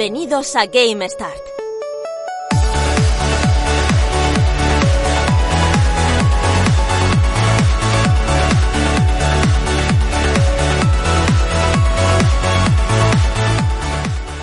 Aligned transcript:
Bienvenidos 0.00 0.56
a 0.56 0.64
Game 0.64 1.06
Start. 1.10 1.34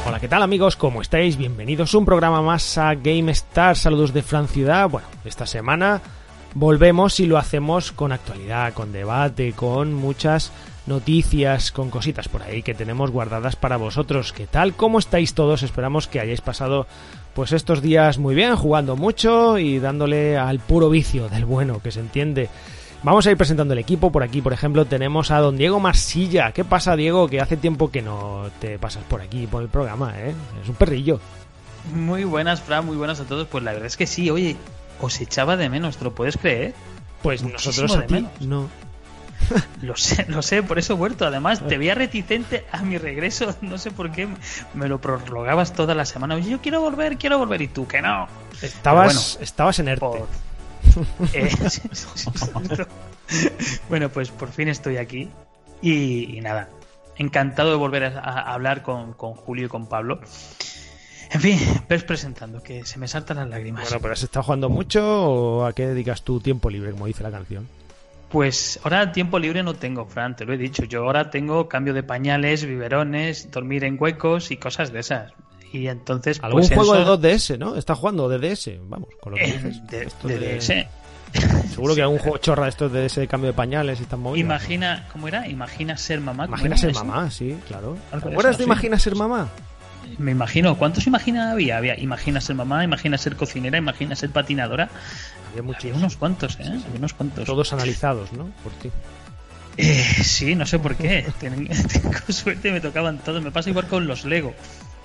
Hola, 0.05 0.19
¿qué 0.19 0.27
tal 0.27 0.43
amigos? 0.43 0.75
¿Cómo 0.75 1.01
estáis? 1.01 1.37
Bienvenidos 1.37 1.91
a 1.91 1.97
un 1.97 2.05
programa 2.05 2.43
más 2.43 2.77
a 2.77 2.93
Game 2.93 3.31
Star. 3.31 3.75
Saludos 3.75 4.13
de 4.13 4.21
Fran 4.21 4.47
Ciudad. 4.47 4.87
Bueno, 4.87 5.07
esta 5.25 5.47
semana 5.47 6.03
volvemos 6.53 7.19
y 7.19 7.25
lo 7.25 7.39
hacemos 7.39 7.91
con 7.91 8.11
actualidad, 8.11 8.75
con 8.75 8.91
debate, 8.91 9.53
con 9.53 9.91
muchas 9.91 10.51
noticias, 10.87 11.71
con 11.71 11.89
cositas 11.89 12.27
por 12.27 12.43
ahí 12.43 12.63
que 12.63 12.73
tenemos 12.73 13.11
guardadas 13.11 13.55
para 13.55 13.77
vosotros. 13.77 14.33
¿Qué 14.33 14.47
tal? 14.47 14.73
¿Cómo 14.73 14.99
estáis 14.99 15.33
todos? 15.33 15.63
Esperamos 15.63 16.07
que 16.07 16.19
hayáis 16.19 16.41
pasado 16.41 16.87
pues 17.33 17.51
estos 17.51 17.81
días 17.81 18.17
muy 18.17 18.33
bien, 18.33 18.55
jugando 18.55 18.95
mucho 18.95 19.57
y 19.57 19.79
dándole 19.79 20.37
al 20.37 20.59
puro 20.59 20.89
vicio 20.89 21.29
del 21.29 21.45
bueno, 21.45 21.81
que 21.81 21.91
se 21.91 21.99
entiende. 21.99 22.49
Vamos 23.03 23.27
a 23.27 23.31
ir 23.31 23.37
presentando 23.37 23.73
el 23.73 23.79
equipo. 23.79 24.11
Por 24.11 24.23
aquí, 24.23 24.41
por 24.41 24.53
ejemplo, 24.53 24.85
tenemos 24.85 25.29
a 25.29 25.39
don 25.39 25.55
Diego 25.55 25.79
Marsilla. 25.79 26.51
¿Qué 26.51 26.65
pasa, 26.65 26.95
Diego? 26.95 27.27
Que 27.27 27.41
hace 27.41 27.55
tiempo 27.55 27.91
que 27.91 28.01
no 28.01 28.49
te 28.59 28.79
pasas 28.79 29.03
por 29.03 29.21
aquí, 29.21 29.45
por 29.45 29.61
el 29.61 29.69
programa, 29.69 30.19
¿eh? 30.19 30.33
Es 30.63 30.69
un 30.69 30.75
perrillo. 30.75 31.19
Muy 31.93 32.23
buenas, 32.23 32.61
Fran, 32.61 32.85
muy 32.85 32.97
buenas 32.97 33.19
a 33.19 33.25
todos. 33.25 33.47
Pues 33.47 33.63
la 33.63 33.71
verdad 33.71 33.87
es 33.87 33.97
que 33.97 34.07
sí, 34.07 34.29
oye, 34.29 34.55
os 34.99 35.21
echaba 35.21 35.57
de 35.57 35.69
menos, 35.69 35.97
¿te 35.97 36.05
lo 36.05 36.15
puedes 36.15 36.37
creer? 36.37 36.73
Pues 37.21 37.43
Muchísimo 37.43 37.87
nosotros 37.87 38.03
a 38.03 38.07
ti, 38.07 38.27
no. 38.45 38.67
Lo 39.81 39.95
sé, 39.95 40.25
lo 40.27 40.41
sé, 40.41 40.63
por 40.63 40.79
eso 40.79 40.93
he 40.93 40.95
vuelto. 40.95 41.25
Además, 41.25 41.61
te 41.67 41.77
veía 41.77 41.95
reticente 41.95 42.65
a 42.71 42.81
mi 42.81 42.97
regreso. 42.97 43.55
No 43.61 43.77
sé 43.77 43.91
por 43.91 44.11
qué 44.11 44.27
me 44.73 44.87
lo 44.87 44.99
prorrogabas 44.99 45.73
toda 45.73 45.93
la 45.95 46.05
semana. 46.05 46.35
Oye, 46.35 46.49
yo 46.49 46.61
quiero 46.61 46.81
volver, 46.81 47.17
quiero 47.17 47.37
volver. 47.37 47.61
Y 47.61 47.67
tú, 47.67 47.87
que 47.87 48.01
no. 48.01 48.27
Estabas, 48.61 49.37
estabas 49.41 49.79
en 49.79 49.87
ERTE. 49.89 49.99
Por- 50.05 50.27
Eh, 51.33 51.49
bueno, 53.89 54.09
pues 54.09 54.29
por 54.29 54.49
fin 54.51 54.67
estoy 54.67 54.97
aquí. 54.97 55.29
Y, 55.81 56.37
y 56.37 56.41
nada, 56.41 56.69
encantado 57.17 57.69
de 57.71 57.75
volver 57.75 58.05
a, 58.05 58.19
a 58.19 58.53
hablar 58.53 58.81
con, 58.81 59.13
con 59.13 59.33
Julio 59.33 59.65
y 59.65 59.69
con 59.69 59.87
Pablo. 59.87 60.19
En 61.29 61.41
fin, 61.41 61.59
ves 61.89 62.03
presentando, 62.03 62.63
que 62.63 62.85
se 62.85 62.97
me 62.99 63.07
saltan 63.07 63.37
las 63.37 63.49
lágrimas. 63.49 63.83
Bueno, 63.83 63.99
pero 64.01 64.13
has 64.13 64.23
estado 64.23 64.43
jugando 64.43 64.69
mucho 64.69 65.03
o 65.05 65.65
a 65.65 65.73
qué 65.73 65.87
dedicas 65.87 66.23
tu 66.23 66.39
tiempo 66.39 66.69
libre, 66.69 66.91
como 66.91 67.05
dice 67.05 67.21
la 67.23 67.31
canción. 67.31 67.67
Pues 68.29 68.79
ahora 68.83 69.11
tiempo 69.13 69.39
libre 69.39 69.63
no 69.63 69.73
tengo, 69.73 70.05
Fran, 70.05 70.35
te 70.35 70.43
lo 70.45 70.53
he 70.53 70.57
dicho. 70.57 70.83
Yo 70.83 71.03
ahora 71.05 71.29
tengo 71.29 71.69
cambio 71.69 71.93
de 71.93 72.03
pañales, 72.03 72.65
biberones, 72.65 73.49
dormir 73.51 73.83
en 73.85 73.95
huecos 73.99 74.51
y 74.51 74.57
cosas 74.57 74.91
de 74.91 74.99
esas. 74.99 75.31
Y 75.71 75.87
entonces. 75.87 76.39
Algún 76.41 76.61
pues 76.61 76.73
juego 76.73 76.95
eso- 76.95 77.17
de 77.17 77.29
2DS, 77.29 77.57
¿no? 77.57 77.75
Está 77.77 77.95
jugando 77.95 78.27
de 78.29 78.39
DS, 78.39 78.79
vamos, 78.83 79.09
con 79.21 79.31
lo 79.33 79.37
que 79.37 79.45
eh, 79.45 79.53
dices. 79.63 79.87
de, 79.87 80.03
Esto 80.03 80.27
de 80.27 80.39
de- 80.39 80.55
DS. 80.57 80.87
Seguro 81.73 81.93
que 81.93 82.01
algún 82.01 82.19
juego 82.19 82.37
chorra 82.37 82.63
de 82.63 82.69
estos 82.69 82.91
de 82.91 83.05
ese 83.05 83.21
de 83.21 83.27
cambio 83.27 83.47
de 83.47 83.53
pañales 83.53 83.99
y 84.01 84.05
tan 84.05 84.19
movido. 84.21 84.45
Imagina, 84.45 85.07
¿cómo 85.11 85.27
era? 85.27 85.47
Imagina 85.47 85.97
ser 85.97 86.19
mamá. 86.21 86.45
¿cómo 86.45 86.55
Imagina 86.57 86.77
ser 86.77 86.91
eso? 86.91 87.03
mamá, 87.05 87.29
sí, 87.31 87.57
claro. 87.67 87.97
Algo 88.11 88.23
¿Te 88.23 88.29
de 88.29 88.33
acuerdas 88.35 88.51
eso, 88.51 88.57
de 88.59 88.63
sí. 88.63 88.67
Imagina 88.69 88.99
ser 88.99 89.15
mamá? 89.15 89.49
Me 90.19 90.31
imagino. 90.31 90.77
¿Cuántos 90.77 91.05
imagina 91.05 91.51
había? 91.51 91.77
Había 91.77 91.99
Imagina 91.99 92.39
ser 92.39 92.55
mamá, 92.55 92.81
Imagina 92.85 93.17
ser 93.17 93.35
cocinera, 93.35 93.77
Imagina 93.77 94.15
ser 94.15 94.29
patinadora. 94.29 94.89
Había 95.59 95.63
muchos. 95.63 95.83
Había 95.85 95.97
unos 95.97 96.17
cuantos, 96.17 96.57
¿eh? 96.59 96.63
Había 96.65 96.97
unos 96.99 97.13
cuantos. 97.13 97.45
Todos 97.45 97.73
analizados, 97.73 98.31
¿no? 98.33 98.49
Por 98.63 98.71
ti. 98.73 98.89
Eh, 99.77 100.03
sí, 100.23 100.55
no 100.55 100.65
sé 100.65 100.79
por 100.79 100.95
qué. 100.95 101.25
Ten- 101.39 101.67
Tengo 101.67 102.11
suerte, 102.29 102.71
me 102.71 102.81
tocaban 102.81 103.19
todos. 103.19 103.41
Me 103.43 103.51
pasa 103.51 103.69
igual 103.69 103.87
con 103.87 104.07
los 104.07 104.25
Lego. 104.25 104.53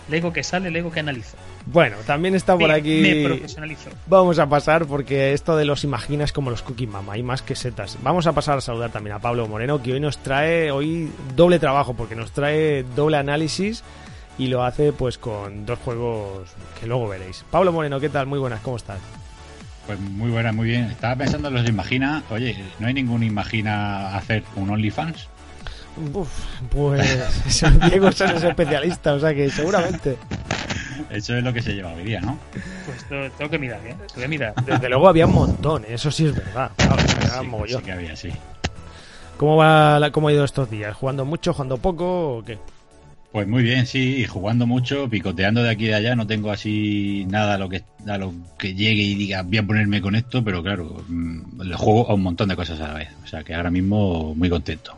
Lego 0.08 0.32
que 0.32 0.42
sale, 0.42 0.70
Lego 0.70 0.90
que 0.90 0.98
analizo. 1.00 1.36
Bueno, 1.66 1.96
también 2.06 2.34
está 2.34 2.56
por 2.58 2.68
Me- 2.68 2.74
aquí. 2.74 3.00
Me 3.02 3.24
profesionalizo. 3.24 3.90
Vamos 4.06 4.38
a 4.38 4.48
pasar 4.48 4.86
porque 4.86 5.32
esto 5.32 5.56
de 5.56 5.64
los 5.64 5.84
imaginas 5.84 6.32
como 6.32 6.50
los 6.50 6.62
Cookie 6.62 6.86
Mama, 6.88 7.12
hay 7.12 7.22
más 7.22 7.40
que 7.42 7.54
setas. 7.54 7.98
Vamos 8.02 8.26
a 8.26 8.32
pasar 8.32 8.58
a 8.58 8.60
saludar 8.60 8.90
también 8.90 9.14
a 9.14 9.20
Pablo 9.20 9.46
Moreno, 9.46 9.80
que 9.82 9.92
hoy 9.92 10.00
nos 10.00 10.18
trae 10.18 10.70
hoy 10.72 11.08
doble 11.36 11.58
trabajo, 11.60 11.94
porque 11.94 12.16
nos 12.16 12.32
trae 12.32 12.82
doble 12.96 13.16
análisis 13.18 13.84
y 14.38 14.48
lo 14.48 14.64
hace 14.64 14.92
pues 14.92 15.18
con 15.18 15.66
dos 15.66 15.78
juegos 15.78 16.48
que 16.80 16.86
luego 16.88 17.06
veréis. 17.08 17.44
Pablo 17.50 17.70
Moreno, 17.72 18.00
¿qué 18.00 18.08
tal? 18.08 18.26
Muy 18.26 18.40
buenas, 18.40 18.60
¿cómo 18.60 18.78
estás? 18.78 18.98
Pues 19.86 19.98
muy 19.98 20.30
buena, 20.30 20.52
muy 20.52 20.68
bien. 20.68 20.84
Estaba 20.84 21.16
pensando 21.16 21.48
en 21.48 21.54
los 21.54 21.68
Imagina. 21.68 22.22
Oye, 22.30 22.56
¿no 22.78 22.86
hay 22.86 22.94
ningún 22.94 23.22
Imagina 23.22 24.16
hacer 24.16 24.44
un 24.56 24.70
OnlyFans? 24.70 25.28
Uf, 26.14 26.28
pues 26.70 27.62
Diego 27.90 28.08
es 28.08 28.20
especialista, 28.20 29.12
o 29.14 29.20
sea 29.20 29.34
que 29.34 29.50
seguramente. 29.50 30.16
Eso 31.10 31.36
es 31.36 31.42
lo 31.44 31.52
que 31.52 31.60
se 31.60 31.74
lleva 31.74 31.92
hoy 31.92 32.04
día, 32.04 32.20
¿no? 32.20 32.38
Pues 32.86 33.04
tengo, 33.08 33.30
tengo 33.36 33.50
que 33.50 33.58
mirar, 33.58 33.80
¿eh? 33.86 33.94
Tengo 34.08 34.20
que 34.22 34.28
mirar. 34.28 34.54
Desde 34.64 34.88
luego 34.88 35.08
había 35.08 35.26
un 35.26 35.34
montón, 35.34 35.84
eso 35.88 36.10
sí 36.10 36.26
es 36.26 36.34
verdad. 36.34 36.70
Claro, 36.76 36.96
era 37.20 37.40
Sí, 37.40 37.46
mogollón. 37.46 37.80
sí 37.80 37.84
que 37.86 37.92
había, 37.92 38.16
sí. 38.16 38.30
¿Cómo, 39.36 39.56
va 39.56 39.98
la- 39.98 40.10
¿Cómo 40.12 40.28
ha 40.28 40.32
ido 40.32 40.44
estos 40.44 40.70
días? 40.70 40.94
¿Jugando 40.96 41.24
mucho, 41.26 41.52
jugando 41.52 41.76
poco 41.76 42.36
o 42.38 42.44
qué? 42.44 42.58
Pues 43.32 43.48
muy 43.48 43.62
bien, 43.62 43.86
sí, 43.86 44.26
jugando 44.26 44.66
mucho, 44.66 45.08
picoteando 45.08 45.62
de 45.62 45.70
aquí 45.70 45.84
y 45.84 45.88
de 45.88 45.94
allá. 45.94 46.14
No 46.14 46.26
tengo 46.26 46.50
así 46.50 47.24
nada 47.30 47.54
a 47.54 47.58
lo 47.58 47.68
que, 47.70 47.82
a 48.06 48.18
lo 48.18 48.34
que 48.58 48.74
llegue 48.74 49.02
y 49.02 49.14
diga 49.14 49.42
voy 49.42 49.56
a 49.56 49.66
ponerme 49.66 50.02
con 50.02 50.14
esto, 50.14 50.44
pero 50.44 50.62
claro, 50.62 51.02
mm, 51.08 51.62
le 51.62 51.74
juego 51.74 52.10
a 52.10 52.14
un 52.14 52.22
montón 52.22 52.50
de 52.50 52.56
cosas 52.56 52.78
a 52.80 52.88
la 52.88 52.94
vez. 52.94 53.08
O 53.24 53.26
sea 53.26 53.42
que 53.42 53.54
ahora 53.54 53.70
mismo 53.70 54.34
muy 54.34 54.50
contento. 54.50 54.94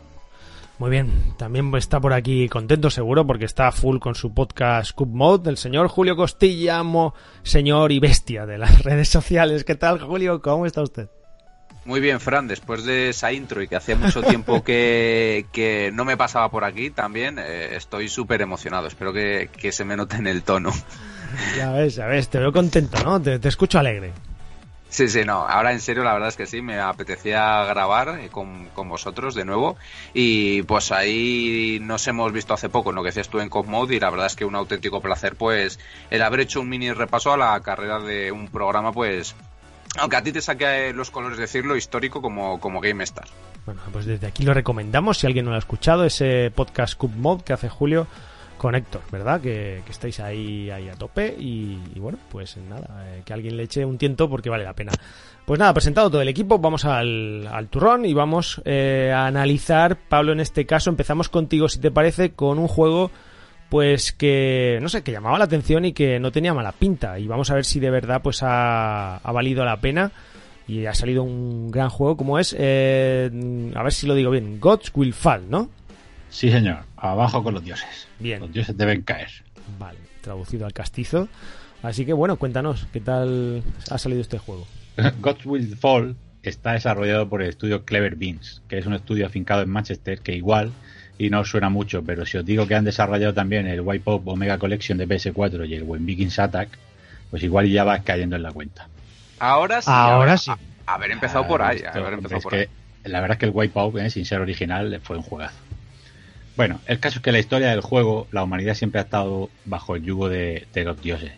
Muy 0.79 0.89
bien, 0.89 1.09
también 1.37 1.73
está 1.75 2.01
por 2.01 2.11
aquí 2.11 2.49
contento 2.49 2.89
seguro 2.89 3.25
porque 3.25 3.45
está 3.45 3.71
full 3.71 3.99
con 3.99 4.13
su 4.15 4.33
podcast 4.33 4.91
Cup 4.91 5.07
Mode 5.15 5.43
del 5.45 5.55
señor 5.55 5.87
Julio 5.87 6.17
Costilla, 6.17 6.83
mo- 6.83 7.13
señor 7.43 7.93
y 7.93 7.99
bestia 7.99 8.45
de 8.45 8.57
las 8.57 8.83
redes 8.83 9.07
sociales. 9.07 9.63
¿Qué 9.63 9.75
tal, 9.75 10.01
Julio? 10.01 10.41
¿Cómo 10.41 10.65
está 10.65 10.81
usted? 10.83 11.07
Muy 11.85 11.99
bien, 11.99 12.19
Fran, 12.19 12.47
después 12.47 12.83
de 12.83 13.09
esa 13.09 13.31
intro 13.31 13.61
y 13.61 13.67
que 13.67 13.75
hacía 13.75 13.95
mucho 13.95 14.23
tiempo 14.23 14.63
que, 14.65 15.45
que 15.51 15.91
no 15.93 16.03
me 16.03 16.17
pasaba 16.17 16.49
por 16.49 16.63
aquí 16.63 16.89
también, 16.89 17.37
eh, 17.39 17.75
estoy 17.75 18.09
súper 18.09 18.41
emocionado. 18.41 18.87
Espero 18.87 19.13
que, 19.13 19.49
que 19.55 19.71
se 19.71 19.85
me 19.85 19.95
note 19.95 20.15
en 20.17 20.27
el 20.27 20.41
tono. 20.43 20.71
Ya 21.57 21.71
ves, 21.71 21.95
ya 21.95 22.07
ves, 22.07 22.29
te 22.29 22.39
veo 22.39 22.51
contento, 22.51 23.03
¿no? 23.03 23.21
Te, 23.21 23.39
te 23.39 23.49
escucho 23.49 23.77
alegre. 23.77 24.13
Sí, 24.95 25.09
sí, 25.09 25.25
no, 25.25 25.45
ahora 25.45 25.73
en 25.73 25.81
serio 25.81 26.03
la 26.05 26.13
verdad 26.13 26.29
es 26.29 26.37
que 26.37 26.45
sí, 26.45 26.61
me 26.61 26.79
apetecía 26.79 27.65
grabar 27.65 28.17
eh, 28.19 28.29
con, 28.29 28.67
con 28.69 28.87
vosotros 28.87 29.35
de 29.35 29.43
nuevo 29.43 29.75
y 30.13 30.61
pues 30.63 30.91
ahí 30.93 31.79
nos 31.81 32.07
hemos 32.07 32.31
visto 32.31 32.53
hace 32.53 32.69
poco 32.69 32.91
en 32.91 32.95
lo 32.95 33.03
que 33.03 33.09
decías 33.09 33.27
tú 33.27 33.41
en 33.41 33.49
Cop 33.49 33.67
Mode 33.67 33.95
y 33.95 33.99
la 33.99 34.09
verdad 34.09 34.27
es 34.27 34.37
que 34.37 34.45
un 34.45 34.55
auténtico 34.55 35.01
placer 35.01 35.35
pues 35.35 35.79
el 36.11 36.21
haber 36.21 36.39
hecho 36.41 36.61
un 36.61 36.69
mini 36.69 36.93
repaso 36.93 37.33
a 37.33 37.37
la 37.37 37.59
carrera 37.59 37.99
de 37.99 38.31
un 38.31 38.47
programa 38.47 38.93
pues 38.93 39.35
aunque 39.97 40.15
a 40.15 40.23
ti 40.23 40.31
te 40.31 40.41
saque 40.41 40.93
los 40.93 41.11
colores 41.11 41.37
decirlo 41.37 41.75
histórico 41.75 42.21
como, 42.21 42.59
como 42.59 42.81
Game 42.81 43.03
Star. 43.03 43.27
Bueno, 43.65 43.81
pues 43.91 44.05
desde 44.05 44.27
aquí 44.27 44.43
lo 44.43 44.53
recomendamos, 44.53 45.17
si 45.17 45.27
alguien 45.27 45.45
no 45.45 45.51
lo 45.51 45.55
ha 45.55 45.59
escuchado, 45.59 46.05
ese 46.05 46.51
podcast 46.53 46.95
Cup 46.95 47.11
Mode 47.15 47.43
que 47.43 47.53
hace 47.53 47.69
Julio 47.69 48.07
con 48.57 48.75
Héctor, 48.75 49.01
¿verdad? 49.11 49.41
Que, 49.41 49.81
que 49.85 49.91
estáis 49.91 50.19
ahí, 50.19 50.69
ahí 50.69 50.87
a 50.87 50.93
tope 50.93 51.35
y, 51.37 51.79
y 51.93 51.99
bueno, 51.99 52.17
pues 52.31 52.57
nada, 52.57 53.05
eh, 53.07 53.21
que 53.25 53.33
alguien 53.33 53.57
le 53.57 53.63
eche 53.63 53.85
un 53.85 53.97
tiento 53.97 54.29
porque 54.29 54.49
vale 54.49 54.63
la 54.63 54.73
pena. 54.73 54.91
Pues 55.45 55.59
nada, 55.59 55.73
presentado 55.73 56.09
todo 56.09 56.21
el 56.21 56.29
equipo, 56.29 56.57
vamos 56.57 56.85
al, 56.85 57.47
al 57.47 57.67
turrón 57.67 58.05
y 58.05 58.13
vamos 58.13 58.61
eh, 58.65 59.11
a 59.13 59.27
analizar, 59.27 59.97
Pablo 59.97 60.31
en 60.31 60.39
este 60.39 60.65
caso, 60.65 60.89
empezamos 60.89 61.29
contigo 61.29 61.69
si 61.69 61.79
te 61.79 61.91
parece, 61.91 62.31
con 62.31 62.57
un 62.57 62.67
juego 62.67 63.11
pues 63.69 64.11
que, 64.11 64.79
no 64.81 64.89
sé, 64.89 65.03
que 65.03 65.11
llamaba 65.11 65.37
la 65.37 65.45
atención 65.45 65.85
y 65.85 65.93
que 65.93 66.19
no 66.19 66.31
tenía 66.31 66.53
mala 66.53 66.71
pinta 66.71 67.19
y 67.19 67.27
vamos 67.27 67.49
a 67.49 67.55
ver 67.55 67.65
si 67.65 67.79
de 67.79 67.89
verdad 67.89 68.21
pues 68.21 68.43
ha, 68.43 69.17
ha 69.17 69.31
valido 69.31 69.65
la 69.65 69.77
pena 69.77 70.11
y 70.67 70.85
ha 70.85 70.93
salido 70.93 71.23
un 71.23 71.69
gran 71.71 71.89
juego 71.89 72.17
como 72.17 72.39
es, 72.39 72.55
eh, 72.57 73.29
a 73.75 73.83
ver 73.83 73.93
si 73.93 74.07
lo 74.07 74.15
digo 74.15 74.31
bien, 74.31 74.59
Gods 74.59 74.91
Will 74.95 75.13
Fall, 75.13 75.49
¿no? 75.49 75.69
Sí, 76.29 76.51
señor. 76.51 76.79
Abajo 76.97 77.43
con 77.43 77.53
los 77.53 77.63
dioses. 77.63 78.07
Bien. 78.19 78.39
Los 78.39 78.51
dioses 78.51 78.75
deben 78.75 79.03
caer. 79.03 79.29
Vale, 79.79 79.99
traducido 80.21 80.65
al 80.65 80.73
castizo. 80.73 81.27
Así 81.83 82.05
que 82.05 82.13
bueno, 82.13 82.37
cuéntanos, 82.37 82.87
¿qué 82.91 82.99
tal 82.99 83.63
ha 83.89 83.97
salido 83.97 84.21
este 84.21 84.39
juego? 84.39 84.65
Gods 85.21 85.45
Will 85.45 85.75
Fall 85.77 86.15
está 86.41 86.73
desarrollado 86.73 87.29
por 87.29 87.41
el 87.41 87.49
estudio 87.49 87.85
Clever 87.85 88.15
Beans, 88.15 88.61
que 88.67 88.77
es 88.77 88.85
un 88.85 88.93
estudio 88.93 89.25
afincado 89.25 89.61
en 89.61 89.69
Manchester 89.69 90.19
que 90.19 90.35
igual, 90.35 90.71
y 91.17 91.29
no 91.29 91.39
os 91.41 91.49
suena 91.49 91.69
mucho, 91.69 92.03
pero 92.03 92.25
si 92.25 92.37
os 92.37 92.45
digo 92.45 92.67
que 92.67 92.75
han 92.75 92.83
desarrollado 92.85 93.33
también 93.33 93.67
el 93.67 93.81
Wipeout 93.81 94.21
Omega 94.25 94.57
Collection 94.57 94.97
de 94.97 95.07
PS4 95.07 95.67
y 95.67 95.75
el 95.75 95.83
When 95.83 96.05
Vikings 96.05 96.39
Attack, 96.39 96.69
pues 97.31 97.41
igual 97.43 97.69
ya 97.69 97.83
vas 97.83 98.01
cayendo 98.03 98.35
en 98.35 98.43
la 98.43 98.51
cuenta. 98.51 98.87
Ahora 99.39 99.81
sí. 99.81 99.89
Ahora 99.91 100.33
haber- 100.33 100.39
sí. 100.39 100.51
a- 100.51 100.93
haber 100.93 101.11
empezado 101.11 101.47
por 101.47 101.61
ahí, 101.61 101.77
Esto, 101.77 101.99
haber 101.99 102.13
empezado 102.13 102.37
es 102.37 102.43
por 102.43 102.51
que 102.53 102.59
ahí. 102.59 102.67
La 103.05 103.21
verdad 103.21 103.35
es 103.35 103.39
que 103.39 103.45
el 103.45 103.51
Wipeout, 103.53 103.97
eh, 103.99 104.09
sin 104.09 104.25
ser 104.25 104.41
original, 104.41 104.99
fue 105.03 105.17
un 105.17 105.23
juegazo. 105.23 105.55
Bueno, 106.57 106.79
el 106.87 106.99
caso 106.99 107.19
es 107.19 107.23
que 107.23 107.29
en 107.31 107.33
la 107.35 107.39
historia 107.39 107.69
del 107.69 107.81
juego, 107.81 108.27
la 108.31 108.43
humanidad 108.43 108.73
siempre 108.75 108.99
ha 108.99 109.03
estado 109.03 109.49
bajo 109.65 109.95
el 109.95 110.03
yugo 110.03 110.29
de, 110.29 110.67
de 110.73 110.83
los 110.85 111.01
dioses. 111.01 111.31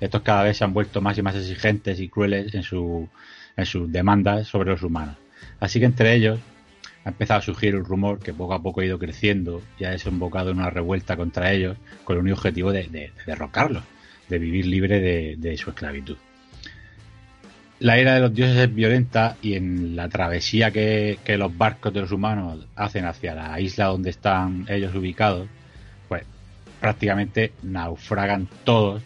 Estos 0.00 0.22
cada 0.22 0.42
vez 0.42 0.56
se 0.56 0.64
han 0.64 0.72
vuelto 0.72 1.00
más 1.00 1.16
y 1.18 1.22
más 1.22 1.34
exigentes 1.36 2.00
y 2.00 2.08
crueles 2.08 2.54
en, 2.54 2.62
su, 2.62 3.08
en 3.56 3.66
sus 3.66 3.90
demandas 3.92 4.48
sobre 4.48 4.70
los 4.70 4.82
humanos. 4.82 5.16
Así 5.60 5.78
que 5.78 5.86
entre 5.86 6.14
ellos 6.14 6.38
ha 7.06 7.10
empezado 7.10 7.38
a 7.38 7.42
surgir 7.42 7.76
un 7.76 7.84
rumor 7.84 8.18
que 8.18 8.34
poco 8.34 8.52
a 8.52 8.60
poco 8.60 8.80
ha 8.80 8.84
ido 8.84 8.98
creciendo 8.98 9.62
y 9.78 9.84
ha 9.84 9.90
desembocado 9.90 10.50
en 10.50 10.58
una 10.58 10.70
revuelta 10.70 11.16
contra 11.16 11.52
ellos 11.52 11.76
con 12.02 12.16
el 12.16 12.22
único 12.22 12.38
objetivo 12.38 12.72
de, 12.72 13.12
derrocarlos, 13.24 13.84
de 14.28 14.38
vivir 14.40 14.66
libre 14.66 15.36
de, 15.36 15.56
su 15.56 15.70
esclavitud. 15.70 16.16
La 17.78 17.98
era 17.98 18.14
de 18.14 18.20
los 18.22 18.34
dioses 18.34 18.56
es 18.56 18.74
violenta 18.74 19.36
y 19.40 19.54
en 19.54 19.94
la 19.94 20.08
travesía 20.08 20.72
que, 20.72 21.16
los 21.38 21.56
barcos 21.56 21.94
de 21.94 22.00
los 22.00 22.10
humanos 22.10 22.66
hacen 22.74 23.04
hacia 23.04 23.36
la 23.36 23.60
isla 23.60 23.84
donde 23.84 24.10
están 24.10 24.66
ellos 24.68 24.92
ubicados, 24.92 25.46
pues 26.08 26.24
prácticamente 26.80 27.52
naufragan 27.62 28.48
todos. 28.64 29.00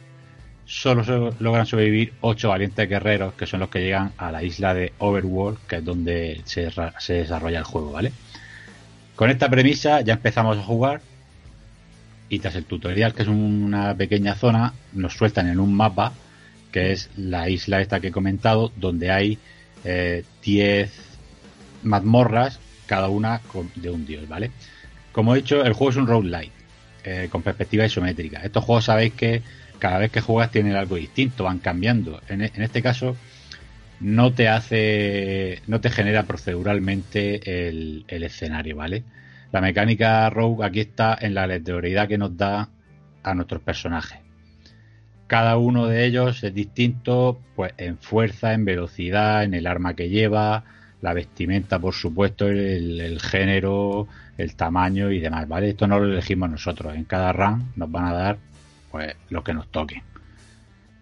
Solo 0.70 1.34
logran 1.40 1.66
sobrevivir 1.66 2.12
ocho 2.20 2.50
valientes 2.50 2.88
guerreros 2.88 3.34
que 3.34 3.44
son 3.44 3.58
los 3.58 3.70
que 3.70 3.80
llegan 3.80 4.12
a 4.16 4.30
la 4.30 4.44
isla 4.44 4.72
de 4.72 4.92
Overworld, 4.98 5.58
que 5.66 5.76
es 5.76 5.84
donde 5.84 6.42
se, 6.44 6.70
desarrolla 7.12 7.58
el 7.58 7.64
juego, 7.64 7.90
¿vale? 7.90 8.12
Con 9.16 9.30
esta 9.30 9.50
premisa 9.50 10.00
ya 10.02 10.12
empezamos 10.12 10.56
a 10.56 10.62
jugar 10.62 11.00
y 12.28 12.38
tras 12.38 12.54
el 12.54 12.66
tutorial, 12.66 13.14
que 13.14 13.22
es 13.22 13.28
una 13.28 13.96
pequeña 13.96 14.36
zona, 14.36 14.72
nos 14.92 15.14
sueltan 15.14 15.48
en 15.48 15.58
un 15.58 15.74
mapa, 15.74 16.12
que 16.70 16.92
es 16.92 17.10
la 17.16 17.48
isla 17.48 17.80
esta 17.80 17.98
que 17.98 18.06
he 18.06 18.12
comentado, 18.12 18.70
donde 18.76 19.10
hay 19.10 19.38
10 19.82 20.24
eh, 20.46 20.88
mazmorras, 21.82 22.60
cada 22.86 23.08
una 23.08 23.40
de 23.74 23.90
un 23.90 24.06
dios, 24.06 24.28
¿vale? 24.28 24.52
Como 25.10 25.34
he 25.34 25.38
dicho, 25.38 25.64
el 25.64 25.72
juego 25.72 25.90
es 25.90 25.96
un 25.96 26.06
roguelite, 26.06 26.52
eh, 27.02 27.28
con 27.28 27.42
perspectiva 27.42 27.84
isométrica. 27.84 28.40
Estos 28.44 28.62
juegos 28.62 28.84
sabéis 28.84 29.14
que 29.14 29.42
cada 29.80 29.98
vez 29.98 30.12
que 30.12 30.20
juegas 30.20 30.52
tienen 30.52 30.76
algo 30.76 30.94
distinto, 30.94 31.44
van 31.44 31.58
cambiando. 31.58 32.20
En, 32.28 32.42
este 32.42 32.82
caso, 32.82 33.16
no 33.98 34.32
te 34.32 34.48
hace, 34.48 35.62
no 35.66 35.80
te 35.80 35.90
genera 35.90 36.22
proceduralmente 36.22 37.68
el, 37.68 38.04
el 38.06 38.22
escenario, 38.22 38.76
¿vale? 38.76 39.02
La 39.50 39.60
mecánica 39.60 40.30
Rogue 40.30 40.64
aquí 40.64 40.80
está 40.80 41.18
en 41.20 41.34
la 41.34 41.42
aleatoriedad 41.42 42.06
que 42.06 42.18
nos 42.18 42.36
da 42.36 42.68
a 43.24 43.34
nuestros 43.34 43.62
personajes. 43.62 44.20
Cada 45.26 45.56
uno 45.58 45.86
de 45.86 46.06
ellos 46.06 46.42
es 46.42 46.54
distinto, 46.54 47.40
pues 47.54 47.72
en 47.78 47.98
fuerza, 47.98 48.52
en 48.52 48.64
velocidad, 48.64 49.44
en 49.44 49.54
el 49.54 49.66
arma 49.66 49.94
que 49.94 50.08
lleva, 50.08 50.64
la 51.02 51.14
vestimenta, 51.14 51.78
por 51.78 51.94
supuesto, 51.94 52.48
el, 52.48 53.20
género, 53.20 54.06
el 54.36 54.54
tamaño 54.54 55.10
y 55.10 55.20
demás, 55.20 55.48
¿vale? 55.48 55.70
Esto 55.70 55.86
no 55.86 55.98
lo 55.98 56.12
elegimos 56.12 56.50
nosotros. 56.50 56.94
En 56.94 57.04
cada 57.04 57.32
run 57.32 57.72
nos 57.76 57.90
van 57.90 58.06
a 58.06 58.12
dar, 58.12 58.38
pues, 58.90 59.14
lo 59.28 59.44
que 59.44 59.54
nos 59.54 59.68
toque. 59.68 60.02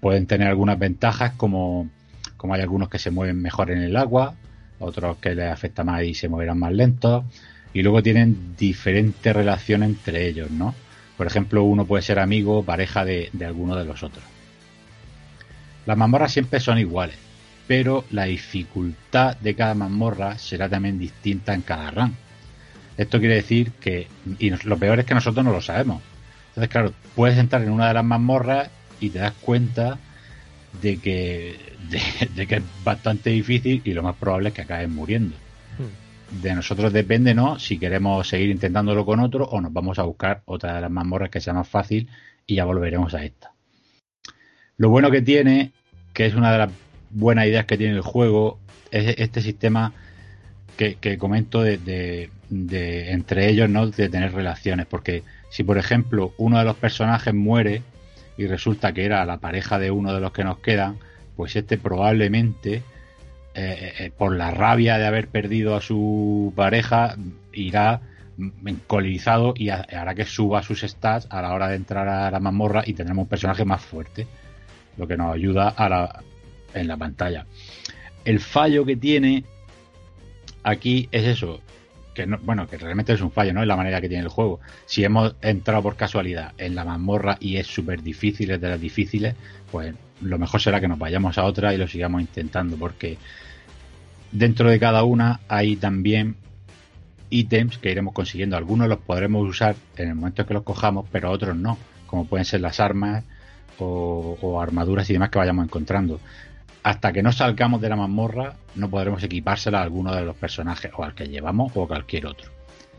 Pueden 0.01 0.27
tener 0.27 0.49
algunas 0.49 0.79
ventajas, 0.79 1.33
como, 1.37 1.89
como 2.37 2.55
hay 2.55 2.61
algunos 2.61 2.89
que 2.89 2.99
se 2.99 3.11
mueven 3.11 3.41
mejor 3.41 3.71
en 3.71 3.83
el 3.83 3.97
agua, 3.97 4.35
otros 4.79 5.17
que 5.19 5.35
les 5.35 5.51
afecta 5.51 5.85
más 5.85 6.03
y 6.05 6.15
se 6.15 6.29
moverán 6.29 6.59
más 6.59 6.73
lentos 6.73 7.25
y 7.73 7.83
luego 7.83 8.03
tienen 8.03 8.57
diferentes 8.57 9.35
relaciones 9.35 9.91
entre 9.91 10.27
ellos, 10.27 10.51
¿no? 10.51 10.75
Por 11.17 11.27
ejemplo, 11.27 11.65
uno 11.65 11.85
puede 11.85 12.03
ser 12.03 12.19
amigo 12.19 12.59
o 12.59 12.63
pareja 12.65 13.05
de, 13.05 13.31
alguno 13.45 13.77
de 13.77 13.85
los 13.85 14.03
otros. 14.03 14.25
Las 15.85 15.97
mazmorras 15.97 16.33
siempre 16.33 16.61
son 16.61 16.79
iguales, 16.79 17.17
pero 17.67 18.05
la 18.11 18.25
dificultad 18.25 19.37
de 19.37 19.55
cada 19.55 19.75
mazmorra 19.75 20.39
será 20.39 20.69
también 20.69 20.99
distinta 20.99 21.55
en 21.55 21.63
cada 21.63 21.91
run. 21.91 22.17
Esto 22.97 23.19
quiere 23.19 23.37
decir 23.37 23.73
que, 23.73 24.07
y 24.39 24.51
lo 24.51 24.77
peor 24.79 25.01
es 25.01 25.07
que 25.07 25.15
nosotros 25.15 25.45
no 25.45 25.53
lo 25.53 25.61
sabemos. 25.61 26.03
Entonces, 26.59 26.73
claro, 26.73 26.93
puedes 27.15 27.39
entrar 27.39 27.63
en 27.63 27.71
una 27.71 27.87
de 27.89 27.95
las 27.95 28.05
mazmorras 28.05 28.69
y 28.99 29.11
te 29.11 29.21
das 29.21 29.33
cuenta 29.41 29.99
de 30.83 30.97
que, 30.99 31.57
de 32.35 32.47
que 32.47 32.57
es 32.57 32.63
bastante 32.83 33.31
difícil 33.31 33.81
y 33.85 33.93
lo 33.93 34.03
más 34.03 34.17
probable 34.17 34.49
es 34.49 34.55
que 34.55 34.63
acabes 34.63 34.89
muriendo 34.89 35.37
de 36.31 36.55
nosotros 36.55 36.93
depende, 36.93 37.35
¿no? 37.35 37.59
Si 37.59 37.79
queremos 37.79 38.29
seguir 38.29 38.51
intentándolo 38.51 39.05
con 39.05 39.21
otro 39.21 39.45
o 39.45 39.61
nos 39.61 39.73
vamos 39.73 39.99
a 39.99 40.03
buscar 40.03 40.43
otra 40.45 40.75
de 40.75 40.81
las 40.83 40.91
mazmorras 40.91 41.31
que 41.31 41.41
sea 41.41 41.55
más 41.55 41.69
fácil 41.69 42.09
y 42.47 42.57
ya 42.57 42.65
volveremos 42.65 43.15
a 43.15 43.25
esta. 43.25 43.53
Lo 44.77 44.91
bueno 44.91 45.11
que 45.11 45.23
tiene, 45.23 45.73
que 46.13 46.27
es 46.27 46.35
una 46.35 46.53
de 46.53 46.59
las 46.59 46.71
buenas 47.11 47.47
ideas 47.47 47.67
que 47.67 47.79
tiene 47.79 47.95
el 47.95 48.03
juego, 48.03 48.59
es 48.91 49.15
este 49.19 49.41
sistema 49.41 49.93
que, 50.77 51.19
comento 51.19 51.63
de, 51.63 52.31
entre 52.51 53.49
ellos, 53.49 53.69
¿no? 53.69 53.89
De 53.89 54.09
tener 54.09 54.33
relaciones, 54.33 54.87
porque 54.87 55.23
si 55.51 55.65
por 55.65 55.79
ejemplo 55.79 56.33
uno 56.37 56.59
de 56.59 56.65
los 56.65 56.77
personajes 56.77 57.35
muere 57.35 57.83
y 58.37 58.47
resulta 58.47 58.93
que 58.93 59.05
era 59.05 59.25
la 59.25 59.39
pareja 59.39 59.79
de 59.79 59.91
uno 59.91 60.15
de 60.15 60.21
los 60.21 60.33
que 60.33 60.45
nos 60.45 60.59
quedan, 60.59 60.99
pues 61.37 61.57
este 61.57 61.79
probablemente 61.79 62.83
eh, 63.55 63.95
eh, 63.99 64.13
por 64.17 64.37
la 64.37 64.51
rabia 64.51 64.99
de 64.99 65.07
haber 65.07 65.29
perdido 65.29 65.75
a 65.75 65.81
su 65.81 66.53
pareja, 66.55 67.17
irá 67.53 68.01
encolizado 68.65 69.53
y 69.57 69.71
hará 69.71 70.15
que 70.15 70.25
suba 70.25 70.63
sus 70.63 70.83
stats 70.83 71.27
a 71.31 71.43
la 71.43 71.53
hora 71.53 71.69
de 71.69 71.75
entrar 71.77 72.09
a 72.09 72.31
la 72.31 72.39
mazmorra 72.39 72.85
y 72.87 72.93
tendremos 72.93 73.25
un 73.25 73.29
personaje 73.29 73.65
más 73.65 73.83
fuerte, 73.83 74.29
lo 74.97 75.09
que 75.09 75.17
nos 75.17 75.35
ayuda 75.35 75.75
a 75.77 76.23
en 76.75 76.87
la 76.87 76.97
pantalla. 76.97 77.47
El 78.25 78.41
fallo 78.41 78.85
que 78.85 78.97
tiene 78.97 79.45
aquí 80.63 81.09
es 81.11 81.25
eso, 81.25 81.61
que 82.19 82.27
no, 82.27 82.39
bueno, 82.39 82.69
que 82.69 82.77
realmente 82.77 83.13
es 83.13 83.21
un 83.21 83.31
fallo, 83.31 83.53
¿no? 83.55 83.63
Es 83.63 83.69
la 83.69 83.77
manera 83.77 84.01
que 84.01 84.09
tiene 84.09 84.25
el 84.25 84.29
juego. 84.29 84.61
Si 84.87 85.05
hemos 85.05 85.37
entrado 85.41 85.83
por 85.83 85.97
casualidad 85.97 86.53
en 86.59 86.75
la 86.75 86.85
mazmorra 86.85 87.37
y 87.41 87.57
es 87.57 87.67
súper 87.67 88.03
difícil, 88.03 88.51
es 88.51 88.61
de 88.61 88.69
las 88.69 88.81
difíciles, 88.81 89.35
pues 89.71 89.95
lo 90.21 90.39
mejor 90.39 90.61
será 90.61 90.81
que 90.81 90.89
nos 90.89 90.99
vayamos 90.99 91.39
a 91.39 91.45
otra 91.45 91.73
y 91.73 91.77
lo 91.79 91.87
sigamos 91.87 92.21
intentando, 92.21 92.77
porque 92.77 93.19
Dentro 94.33 94.69
de 94.69 94.79
cada 94.79 95.05
una 95.05 95.41
hay 95.49 95.77
también 95.77 96.37
ítems 97.31 97.79
que 97.79 97.91
iremos 97.91 98.13
consiguiendo. 98.13 98.57
Algunos 98.57 98.89
los 98.89 98.99
podremos 98.99 99.49
usar 99.49 99.75
en 99.97 100.09
el 100.09 100.15
momento 100.15 100.47
que 100.47 100.55
los 100.55 100.65
cojamos, 100.65 101.07
pero 101.11 101.31
otros 101.31 101.57
no, 101.57 101.79
como 102.07 102.27
pueden 102.27 102.45
ser 102.45 102.61
las 102.61 102.79
armas 102.79 103.25
o, 103.79 104.61
armaduras 104.61 105.09
y 105.09 105.15
demás 105.15 105.31
que 105.31 105.39
vayamos 105.39 105.65
encontrando. 105.65 106.21
Hasta 106.89 107.13
que 107.13 107.23
no 107.23 107.33
salgamos 107.33 107.83
de 107.83 107.91
la 107.91 107.97
mazmorra, 107.97 108.55
no 108.75 108.89
podremos 108.89 109.23
equipársela 109.23 109.81
a 109.81 109.83
alguno 109.83 110.15
de 110.15 110.23
los 110.23 110.35
personajes, 110.35 110.91
o 110.97 111.05
al 111.05 111.15
que 111.15 111.27
llevamos, 111.29 111.71
o 111.75 111.85
a 111.85 111.87
cualquier 111.87 112.25
otro. 112.25 112.51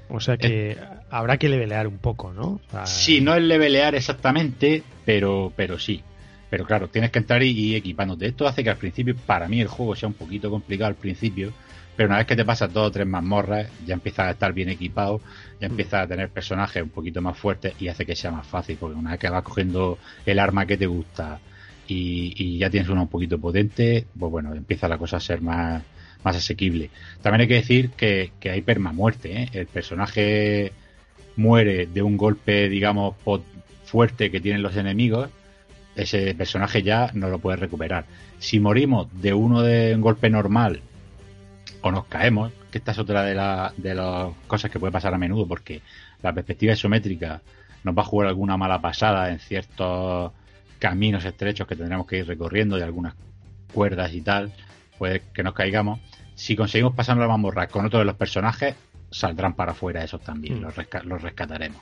O 0.10 0.20
sea 0.20 0.38
que 0.38 0.78
habrá 1.10 1.38
que 1.38 1.50
levelear 1.50 1.88
un 1.88 1.98
poco, 1.98 2.32
¿no? 2.32 2.62
Sí, 2.86 3.20
no 3.20 3.34
es 3.34 3.42
levelear 3.42 3.96
exactamente, 3.96 4.84
pero, 5.06 5.52
pero 5.56 5.80
sí. 5.80 6.04
Pero 6.52 6.66
claro, 6.66 6.90
tienes 6.90 7.10
que 7.10 7.18
entrar 7.18 7.42
y, 7.42 7.50
y, 7.50 7.76
equipándote. 7.76 8.28
Esto 8.28 8.48
hace 8.48 8.64
que 8.64 8.70
al 8.70 8.78
principio, 8.78 9.16
para 9.26 9.48
mí, 9.48 9.60
el 9.60 9.68
juego 9.68 9.96
sea 9.96 10.08
un 10.08 10.14
poquito 10.14 10.52
complicado 10.52 10.90
al 10.90 10.96
principio, 10.96 11.52
pero 11.96 12.10
una 12.10 12.20
vez 12.20 12.28
que 12.28 12.36
te 12.36 12.46
pasas 12.46 12.72
dos 12.72 12.90
o 12.90 12.92
tres 12.92 13.08
mazmorras, 13.08 13.72
ya 13.88 13.96
empiezas 13.96 14.28
a 14.28 14.32
estar 14.32 14.54
bien 14.54 14.70
equipado, 14.70 15.20
ya 15.60 15.68
mm. 15.68 15.72
empiezas 15.72 16.04
a 16.04 16.08
tener 16.08 16.30
personajes 16.30 16.84
un 16.84 16.90
poquito 16.90 17.24
más 17.24 17.36
fuertes 17.36 17.74
y 17.80 17.88
hace 17.88 18.06
que 18.06 18.16
sea 18.16 18.30
más 18.30 18.46
fácil, 18.46 18.78
porque 18.80 19.00
una 19.00 19.12
vez 19.12 19.20
que 19.20 19.30
vas 19.32 19.42
cogiendo 19.42 19.98
el 20.28 20.38
arma 20.38 20.68
que 20.68 20.78
te 20.78 20.86
gusta 20.86 21.40
y, 21.92 22.58
ya 22.58 22.70
tienes 22.70 22.90
uno 22.90 23.04
un 23.04 23.08
poquito 23.08 23.40
potente, 23.40 24.06
pues 24.18 24.32
bueno, 24.32 24.54
empieza 24.54 24.88
la 24.88 24.98
cosa 24.98 25.18
a 25.18 25.20
ser 25.20 25.42
más, 25.42 25.84
más 26.24 26.36
asequible. 26.36 26.90
También 27.22 27.42
hay 27.42 27.48
que 27.48 27.56
decir 27.56 27.90
que, 27.92 28.32
que 28.40 28.52
hay 28.52 28.62
permamuerte, 28.62 29.44
¿eh? 29.44 29.50
El 29.54 29.68
personaje 29.68 30.72
muere 31.36 31.88
de 31.88 32.02
un 32.02 32.18
golpe, 32.18 32.70
digamos, 32.70 33.16
fuerte 33.86 34.30
que 34.30 34.42
tienen 34.42 34.62
los 34.62 34.76
enemigos 34.76 35.30
ese 36.02 36.34
personaje 36.34 36.82
ya 36.82 37.12
no 37.14 37.30
lo 37.30 37.40
puede 37.40 37.58
recuperar. 37.58 38.06
Si 38.40 38.60
morimos 38.60 39.08
de 39.22 39.34
uno 39.34 39.62
de 39.62 39.94
un 39.96 40.02
golpe 40.02 40.30
normal 40.30 40.82
o 41.82 41.92
nos 41.92 42.06
caemos, 42.06 42.52
que 42.72 42.78
esta 42.78 42.92
es 42.92 43.00
otra 43.00 43.24
de, 43.24 43.34
de 43.82 43.96
las 43.96 44.34
cosas 44.48 44.72
que 44.72 44.80
puede 44.80 44.92
pasar 44.92 45.14
a 45.14 45.18
menudo, 45.18 45.48
porque 45.48 45.82
la 46.22 46.34
perspectiva 46.34 46.74
isométrica 46.74 47.42
nos 47.84 47.98
va 47.98 48.02
a 48.02 48.06
jugar 48.06 48.28
alguna 48.28 48.58
mala 48.58 48.82
pasada 48.82 49.30
en 49.30 49.40
ciertos 49.40 50.32
caminos 50.80 51.26
estrechos 51.26 51.68
que 51.68 51.76
tendremos 51.76 52.08
que 52.08 52.20
ir 52.20 52.28
recorriendo 52.28 52.78
de 52.78 52.84
algunas 52.84 53.14
cuerdas 53.74 54.14
y 54.14 54.22
tal, 54.22 54.54
puede 54.98 55.22
que 55.34 55.44
nos 55.44 55.54
caigamos. 55.54 56.00
Si 56.36 56.56
conseguimos 56.56 56.96
pasar 56.96 57.18
la 57.18 57.28
mamorra 57.28 57.68
con 57.68 57.86
otro 57.86 58.00
de 58.00 58.06
los 58.06 58.16
personajes, 58.16 58.76
saldrán 59.12 59.54
para 59.54 59.74
afuera 59.74 60.04
esos 60.04 60.22
también, 60.22 60.62
mm. 60.62 60.72
los 61.04 61.22
rescataremos. 61.22 61.82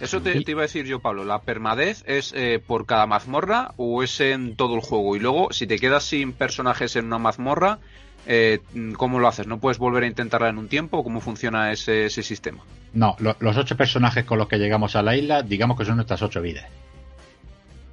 Eso 0.00 0.22
te, 0.22 0.44
iba 0.46 0.60
a 0.60 0.62
decir 0.62 0.86
yo, 0.86 1.00
Pablo. 1.00 1.24
¿La 1.24 1.42
permadez 1.42 2.04
es 2.06 2.32
eh, 2.36 2.62
por 2.64 2.86
cada 2.86 3.06
mazmorra 3.06 3.72
o 3.76 4.02
es 4.04 4.20
en 4.20 4.54
todo 4.54 4.76
el 4.76 4.80
juego? 4.80 5.16
Y 5.16 5.20
luego, 5.20 5.48
si 5.50 5.66
te 5.66 5.78
quedas 5.78 6.04
sin 6.04 6.32
personajes 6.32 6.94
en 6.94 7.06
una 7.06 7.18
mazmorra, 7.18 7.80
eh, 8.26 8.60
¿cómo 8.96 9.18
lo 9.18 9.26
haces? 9.26 9.48
¿No 9.48 9.58
puedes 9.58 9.78
volver 9.78 10.04
a 10.04 10.06
intentarla 10.06 10.50
en 10.50 10.58
un 10.58 10.68
tiempo? 10.68 11.02
¿Cómo 11.02 11.20
funciona 11.20 11.72
ese, 11.72 12.08
sistema? 12.10 12.62
No, 12.92 13.16
los 13.18 13.56
ocho 13.56 13.76
personajes 13.76 14.24
con 14.24 14.38
los 14.38 14.46
que 14.46 14.58
llegamos 14.58 14.94
a 14.94 15.02
la 15.02 15.16
isla, 15.16 15.42
digamos 15.42 15.76
que 15.76 15.84
son 15.84 15.96
nuestras 15.96 16.22
ocho 16.22 16.40
vidas. 16.40 16.66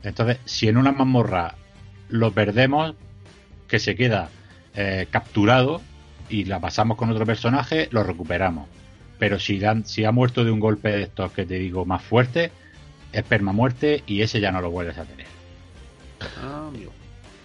Entonces, 0.06 0.40
si 0.46 0.68
en 0.68 0.78
una 0.78 0.92
mazmorra 0.92 1.56
lo 2.10 2.32
perdemos, 2.32 2.96
que 3.68 3.80
se 3.80 3.96
queda 3.96 4.30
eh, 4.76 5.08
capturado 5.10 5.82
y 6.30 6.46
la 6.46 6.60
pasamos 6.60 6.98
con 6.98 7.10
otro 7.10 7.26
personaje, 7.26 7.88
lo 7.92 8.04
recuperamos 8.04 8.68
pero 9.20 9.40
si, 9.40 9.62
si 9.86 10.06
ha 10.06 10.12
muerto 10.12 10.44
de 10.44 10.52
un 10.52 10.60
golpe 10.60 10.90
de 10.90 11.04
estos 11.04 11.32
que 11.32 11.46
te 11.46 11.56
digo 11.56 11.86
más 11.86 12.02
fuerte, 12.02 12.52
es 13.12 13.24
permamuerte 13.24 14.04
y 14.06 14.22
ese 14.22 14.40
ya 14.40 14.52
no 14.52 14.62
lo 14.62 14.72
vuelves 14.72 14.98
a 14.98 15.06
tener. 15.06 15.28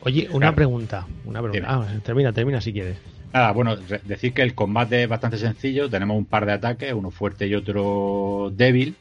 Oye, 0.02 0.28
una 0.32 0.54
pregunta. 0.54 1.06
Una 1.24 1.42
pregunta. 1.42 1.66
Ah, 1.68 1.86
termina, 2.02 2.32
termina 2.32 2.60
si 2.60 2.72
quieres. 2.72 2.98
Nada, 3.32 3.52
bueno, 3.52 3.76
decir 3.76 4.32
que 4.32 4.42
el 4.42 4.54
combate 4.54 5.04
es 5.04 5.08
bastante 5.08 5.38
sencillo. 5.38 5.88
Tenemos 5.88 6.16
un 6.16 6.24
par 6.24 6.46
de 6.46 6.52
ataques, 6.52 6.92
uno 6.92 7.10
fuerte 7.10 7.46
y 7.46 7.54
otro 7.54 8.50
débil. 8.52 8.96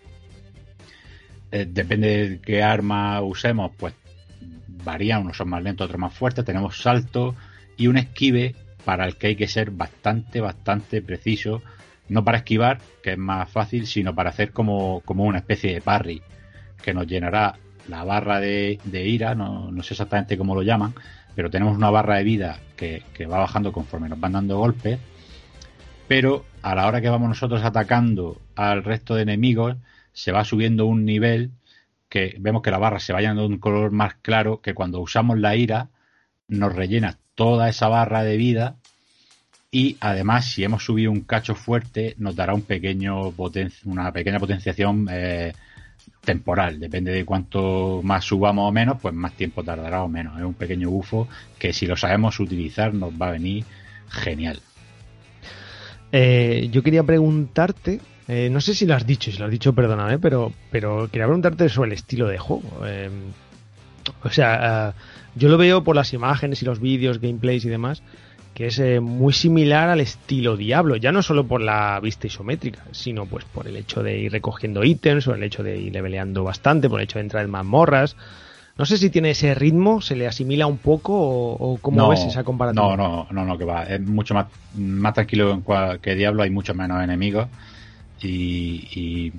Eh, 1.51 1.67
depende 1.67 2.29
de 2.29 2.39
qué 2.39 2.61
arma 2.61 3.21
usemos, 3.21 3.71
pues 3.77 3.93
varía, 4.83 5.19
unos 5.19 5.37
son 5.37 5.49
más 5.49 5.63
lentos, 5.63 5.85
otros 5.85 5.99
más 5.99 6.13
fuertes. 6.13 6.45
Tenemos 6.45 6.81
salto 6.81 7.35
y 7.77 7.87
un 7.87 7.97
esquive 7.97 8.55
para 8.85 9.05
el 9.05 9.15
que 9.17 9.27
hay 9.27 9.35
que 9.35 9.47
ser 9.47 9.71
bastante, 9.71 10.41
bastante 10.41 11.01
preciso. 11.01 11.61
No 12.07 12.23
para 12.23 12.39
esquivar, 12.39 12.79
que 13.03 13.11
es 13.11 13.17
más 13.17 13.49
fácil, 13.49 13.85
sino 13.85 14.15
para 14.15 14.31
hacer 14.31 14.51
como, 14.51 15.01
como 15.05 15.25
una 15.25 15.39
especie 15.39 15.73
de 15.73 15.81
parry, 15.81 16.21
que 16.81 16.93
nos 16.93 17.05
llenará 17.05 17.55
la 17.87 18.03
barra 18.03 18.39
de, 18.39 18.79
ira, 18.91 19.35
no, 19.35 19.71
sé 19.83 19.93
exactamente 19.93 20.37
cómo 20.37 20.55
lo 20.55 20.63
llaman, 20.63 20.93
pero 21.35 21.49
tenemos 21.49 21.75
una 21.75 21.89
barra 21.89 22.17
de 22.17 22.23
vida 22.23 22.59
que, 22.75 23.03
que 23.13 23.25
va 23.25 23.39
bajando 23.39 23.71
conforme 23.71 24.09
nos 24.09 24.19
van 24.19 24.33
dando 24.33 24.57
golpes. 24.57 24.99
Pero 26.07 26.45
a 26.63 26.73
la 26.73 26.87
hora 26.87 27.01
que 27.01 27.09
vamos 27.09 27.29
nosotros 27.29 27.63
atacando 27.63 28.41
al 28.55 28.83
resto 28.83 29.13
de 29.13 29.23
enemigos, 29.23 29.75
se 30.19 30.33
va 30.33 30.43
subiendo 30.43 30.85
un 30.85 31.05
nivel 31.05 31.51
que 32.09 32.35
vemos 32.39 32.61
que 32.61 32.71
la 32.71 32.77
barra 32.77 32.99
se 32.99 33.13
va 33.13 33.21
llenando 33.21 33.43
de 33.43 33.53
un 33.53 33.57
color 33.57 33.91
más 33.91 34.15
claro, 34.15 34.59
que 34.59 34.73
cuando 34.73 34.99
usamos 34.99 35.39
la 35.39 35.55
ira 35.55 35.87
nos 36.49 36.75
rellena 36.75 37.17
toda 37.35 37.69
esa 37.69 37.87
barra 37.87 38.23
de 38.23 38.35
vida 38.35 38.75
y 39.71 39.95
además 40.01 40.51
si 40.51 40.65
hemos 40.65 40.83
subido 40.83 41.11
un 41.11 41.21
cacho 41.21 41.55
fuerte 41.55 42.15
nos 42.17 42.35
dará 42.35 42.53
un 42.53 42.63
pequeño 42.63 43.33
una 43.85 44.11
pequeña 44.11 44.39
potenciación 44.39 45.07
eh, 45.09 45.53
temporal, 46.25 46.81
depende 46.81 47.13
de 47.13 47.23
cuánto 47.23 48.01
más 48.03 48.25
subamos 48.25 48.67
o 48.67 48.73
menos, 48.73 48.97
pues 49.01 49.13
más 49.13 49.31
tiempo 49.33 49.63
tardará 49.63 50.03
o 50.03 50.09
menos. 50.09 50.37
Es 50.37 50.43
un 50.43 50.53
pequeño 50.53 50.89
bufo 50.89 51.29
que 51.57 51.71
si 51.71 51.85
lo 51.85 51.95
sabemos 51.95 52.41
utilizar 52.41 52.93
nos 52.93 53.13
va 53.13 53.29
a 53.29 53.31
venir 53.31 53.63
genial. 54.09 54.59
Eh, 56.11 56.67
yo 56.71 56.83
quería 56.83 57.03
preguntarte 57.03 58.01
eh, 58.31 58.47
no 58.51 58.61
sé 58.61 58.75
si 58.75 58.85
lo 58.85 58.93
has 58.93 59.07
dicho, 59.07 59.31
si 59.31 59.39
lo 59.39 59.45
has 59.45 59.51
dicho, 59.51 59.73
perdóname, 59.73 60.19
pero, 60.19 60.53
pero 60.69 61.09
quería 61.11 61.25
preguntarte 61.25 61.67
sobre 61.67 61.87
el 61.87 61.93
estilo 61.93 62.27
de 62.27 62.37
juego. 62.37 62.85
Em, 62.85 63.31
o 64.23 64.29
sea, 64.29 64.89
eh, 64.89 64.93
yo 65.33 65.49
lo 65.49 65.57
veo 65.57 65.83
por 65.83 65.95
las 65.95 66.13
imágenes 66.13 66.61
y 66.61 66.65
los 66.65 66.79
vídeos, 66.79 67.19
gameplays 67.19 67.65
y 67.65 67.69
demás, 67.69 68.03
que 68.53 68.67
es 68.67 68.77
eh, 68.77 68.99
muy 68.99 69.33
similar 69.33 69.89
al 69.89 69.99
estilo 69.99 70.57
Diablo, 70.57 70.95
ya 70.95 71.11
no 71.11 71.23
solo 71.23 71.47
por 71.47 71.59
la 71.59 71.99
vista 72.01 72.27
isométrica, 72.27 72.83
sino 72.91 73.25
pues 73.25 73.45
por 73.45 73.65
el 73.65 73.75
hecho 73.75 74.03
de 74.03 74.19
ir 74.19 74.31
recogiendo 74.31 74.83
ítems, 74.83 75.27
o 75.27 75.33
el 75.33 75.41
hecho 75.41 75.63
de 75.63 75.79
ir 75.79 75.93
leveleando 75.93 76.43
bastante, 76.43 76.87
por 76.87 76.99
el 76.99 77.05
hecho 77.05 77.17
de 77.17 77.23
entrar 77.23 77.43
en 77.43 77.49
mazmorras. 77.49 78.15
No 78.77 78.85
sé 78.85 78.99
si 78.99 79.09
tiene 79.09 79.31
ese 79.31 79.55
ritmo, 79.55 80.01
se 80.01 80.15
le 80.15 80.27
asimila 80.27 80.67
un 80.67 80.77
poco 80.77 81.13
o, 81.15 81.79
cómo 81.81 82.07
ves 82.09 82.25
esa 82.25 82.43
comparación. 82.43 82.85
No, 82.85 82.95
no, 82.95 83.27
no, 83.31 83.43
no, 83.43 83.57
que 83.57 83.65
va. 83.65 83.85
Es 83.85 83.99
mucho 83.99 84.35
más, 84.35 84.45
más 84.77 85.15
tranquilo 85.15 85.63
que 85.99 86.13
Diablo, 86.13 86.43
hay 86.43 86.51
muchos 86.51 86.75
menos 86.75 87.03
enemigos 87.03 87.47
y, 88.27 89.31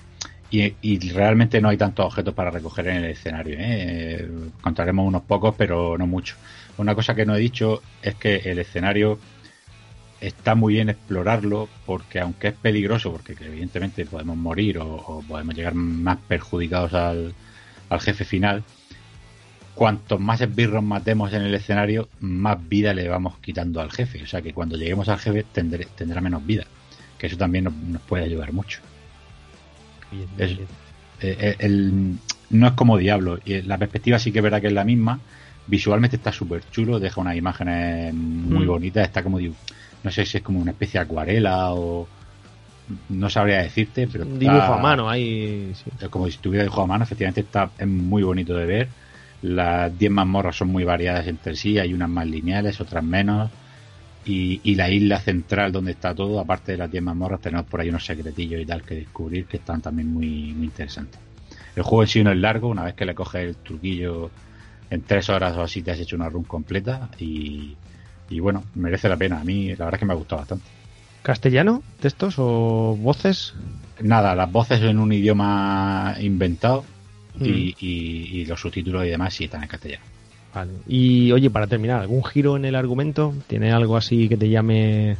realmente 1.13 1.61
no 1.61 1.69
hay 1.69 1.77
tantos 1.77 2.07
objetos 2.07 2.35
para 2.35 2.51
recoger 2.51 2.89
en 2.89 2.97
el 2.97 3.11
escenario. 3.11 3.57
¿eh? 3.59 4.29
Contaremos 4.61 5.07
unos 5.07 5.23
pocos, 5.23 5.55
pero 5.57 5.97
no 5.99 6.07
muchos. 6.07 6.37
Una 6.79 6.95
cosa 6.95 7.15
que 7.15 7.27
no 7.27 7.35
he 7.35 7.41
dicho 7.41 7.83
es 8.03 8.15
que 8.15 8.37
el 8.37 8.59
escenario 8.59 9.19
está 10.21 10.55
muy 10.55 10.75
bien 10.75 10.91
explorarlo 10.91 11.69
porque 11.87 12.21
aunque 12.21 12.49
es 12.49 12.55
peligroso, 12.55 13.11
porque 13.13 13.35
evidentemente 13.41 14.05
podemos 14.07 14.37
morir 14.37 14.79
o, 14.79 15.23
podemos 15.27 15.55
llegar 15.55 15.75
más 15.75 16.19
perjudicados 16.29 16.95
al, 16.95 17.35
jefe 18.01 18.25
final, 18.25 18.63
cuantos 19.75 20.21
más 20.21 20.41
esbirros 20.41 20.83
matemos 20.83 21.33
en 21.33 21.43
el 21.43 21.55
escenario, 21.55 22.09
más 22.21 22.69
vida 22.69 22.93
le 22.95 23.09
vamos 23.09 23.39
quitando 23.39 23.81
al 23.81 23.91
jefe. 23.91 24.23
O 24.23 24.27
sea 24.27 24.43
que 24.43 24.53
cuando 24.53 24.77
lleguemos 24.77 25.09
al 25.09 25.19
jefe 25.19 25.45
tendrá 25.53 26.21
menos 26.21 26.45
vida 26.45 26.67
que 27.21 27.27
eso 27.27 27.37
también 27.37 27.65
nos, 27.65 28.03
puede 28.03 28.25
ayudar 28.25 28.53
mucho. 28.53 28.81
Eh, 30.11 30.67
eh, 31.21 31.69
no 32.51 32.67
es 32.67 32.73
como 32.73 32.97
Diablo, 32.97 33.39
y 33.45 33.61
la 33.61 33.77
perspectiva 33.77 34.19
sí 34.19 34.33
que 34.33 34.39
es 34.39 34.43
verdad 34.43 34.63
que 34.63 34.69
es 34.69 34.73
la 34.73 34.85
misma. 34.85 35.21
Visualmente 35.67 36.17
está 36.17 36.33
súper 36.33 36.63
chulo, 36.71 36.99
deja 36.99 37.21
unas 37.21 37.37
imágenes 37.37 38.15
muy 38.15 38.65
mm. 38.65 38.69
bonitas, 38.69 39.07
está 39.07 39.23
como, 39.23 39.39
no 39.39 40.11
sé 40.11 40.25
si 40.25 40.39
es 40.39 40.43
como 40.43 40.61
una 40.61 40.71
especie 40.71 40.99
de 40.99 41.05
acuarela 41.05 41.75
o 41.75 42.09
no 43.11 43.29
sabría 43.29 43.59
decirte, 43.59 44.09
pero 44.11 44.25
dibujo 44.25 44.73
a 44.73 44.79
mano 44.79 45.11
ahí, 45.11 45.73
como 46.09 46.25
si 46.25 46.33
estuviera 46.33 46.65
dibujo 46.65 46.83
a 46.83 46.87
mano, 46.87 47.05
efectivamente 47.05 47.43
está 47.43 47.71
es 47.79 47.87
muy 47.87 48.23
bonito 48.23 48.55
de 48.55 48.65
ver. 48.65 48.89
Las 49.43 49.97
10 49.97 50.11
mazmorras 50.11 50.57
son 50.57 50.69
muy 50.69 50.85
variadas 50.85 51.27
entre 51.27 51.55
sí, 51.55 51.79
hay 51.79 51.93
unas 51.93 52.09
más 52.09 52.27
lineales, 52.27 52.81
otras 52.81 53.05
menos. 53.05 53.51
Y, 54.25 54.75
la 54.75 54.91
isla 54.91 55.19
central 55.19 55.73
donde 55.73 55.93
está 55.93 56.15
todo, 56.15 56.39
aparte 56.41 56.73
de 56.73 56.79
las 56.79 56.91
10 56.91 57.03
mazmorras, 57.03 57.41
tenemos 57.41 57.67
por 57.67 57.81
ahí 57.81 57.89
unos 57.89 58.05
secretillos 58.05 58.61
y 58.61 58.67
tal 58.67 58.83
que 58.83 58.95
descubrir 58.95 59.47
que 59.47 59.57
están 59.57 59.81
también 59.81 60.09
muy, 60.09 60.53
muy 60.53 60.67
interesantes. 60.67 61.19
El 61.75 61.83
juego 61.83 62.03
en 62.03 62.09
sí 62.09 62.23
no 62.23 62.31
es 62.31 62.39
largo, 62.39 62.69
una 62.69 62.85
vez 62.85 62.95
que 62.95 63.07
le 63.07 63.15
coges 63.15 63.43
el 63.43 63.57
truquillo 63.57 64.31
en 64.91 65.03
tres 65.03 65.29
horas 65.31 65.57
o 65.57 65.63
así 65.63 65.83
te 65.83 65.93
has 65.93 66.01
hecho 66.01 66.17
una 66.17 66.29
run 66.29 66.45
completa 66.45 67.09
y, 67.19 67.77
bueno, 68.41 68.65
merece 68.75 69.09
la 69.09 69.17
pena. 69.17 69.41
A 69.41 69.45
mí 69.45 69.69
la 69.69 69.87
verdad 69.87 69.95
es 69.95 69.99
que 70.01 70.07
me 70.07 70.13
ha 70.13 70.17
gustado 70.17 70.41
bastante. 70.41 70.65
¿Castellano? 71.23 71.83
¿Textos 72.01 72.35
o 72.39 72.97
voces? 72.99 73.55
Nada, 74.01 74.35
las 74.35 74.51
voces 74.51 74.81
en 74.83 74.99
un 74.99 75.13
idioma 75.13 76.17
inventado 76.21 76.85
y, 77.39 77.73
mm. 77.73 77.75
y, 77.81 78.45
los 78.47 78.61
subtítulos 78.61 79.05
y 79.05 79.11
demás 79.11 79.35
sí 79.35 79.45
están 79.45 79.63
en 79.63 79.69
castellano. 79.69 80.05
Y 80.87 81.31
oye, 81.33 81.51
para 81.51 81.67
terminar, 81.67 82.01
¿algún 82.01 82.25
giro 82.25 82.57
en 82.57 82.65
el 82.65 82.75
argumento? 82.75 83.35
¿Tiene 83.47 83.73
algo 83.73 83.97
así 83.97 84.29
que 84.29 84.37
te 84.37 84.49
llame 84.49 85.17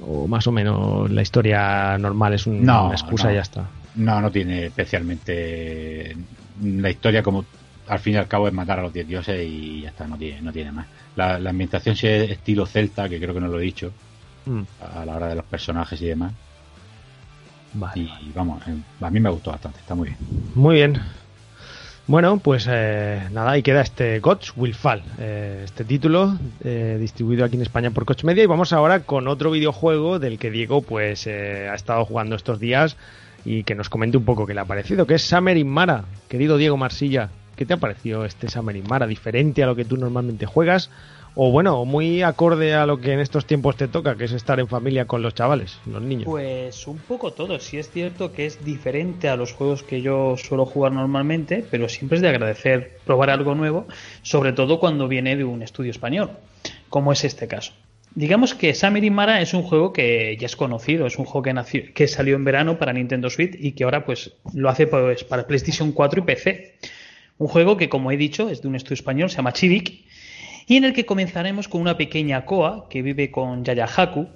o 0.00 0.26
más 0.28 0.46
o 0.46 0.52
menos 0.52 1.10
la 1.10 1.22
historia 1.22 1.96
normal 1.98 2.34
es 2.34 2.46
una 2.46 2.90
excusa 2.90 3.30
y 3.30 3.36
ya 3.36 3.42
está? 3.42 3.68
No, 3.94 4.20
no 4.20 4.30
tiene 4.30 4.66
especialmente 4.66 6.16
la 6.62 6.90
historia 6.90 7.22
como 7.22 7.44
al 7.88 7.98
fin 7.98 8.14
y 8.14 8.16
al 8.16 8.28
cabo 8.28 8.48
es 8.48 8.54
matar 8.54 8.78
a 8.80 8.82
los 8.82 8.92
diez 8.92 9.08
dioses 9.08 9.46
y 9.46 9.82
ya 9.82 9.88
está, 9.88 10.06
no 10.06 10.16
tiene, 10.16 10.42
no 10.42 10.52
tiene 10.52 10.72
más. 10.72 10.86
La, 11.16 11.36
ambientación 11.36 11.96
sí 11.96 12.06
es 12.06 12.30
estilo 12.30 12.66
celta, 12.66 13.08
que 13.08 13.18
creo 13.18 13.34
que 13.34 13.40
no 13.40 13.48
lo 13.48 13.58
he 13.58 13.64
dicho, 13.64 13.92
mm. 14.46 14.62
a 14.94 15.04
la 15.04 15.16
hora 15.16 15.28
de 15.28 15.34
los 15.36 15.44
personajes 15.44 16.00
y 16.02 16.06
demás. 16.06 16.32
y 17.94 18.08
vamos, 18.34 18.62
eh, 18.68 18.76
a 19.00 19.10
mí 19.10 19.20
me 19.20 19.30
gustó 19.30 19.50
bastante, 19.50 19.80
está 19.80 19.94
muy 19.94 20.08
bien. 20.08 20.18
Muy 20.54 20.74
bien, 20.76 21.00
bueno, 22.08 22.38
pues 22.38 22.66
eh, 22.70 23.22
nada, 23.32 23.50
ahí 23.50 23.62
queda 23.62 23.82
este 23.82 24.18
Gods 24.20 24.54
Will 24.56 24.74
Fall, 24.74 25.02
eh, 25.18 25.60
este 25.62 25.84
título 25.84 26.38
eh, 26.64 26.96
distribuido 26.98 27.44
aquí 27.44 27.56
en 27.56 27.62
España 27.62 27.90
por 27.90 28.06
Coach 28.06 28.24
Media 28.24 28.42
y 28.42 28.46
vamos 28.46 28.72
ahora 28.72 29.00
con 29.00 29.28
otro 29.28 29.50
videojuego 29.50 30.18
del 30.18 30.38
que 30.38 30.50
Diego 30.50 30.80
pues 30.80 31.26
ha 31.26 31.74
estado 31.74 32.04
jugando 32.06 32.34
estos 32.34 32.58
días 32.58 32.96
y 33.44 33.62
que 33.62 33.74
nos 33.74 33.90
comente 33.90 34.16
un 34.16 34.24
poco 34.24 34.46
qué 34.46 34.54
le 34.54 34.60
ha 34.60 34.64
parecido, 34.64 35.06
que 35.06 35.14
es 35.16 35.22
Summer 35.22 35.58
in 35.58 35.68
Mara. 35.68 36.04
Querido 36.28 36.56
Diego 36.56 36.78
Marsilla, 36.78 37.28
¿qué 37.56 37.66
te 37.66 37.74
ha 37.74 37.76
parecido 37.76 38.24
este 38.24 38.48
Summer 38.48 38.74
in 38.74 38.88
Mara? 38.88 39.06
¿Diferente 39.06 39.62
a 39.62 39.66
lo 39.66 39.76
que 39.76 39.84
tú 39.84 39.98
normalmente 39.98 40.46
juegas? 40.46 40.90
O 41.40 41.52
bueno, 41.52 41.84
muy 41.84 42.22
acorde 42.22 42.74
a 42.74 42.84
lo 42.84 43.00
que 43.00 43.12
en 43.12 43.20
estos 43.20 43.46
tiempos 43.46 43.76
te 43.76 43.86
toca, 43.86 44.16
que 44.16 44.24
es 44.24 44.32
estar 44.32 44.58
en 44.58 44.66
familia 44.66 45.04
con 45.04 45.22
los 45.22 45.34
chavales, 45.34 45.78
los 45.86 46.02
niños. 46.02 46.24
Pues 46.24 46.84
un 46.88 46.98
poco 46.98 47.32
todo, 47.32 47.60
sí 47.60 47.78
es 47.78 47.92
cierto 47.92 48.32
que 48.32 48.44
es 48.44 48.64
diferente 48.64 49.28
a 49.28 49.36
los 49.36 49.52
juegos 49.52 49.84
que 49.84 50.02
yo 50.02 50.36
suelo 50.36 50.66
jugar 50.66 50.90
normalmente, 50.90 51.64
pero 51.70 51.88
siempre 51.88 52.16
es 52.16 52.22
de 52.22 52.28
agradecer 52.28 52.98
probar 53.04 53.30
algo 53.30 53.54
nuevo, 53.54 53.86
sobre 54.22 54.52
todo 54.52 54.80
cuando 54.80 55.06
viene 55.06 55.36
de 55.36 55.44
un 55.44 55.62
estudio 55.62 55.92
español, 55.92 56.30
como 56.88 57.12
es 57.12 57.22
este 57.22 57.46
caso. 57.46 57.72
Digamos 58.16 58.56
que 58.56 58.74
Samir 58.74 59.08
Mara 59.12 59.40
es 59.40 59.54
un 59.54 59.62
juego 59.62 59.92
que 59.92 60.36
ya 60.40 60.46
es 60.46 60.56
conocido, 60.56 61.06
es 61.06 61.20
un 61.20 61.24
juego 61.24 61.44
que 61.94 62.08
salió 62.08 62.34
en 62.34 62.42
verano 62.42 62.80
para 62.80 62.92
Nintendo 62.92 63.30
Switch 63.30 63.54
y 63.56 63.72
que 63.72 63.84
ahora 63.84 64.04
pues 64.04 64.32
lo 64.54 64.68
hace 64.68 64.88
pues, 64.88 65.22
para 65.22 65.46
PlayStation 65.46 65.92
4 65.92 66.18
y 66.18 66.24
PC. 66.24 66.74
Un 67.38 67.46
juego 67.46 67.76
que, 67.76 67.88
como 67.88 68.10
he 68.10 68.16
dicho, 68.16 68.50
es 68.50 68.60
de 68.60 68.66
un 68.66 68.74
estudio 68.74 68.94
español, 68.94 69.30
se 69.30 69.36
llama 69.36 69.52
Chivik 69.52 70.07
y 70.68 70.76
en 70.76 70.84
el 70.84 70.92
que 70.92 71.06
comenzaremos 71.06 71.66
con 71.66 71.80
una 71.80 71.96
pequeña 71.96 72.44
Koa 72.44 72.88
que 72.90 73.00
vive 73.00 73.30
con 73.30 73.64
Yaya 73.64 73.86
Haku, 73.86 74.28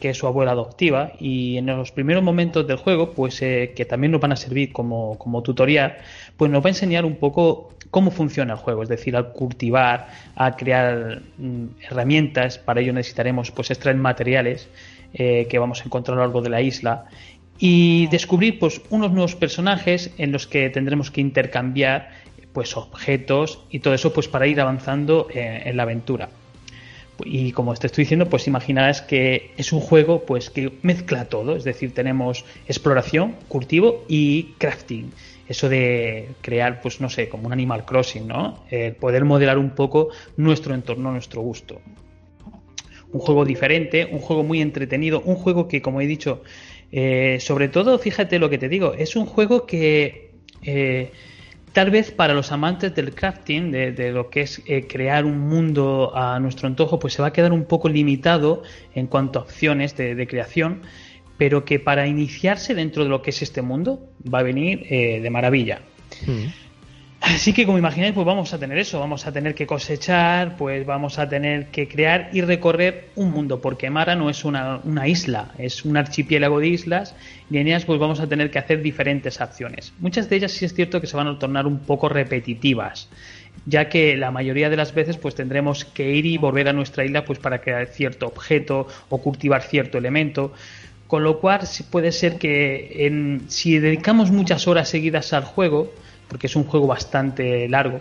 que 0.00 0.10
es 0.10 0.16
su 0.16 0.26
abuela 0.26 0.52
adoptiva, 0.52 1.12
y 1.20 1.58
en 1.58 1.66
los 1.66 1.92
primeros 1.92 2.22
momentos 2.22 2.66
del 2.66 2.78
juego, 2.78 3.12
pues 3.12 3.40
eh, 3.42 3.74
que 3.76 3.84
también 3.84 4.10
nos 4.12 4.20
van 4.20 4.32
a 4.32 4.36
servir 4.36 4.72
como, 4.72 5.42
tutorial, 5.44 5.98
pues 6.38 6.50
nos 6.50 6.62
va 6.62 6.66
a 6.66 6.70
enseñar 6.70 7.04
un 7.04 7.16
poco 7.16 7.74
cómo 7.90 8.10
funciona 8.10 8.54
el 8.54 8.58
juego, 8.58 8.82
es 8.82 8.88
decir, 8.88 9.14
al 9.14 9.32
cultivar, 9.32 10.08
a 10.34 10.56
crear 10.56 11.20
mm, 11.36 11.64
herramientas, 11.88 12.58
para 12.58 12.80
ello 12.80 12.94
necesitaremos 12.94 13.50
pues 13.50 13.70
extraer 13.70 13.96
materiales 13.96 14.68
eh, 15.12 15.46
que 15.48 15.58
vamos 15.58 15.82
a 15.82 15.84
encontrar 15.84 16.16
a 16.16 16.20
lo 16.20 16.26
largo 16.26 16.40
de 16.40 16.48
la 16.48 16.62
isla 16.62 17.04
y 17.58 18.08
descubrir 18.08 18.58
pues 18.58 18.80
unos 18.90 19.12
nuevos 19.12 19.36
personajes 19.36 20.10
en 20.18 20.32
los 20.32 20.46
que 20.46 20.70
tendremos 20.70 21.10
que 21.10 21.20
intercambiar 21.20 22.10
pues 22.54 22.74
objetos 22.78 23.60
y 23.68 23.80
todo 23.80 23.92
eso 23.92 24.14
pues 24.14 24.28
para 24.28 24.46
ir 24.46 24.58
avanzando 24.60 25.28
eh, 25.34 25.64
en 25.66 25.76
la 25.76 25.82
aventura. 25.82 26.30
Y 27.24 27.52
como 27.52 27.74
te 27.74 27.86
estoy 27.86 28.04
diciendo, 28.04 28.30
pues 28.30 28.46
imaginarás 28.46 29.02
que 29.02 29.52
es 29.58 29.72
un 29.72 29.80
juego 29.80 30.24
pues 30.24 30.48
que 30.48 30.72
mezcla 30.80 31.26
todo, 31.26 31.54
es 31.54 31.64
decir, 31.64 31.92
tenemos 31.92 32.46
exploración, 32.66 33.36
cultivo 33.48 34.04
y 34.08 34.54
crafting. 34.58 35.12
Eso 35.46 35.68
de 35.68 36.30
crear, 36.40 36.80
pues 36.80 37.02
no 37.02 37.10
sé, 37.10 37.28
como 37.28 37.46
un 37.46 37.52
Animal 37.52 37.84
Crossing, 37.84 38.26
¿no? 38.26 38.64
poder 38.98 39.26
modelar 39.26 39.58
un 39.58 39.70
poco 39.70 40.08
nuestro 40.38 40.74
entorno, 40.74 41.12
nuestro 41.12 41.42
gusto. 41.42 41.82
un 43.12 43.20
juego 43.20 43.44
diferente, 43.44 44.08
un 44.10 44.20
juego 44.20 44.42
muy 44.42 44.62
entretenido, 44.62 45.20
un 45.20 45.36
juego 45.36 45.68
que, 45.68 45.82
como 45.82 46.00
he 46.00 46.06
dicho, 46.06 46.42
eh, 46.96 47.38
sobre 47.40 47.66
todo, 47.66 47.98
fíjate 47.98 48.38
lo 48.38 48.48
que 48.48 48.56
te 48.56 48.68
digo, 48.68 48.94
es 48.94 49.16
un 49.16 49.26
juego 49.26 49.66
que 49.66 50.30
eh, 50.62 51.10
tal 51.74 51.90
vez 51.90 52.10
para 52.10 52.32
los 52.32 52.50
amantes 52.52 52.94
del 52.94 53.14
crafting, 53.14 53.70
de, 53.70 54.10
lo 54.12 54.30
que 54.30 54.40
es 54.40 54.62
eh, 54.66 54.86
crear 54.86 55.26
un 55.26 55.40
mundo 55.40 56.12
a 56.14 56.40
nuestro 56.40 56.66
antojo, 56.66 56.98
pues 56.98 57.12
se 57.12 57.20
va 57.20 57.28
a 57.28 57.32
quedar 57.32 57.52
un 57.52 57.66
poco 57.66 57.90
limitado 57.90 58.62
en 58.94 59.06
cuanto 59.06 59.40
a 59.40 59.42
opciones 59.42 59.94
de, 59.96 60.26
creación, 60.26 60.80
pero 61.36 61.66
que 61.66 61.78
para 61.78 62.06
iniciarse 62.06 62.74
dentro 62.74 63.02
de 63.02 63.10
lo 63.10 63.20
que 63.20 63.30
es 63.30 63.42
este 63.42 63.60
mundo 63.60 64.08
va 64.32 64.38
a 64.38 64.42
venir 64.42 64.86
de 64.88 65.30
maravilla. 65.30 65.82
Mm. 66.26 66.63
Así 67.26 67.54
que 67.54 67.64
como 67.64 67.78
imagináis, 67.78 68.12
pues 68.12 68.26
vamos 68.26 68.52
a 68.52 68.58
tener 68.58 68.76
eso, 68.76 69.00
vamos 69.00 69.26
a 69.26 69.32
tener 69.32 69.54
que 69.54 69.66
cosechar, 69.66 70.58
pues 70.58 70.84
vamos 70.84 71.18
a 71.18 71.26
tener 71.26 71.68
que 71.68 71.88
crear 71.88 72.28
y 72.34 72.42
recorrer 72.42 73.08
un 73.14 73.30
mundo, 73.30 73.62
porque 73.62 73.88
Mara 73.88 74.14
no 74.14 74.28
es 74.28 74.44
una, 74.44 74.82
isla, 75.06 75.52
es 75.56 75.86
un 75.86 75.96
archipiélago 75.96 76.60
de 76.60 76.68
islas 76.68 77.16
y 77.50 77.56
en 77.56 77.68
ellas 77.68 77.86
pues 77.86 77.98
vamos 77.98 78.20
a 78.20 78.26
tener 78.26 78.50
que 78.50 78.58
hacer 78.58 78.82
diferentes 78.82 79.40
acciones. 79.40 79.94
Muchas 80.00 80.28
de 80.28 80.36
ellas 80.36 80.52
sí 80.52 80.66
es 80.66 80.74
cierto 80.74 81.00
que 81.00 81.06
se 81.06 81.16
van 81.16 81.26
a 81.26 81.38
tornar 81.38 81.66
un 81.66 81.78
poco 81.78 82.10
repetitivas, 82.10 83.08
ya 83.64 83.88
que 83.88 84.18
la 84.18 84.30
mayoría 84.30 84.68
de 84.68 84.76
las 84.76 84.92
veces 84.92 85.16
pues 85.16 85.34
tendremos 85.34 85.86
que 85.86 86.10
ir 86.10 86.26
y 86.26 86.36
volver 86.36 86.68
a 86.68 86.74
nuestra 86.74 87.06
isla 87.06 87.24
pues 87.24 87.38
para 87.38 87.62
crear 87.62 87.86
cierto 87.86 88.26
objeto 88.26 88.86
o 89.08 89.16
cultivar 89.16 89.62
cierto 89.62 89.96
elemento. 89.96 90.52
Con 91.06 91.22
lo 91.22 91.38
cual 91.40 91.60
puede 91.90 92.12
ser 92.12 92.36
que 92.36 93.40
si 93.48 93.78
dedicamos 93.78 94.30
muchas 94.30 94.68
horas 94.68 94.90
seguidas 94.90 95.32
al 95.32 95.44
juego, 95.44 95.90
porque 96.28 96.46
es 96.46 96.56
un 96.56 96.64
juego 96.64 96.86
bastante 96.86 97.68
largo, 97.68 98.00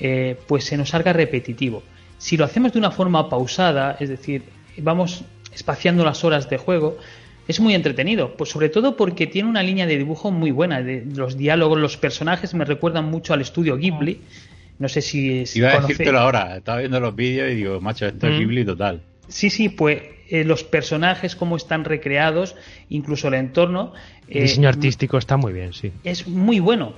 eh, 0.00 0.36
pues 0.46 0.64
se 0.64 0.76
nos 0.76 0.94
haga 0.94 1.12
repetitivo. 1.12 1.82
Si 2.18 2.36
lo 2.36 2.44
hacemos 2.44 2.72
de 2.72 2.78
una 2.78 2.90
forma 2.90 3.28
pausada, 3.28 3.96
es 4.00 4.08
decir, 4.08 4.44
vamos 4.78 5.24
espaciando 5.52 6.04
las 6.04 6.24
horas 6.24 6.48
de 6.48 6.58
juego, 6.58 6.98
es 7.46 7.60
muy 7.60 7.74
entretenido, 7.74 8.36
pues 8.36 8.50
sobre 8.50 8.68
todo 8.68 8.96
porque 8.96 9.26
tiene 9.26 9.48
una 9.48 9.62
línea 9.62 9.86
de 9.86 9.98
dibujo 9.98 10.30
muy 10.30 10.50
buena. 10.50 10.82
De, 10.82 11.04
los 11.14 11.36
diálogos, 11.36 11.78
los 11.78 11.96
personajes 11.96 12.54
me 12.54 12.64
recuerdan 12.64 13.04
mucho 13.06 13.34
al 13.34 13.42
estudio 13.42 13.76
Ghibli. 13.76 14.20
No 14.78 14.88
sé 14.88 15.02
si. 15.02 15.44
Iba 15.54 15.72
a 15.72 15.80
decírtelo 15.80 16.18
ahora, 16.18 16.56
estaba 16.56 16.78
viendo 16.78 16.98
los 17.00 17.14
vídeos 17.14 17.52
y 17.52 17.56
digo, 17.56 17.80
macho, 17.80 18.06
esto 18.06 18.26
es 18.26 18.38
Ghibli 18.38 18.64
total. 18.64 19.02
Sí, 19.28 19.50
sí, 19.50 19.68
pues 19.68 20.02
eh, 20.28 20.44
los 20.44 20.64
personajes, 20.64 21.36
cómo 21.36 21.56
están 21.56 21.84
recreados, 21.84 22.56
incluso 22.88 23.28
el 23.28 23.34
entorno. 23.34 23.92
El 24.28 24.42
diseño 24.42 24.68
eh, 24.68 24.72
artístico 24.72 25.18
está 25.18 25.36
muy 25.36 25.52
bien, 25.52 25.72
sí. 25.72 25.92
Es 26.02 26.26
muy 26.26 26.60
bueno. 26.60 26.94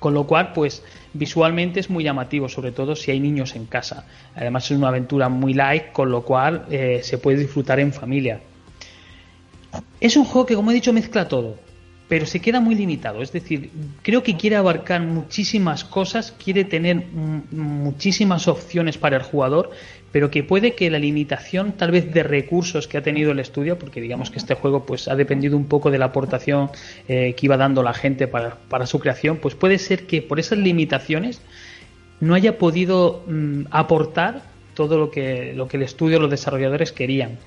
Con 0.00 0.14
lo 0.14 0.26
cual, 0.26 0.52
pues 0.54 0.82
visualmente 1.12 1.78
es 1.78 1.90
muy 1.90 2.02
llamativo, 2.02 2.48
sobre 2.48 2.72
todo 2.72 2.96
si 2.96 3.10
hay 3.10 3.20
niños 3.20 3.54
en 3.54 3.66
casa. 3.66 4.06
Además 4.34 4.64
es 4.64 4.76
una 4.76 4.88
aventura 4.88 5.28
muy 5.28 5.54
light, 5.54 5.92
con 5.92 6.10
lo 6.10 6.22
cual 6.22 6.64
eh, 6.70 7.00
se 7.04 7.18
puede 7.18 7.38
disfrutar 7.38 7.78
en 7.78 7.92
familia. 7.92 8.40
Es 10.00 10.16
un 10.16 10.24
juego 10.24 10.46
que, 10.46 10.56
como 10.56 10.70
he 10.70 10.74
dicho, 10.74 10.92
mezcla 10.92 11.28
todo, 11.28 11.56
pero 12.08 12.24
se 12.26 12.40
queda 12.40 12.60
muy 12.60 12.74
limitado. 12.74 13.20
Es 13.20 13.30
decir, 13.30 13.70
creo 14.02 14.22
que 14.22 14.36
quiere 14.36 14.56
abarcar 14.56 15.02
muchísimas 15.02 15.84
cosas, 15.84 16.32
quiere 16.32 16.64
tener 16.64 17.04
muchísimas 17.52 18.48
opciones 18.48 18.96
para 18.96 19.18
el 19.18 19.22
jugador, 19.22 19.70
pero 20.12 20.30
que 20.30 20.42
puede 20.42 20.74
que 20.74 20.90
la 20.90 20.98
limitación 20.98 21.72
tal 21.72 21.92
vez 21.92 22.12
de 22.12 22.22
recursos 22.22 22.88
que 22.88 22.98
ha 22.98 23.02
tenido 23.02 23.30
el 23.32 23.38
estudio, 23.38 23.78
porque 23.78 24.00
digamos 24.00 24.30
que 24.30 24.38
este 24.38 24.54
juego 24.54 24.84
pues 24.84 25.08
ha 25.08 25.14
dependido 25.14 25.56
un 25.56 25.66
poco 25.66 25.90
de 25.90 25.98
la 25.98 26.06
aportación 26.06 26.70
eh, 27.08 27.34
que 27.36 27.46
iba 27.46 27.56
dando 27.56 27.82
la 27.82 27.94
gente 27.94 28.26
para, 28.26 28.86
su 28.86 28.98
creación, 28.98 29.36
pues 29.36 29.54
puede 29.54 29.78
ser 29.78 30.06
que 30.06 30.22
por 30.22 30.40
esas 30.40 30.58
limitaciones 30.58 31.40
no 32.20 32.34
haya 32.34 32.58
podido 32.58 33.22
mm, 33.26 33.66
aportar 33.70 34.42
todo 34.74 34.98
lo 34.98 35.10
que, 35.10 35.52
lo 35.54 35.68
que 35.68 35.76
el 35.76 35.84
estudio, 35.84 36.18
los 36.18 36.30
desarrolladores 36.30 36.92
querían. 36.92 37.38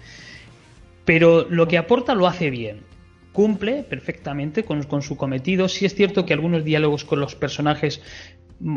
Pero 1.06 1.46
lo 1.50 1.68
que 1.68 1.78
aporta 1.78 2.16
lo 2.16 2.28
hace 2.28 2.50
bien. 2.50 2.82
Cumple 3.34 3.84
perfectamente 3.84 4.64
con, 4.64 4.84
con 4.84 5.02
su 5.02 5.18
cometido. 5.18 5.68
Sí 5.68 5.86
es 5.86 5.96
cierto 5.96 6.26
que 6.26 6.34
algunos 6.34 6.64
diálogos 6.64 7.04
con 7.04 7.20
los 7.20 7.36
personajes 7.36 8.02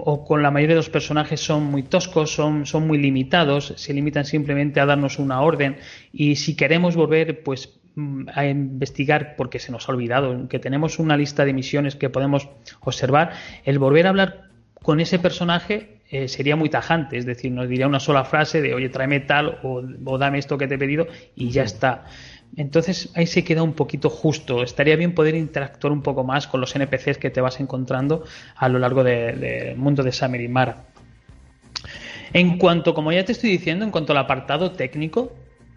o 0.05 0.25
con 0.25 0.43
la 0.43 0.51
mayoría 0.51 0.75
de 0.75 0.81
los 0.81 0.91
personajes 0.91 1.41
son 1.41 1.65
muy 1.65 1.83
toscos, 1.83 2.33
son, 2.33 2.67
son 2.67 2.87
muy 2.87 2.99
limitados, 2.99 3.75
se 3.77 3.95
limitan 3.95 4.25
simplemente 4.25 4.81
a 4.81 4.87
darnos 4.87 5.19
una 5.19 5.41
orden 5.43 5.77
y 6.13 6.37
si 6.37 6.57
queremos 6.57 6.97
volver 6.97 7.43
pues 7.43 7.79
mm, 7.95 8.29
a 8.35 8.47
investigar 8.47 9.37
porque 9.37 9.59
se 9.59 9.73
nos 9.73 9.89
ha 9.89 9.93
olvidado 9.93 10.49
que 10.49 10.59
tenemos 10.59 10.99
una 10.99 11.17
lista 11.17 11.45
de 11.45 11.53
misiones 11.53 11.97
que 11.97 12.11
podemos 12.11 12.49
observar, 12.81 13.33
el 13.65 13.79
volver 13.79 14.07
a 14.07 14.11
hablar 14.11 14.51
con 14.83 15.01
ese 15.01 15.19
personaje 15.19 16.01
eh, 16.09 16.29
sería 16.29 16.55
muy 16.55 16.69
tajante, 16.69 17.19
es 17.19 17.27
decir, 17.27 17.51
nos 17.51 17.69
diría 17.69 17.87
una 17.87 17.99
sola 17.99 18.25
frase 18.25 18.63
de 18.63 18.75
oye, 18.75 18.89
tráeme 18.89 19.21
tal 19.21 19.59
o, 19.63 19.83
o 20.05 20.19
dame 20.19 20.39
esto 20.39 20.57
que 20.57 20.69
te 20.69 20.75
he 20.77 20.79
pedido 20.79 21.07
y 21.35 21.51
ya 21.51 21.65
está. 21.65 22.05
Entonces 22.57 23.11
ahí 23.15 23.27
se 23.27 23.45
queda 23.45 23.63
un 23.63 23.75
poquito 23.75 24.09
justo. 24.09 24.63
Estaría 24.63 24.97
bien 24.97 25.15
poder 25.15 25.35
interactuar 25.35 25.93
un 25.93 26.03
poco 26.03 26.25
más 26.25 26.47
con 26.47 26.61
los 26.61 26.75
NPCs 26.75 27.19
que 27.19 27.31
te 27.31 27.41
vas 27.41 27.61
encontrando 27.61 28.25
a 28.57 28.69
lo 28.69 28.79
largo 28.79 29.05
del 29.05 29.77
mundo 29.77 30.03
de 30.03 30.13
Summer 30.13 30.41
y 30.41 30.49
Mara. 30.49 30.85
En 32.33 32.59
cuanto, 32.59 32.95
como 32.95 33.13
ya 33.13 33.25
te 33.25 33.33
estoy 33.33 33.51
diciendo, 33.51 33.85
en 33.85 33.91
cuanto 33.91 34.13
al 34.13 34.19
apartado 34.19 34.73
técnico, 34.73 35.33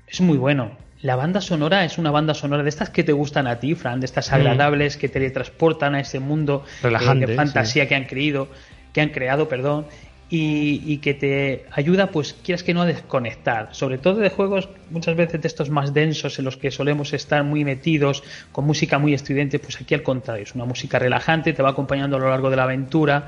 es 0.07 0.21
muy 0.21 0.37
bueno. 0.37 0.71
La 1.01 1.15
banda 1.15 1.39
sonora 1.39 1.85
es 1.85 1.97
una 1.97 2.11
banda 2.11 2.33
sonora 2.33 2.63
de 2.63 2.69
estas 2.69 2.89
que 2.89 3.03
te 3.03 3.13
gustan 3.13 3.47
a 3.47 3.59
ti, 3.59 3.75
Fran, 3.75 4.01
de 4.01 4.05
estas 4.05 4.31
mm. 4.31 4.35
agradables 4.35 4.97
que 4.97 5.07
te 5.07 5.29
transportan 5.31 5.95
a 5.95 6.01
ese 6.01 6.19
mundo 6.19 6.65
eh, 6.83 7.15
de 7.15 7.35
fantasía 7.35 7.87
que 7.87 7.95
han 7.95 8.05
creído, 8.05 8.49
que 8.91 9.01
han 9.01 9.09
creado, 9.09 9.47
perdón, 9.47 9.85
y, 10.31 10.97
que 10.97 11.15
te 11.15 11.65
ayuda, 11.71 12.11
pues 12.11 12.33
quieras 12.33 12.61
que 12.61 12.73
no, 12.73 12.83
a 12.83 12.85
desconectar. 12.85 13.69
Sobre 13.71 13.97
todo 13.97 14.15
de 14.19 14.29
juegos 14.29 14.69
muchas 14.91 15.15
veces 15.15 15.41
de 15.41 15.47
estos 15.47 15.71
más 15.71 15.93
densos 15.93 16.37
en 16.37 16.45
los 16.45 16.55
que 16.55 16.69
solemos 16.69 17.13
estar 17.13 17.43
muy 17.43 17.65
metidos, 17.65 18.23
con 18.51 18.65
música 18.65 18.99
muy 18.99 19.15
estridente, 19.15 19.57
pues 19.57 19.81
aquí 19.81 19.95
al 19.95 20.03
contrario, 20.03 20.43
es 20.43 20.53
una 20.53 20.65
música 20.65 20.99
relajante, 20.99 21.53
te 21.53 21.63
va 21.63 21.69
acompañando 21.69 22.17
a 22.17 22.19
lo 22.19 22.29
largo 22.29 22.51
de 22.51 22.57
la 22.57 22.63
aventura 22.63 23.27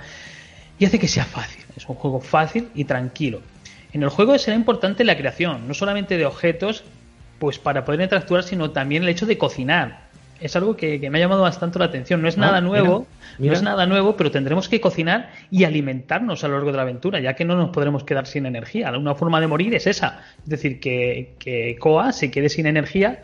y 0.78 0.86
hace 0.86 1.00
que 1.00 1.08
sea 1.08 1.26
fácil. 1.26 1.64
Es 1.76 1.90
un 1.90 1.96
juego 1.96 2.22
fácil 2.22 2.70
y 2.76 2.86
tranquilo. 2.86 3.42
En 3.94 4.04
el 4.04 4.10
juego 4.10 4.38
será 4.38 4.56
importante 4.56 5.04
la 5.04 5.18
creación, 5.18 5.68
no 5.68 5.74
solamente 5.74 6.18
de 6.18 6.26
objetos, 6.26 6.84
pues 7.40 7.58
para 7.58 7.84
poder 7.84 8.02
interactuar, 8.02 8.44
sino 8.44 8.70
también 8.70 9.02
el 9.02 9.10
hecho 9.10 9.26
de 9.26 9.40
cocinar 9.40 10.11
es 10.41 10.56
algo 10.56 10.75
que, 10.75 10.99
me 11.10 11.17
ha 11.17 11.21
llamado 11.21 11.43
bastante 11.43 11.80
la 11.80 11.86
atención. 11.86 12.21
No 12.21 12.27
es 12.27 12.38
ah, 12.38 12.41
nada 12.41 12.62
nuevo, 12.62 13.08
no 13.38 13.54
es 13.54 13.62
nada 13.62 13.86
nuevo, 13.86 14.17
pero 14.17 14.32
tendremos 14.32 14.67
que 14.67 14.82
cocinar 14.82 15.32
y 15.49 15.63
alimentarnos 15.63 16.43
a 16.43 16.47
lo 16.47 16.56
largo 16.56 16.71
de 16.71 16.77
la 16.77 16.84
aventura, 16.84 17.19
ya 17.19 17.36
que 17.36 17.45
no 17.45 17.56
nos 17.56 17.69
podremos 17.69 18.04
quedar 18.04 18.27
sin 18.27 18.45
energía. 18.45 18.91
Una 18.97 19.15
forma 19.15 19.39
de 19.39 19.47
morir 19.47 19.75
es 19.75 19.88
esa, 19.88 20.21
es 20.43 20.49
decir, 20.49 20.80
que, 20.80 21.36
que 21.39 21.77
Koa 21.80 22.12
se 22.12 22.32
quede 22.32 22.49
sin 22.49 22.65
energía 22.65 23.21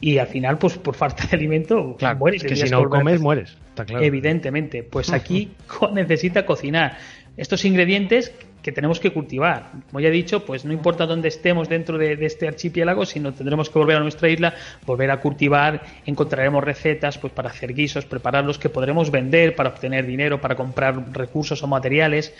y 0.00 0.16
al 0.16 0.28
final, 0.28 0.56
pues 0.58 0.78
por 0.78 0.94
falta 0.94 1.26
de 1.26 1.36
alimento, 1.36 1.96
mueres. 2.18 2.42
que 2.42 2.56
si 2.56 2.70
no 2.70 2.88
comes, 2.88 3.20
mueres, 3.20 3.56
está 3.68 3.84
claro. 3.84 4.02
Evidentemente, 4.02 4.82
pues 4.82 5.12
aquí 5.12 5.52
necesita 5.92 6.46
cocinar 6.46 6.96
estos 7.36 7.64
ingredientes 7.64 8.32
que 8.62 8.72
tenemos 8.72 9.00
que 9.00 9.12
cultivar. 9.12 9.70
Como 9.90 10.00
ya 10.00 10.08
he 10.08 10.12
dicho, 10.12 10.44
pues 10.44 10.64
no 10.64 10.72
importa 10.72 11.06
dónde 11.06 11.28
estemos 11.28 11.68
dentro 11.68 11.98
de, 11.98 12.18
este 12.24 12.48
archipiélago, 12.48 13.06
sino 13.06 13.32
tendremos 13.32 13.70
que 13.70 13.78
volver 13.78 13.96
a 13.96 14.00
nuestra 14.00 14.28
isla, 14.28 14.54
volver 14.86 15.10
a 15.10 15.20
cultivar, 15.20 15.82
encontraremos 16.06 16.62
recetas 16.62 17.18
pues 17.18 17.32
para 17.32 17.50
hacer 17.50 17.74
guisos, 17.74 18.04
prepararlos 18.04 18.58
que 18.58 18.68
podremos 18.68 19.10
vender 19.10 19.54
para 19.54 19.70
obtener 19.70 20.06
dinero, 20.06 20.40
para 20.40 20.54
comprar 20.54 21.12
recursos 21.12 21.62
o 21.62 21.66
materiales. 21.66 22.34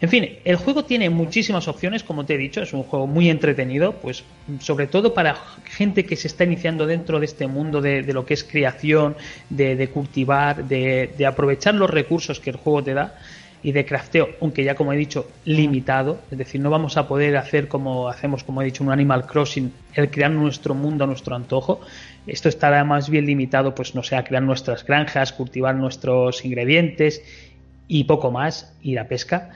En 0.00 0.10
fin, 0.10 0.38
el 0.44 0.56
juego 0.56 0.84
tiene 0.84 1.08
muchísimas 1.08 1.68
opciones, 1.68 2.02
como 2.02 2.26
te 2.26 2.34
he 2.34 2.38
dicho, 2.38 2.60
es 2.60 2.74
un 2.74 2.82
juego 2.82 3.06
muy 3.06 3.30
entretenido, 3.30 3.92
pues 3.92 4.24
sobre 4.60 4.86
todo 4.86 5.14
para 5.14 5.36
gente 5.64 6.04
que 6.04 6.16
se 6.16 6.28
está 6.28 6.44
iniciando 6.44 6.86
dentro 6.86 7.18
de 7.18 7.24
este 7.24 7.46
mundo 7.46 7.80
de, 7.80 8.02
lo 8.12 8.26
que 8.26 8.34
es 8.34 8.44
creación, 8.44 9.16
de, 9.48 9.88
cultivar, 9.88 10.64
de 10.64 11.26
aprovechar 11.26 11.74
los 11.74 11.88
recursos 11.88 12.40
que 12.40 12.50
el 12.50 12.56
juego 12.56 12.84
te 12.84 12.92
da 12.92 13.14
y 13.66 13.72
de 13.72 13.84
crafteo, 13.84 14.28
aunque 14.40 14.62
ya 14.62 14.76
como 14.76 14.92
he 14.92 14.96
dicho, 14.96 15.28
limitado. 15.44 16.20
Es 16.30 16.38
decir, 16.38 16.60
no 16.60 16.70
vamos 16.70 16.96
a 16.96 17.08
poder 17.08 17.36
hacer 17.36 17.66
como 17.66 18.08
hacemos, 18.08 18.44
como 18.44 18.62
he 18.62 18.64
dicho, 18.64 18.84
un 18.84 18.92
Animal 18.92 19.26
Crossing, 19.26 19.72
el 19.94 20.08
crear 20.08 20.30
nuestro 20.30 20.72
mundo 20.72 21.02
a 21.02 21.08
nuestro 21.08 21.34
antojo. 21.34 21.80
Esto 22.28 22.48
estará 22.48 22.84
más 22.84 23.10
bien 23.10 23.26
limitado, 23.26 23.74
pues 23.74 23.96
no 23.96 24.04
sé, 24.04 24.14
a 24.14 24.22
crear 24.22 24.44
nuestras 24.44 24.86
granjas, 24.86 25.32
cultivar 25.32 25.74
nuestros 25.74 26.44
ingredientes 26.44 27.24
y 27.88 28.04
poco 28.04 28.30
más, 28.30 28.72
ir 28.82 29.00
a 29.00 29.08
pesca. 29.08 29.50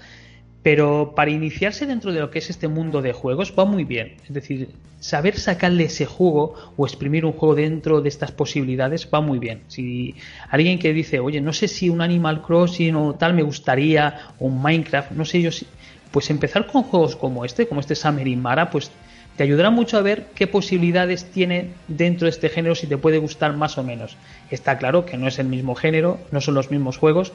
Pero 0.63 1.15
para 1.17 1.31
iniciarse 1.31 1.87
dentro 1.87 2.13
de 2.13 2.21
lo 2.21 2.31
que 2.31 2.39
es 2.39 2.51
este 2.51 2.69
mundo 2.69 3.01
de 3.01 3.13
juegos 3.13 3.55
va 3.59 3.65
muy 3.65 3.85
bien. 3.85 4.17
Es 4.25 4.35
decir, 4.35 4.69
saber 5.01 5.39
sacarle 5.39 5.85
ese 5.85 6.05
juego 6.05 6.55
o 6.77 6.87
exprimir 6.87 7.25
un 7.25 7.33
juego 7.33 7.55
dentro 7.55 8.03
de 8.03 8.11
estas 8.11 8.31
posibilidades 8.31 9.09
va 9.13 9.23
muy 9.23 9.39
bien. 9.39 9.63
Si 9.69 10.15
alguien 10.51 10.79
que 10.79 10.93
dice, 10.93 11.19
oye, 11.19 11.41
no 11.41 11.55
sé 11.55 11.67
si 11.67 11.89
un 11.89 12.03
Animal 12.03 12.43
Crossing 12.43 12.95
o 12.95 13.15
tal 13.15 13.35
me 13.35 13.43
gustaría, 13.43 14.33
o 14.39 14.47
un 14.47 14.63
Minecraft, 14.63 15.13
no 15.13 15.25
sé 15.25 15.41
yo 15.41 15.51
si. 15.51 15.67
Pues 16.11 16.29
empezar 16.29 16.67
con 16.67 16.83
juegos 16.83 17.15
como 17.15 17.45
este, 17.45 17.69
como 17.69 17.81
este 17.81 17.95
Summer 17.95 18.27
in 18.27 18.43
Mara, 18.43 18.69
pues 18.69 18.91
te 19.37 19.45
ayudará 19.45 19.71
mucho 19.71 19.97
a 19.97 20.03
ver 20.03 20.27
qué 20.35 20.47
posibilidades 20.47 21.25
tiene 21.25 21.71
dentro 21.89 22.27
de 22.27 22.31
este 22.31 22.49
género, 22.49 22.75
si 22.75 22.87
te 22.87 22.99
puede 22.99 23.19
gustar 23.19 23.57
más 23.57 23.79
o 23.79 23.83
menos. 23.83 24.17
Está 24.51 24.77
claro 24.77 25.07
que 25.07 25.17
no 25.17 25.29
es 25.29 25.39
el 25.39 25.47
mismo 25.47 25.75
género, 25.75 26.19
no 26.31 26.41
son 26.41 26.55
los 26.55 26.71
mismos 26.71 26.99
juegos, 26.99 27.33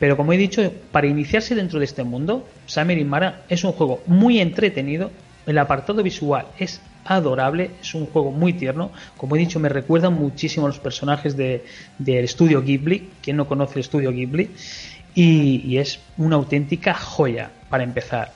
pero 0.00 0.16
como 0.16 0.32
he 0.32 0.38
dicho, 0.38 0.72
para 0.90 1.06
iniciarse 1.06 1.54
dentro 1.54 1.78
de 1.78 1.84
este 1.84 2.02
mundo, 2.04 2.48
Summer 2.64 3.04
Mara 3.04 3.42
es 3.50 3.62
un 3.64 3.72
juego 3.72 4.02
muy 4.06 4.40
entretenido 4.40 5.10
El 5.46 5.58
apartado 5.58 6.02
visual 6.02 6.46
es 6.58 6.80
adorable, 7.04 7.70
es 7.82 7.94
un 7.94 8.06
juego 8.06 8.30
muy 8.30 8.54
tierno. 8.54 8.92
Como 9.18 9.36
he 9.36 9.38
dicho, 9.38 9.60
me 9.60 9.68
recuerdan 9.68 10.14
muchísimo 10.14 10.66
a 10.66 10.70
los 10.70 10.78
personajes 10.78 11.36
del 11.36 11.62
de, 11.98 12.24
estudio 12.24 12.62
Ghibli. 12.62 13.10
Quien 13.22 13.36
no 13.36 13.46
conoce 13.46 13.74
el 13.74 13.80
estudio 13.80 14.10
Ghibli? 14.10 14.50
Y, 15.14 15.62
y, 15.66 15.78
es 15.78 16.00
una 16.16 16.36
auténtica 16.36 16.94
joya 16.94 17.50
para 17.68 17.84
empezar. 17.84 18.32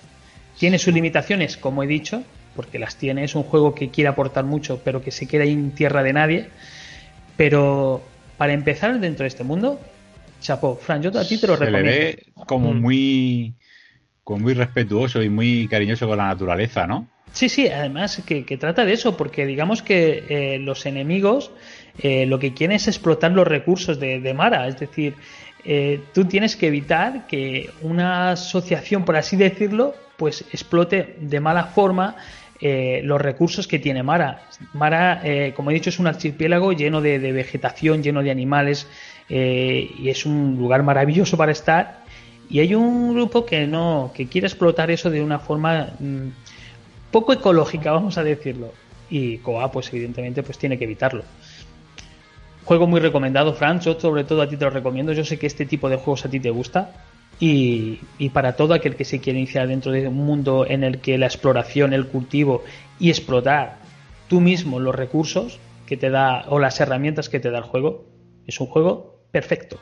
Tiene 0.59 0.79
sus 0.79 0.93
limitaciones, 0.93 1.57
como 1.57 1.83
he 1.83 1.87
dicho, 1.87 2.23
porque 2.57 2.79
las 2.79 2.97
tiene. 2.97 3.25
Es 3.25 3.35
un 3.35 3.43
juego 3.43 3.75
que 3.75 3.89
quiere 3.89 4.09
aportar 4.09 4.45
mucho, 4.45 4.81
pero 4.85 5.03
que 5.03 5.11
se 5.11 5.27
queda 5.27 5.45
en 5.45 5.71
tierra 5.71 6.03
de 6.03 6.13
nadie. 6.13 6.49
Pero 7.39 8.03
para 8.37 8.53
empezar 8.53 8.99
dentro 9.01 9.25
de 9.25 9.29
este 9.29 9.45
mundo, 9.45 9.81
chapo, 10.45 10.77
Fran, 10.77 11.03
yo 11.03 11.11
a 11.19 11.27
ti 11.27 11.41
te 11.41 11.47
lo 11.47 11.57
se 11.57 11.65
recomiendo. 11.65 11.91
Le 11.91 11.99
ve 11.99 12.27
como 12.47 12.73
mm. 12.73 12.81
muy, 12.81 13.55
como 14.23 14.41
muy 14.41 14.55
respetuoso 14.55 15.23
y 15.23 15.31
muy 15.31 15.67
cariñoso 15.69 16.07
con 16.07 16.19
la 16.19 16.27
naturaleza, 16.27 16.87
¿no? 16.87 17.09
Sí, 17.35 17.49
sí, 17.49 17.67
además 17.67 18.23
que, 18.25 18.43
trata 18.57 18.85
de 18.85 18.93
eso, 18.93 19.17
porque 19.17 19.45
digamos 19.45 19.83
que 19.83 20.23
eh, 20.29 20.59
los 20.61 20.87
enemigos 20.87 21.51
eh, 21.99 22.27
lo 22.27 22.39
que 22.39 22.55
quieren 22.55 22.77
es 22.77 22.87
explotar 22.87 23.33
los 23.33 23.49
recursos 23.49 23.99
de, 23.99 24.35
Mara, 24.35 24.69
es 24.69 24.79
decir, 24.79 25.15
eh, 25.65 26.01
tú 26.13 26.27
tienes 26.27 26.55
que 26.55 26.69
evitar 26.69 27.27
que 27.27 27.71
una 27.83 28.31
asociación, 28.31 29.05
por 29.05 29.17
así 29.17 29.37
decirlo, 29.37 29.97
pues 30.17 30.43
explote 30.53 31.17
de 31.21 31.41
mala 31.41 31.65
forma 31.65 32.17
los 33.03 33.21
recursos 33.21 33.69
que 33.69 33.79
tiene 33.79 34.03
Mara. 34.03 34.47
Mara, 34.73 35.21
como 35.55 35.71
he 35.71 35.75
dicho, 35.75 35.91
es 35.91 35.99
un 35.99 36.07
archipiélago 36.07 36.73
lleno 36.73 37.03
de, 37.03 37.19
vegetación, 37.19 38.03
lleno 38.03 38.23
de 38.23 38.31
animales, 38.31 38.87
y 39.29 40.09
es 40.09 40.27
un 40.27 40.57
lugar 40.59 40.83
maravilloso 40.83 41.37
para 41.37 41.53
estar. 41.53 42.05
Y 42.51 42.61
hay 42.61 42.75
un 42.75 43.15
grupo 43.15 43.45
que 43.47 43.67
no, 43.67 44.13
que 44.15 44.27
quiere 44.27 44.47
explotar 44.47 44.91
eso 44.91 45.11
de 45.11 45.23
una 45.23 45.39
forma 45.39 45.95
mm, 45.99 46.29
poco 47.11 47.33
ecológica, 47.33 47.93
vamos 47.93 48.19
a 48.19 48.25
decirlo. 48.25 48.73
Y 49.09 49.39
Coa, 49.39 49.71
pues 49.71 49.93
evidentemente, 49.93 50.43
pues 50.43 50.59
tiene 50.59 50.79
que 50.79 50.85
evitarlo. 50.85 51.25
Juego 52.65 52.87
muy 52.87 53.01
recomendado, 53.01 53.55
Franz. 53.55 53.85
Yo 53.85 53.99
sobre 53.99 54.25
todo 54.25 54.43
a 54.43 54.49
ti 54.49 54.57
te 54.57 54.65
lo 54.65 54.71
recomiendo. 54.71 55.13
Yo 55.13 55.25
sé 55.25 55.39
que 55.39 55.47
este 55.47 55.67
tipo 55.67 55.89
de 55.89 55.97
juegos 55.97 56.25
a 56.25 56.31
ti 56.31 56.41
te 56.41 56.51
gusta. 56.51 56.93
Y, 57.41 57.99
para 58.33 58.57
todo 58.57 58.75
aquel 58.75 58.97
que 58.97 59.05
se 59.05 59.21
quiere 59.21 59.39
iniciar 59.39 59.69
dentro 59.69 59.93
de 59.93 60.09
un 60.09 60.15
mundo 60.15 60.65
en 60.69 60.85
el 60.85 61.01
que 61.01 61.19
la 61.19 61.27
exploración, 61.27 61.93
el 61.93 62.07
cultivo 62.07 62.63
y 62.99 63.11
explotar 63.11 63.79
tú 64.29 64.41
mismo 64.41 64.79
los 64.79 64.95
recursos 64.95 65.59
que 65.87 65.97
te 65.97 66.11
da 66.11 66.45
o 66.49 66.59
las 66.59 66.81
herramientas 66.81 67.29
que 67.29 67.41
te 67.41 67.51
da 67.51 67.59
el 67.59 67.65
juego, 67.65 68.07
es 68.47 68.61
un 68.61 68.69
juego 68.69 69.14
perfecto. 69.35 69.81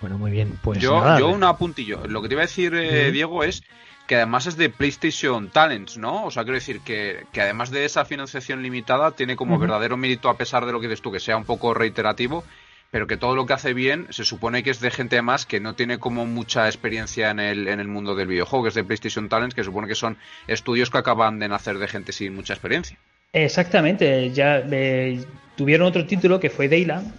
Bueno, 0.00 0.18
muy 0.18 0.30
bien. 0.30 0.56
Pues 0.62 0.78
yo, 0.78 1.18
yo 1.18 1.30
un 1.30 1.42
apuntillo. 1.42 2.06
Lo 2.06 2.22
que 2.22 2.28
te 2.28 2.34
iba 2.34 2.42
a 2.42 2.46
decir, 2.46 2.72
eh, 2.76 3.10
Diego, 3.10 3.42
es 3.42 3.64
que 4.06 4.14
además 4.14 4.46
es 4.46 4.56
de 4.56 4.70
PlayStation 4.70 5.48
Talents, 5.48 5.98
¿no? 5.98 6.24
O 6.24 6.30
sea, 6.30 6.44
quiero 6.44 6.54
decir 6.54 6.80
que, 6.82 7.26
además 7.34 7.72
de 7.72 7.84
esa 7.84 8.04
financiación 8.04 8.62
limitada, 8.62 9.10
tiene 9.10 9.34
como 9.34 9.58
verdadero 9.58 9.96
mérito, 9.96 10.28
a 10.28 10.36
pesar 10.36 10.64
de 10.64 10.70
lo 10.70 10.80
que 10.80 10.86
dices 10.86 11.02
tú, 11.02 11.10
que 11.10 11.18
sea 11.18 11.36
un 11.36 11.44
poco 11.44 11.74
reiterativo, 11.74 12.44
pero 12.92 13.08
que 13.08 13.16
todo 13.16 13.34
lo 13.34 13.46
que 13.46 13.54
hace 13.54 13.74
bien 13.74 14.06
se 14.10 14.24
supone 14.24 14.62
que 14.62 14.70
es 14.70 14.78
de 14.78 14.92
gente 14.92 15.20
más 15.22 15.44
que 15.44 15.58
no 15.58 15.74
tiene 15.74 15.98
como 15.98 16.24
mucha 16.24 16.68
experiencia 16.68 17.30
en 17.30 17.40
el, 17.40 17.66
en 17.66 17.80
el 17.80 17.88
mundo 17.88 18.14
del 18.14 18.28
videojuego, 18.28 18.62
que 18.62 18.68
es 18.68 18.74
de 18.76 18.84
PlayStation 18.84 19.28
Talents, 19.28 19.56
que 19.56 19.64
supone 19.64 19.88
que 19.88 19.96
son 19.96 20.18
estudios 20.46 20.88
que 20.88 20.98
acaban 20.98 21.40
de 21.40 21.48
nacer 21.48 21.78
de 21.78 21.88
gente 21.88 22.12
sin 22.12 22.32
mucha 22.36 22.52
experiencia. 22.52 22.96
Exactamente, 23.32 24.30
ya 24.30 24.62
eh, 24.70 25.24
tuvieron 25.56 25.88
otro 25.88 26.06
título 26.06 26.38
que 26.38 26.50
fue 26.50 26.68
Dayland, 26.68 27.12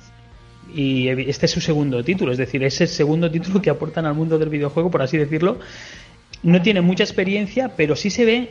y 0.75 1.07
este 1.07 1.45
es 1.45 1.51
su 1.51 1.61
segundo 1.61 2.03
título, 2.03 2.33
es 2.33 2.37
decir, 2.37 2.63
es 2.63 2.81
el 2.81 2.89
segundo 2.89 3.31
título 3.31 3.61
que 3.61 3.69
aportan 3.69 4.05
al 4.05 4.13
mundo 4.13 4.37
del 4.37 4.49
videojuego, 4.49 4.91
por 4.91 5.01
así 5.01 5.17
decirlo, 5.17 5.57
no 6.43 6.61
tiene 6.61 6.81
mucha 6.81 7.03
experiencia, 7.03 7.71
pero 7.77 7.95
sí 7.95 8.09
se 8.09 8.25
ve 8.25 8.49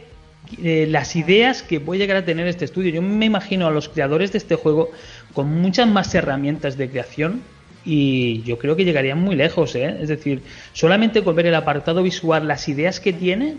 eh, 0.62 0.86
las 0.88 1.16
ideas 1.16 1.62
que 1.62 1.80
puede 1.80 2.00
llegar 2.00 2.16
a 2.16 2.24
tener 2.24 2.46
este 2.46 2.64
estudio. 2.64 2.92
Yo 2.92 3.02
me 3.02 3.26
imagino 3.26 3.66
a 3.66 3.70
los 3.70 3.88
creadores 3.88 4.32
de 4.32 4.38
este 4.38 4.56
juego 4.56 4.90
con 5.32 5.48
muchas 5.48 5.86
más 5.86 6.14
herramientas 6.14 6.76
de 6.76 6.88
creación 6.90 7.42
y 7.84 8.42
yo 8.42 8.58
creo 8.58 8.76
que 8.76 8.84
llegarían 8.84 9.20
muy 9.20 9.36
lejos. 9.36 9.74
¿eh? 9.74 9.96
Es 10.00 10.08
decir, 10.08 10.42
solamente 10.72 11.22
con 11.22 11.36
ver 11.36 11.46
el 11.46 11.54
apartado 11.54 12.02
visual, 12.02 12.48
las 12.48 12.68
ideas 12.68 13.00
que 13.00 13.12
tiene, 13.12 13.56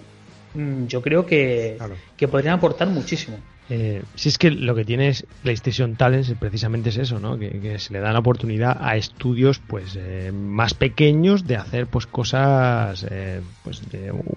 yo 0.87 1.01
creo 1.01 1.25
que, 1.25 1.77
que 2.17 2.27
podrían 2.27 2.55
aportar 2.55 2.87
muchísimo. 2.87 3.37
Eh, 3.67 4.03
si 4.13 4.29
es 4.29 4.37
que 4.37 4.51
lo 4.51 4.75
que 4.75 4.85
tiene 4.85 5.07
es 5.07 5.25
PlayStation 5.41 5.95
Talents 5.95 6.31
precisamente 6.39 6.89
es 6.89 6.97
eso, 6.97 7.19
¿no? 7.19 7.39
Que, 7.39 7.79
se 7.79 7.93
le 7.93 7.99
da 7.99 8.13
la 8.13 8.19
oportunidad 8.19 8.77
a 8.79 8.95
estudios 8.95 9.57
pues 9.57 9.97
eh, 9.99 10.31
más 10.31 10.75
pequeños 10.75 11.47
de 11.47 11.55
hacer 11.55 11.87
pues 11.87 12.05
cosas 12.05 13.05
eh, 13.09 13.41
pues 13.63 13.81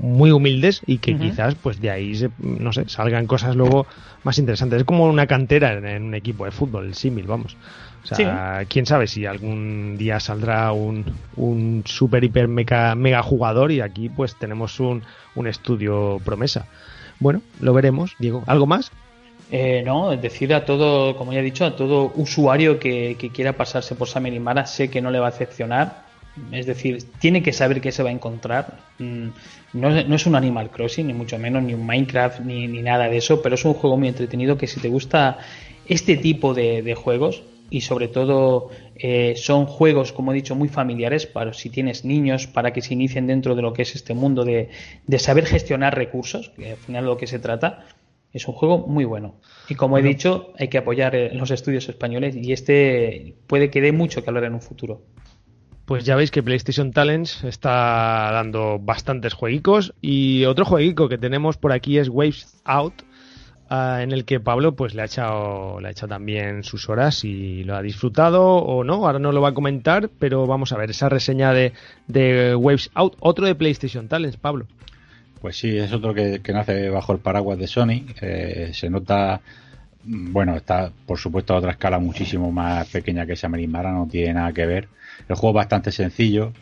muy 0.00 0.30
humildes 0.30 0.80
y 0.86 0.98
que 0.98 1.14
quizás 1.16 1.56
pues 1.56 1.78
de 1.80 1.90
ahí 1.90 2.18
no 2.38 2.72
sé 2.72 2.88
salgan 2.88 3.26
cosas 3.26 3.54
luego 3.54 3.86
más 4.24 4.38
interesantes. 4.38 4.78
Es 4.78 4.84
como 4.84 5.04
una 5.04 5.26
cantera 5.26 5.74
en, 5.74 6.04
un 6.04 6.14
equipo 6.14 6.46
de 6.46 6.50
fútbol, 6.50 6.86
el 6.86 6.94
símil, 6.94 7.26
vamos. 7.26 7.56
O 8.10 8.14
sea, 8.14 8.64
quién 8.68 8.86
sabe 8.86 9.06
si 9.06 9.26
algún 9.26 9.96
día 9.98 10.20
saldrá 10.20 10.72
un, 10.72 11.04
un 11.36 11.82
super 11.84 12.24
hiper 12.24 12.48
mega, 12.48 12.94
mega 12.94 13.22
jugador 13.22 13.70
y 13.72 13.80
aquí 13.80 14.08
pues 14.08 14.34
tenemos 14.36 14.80
un, 14.80 15.02
un 15.34 15.46
estudio 15.46 16.20
promesa. 16.24 16.66
Bueno, 17.20 17.42
lo 17.60 17.72
veremos, 17.74 18.14
Diego. 18.18 18.44
¿Algo 18.46 18.66
más? 18.66 18.90
Eh, 19.50 19.82
no, 19.84 20.12
es 20.12 20.20
decir, 20.20 20.52
a 20.52 20.64
todo, 20.64 21.16
como 21.16 21.32
ya 21.32 21.40
he 21.40 21.42
dicho, 21.42 21.64
a 21.64 21.74
todo 21.74 22.12
usuario 22.16 22.78
que, 22.78 23.16
quiera 23.32 23.54
pasarse 23.54 23.94
por 23.94 24.08
Samer 24.08 24.34
y 24.34 24.40
Mara, 24.40 24.66
sé 24.66 24.90
que 24.90 25.00
no 25.00 25.10
le 25.10 25.18
va 25.18 25.28
a 25.28 25.30
decepcionar. 25.30 26.06
Es 26.52 26.66
decir, 26.66 27.02
tiene 27.18 27.42
que 27.42 27.52
saber 27.52 27.80
qué 27.80 27.90
se 27.90 28.02
va 28.02 28.10
a 28.10 28.12
encontrar. 28.12 28.78
Mm, 28.98 29.28
no, 29.72 29.88
es 29.88 30.26
un 30.26 30.36
Animal 30.36 30.70
Crossing, 30.70 31.06
ni 31.06 31.12
mucho 31.12 31.38
menos, 31.38 31.62
ni 31.62 31.74
un 31.74 31.84
Minecraft, 31.84 32.40
ni, 32.40 32.66
nada 32.68 33.08
de 33.08 33.16
eso, 33.16 33.42
pero 33.42 33.54
es 33.54 33.64
un 33.64 33.74
juego 33.74 33.96
muy 33.96 34.08
entretenido 34.08 34.56
que 34.56 34.66
si 34.66 34.80
te 34.80 34.88
gusta 34.88 35.38
este 35.86 36.16
tipo 36.16 36.54
de, 36.54 36.94
juegos, 36.94 37.42
y 37.70 37.82
sobre 37.82 38.08
todo 38.08 38.70
eh, 38.96 39.34
son 39.36 39.66
juegos, 39.66 40.12
como 40.12 40.32
he 40.32 40.34
dicho, 40.34 40.54
muy 40.54 40.68
familiares 40.68 41.26
para 41.26 41.52
si 41.52 41.70
tienes 41.70 42.04
niños, 42.04 42.46
para 42.46 42.72
que 42.72 42.82
se 42.82 42.94
inicien 42.94 43.26
dentro 43.26 43.54
de 43.54 43.62
lo 43.62 43.72
que 43.72 43.82
es 43.82 43.94
este 43.94 44.14
mundo 44.14 44.44
de, 44.44 44.70
de 45.06 45.18
saber 45.18 45.46
gestionar 45.46 45.94
recursos, 45.94 46.50
que 46.50 46.72
al 46.72 46.76
final 46.76 47.04
es 47.04 47.08
lo 47.08 47.16
que 47.16 47.26
se 47.26 47.38
trata, 47.38 47.86
es 48.32 48.46
un 48.46 48.54
juego 48.54 48.86
muy 48.86 49.04
bueno. 49.04 49.36
Y 49.68 49.74
como 49.74 49.98
he 49.98 50.02
dicho, 50.02 50.52
hay 50.58 50.68
que 50.68 50.78
apoyar 50.78 51.14
eh, 51.14 51.30
los 51.34 51.50
estudios 51.50 51.88
españoles 51.88 52.36
y 52.36 52.52
este 52.52 53.34
puede 53.46 53.70
que 53.70 53.80
dé 53.80 53.92
mucho 53.92 54.22
que 54.22 54.30
hablar 54.30 54.44
en 54.44 54.54
un 54.54 54.62
futuro. 54.62 55.02
Pues 55.84 56.04
ya 56.04 56.16
veis 56.16 56.30
que 56.30 56.42
PlayStation 56.42 56.92
Talents 56.92 57.44
está 57.44 58.30
dando 58.30 58.78
bastantes 58.78 59.32
jueguicos 59.32 59.94
y 60.02 60.44
otro 60.44 60.66
jueguico 60.66 61.08
que 61.08 61.16
tenemos 61.16 61.56
por 61.56 61.72
aquí 61.72 61.96
es 61.96 62.10
Waves 62.10 62.60
Out, 62.64 62.92
ah, 63.68 64.00
en 64.02 64.12
el 64.12 64.24
que 64.24 64.40
Pablo 64.40 64.72
pues 64.72 64.94
le 64.94 65.02
ha 65.02 65.04
echado 65.06 65.80
le 65.80 65.88
ha 65.88 65.90
echado 65.90 66.08
también 66.08 66.64
sus 66.64 66.88
horas 66.88 67.24
y 67.24 67.64
lo 67.64 67.76
ha 67.76 67.82
disfrutado 67.82 68.44
o 68.44 68.84
no, 68.84 69.06
ahora 69.06 69.18
no 69.18 69.32
lo 69.32 69.40
va 69.40 69.50
a 69.50 69.54
comentar, 69.54 70.10
pero 70.18 70.46
vamos 70.46 70.72
a 70.72 70.76
ver 70.76 70.90
esa 70.90 71.08
reseña 71.08 71.52
de, 71.52 71.72
de 72.06 72.54
Waves 72.54 72.90
Out, 72.94 73.16
otro 73.20 73.46
de 73.46 73.54
PlayStation 73.54 74.08
Talents, 74.08 74.36
Pablo. 74.36 74.66
Pues 75.40 75.56
sí, 75.56 75.76
es 75.76 75.92
otro 75.92 76.14
que, 76.14 76.40
nace 76.52 76.88
bajo 76.88 77.12
el 77.12 77.20
paraguas 77.20 77.58
de 77.58 77.68
Sony. 77.68 78.04
Eh, 78.20 78.70
se 78.72 78.90
nota, 78.90 79.40
bueno, 80.04 80.56
está 80.56 80.90
por 81.06 81.18
supuesto 81.18 81.54
a 81.54 81.58
otra 81.58 81.72
escala 81.72 81.98
muchísimo 81.98 82.50
más 82.50 82.88
pequeña 82.88 83.24
que 83.24 83.34
esa 83.34 83.48
Mara, 83.48 83.92
no 83.92 84.08
tiene 84.10 84.34
nada 84.34 84.52
que 84.52 84.66
ver. 84.66 84.88
El 85.28 85.36
juego 85.36 85.50
es 85.50 85.62
bastante 85.62 85.92
sencillo. 85.92 86.52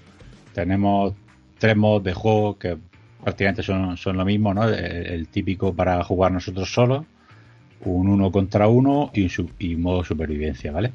Tenemos 0.53 1.14
tres 1.59 1.77
modos 1.77 2.05
de 2.05 2.12
juego 2.12 2.59
que 2.59 2.77
prácticamente 3.27 3.65
son, 3.65 3.97
son 3.97 4.17
lo 4.17 4.25
mismo, 4.25 4.55
¿no? 4.55 4.69
El, 4.69 5.27
típico 5.27 5.75
para 5.75 6.05
jugar 6.05 6.31
nosotros 6.31 6.73
solos, 6.73 7.05
un 7.81 8.07
uno 8.07 8.31
contra 8.31 8.69
uno 8.69 9.11
y, 9.12 9.25
un, 9.25 9.51
y 9.59 9.75
modo 9.75 10.05
supervivencia, 10.05 10.71
¿vale? 10.71 10.93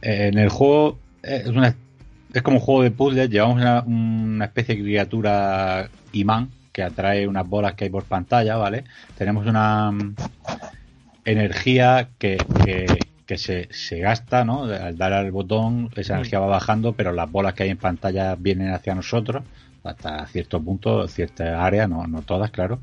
En 0.00 0.38
el 0.38 0.50
juego 0.50 1.00
es, 1.20 1.48
una, 1.48 1.74
es 2.32 2.42
como 2.42 2.58
un 2.58 2.62
juego 2.62 2.84
de 2.84 2.92
puzzles, 2.92 3.28
llevamos 3.28 3.56
una, 3.56 3.82
una 3.82 4.44
especie 4.44 4.76
de 4.76 4.82
criatura 4.82 5.90
imán 6.12 6.50
que 6.72 6.84
atrae 6.84 7.26
unas 7.26 7.48
bolas 7.48 7.74
que 7.74 7.86
hay 7.86 7.90
por 7.90 8.04
pantalla, 8.04 8.56
¿vale? 8.56 8.84
Tenemos 9.18 9.44
una 9.44 9.90
mm, 9.90 10.14
energía 11.24 12.10
que, 12.20 12.36
que, 13.26 13.36
se, 13.36 13.66
se, 13.72 13.98
gasta, 13.98 14.44
¿no? 14.44 14.62
Al 14.62 14.96
dar 14.96 15.12
al 15.12 15.32
botón, 15.32 15.90
esa 15.96 16.14
energía 16.14 16.38
va 16.38 16.46
bajando, 16.46 16.92
pero 16.92 17.10
las 17.10 17.28
bolas 17.28 17.54
que 17.54 17.64
hay 17.64 17.70
en 17.70 17.78
pantalla 17.78 18.36
vienen 18.36 18.70
hacia 18.70 18.94
nosotros, 18.94 19.42
hasta 19.84 20.26
cierto 20.26 20.62
punto, 20.62 21.08
ciertas 21.08 21.54
áreas, 21.58 21.88
no, 21.88 22.06
no 22.06 22.22
todas, 22.22 22.50
claro. 22.50 22.80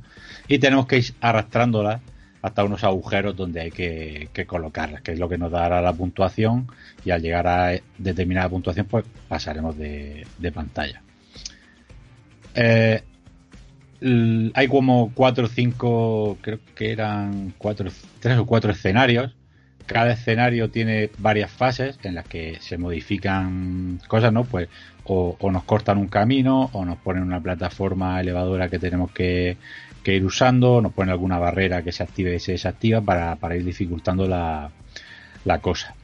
Y 0.48 0.60
tenemos 0.60 0.88
que 0.88 0.98
ir 0.98 1.14
arrastrándolas 1.22 2.02
hasta 2.42 2.64
unos 2.64 2.84
agujeros 2.84 3.36
donde 3.36 3.62
hay 3.62 3.72
que, 3.72 4.30
que, 4.34 4.46
colocarlas, 4.46 5.02
que 5.02 5.12
es 5.12 5.20
lo 5.20 5.28
que 5.28 5.38
nos 5.38 5.52
dará 5.52 5.82
la 5.82 5.94
puntuación 5.94 6.68
y 7.04 7.12
al 7.12 7.22
llegar 7.22 7.48
a 7.48 7.78
determinada 7.98 8.50
puntuación 8.50 8.86
pues 8.86 9.06
pasaremos 9.28 9.78
de, 9.78 10.26
de 10.38 10.52
pantalla. 10.52 11.02
Eh, 12.56 13.04
hay 14.54 14.68
como 14.68 15.12
cuatro 15.14 15.46
o 15.46 15.50
cinco, 15.50 16.38
creo 16.42 16.60
que 16.76 16.92
eran 16.92 17.54
cuatro, 17.58 17.90
tres 18.20 18.38
o 18.38 18.46
cuatro 18.46 18.72
escenarios. 18.72 19.36
Cada 19.86 20.14
escenario 20.14 20.70
tiene 20.70 21.10
varias 21.18 21.52
fases 21.52 22.00
en 22.04 22.16
las 22.16 22.26
que 22.26 22.58
se 22.62 22.78
modifican 22.78 24.00
cosas, 24.08 24.32
¿no? 24.32 24.44
Pues 24.44 24.70
o, 25.12 25.52
nos 25.52 25.63
cortan 25.63 25.98
un 25.98 26.08
camino 26.08 26.69
o 26.74 26.86
nos 26.86 26.98
ponen 26.98 27.24
una 27.24 27.41
plataforma 27.41 28.22
elevadora 28.22 28.69
que 28.69 28.78
tenemos 28.78 29.12
que, 29.12 29.58
que 30.04 30.15
ir 30.15 30.24
usando, 30.24 30.82
nos 30.82 30.93
pone 30.93 31.12
alguna 31.12 31.39
barrera 31.39 31.82
que 31.82 31.91
se 31.91 32.04
active 32.04 32.36
y 32.36 32.39
se 32.39 32.52
desactiva 32.52 33.02
para, 33.02 33.36
para 33.36 33.56
ir 33.56 33.65
dificultando 33.65 34.28
la, 34.28 34.69
la 35.45 35.60
cosa. 35.60 35.95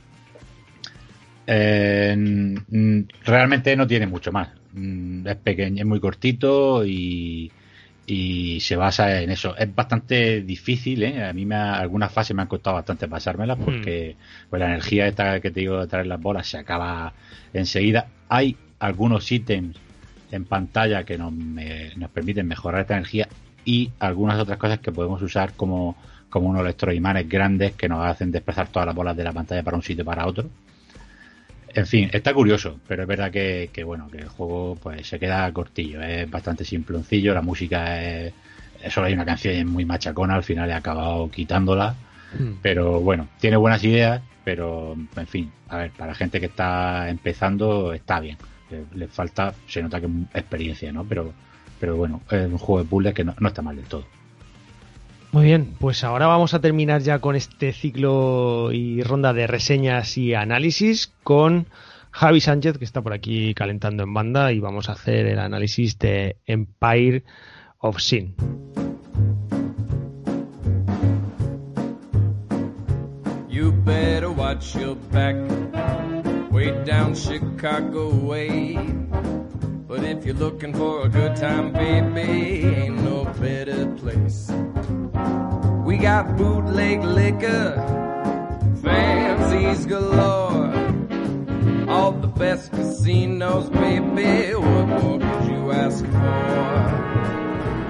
Eh, 1.46 2.56
realmente 3.24 3.76
no 3.76 3.86
tiene 3.86 4.08
mucho 4.08 4.32
más. 4.32 4.50
Mm, 4.74 5.28
es 5.28 5.36
pequeño, 5.36 5.82
es 5.84 5.86
muy 5.86 6.00
cortito 6.00 6.84
y, 6.84 7.52
y 8.08 8.60
se 8.60 8.76
basa 8.76 9.22
en 9.22 9.30
eso. 9.30 9.56
Es 9.56 9.74
bastante 9.74 10.42
difícil, 10.42 11.04
¿eh? 11.04 11.24
A 11.24 11.34
mí 11.34 11.46
me 11.46 11.56
algunas 11.56 12.12
fases 12.12 12.36
me 12.36 12.42
han 12.42 12.48
costado 12.48 12.78
bastante 12.78 13.08
pasármelas 13.08 13.60
porque 13.64 14.16
pues, 14.50 14.60
la 14.60 14.66
energía 14.66 15.06
esta 15.08 15.40
que 15.40 15.52
te 15.52 15.60
digo 15.60 15.80
de 15.80 15.88
traer 15.88 16.08
las 16.08 16.20
bolas 16.20 16.48
se 16.48 16.58
acaba 16.58 17.14
enseguida. 17.54 18.08
Hay 18.30 18.58
algunos 18.80 19.32
ítems 19.32 19.78
en 20.32 20.46
pantalla 20.46 21.04
que 21.04 21.18
nos, 21.18 21.34
nos 21.34 22.10
permiten 22.12 22.48
mejorar 22.48 22.82
esta 22.82 22.96
energía 22.96 23.28
y 23.64 23.92
algunas 24.00 24.40
otras 24.40 24.58
cosas 24.58 24.80
que 24.80 24.92
podemos 24.92 25.22
usar 25.22 25.54
como, 25.54 25.96
como 26.30 26.50
unos 26.50 26.62
electroimanes 26.62 27.28
grandes 27.28 27.74
que 27.74 27.90
nos 27.90 28.06
hacen 28.06 28.32
desplazar 28.32 28.68
todas 28.68 28.86
las 28.86 28.96
bolas 28.96 29.18
de 29.18 29.24
la 29.24 29.34
pantalla 29.34 29.64
para 29.64 29.78
un 29.78 29.84
sitio 29.84 30.06
para 30.06 30.28
otro. 30.28 30.50
En 31.74 31.86
fin, 31.86 32.10
está 32.14 32.34
curioso, 32.34 32.80
pero 32.88 33.02
es 33.02 33.08
verdad 33.08 33.32
que, 33.32 33.84
bueno, 33.86 34.08
que 34.10 34.20
el 34.20 34.30
juego 34.30 34.78
pues 34.82 35.06
se 35.08 35.20
queda 35.20 35.52
cortillo, 35.52 36.02
es 36.02 36.30
bastante 36.30 36.64
simploncillo, 36.64 37.34
la 37.34 37.42
música 37.42 38.02
es, 38.02 38.34
solo 38.90 39.08
hay 39.08 39.14
una 39.14 39.26
canción 39.26 39.68
muy 39.68 39.84
machacona, 39.84 40.36
al 40.36 40.44
final 40.44 40.70
he 40.70 40.74
acabado 40.74 41.30
quitándola, 41.30 41.96
hmm. 42.40 42.60
pero 42.62 43.02
bueno, 43.02 43.28
tiene 43.42 43.58
buenas 43.58 43.84
ideas, 43.84 44.22
pero 44.46 44.96
en 45.18 45.28
fin, 45.28 45.52
a 45.68 45.80
ver, 45.80 45.92
para 45.92 46.16
gente 46.16 46.40
que 46.40 46.46
está 46.46 47.10
empezando 47.10 47.92
está 47.92 48.22
bien, 48.22 48.38
le, 48.94 49.08
falta, 49.08 49.54
se 49.68 49.82
nota 49.82 50.02
que 50.02 50.08
experiencia, 50.34 50.92
¿no? 50.92 51.04
Pero, 51.04 51.34
pero 51.80 51.96
bueno, 51.96 52.22
es 52.30 52.48
un 52.48 52.58
juego 52.58 52.84
de 52.84 52.90
puzzles 52.90 53.14
que 53.14 53.24
no 53.24 53.48
está 53.48 53.62
mal 53.62 53.76
del 53.76 53.86
todo. 53.86 54.06
Muy 55.36 55.44
bien, 55.48 55.74
pues 55.78 56.06
ahora 56.06 56.28
vamos 56.28 56.54
a 56.54 56.62
terminar 56.62 57.02
ya 57.02 57.20
con 57.20 57.36
este 57.36 57.74
ciclo 57.74 58.72
y 58.72 59.04
ronda 59.04 59.34
de 59.34 59.48
reseñas 59.48 60.18
y 60.18 60.34
análisis 60.34 61.12
con 61.24 61.68
Javi 62.12 62.40
Sánchez, 62.40 62.78
que 62.78 62.86
está 62.86 63.02
por 63.02 63.12
aquí 63.12 63.54
calentando 63.54 64.04
en 64.04 64.14
banda, 64.14 64.54
y 64.54 64.62
vamos 64.62 64.88
a 64.88 64.94
hacer 64.94 65.26
el 65.26 65.40
análisis 65.40 66.00
de 66.00 66.38
Empire 66.46 67.26
of 67.80 68.00
Sin. 68.00 68.34
You 73.50 73.74
better 73.84 74.30
watch 74.30 74.78
your 74.78 74.96
back, 75.12 75.36
way 76.56 76.72
down 76.86 77.14
Chicago 77.14 78.16
way. 78.16 78.80
But 79.90 80.06
if 80.06 80.26
you're 80.26 80.40
looking 80.40 80.74
for 80.74 81.06
a 81.06 81.10
good 81.10 81.36
time, 81.36 81.74
baby, 81.74 82.64
ain't 82.64 83.04
no 83.04 83.26
better 83.42 83.86
place. 84.00 84.50
We 85.84 85.98
got 85.98 86.38
bootleg 86.38 87.04
liquor, 87.04 87.76
fancies 88.82 89.86
galore. 89.86 90.72
All 91.90 92.14
the 92.14 92.32
best 92.40 92.72
casinos, 92.72 93.70
baby. 93.70 94.56
What 94.56 94.88
more 94.88 95.20
could 95.20 95.46
you 95.52 95.72
ask 95.72 96.06
for? 96.06 96.86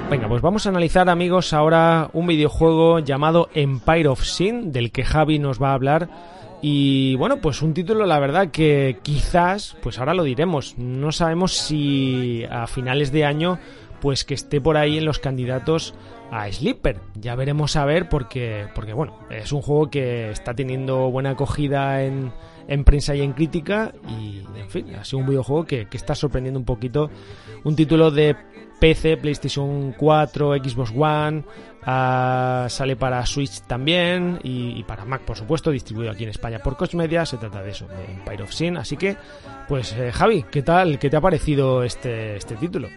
Venga, 0.10 0.28
pues 0.28 0.42
vamos 0.42 0.66
a 0.66 0.70
analizar, 0.70 1.10
amigos, 1.10 1.54
ahora 1.54 2.10
un 2.14 2.26
videojuego 2.26 3.00
llamado 3.00 3.50
Empire 3.54 4.08
of 4.08 4.24
Sin, 4.24 4.72
del 4.72 4.92
que 4.92 5.04
Javi 5.04 5.38
nos 5.38 5.62
va 5.62 5.72
a 5.72 5.74
hablar. 5.76 6.10
Y 6.62 7.16
bueno, 7.16 7.38
pues 7.38 7.62
un 7.62 7.74
título, 7.74 8.06
la 8.06 8.20
verdad, 8.20 8.50
que 8.50 8.98
quizás, 9.04 9.76
pues 9.82 10.00
ahora 10.00 10.14
lo 10.14 10.24
diremos, 10.24 10.78
no 10.78 11.12
sabemos 11.12 11.54
si 11.54 12.44
a 12.50 12.68
finales 12.68 13.12
de 13.12 13.26
año, 13.26 13.60
pues 14.02 14.24
que 14.24 14.34
esté 14.34 14.62
por 14.62 14.78
ahí 14.78 14.98
en 14.98 15.06
los 15.06 15.20
candidatos 15.20 15.94
a 16.32 16.52
Sleeper. 16.52 17.00
Ya 17.16 17.36
veremos 17.36 17.76
a 17.76 17.86
ver 17.86 18.10
porque, 18.10 18.68
porque 18.74 18.94
bueno, 18.94 19.20
es 19.30 19.52
un 19.52 19.62
juego 19.62 19.90
que 19.90 20.32
está 20.32 20.54
teniendo 20.54 21.12
buena 21.12 21.32
acogida 21.32 22.04
en, 22.04 22.32
en 22.68 22.84
prensa 22.84 23.16
y 23.16 23.22
en 23.22 23.34
crítica 23.34 23.94
y 24.08 24.44
en 24.58 24.70
fin, 24.70 24.96
ha 24.96 25.04
sido 25.04 25.20
un 25.20 25.28
videojuego 25.28 25.66
que, 25.66 25.88
que 25.88 25.98
está 25.98 26.16
sorprendiendo 26.16 26.60
un 26.60 26.66
poquito. 26.66 27.10
Un 27.64 27.76
título 27.76 28.12
de 28.12 28.36
PC, 28.80 29.18
PlayStation 29.18 29.94
4, 29.94 30.56
Xbox 30.56 30.92
One, 30.96 31.44
ah, 31.84 32.68
sale 32.70 32.96
para 32.96 33.26
Switch 33.26 33.62
también 33.62 34.40
y, 34.44 34.84
para 34.84 35.06
Mac, 35.06 35.22
por 35.22 35.38
supuesto, 35.38 35.72
distribuido 35.72 36.12
aquí 36.12 36.24
en 36.24 36.30
España 36.30 36.60
por 36.60 36.76
Coach 36.76 36.96
Media. 36.96 37.26
Se 37.26 37.38
trata 37.38 37.62
de 37.62 37.72
eso, 37.72 37.88
de 37.88 38.12
Empire 38.12 38.44
of 38.44 38.52
Sin. 38.52 38.78
Así 38.78 38.98
que, 38.98 39.18
pues 39.68 39.94
eh, 39.94 40.12
Javi, 40.12 40.44
¿qué 40.52 40.62
tal? 40.62 41.00
¿Qué 41.00 41.10
te 41.10 41.18
ha 41.18 41.22
parecido 41.22 41.84
este, 41.84 42.36
este 42.36 42.56
título? 42.56 42.90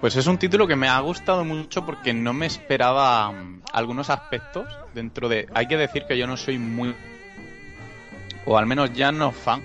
Pues 0.00 0.14
es 0.14 0.28
un 0.28 0.38
título 0.38 0.68
que 0.68 0.76
me 0.76 0.86
ha 0.86 1.00
gustado 1.00 1.44
mucho 1.44 1.84
porque 1.84 2.14
no 2.14 2.32
me 2.32 2.46
esperaba 2.46 3.32
mm, 3.32 3.62
algunos 3.72 4.10
aspectos 4.10 4.68
dentro 4.94 5.28
de... 5.28 5.48
Hay 5.54 5.66
que 5.66 5.76
decir 5.76 6.04
que 6.06 6.16
yo 6.16 6.26
no 6.28 6.36
soy 6.36 6.58
muy... 6.58 6.94
o 8.48 8.56
al 8.56 8.64
menos 8.64 8.94
ya 8.94 9.12
no 9.12 9.30
fan, 9.30 9.62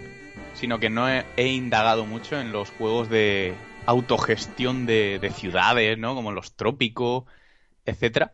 sino 0.55 0.77
que 0.77 0.89
no 0.89 1.07
he, 1.09 1.47
indagado 1.47 2.05
mucho 2.05 2.37
en 2.39 2.51
los 2.51 2.69
juegos 2.71 3.09
de 3.09 3.53
autogestión 3.85 4.85
de, 4.85 5.19
de 5.19 5.29
ciudades, 5.29 5.97
¿no? 5.97 6.15
Como 6.15 6.33
los 6.33 6.53
trópicos, 6.55 7.23
etcétera. 7.85 8.33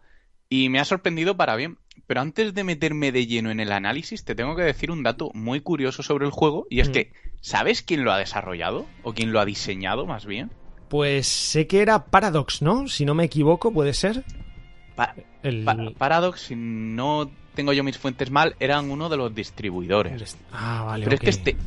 Y 0.50 0.70
me 0.70 0.80
ha 0.80 0.86
sorprendido 0.86 1.38
para 1.38 1.56
bien. 1.56 1.78
Pero 2.08 2.22
antes 2.22 2.56
de 2.56 2.64
meterme 2.64 3.12
de 3.12 3.28
lleno 3.28 3.52
en 3.52 3.60
el 3.60 3.72
análisis, 3.72 4.26
te 4.26 4.34
tengo 4.34 4.56
que 4.56 4.64
decir 4.64 4.90
un 4.90 5.04
dato 5.04 5.30
muy 5.36 5.62
curioso 5.62 6.02
sobre 6.02 6.26
el 6.26 6.32
juego. 6.32 6.66
Y 6.72 6.80
es 6.80 6.90
mm. 6.90 6.94
que, 6.94 7.14
¿sabes 7.42 7.84
quién 7.84 8.04
lo 8.04 8.12
ha 8.12 8.18
desarrollado? 8.18 8.88
¿O 9.04 9.14
quién 9.14 9.32
lo 9.32 9.40
ha 9.40 9.46
diseñado, 9.46 10.08
más 10.08 10.26
bien? 10.26 10.50
Pues 10.88 11.28
sé 11.28 11.68
que 11.68 11.84
era 11.84 12.06
Paradox, 12.06 12.64
¿no? 12.64 12.88
Si 12.88 13.06
no 13.06 13.14
me 13.14 13.26
equivoco, 13.26 13.72
puede 13.72 13.94
ser. 13.94 14.24
Paradox, 16.00 16.42
si 16.42 16.56
no 16.56 17.30
tengo 17.60 17.74
yo 17.74 17.84
mis 17.84 17.98
fuentes 17.98 18.32
mal, 18.32 18.56
eran 18.62 18.90
uno 18.90 19.10
de 19.10 19.18
los 19.18 19.36
distribuidores. 19.36 20.38
Ah, 20.54 20.84
vale. 20.86 21.04
Pero 21.04 21.16
es 21.16 21.20
que 21.20 21.30
este, 21.30 21.58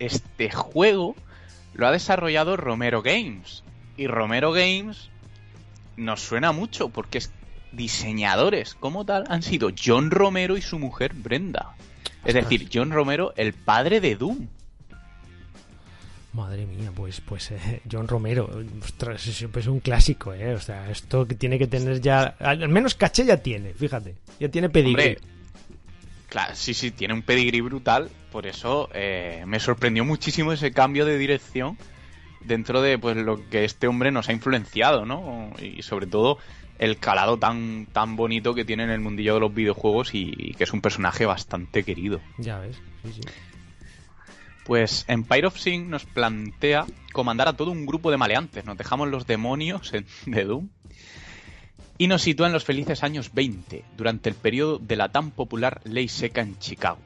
este 0.00 0.50
juego 0.50 1.14
lo 1.72 1.86
ha 1.86 1.92
desarrollado 1.92 2.56
Romero 2.56 3.00
Games. 3.00 3.62
Y 3.96 4.08
Romero 4.08 4.50
Games 4.50 5.08
nos 5.96 6.20
suena 6.20 6.50
mucho 6.50 6.88
porque 6.88 7.18
es 7.18 7.30
diseñadores 7.70 8.74
como 8.74 9.04
tal 9.04 9.22
han 9.28 9.44
sido 9.44 9.70
John 9.70 10.10
Romero 10.10 10.56
y 10.56 10.62
su 10.62 10.80
mujer 10.80 11.14
Brenda. 11.14 11.76
Es 12.24 12.34
decir, 12.34 12.68
John 12.74 12.90
Romero, 12.90 13.32
el 13.36 13.52
padre 13.52 14.00
de 14.00 14.16
Doom. 14.16 14.48
Madre 16.32 16.64
mía, 16.64 16.92
pues, 16.94 17.20
pues 17.20 17.50
eh, 17.50 17.82
John 17.90 18.06
Romero, 18.06 18.48
ostras, 18.82 19.26
es 19.26 19.66
un 19.66 19.80
clásico, 19.80 20.32
¿eh? 20.32 20.54
O 20.54 20.60
sea, 20.60 20.88
esto 20.88 21.26
que 21.26 21.34
tiene 21.34 21.58
que 21.58 21.66
tener 21.66 22.00
ya, 22.00 22.36
al 22.38 22.68
menos 22.68 22.94
caché 22.94 23.24
ya 23.24 23.38
tiene, 23.38 23.74
fíjate, 23.74 24.14
ya 24.38 24.48
tiene 24.48 24.68
pedigrí. 24.68 25.18
claro, 26.28 26.54
sí, 26.54 26.72
sí, 26.72 26.92
tiene 26.92 27.14
un 27.14 27.22
pedigrí 27.22 27.60
brutal, 27.60 28.10
por 28.30 28.46
eso 28.46 28.88
eh, 28.94 29.42
me 29.46 29.58
sorprendió 29.58 30.04
muchísimo 30.04 30.52
ese 30.52 30.70
cambio 30.70 31.04
de 31.04 31.18
dirección 31.18 31.76
dentro 32.42 32.80
de 32.80 32.96
pues 32.96 33.16
lo 33.16 33.48
que 33.50 33.64
este 33.64 33.88
hombre 33.88 34.12
nos 34.12 34.28
ha 34.28 34.32
influenciado, 34.32 35.04
¿no? 35.04 35.52
Y 35.60 35.82
sobre 35.82 36.06
todo 36.06 36.38
el 36.78 36.98
calado 36.98 37.38
tan, 37.38 37.86
tan 37.92 38.14
bonito 38.14 38.54
que 38.54 38.64
tiene 38.64 38.84
en 38.84 38.90
el 38.90 39.00
mundillo 39.00 39.34
de 39.34 39.40
los 39.40 39.52
videojuegos 39.52 40.14
y, 40.14 40.32
y 40.36 40.54
que 40.54 40.62
es 40.62 40.72
un 40.72 40.80
personaje 40.80 41.26
bastante 41.26 41.82
querido. 41.82 42.20
Ya 42.38 42.60
ves, 42.60 42.76
sí, 43.04 43.14
sí. 43.14 43.20
Pues 44.70 45.04
Empire 45.08 45.48
of 45.48 45.58
Sin 45.58 45.90
nos 45.90 46.04
plantea 46.04 46.86
comandar 47.12 47.48
a 47.48 47.54
todo 47.54 47.72
un 47.72 47.86
grupo 47.86 48.12
de 48.12 48.16
maleantes. 48.16 48.64
Nos 48.64 48.78
dejamos 48.78 49.08
los 49.08 49.26
demonios 49.26 49.90
de 50.26 50.44
Doom. 50.44 50.68
Y 51.98 52.06
nos 52.06 52.22
sitúa 52.22 52.46
en 52.46 52.52
los 52.52 52.62
felices 52.62 53.02
años 53.02 53.34
20, 53.34 53.82
durante 53.96 54.28
el 54.28 54.36
periodo 54.36 54.78
de 54.78 54.94
la 54.94 55.08
tan 55.08 55.32
popular 55.32 55.80
Ley 55.82 56.06
Seca 56.06 56.42
en 56.42 56.56
Chicago. 56.60 57.00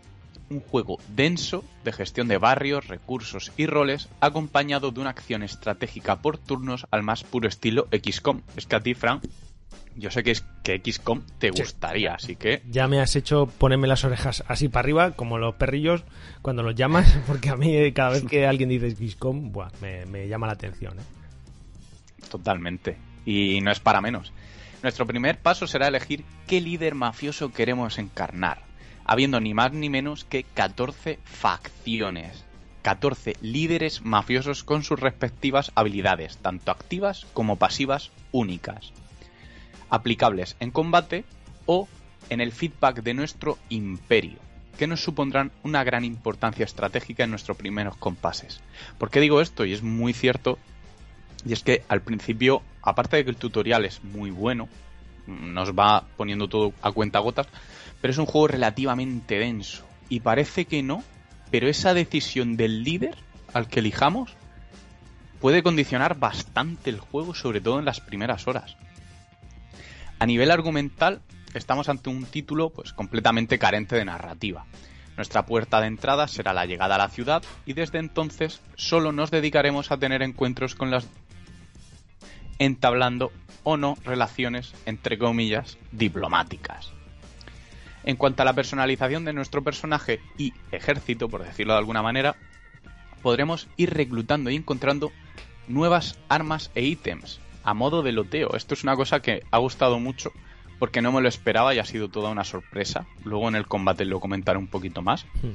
Un 0.50 0.60
juego 0.60 0.98
denso 1.08 1.64
de 1.84 1.92
gestión 1.94 2.28
de 2.28 2.36
barrios, 2.36 2.86
recursos 2.86 3.50
y 3.56 3.64
roles, 3.64 4.10
acompañado 4.20 4.90
de 4.90 5.00
una 5.00 5.08
acción 5.08 5.42
estratégica 5.42 6.20
por 6.20 6.36
turnos 6.36 6.86
al 6.90 7.02
más 7.02 7.24
puro 7.24 7.48
estilo 7.48 7.88
XCOM. 7.90 8.42
Es 8.58 8.66
que 8.66 8.76
a 8.76 8.82
ti, 8.82 8.92
Frank, 8.92 9.24
yo 9.96 10.10
sé 10.10 10.22
que 10.22 10.32
es 10.32 10.44
que 10.62 10.80
XCOM 10.84 11.22
te 11.38 11.50
gustaría, 11.50 12.14
así 12.14 12.36
que... 12.36 12.62
Ya 12.68 12.88
me 12.88 13.00
has 13.00 13.14
hecho 13.16 13.46
ponerme 13.46 13.86
las 13.86 14.04
orejas 14.04 14.44
así 14.48 14.68
para 14.68 14.80
arriba, 14.80 15.10
como 15.12 15.38
los 15.38 15.54
perrillos, 15.54 16.04
cuando 16.42 16.62
los 16.62 16.74
llamas, 16.74 17.16
porque 17.26 17.50
a 17.50 17.56
mí 17.56 17.92
cada 17.92 18.10
vez 18.10 18.24
que 18.24 18.46
alguien 18.46 18.68
dice 18.68 18.90
XCOM, 18.90 19.52
buah, 19.52 19.70
me, 19.80 20.28
llama 20.28 20.46
la 20.46 20.54
atención. 20.54 20.98
¿eh? 20.98 21.02
Totalmente. 22.30 22.96
Y 23.24 23.60
no 23.62 23.70
es 23.70 23.80
para 23.80 24.00
menos. 24.00 24.32
Nuestro 24.82 25.06
primer 25.06 25.38
paso 25.38 25.66
será 25.66 25.88
elegir 25.88 26.24
qué 26.46 26.60
líder 26.60 26.94
mafioso 26.94 27.52
queremos 27.52 27.98
encarnar, 27.98 28.62
habiendo 29.04 29.40
ni 29.40 29.54
más 29.54 29.72
ni 29.72 29.88
menos 29.88 30.24
que 30.24 30.42
14 30.42 31.18
facciones. 31.24 32.44
14 32.82 33.36
líderes 33.40 34.02
mafiosos 34.04 34.62
con 34.62 34.82
sus 34.82 35.00
respectivas 35.00 35.72
habilidades, 35.74 36.36
tanto 36.36 36.70
activas 36.70 37.26
como 37.32 37.56
pasivas 37.56 38.10
únicas 38.30 38.92
aplicables 39.94 40.56
en 40.60 40.70
combate 40.70 41.24
o 41.66 41.88
en 42.30 42.40
el 42.40 42.52
feedback 42.52 43.02
de 43.02 43.14
nuestro 43.14 43.58
imperio, 43.68 44.38
que 44.78 44.86
nos 44.86 45.02
supondrán 45.02 45.52
una 45.62 45.84
gran 45.84 46.04
importancia 46.04 46.64
estratégica 46.64 47.24
en 47.24 47.30
nuestros 47.30 47.56
primeros 47.56 47.96
compases. 47.96 48.60
¿Por 48.98 49.10
qué 49.10 49.20
digo 49.20 49.40
esto? 49.40 49.64
Y 49.64 49.72
es 49.72 49.82
muy 49.82 50.12
cierto 50.12 50.58
Y 51.46 51.52
es 51.52 51.62
que 51.62 51.82
al 51.88 52.00
principio, 52.00 52.62
aparte 52.82 53.16
de 53.16 53.24
que 53.24 53.30
el 53.30 53.36
tutorial 53.36 53.84
es 53.84 54.02
muy 54.02 54.30
bueno, 54.30 54.68
nos 55.26 55.72
va 55.72 56.06
poniendo 56.16 56.48
todo 56.48 56.72
a 56.80 56.90
cuenta 56.92 57.18
gotas, 57.18 57.46
pero 58.00 58.12
es 58.12 58.18
un 58.18 58.26
juego 58.26 58.48
relativamente 58.48 59.38
denso. 59.38 59.84
Y 60.08 60.20
parece 60.20 60.64
que 60.64 60.82
no, 60.82 61.04
pero 61.50 61.68
esa 61.68 61.92
decisión 61.92 62.56
del 62.56 62.82
líder 62.82 63.16
al 63.52 63.68
que 63.68 63.80
elijamos 63.80 64.32
puede 65.40 65.62
condicionar 65.62 66.18
bastante 66.18 66.88
el 66.88 66.98
juego, 66.98 67.34
sobre 67.34 67.60
todo 67.60 67.78
en 67.78 67.84
las 67.84 68.00
primeras 68.00 68.48
horas. 68.48 68.76
A 70.24 70.26
nivel 70.26 70.50
argumental, 70.50 71.20
estamos 71.52 71.90
ante 71.90 72.08
un 72.08 72.24
título 72.24 72.70
pues 72.70 72.94
completamente 72.94 73.58
carente 73.58 73.94
de 73.94 74.06
narrativa. 74.06 74.64
Nuestra 75.18 75.44
puerta 75.44 75.82
de 75.82 75.86
entrada 75.86 76.28
será 76.28 76.54
la 76.54 76.64
llegada 76.64 76.94
a 76.94 76.98
la 76.98 77.10
ciudad 77.10 77.42
y 77.66 77.74
desde 77.74 77.98
entonces 77.98 78.62
solo 78.74 79.12
nos 79.12 79.30
dedicaremos 79.30 79.90
a 79.90 79.98
tener 79.98 80.22
encuentros 80.22 80.74
con 80.74 80.90
las 80.90 81.06
entablando 82.58 83.32
o 83.64 83.76
no 83.76 83.98
relaciones 84.02 84.72
entre 84.86 85.18
comillas 85.18 85.76
diplomáticas. 85.92 86.90
En 88.02 88.16
cuanto 88.16 88.40
a 88.40 88.46
la 88.46 88.54
personalización 88.54 89.26
de 89.26 89.34
nuestro 89.34 89.62
personaje 89.62 90.20
y 90.38 90.54
ejército, 90.72 91.28
por 91.28 91.44
decirlo 91.44 91.74
de 91.74 91.80
alguna 91.80 92.00
manera, 92.00 92.34
podremos 93.20 93.68
ir 93.76 93.92
reclutando 93.92 94.48
y 94.48 94.56
encontrando 94.56 95.12
nuevas 95.68 96.18
armas 96.30 96.70
e 96.74 96.80
ítems 96.80 97.43
a 97.64 97.74
modo 97.74 98.02
de 98.02 98.12
loteo. 98.12 98.54
Esto 98.54 98.74
es 98.74 98.84
una 98.84 98.94
cosa 98.94 99.20
que 99.20 99.42
ha 99.50 99.58
gustado 99.58 99.98
mucho 99.98 100.30
porque 100.78 101.02
no 101.02 101.12
me 101.12 101.20
lo 101.20 101.28
esperaba 101.28 101.74
y 101.74 101.78
ha 101.78 101.84
sido 101.84 102.08
toda 102.08 102.30
una 102.30 102.44
sorpresa. 102.44 103.06
Luego 103.24 103.48
en 103.48 103.54
el 103.54 103.66
combate 103.66 104.04
lo 104.04 104.20
comentaré 104.20 104.58
un 104.58 104.66
poquito 104.66 105.02
más. 105.02 105.24
Hmm. 105.42 105.52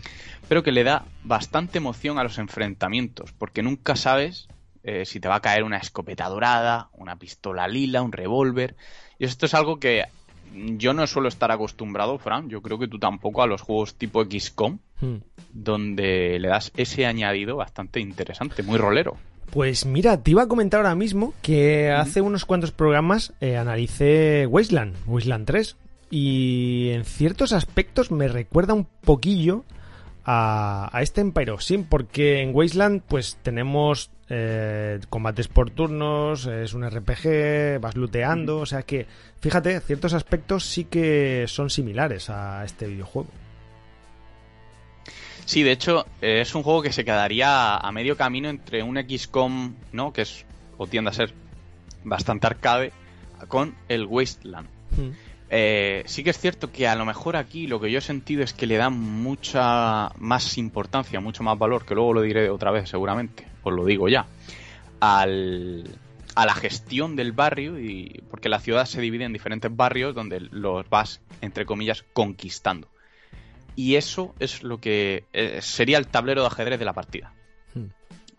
Pero 0.47 0.63
que 0.63 0.71
le 0.71 0.83
da 0.83 1.05
bastante 1.23 1.77
emoción 1.77 2.17
a 2.17 2.23
los 2.23 2.37
enfrentamientos, 2.37 3.31
porque 3.33 3.61
nunca 3.61 3.95
sabes 3.95 4.47
eh, 4.83 5.05
si 5.05 5.19
te 5.19 5.27
va 5.27 5.35
a 5.35 5.41
caer 5.41 5.63
una 5.63 5.77
escopeta 5.77 6.27
dorada, 6.29 6.89
una 6.93 7.17
pistola 7.17 7.67
lila, 7.67 8.01
un 8.01 8.11
revólver. 8.11 8.75
Y 9.19 9.25
esto 9.25 9.45
es 9.45 9.53
algo 9.53 9.79
que 9.79 10.05
yo 10.53 10.93
no 10.93 11.05
suelo 11.05 11.27
estar 11.27 11.51
acostumbrado, 11.51 12.17
Fran, 12.17 12.49
yo 12.49 12.61
creo 12.61 12.79
que 12.79 12.87
tú 12.87 12.97
tampoco 12.97 13.43
a 13.43 13.47
los 13.47 13.61
juegos 13.61 13.95
tipo 13.95 14.23
XCOM, 14.23 14.79
hmm. 15.01 15.15
donde 15.53 16.39
le 16.39 16.47
das 16.47 16.71
ese 16.75 17.05
añadido 17.05 17.55
bastante 17.57 17.99
interesante, 17.99 18.63
muy 18.63 18.77
rolero. 18.77 19.17
Pues 19.51 19.85
mira, 19.85 20.21
te 20.21 20.31
iba 20.31 20.43
a 20.43 20.47
comentar 20.47 20.79
ahora 20.79 20.95
mismo 20.95 21.33
que 21.41 21.89
hace 21.91 22.21
unos 22.21 22.45
cuantos 22.45 22.71
programas 22.71 23.33
eh, 23.41 23.57
analicé 23.57 24.45
Wasteland, 24.45 24.95
Wasteland 25.07 25.45
3, 25.47 25.75
y 26.11 26.89
en 26.91 27.03
ciertos 27.03 27.51
aspectos 27.53 28.11
me 28.11 28.27
recuerda 28.27 28.73
un 28.73 28.85
poquillo 28.85 29.63
a, 30.23 30.89
a 30.91 31.01
este 31.01 31.21
Empire 31.21 31.51
of 31.51 31.63
Sin, 31.63 31.83
porque 31.83 32.41
en 32.41 32.55
Wasteland 32.55 33.01
pues 33.07 33.37
tenemos 33.41 34.11
eh, 34.29 34.99
combates 35.09 35.47
por 35.47 35.71
turnos, 35.71 36.45
es 36.45 36.75
un 36.75 36.87
RPG, 36.87 37.79
vas 37.81 37.95
looteando, 37.95 38.59
o 38.59 38.65
sea 38.67 38.83
que, 38.83 39.07
fíjate, 39.39 39.79
ciertos 39.79 40.13
aspectos 40.13 40.65
sí 40.65 40.85
que 40.85 41.45
son 41.47 41.71
similares 41.71 42.29
a 42.29 42.63
este 42.63 42.85
videojuego. 42.85 43.29
Sí, 45.49 45.63
de 45.63 45.71
hecho, 45.71 46.05
eh, 46.21 46.41
es 46.41 46.53
un 46.53 46.61
juego 46.61 46.83
que 46.83 46.91
se 46.91 47.03
quedaría 47.03 47.75
a 47.75 47.91
medio 47.91 48.15
camino 48.15 48.49
entre 48.49 48.83
un 48.83 48.97
XCOM, 48.97 49.73
¿no? 49.91 50.13
Que 50.13 50.21
es, 50.21 50.45
o 50.77 50.85
tiende 50.85 51.09
a 51.09 51.13
ser 51.13 51.33
bastante 52.03 52.45
arcade, 52.45 52.91
con 53.47 53.73
el 53.87 54.05
Wasteland. 54.05 54.67
Hmm. 54.95 55.09
Eh, 55.49 56.03
sí 56.05 56.23
que 56.23 56.29
es 56.29 56.37
cierto 56.37 56.71
que 56.71 56.87
a 56.87 56.95
lo 56.95 57.03
mejor 57.03 57.35
aquí 57.35 57.65
lo 57.65 57.81
que 57.81 57.89
yo 57.89 57.97
he 57.97 58.01
sentido 58.01 58.43
es 58.43 58.53
que 58.53 58.67
le 58.67 58.77
dan 58.77 58.93
mucha 58.99 60.11
más 60.19 60.55
importancia, 60.59 61.19
mucho 61.19 61.41
más 61.41 61.57
valor, 61.57 61.83
que 61.83 61.95
luego 61.95 62.13
lo 62.13 62.21
diré 62.21 62.51
otra 62.51 62.69
vez 62.69 62.87
seguramente, 62.87 63.47
os 63.63 63.73
lo 63.73 63.85
digo 63.85 64.07
ya, 64.07 64.27
al, 64.99 65.97
a 66.35 66.45
la 66.45 66.53
gestión 66.53 67.15
del 67.15 67.31
barrio, 67.31 67.79
y 67.79 68.21
porque 68.29 68.49
la 68.49 68.59
ciudad 68.59 68.85
se 68.85 69.01
divide 69.01 69.23
en 69.23 69.33
diferentes 69.33 69.75
barrios 69.75 70.13
donde 70.13 70.41
los 70.41 70.87
vas, 70.91 71.21
entre 71.41 71.65
comillas, 71.65 72.05
conquistando. 72.13 72.87
Y 73.75 73.95
eso 73.95 74.35
es 74.39 74.63
lo 74.63 74.79
que 74.79 75.25
eh, 75.33 75.59
sería 75.61 75.97
el 75.97 76.07
tablero 76.07 76.41
de 76.41 76.47
ajedrez 76.47 76.79
de 76.79 76.85
la 76.85 76.93
partida. 76.93 77.33
Hmm. 77.73 77.87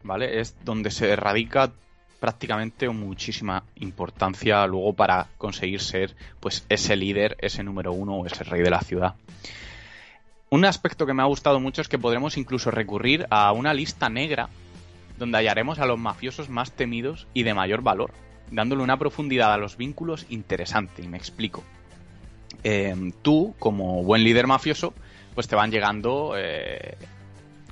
¿Vale? 0.02 0.40
Es 0.40 0.56
donde 0.64 0.90
se 0.90 1.14
radica 1.16 1.72
prácticamente 2.20 2.88
muchísima 2.90 3.64
importancia 3.76 4.66
luego 4.66 4.92
para 4.92 5.28
conseguir 5.38 5.80
ser 5.80 6.14
pues 6.38 6.66
ese 6.68 6.94
líder, 6.94 7.36
ese 7.40 7.64
número 7.64 7.92
uno 7.92 8.16
o 8.16 8.26
ese 8.26 8.44
rey 8.44 8.62
de 8.62 8.70
la 8.70 8.80
ciudad. 8.80 9.14
Un 10.50 10.64
aspecto 10.64 11.06
que 11.06 11.14
me 11.14 11.22
ha 11.22 11.26
gustado 11.26 11.60
mucho 11.60 11.80
es 11.80 11.88
que 11.88 11.98
podremos 11.98 12.36
incluso 12.36 12.70
recurrir 12.70 13.26
a 13.30 13.52
una 13.52 13.72
lista 13.72 14.08
negra 14.08 14.48
donde 15.16 15.38
hallaremos 15.38 15.78
a 15.78 15.86
los 15.86 15.98
mafiosos 15.98 16.48
más 16.48 16.72
temidos 16.72 17.26
y 17.34 17.44
de 17.44 17.54
mayor 17.54 17.82
valor, 17.82 18.12
dándole 18.50 18.82
una 18.82 18.98
profundidad 18.98 19.52
a 19.52 19.58
los 19.58 19.76
vínculos 19.76 20.26
interesante, 20.28 21.02
y 21.02 21.08
me 21.08 21.18
explico. 21.18 21.62
Eh, 22.64 23.12
tú, 23.22 23.54
como 23.58 24.02
buen 24.02 24.24
líder 24.24 24.46
mafioso, 24.46 24.92
pues 25.34 25.48
te 25.48 25.56
van 25.56 25.70
llegando 25.70 26.34
eh, 26.36 26.96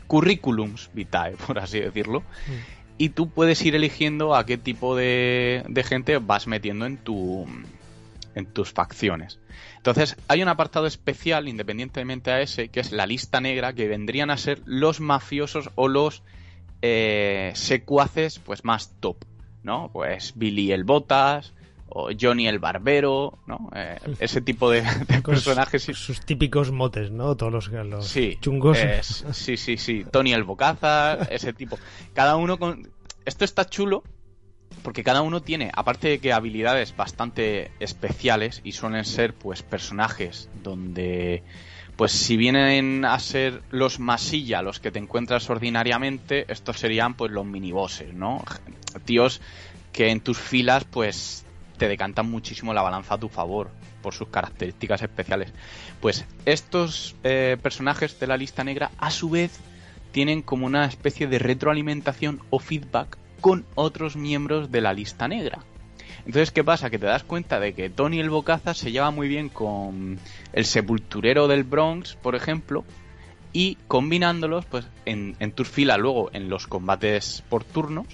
currículums 0.06 0.90
vitae, 0.94 1.36
por 1.46 1.58
así 1.58 1.80
decirlo, 1.80 2.20
mm 2.20 2.78
y 2.98 3.10
tú 3.10 3.30
puedes 3.30 3.64
ir 3.64 3.76
eligiendo 3.76 4.34
a 4.34 4.44
qué 4.44 4.58
tipo 4.58 4.96
de, 4.96 5.64
gente 5.86 6.18
vas 6.18 6.48
metiendo 6.48 6.84
en, 6.84 6.98
tu, 6.98 7.46
en 8.34 8.46
tus 8.46 8.72
facciones. 8.72 9.38
Entonces, 9.76 10.16
hay 10.26 10.42
un 10.42 10.48
apartado 10.48 10.86
especial, 10.86 11.48
independientemente 11.48 12.32
a 12.32 12.40
ese, 12.40 12.68
que 12.68 12.80
es 12.80 12.90
la 12.90 13.06
lista 13.06 13.40
negra, 13.40 13.72
que 13.72 13.86
vendrían 13.86 14.30
a 14.30 14.36
ser 14.36 14.60
los 14.66 15.00
mafiosos 15.00 15.70
o 15.76 15.86
los 15.86 16.24
eh, 16.82 17.52
secuaces 17.54 18.40
pues 18.40 18.64
más 18.64 18.92
top, 18.98 19.24
¿no? 19.62 19.90
Pues 19.92 20.32
Billy 20.34 20.72
el 20.72 20.82
Botas, 20.82 21.54
o 21.88 22.10
Johnny 22.18 22.48
el 22.48 22.58
Barbero, 22.58 23.38
¿no? 23.46 23.70
Eh, 23.74 23.98
ese 24.18 24.40
tipo 24.40 24.70
de, 24.70 24.82
personajes. 25.24 25.82
Sus, 25.82 26.20
típicos 26.20 26.70
motes, 26.70 27.10
¿no? 27.10 27.36
Todos 27.36 27.52
los, 27.52 27.86
los 27.86 28.06
sí, 28.06 28.38
chungos. 28.40 28.78
sí, 29.32 29.56
sí, 29.56 29.76
sí. 29.76 30.04
Tony 30.10 30.32
el 30.32 30.44
Bocaza, 30.44 31.14
ese 31.30 31.52
tipo. 31.52 31.78
Cada 32.14 32.36
uno 32.36 32.58
con... 32.58 32.88
Esto 33.24 33.44
está 33.44 33.66
chulo 33.66 34.02
porque 34.82 35.02
cada 35.02 35.22
uno 35.22 35.42
tiene, 35.42 35.70
aparte 35.74 36.08
de 36.08 36.18
que 36.18 36.32
habilidades 36.32 36.96
bastante 36.96 37.70
especiales 37.80 38.60
y 38.64 38.72
suelen 38.72 39.04
ser 39.04 39.34
pues 39.34 39.62
personajes 39.62 40.48
donde 40.62 41.42
pues 41.96 42.12
si 42.12 42.36
vienen 42.36 43.04
a 43.04 43.18
ser 43.18 43.62
los 43.70 43.98
masilla 43.98 44.62
los 44.62 44.78
que 44.78 44.92
te 44.92 44.98
encuentras 45.00 45.50
ordinariamente, 45.50 46.50
estos 46.50 46.78
serían 46.78 47.14
pues 47.14 47.32
los 47.32 47.44
minibosses, 47.44 48.14
¿no? 48.14 48.44
Tíos 49.04 49.40
que 49.92 50.10
en 50.10 50.20
tus 50.20 50.38
filas 50.38 50.84
pues 50.84 51.44
te 51.78 51.88
decantan 51.88 52.30
muchísimo 52.30 52.74
la 52.74 52.82
balanza 52.82 53.14
a 53.14 53.18
tu 53.18 53.28
favor 53.28 53.70
por 54.02 54.12
sus 54.12 54.28
características 54.28 55.02
especiales. 55.02 55.52
Pues 56.00 56.26
estos 56.44 57.16
eh, 57.24 57.56
personajes 57.62 58.18
de 58.20 58.26
la 58.26 58.36
lista 58.36 58.64
negra, 58.64 58.90
a 58.98 59.10
su 59.10 59.30
vez, 59.30 59.58
tienen 60.12 60.42
como 60.42 60.66
una 60.66 60.84
especie 60.84 61.26
de 61.26 61.38
retroalimentación 61.38 62.40
o 62.50 62.58
feedback 62.58 63.16
con 63.40 63.64
otros 63.74 64.16
miembros 64.16 64.70
de 64.70 64.80
la 64.80 64.92
lista 64.92 65.28
negra. 65.28 65.60
Entonces, 66.26 66.50
¿qué 66.50 66.64
pasa? 66.64 66.90
Que 66.90 66.98
te 66.98 67.06
das 67.06 67.22
cuenta 67.22 67.60
de 67.60 67.72
que 67.72 67.88
Tony 67.88 68.20
el 68.20 68.28
Bocaza 68.28 68.74
se 68.74 68.92
lleva 68.92 69.10
muy 69.10 69.28
bien 69.28 69.48
con 69.48 70.18
el 70.52 70.64
sepulturero 70.66 71.48
del 71.48 71.64
Bronx, 71.64 72.16
por 72.16 72.34
ejemplo, 72.34 72.84
y 73.52 73.76
combinándolos, 73.86 74.66
pues 74.66 74.86
en, 75.06 75.36
en 75.40 75.54
luego 75.98 76.30
en 76.32 76.50
los 76.50 76.66
combates 76.66 77.42
por 77.48 77.64
turnos, 77.64 78.06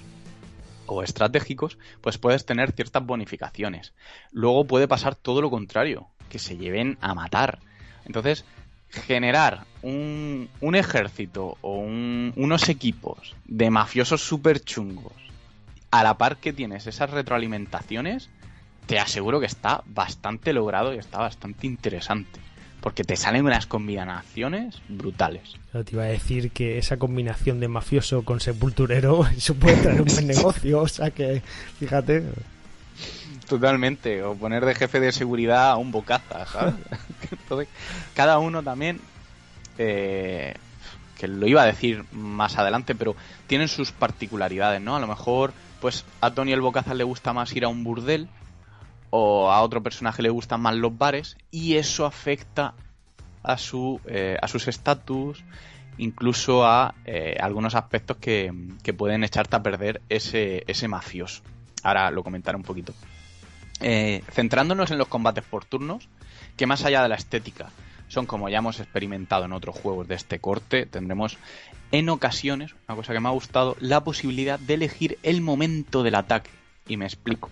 o 0.87 1.03
estratégicos, 1.03 1.77
pues 2.01 2.17
puedes 2.17 2.45
tener 2.45 2.71
ciertas 2.71 3.05
bonificaciones. 3.05 3.93
Luego 4.31 4.65
puede 4.65 4.87
pasar 4.87 5.15
todo 5.15 5.41
lo 5.41 5.49
contrario, 5.49 6.07
que 6.29 6.39
se 6.39 6.57
lleven 6.57 6.97
a 7.01 7.13
matar. 7.13 7.59
Entonces, 8.05 8.45
generar 8.89 9.65
un, 9.81 10.49
un 10.61 10.75
ejército 10.75 11.57
o 11.61 11.77
unos 11.77 12.69
equipos 12.69 13.35
de 13.45 13.69
mafiosos 13.69 14.21
super 14.21 14.59
chungos 14.59 15.13
a 15.91 16.03
la 16.03 16.17
par 16.17 16.37
que 16.37 16.53
tienes 16.53 16.87
esas 16.87 17.09
retroalimentaciones, 17.09 18.29
te 18.85 18.99
aseguro 18.99 19.39
que 19.39 19.45
está 19.45 19.83
bastante 19.85 20.53
logrado 20.53 20.93
y 20.93 20.97
está 20.97 21.19
bastante 21.19 21.67
interesante 21.67 22.44
porque 22.85 23.03
te 23.03 23.15
salen 23.15 23.43
unas 23.43 23.65
combinaciones 23.65 24.79
brutales. 24.87 25.55
te 25.71 25.93
iba 25.93 26.03
a 26.03 26.05
decir 26.05 26.51
que 26.51 26.77
esa 26.77 26.97
combinación 26.97 27.59
de 27.59 27.67
mafioso 27.67 28.23
con 28.23 28.39
sepulturero, 28.39 29.25
eso 29.35 29.55
puede 29.55 29.77
traer 29.77 30.01
un 30.03 30.07
buen 30.07 30.27
negocio, 30.35 30.81
o 30.81 30.87
sea 30.87 31.09
que, 31.09 31.41
fíjate. 31.79 32.23
Totalmente, 33.49 34.21
o 34.21 34.35
poner 34.35 34.63
de 34.63 34.75
jefe 34.75 34.99
de 34.99 35.11
seguridad 35.11 35.71
a 35.71 35.77
un 35.77 35.91
bocaza, 35.91 36.45
¿sabes? 36.45 36.75
cada 38.13 38.37
uno 38.37 38.61
también, 38.61 39.01
eh, 39.79 40.53
que 41.17 41.27
lo 41.27 41.47
iba 41.47 41.63
a 41.63 41.65
decir 41.65 42.05
más 42.11 42.59
adelante, 42.59 42.93
pero 42.93 43.15
tienen 43.47 43.67
sus 43.67 43.93
particularidades, 43.93 44.79
¿no? 44.79 44.95
A 44.95 44.99
lo 44.99 45.07
mejor, 45.07 45.53
pues 45.81 46.05
a 46.21 46.29
Tony 46.29 46.53
el 46.53 46.61
bocaza 46.61 46.93
le 46.93 47.03
gusta 47.03 47.33
más 47.33 47.51
ir 47.55 47.65
a 47.65 47.67
un 47.67 47.83
burdel, 47.83 48.29
o 49.17 49.49
a 49.49 49.61
otro 49.61 49.81
personaje 49.81 50.21
le 50.21 50.29
gustan 50.29 50.59
más 50.59 50.75
los 50.75 50.97
bares 50.97 51.37
y 51.49 51.75
eso 51.75 52.05
afecta 52.05 52.73
a, 53.43 53.57
su, 53.57 54.01
eh, 54.07 54.37
a 54.41 54.47
sus 54.49 54.67
estatus, 54.67 55.41
incluso 55.97 56.65
a 56.65 56.95
eh, 57.05 57.37
algunos 57.39 57.75
aspectos 57.75 58.17
que, 58.17 58.51
pueden 58.97 59.23
echarte 59.23 59.55
a 59.55 59.63
perder 59.63 60.01
ese, 60.09 60.65
ese 60.67 60.89
mafioso. 60.89 61.43
Ahora 61.81 62.11
lo 62.11 62.23
comentaré 62.23 62.57
un 62.57 62.63
poquito. 62.63 62.93
Eh, 63.79 64.21
centrándonos 64.31 64.91
en 64.91 64.97
los 64.97 65.07
combates 65.07 65.45
por 65.45 65.63
turnos, 65.63 66.09
que 66.57 66.67
más 66.67 66.83
allá 66.83 67.01
de 67.01 67.07
la 67.07 67.15
estética, 67.15 67.69
son 68.09 68.25
como 68.25 68.49
ya 68.49 68.57
hemos 68.57 68.81
experimentado 68.81 69.45
en 69.45 69.53
otros 69.53 69.77
juegos 69.77 70.09
de 70.09 70.15
este 70.15 70.39
corte, 70.39 70.85
tendremos 70.85 71.37
en 71.93 72.09
ocasiones, 72.09 72.75
una 72.89 72.97
cosa 72.97 73.13
que 73.13 73.21
me 73.21 73.29
ha 73.29 73.31
gustado, 73.31 73.77
la 73.79 74.03
posibilidad 74.03 74.59
de 74.59 74.73
elegir 74.73 75.19
el 75.23 75.39
momento 75.39 76.03
del 76.03 76.15
ataque. 76.15 76.49
Y 76.87 76.97
me 76.97 77.05
explico. 77.05 77.49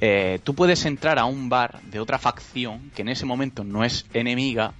Eh, 0.00 0.38
tú 0.44 0.54
puedes 0.54 0.84
entrar 0.84 1.18
a 1.18 1.24
un 1.24 1.48
bar 1.48 1.80
de 1.82 2.00
otra 2.00 2.18
facción 2.18 2.90
que 2.94 3.02
en 3.02 3.08
ese 3.08 3.26
momento 3.26 3.64
no 3.64 3.84
es 3.84 4.06
enemiga, 4.14 4.72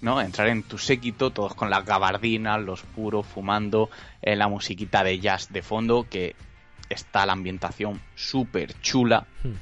¿no? 0.00 0.20
Entrar 0.20 0.48
en 0.48 0.62
tu 0.62 0.78
séquito, 0.78 1.30
todos 1.30 1.54
con 1.54 1.70
las 1.70 1.84
gabardinas, 1.84 2.60
los 2.60 2.82
puros, 2.82 3.26
fumando, 3.26 3.88
eh, 4.20 4.36
la 4.36 4.48
musiquita 4.48 5.04
de 5.04 5.20
jazz 5.20 5.52
de 5.52 5.62
fondo, 5.62 6.06
que 6.08 6.34
está 6.88 7.24
la 7.24 7.32
ambientación 7.32 8.00
súper 8.14 8.80
chula. 8.80 9.26
Hmm. 9.42 9.54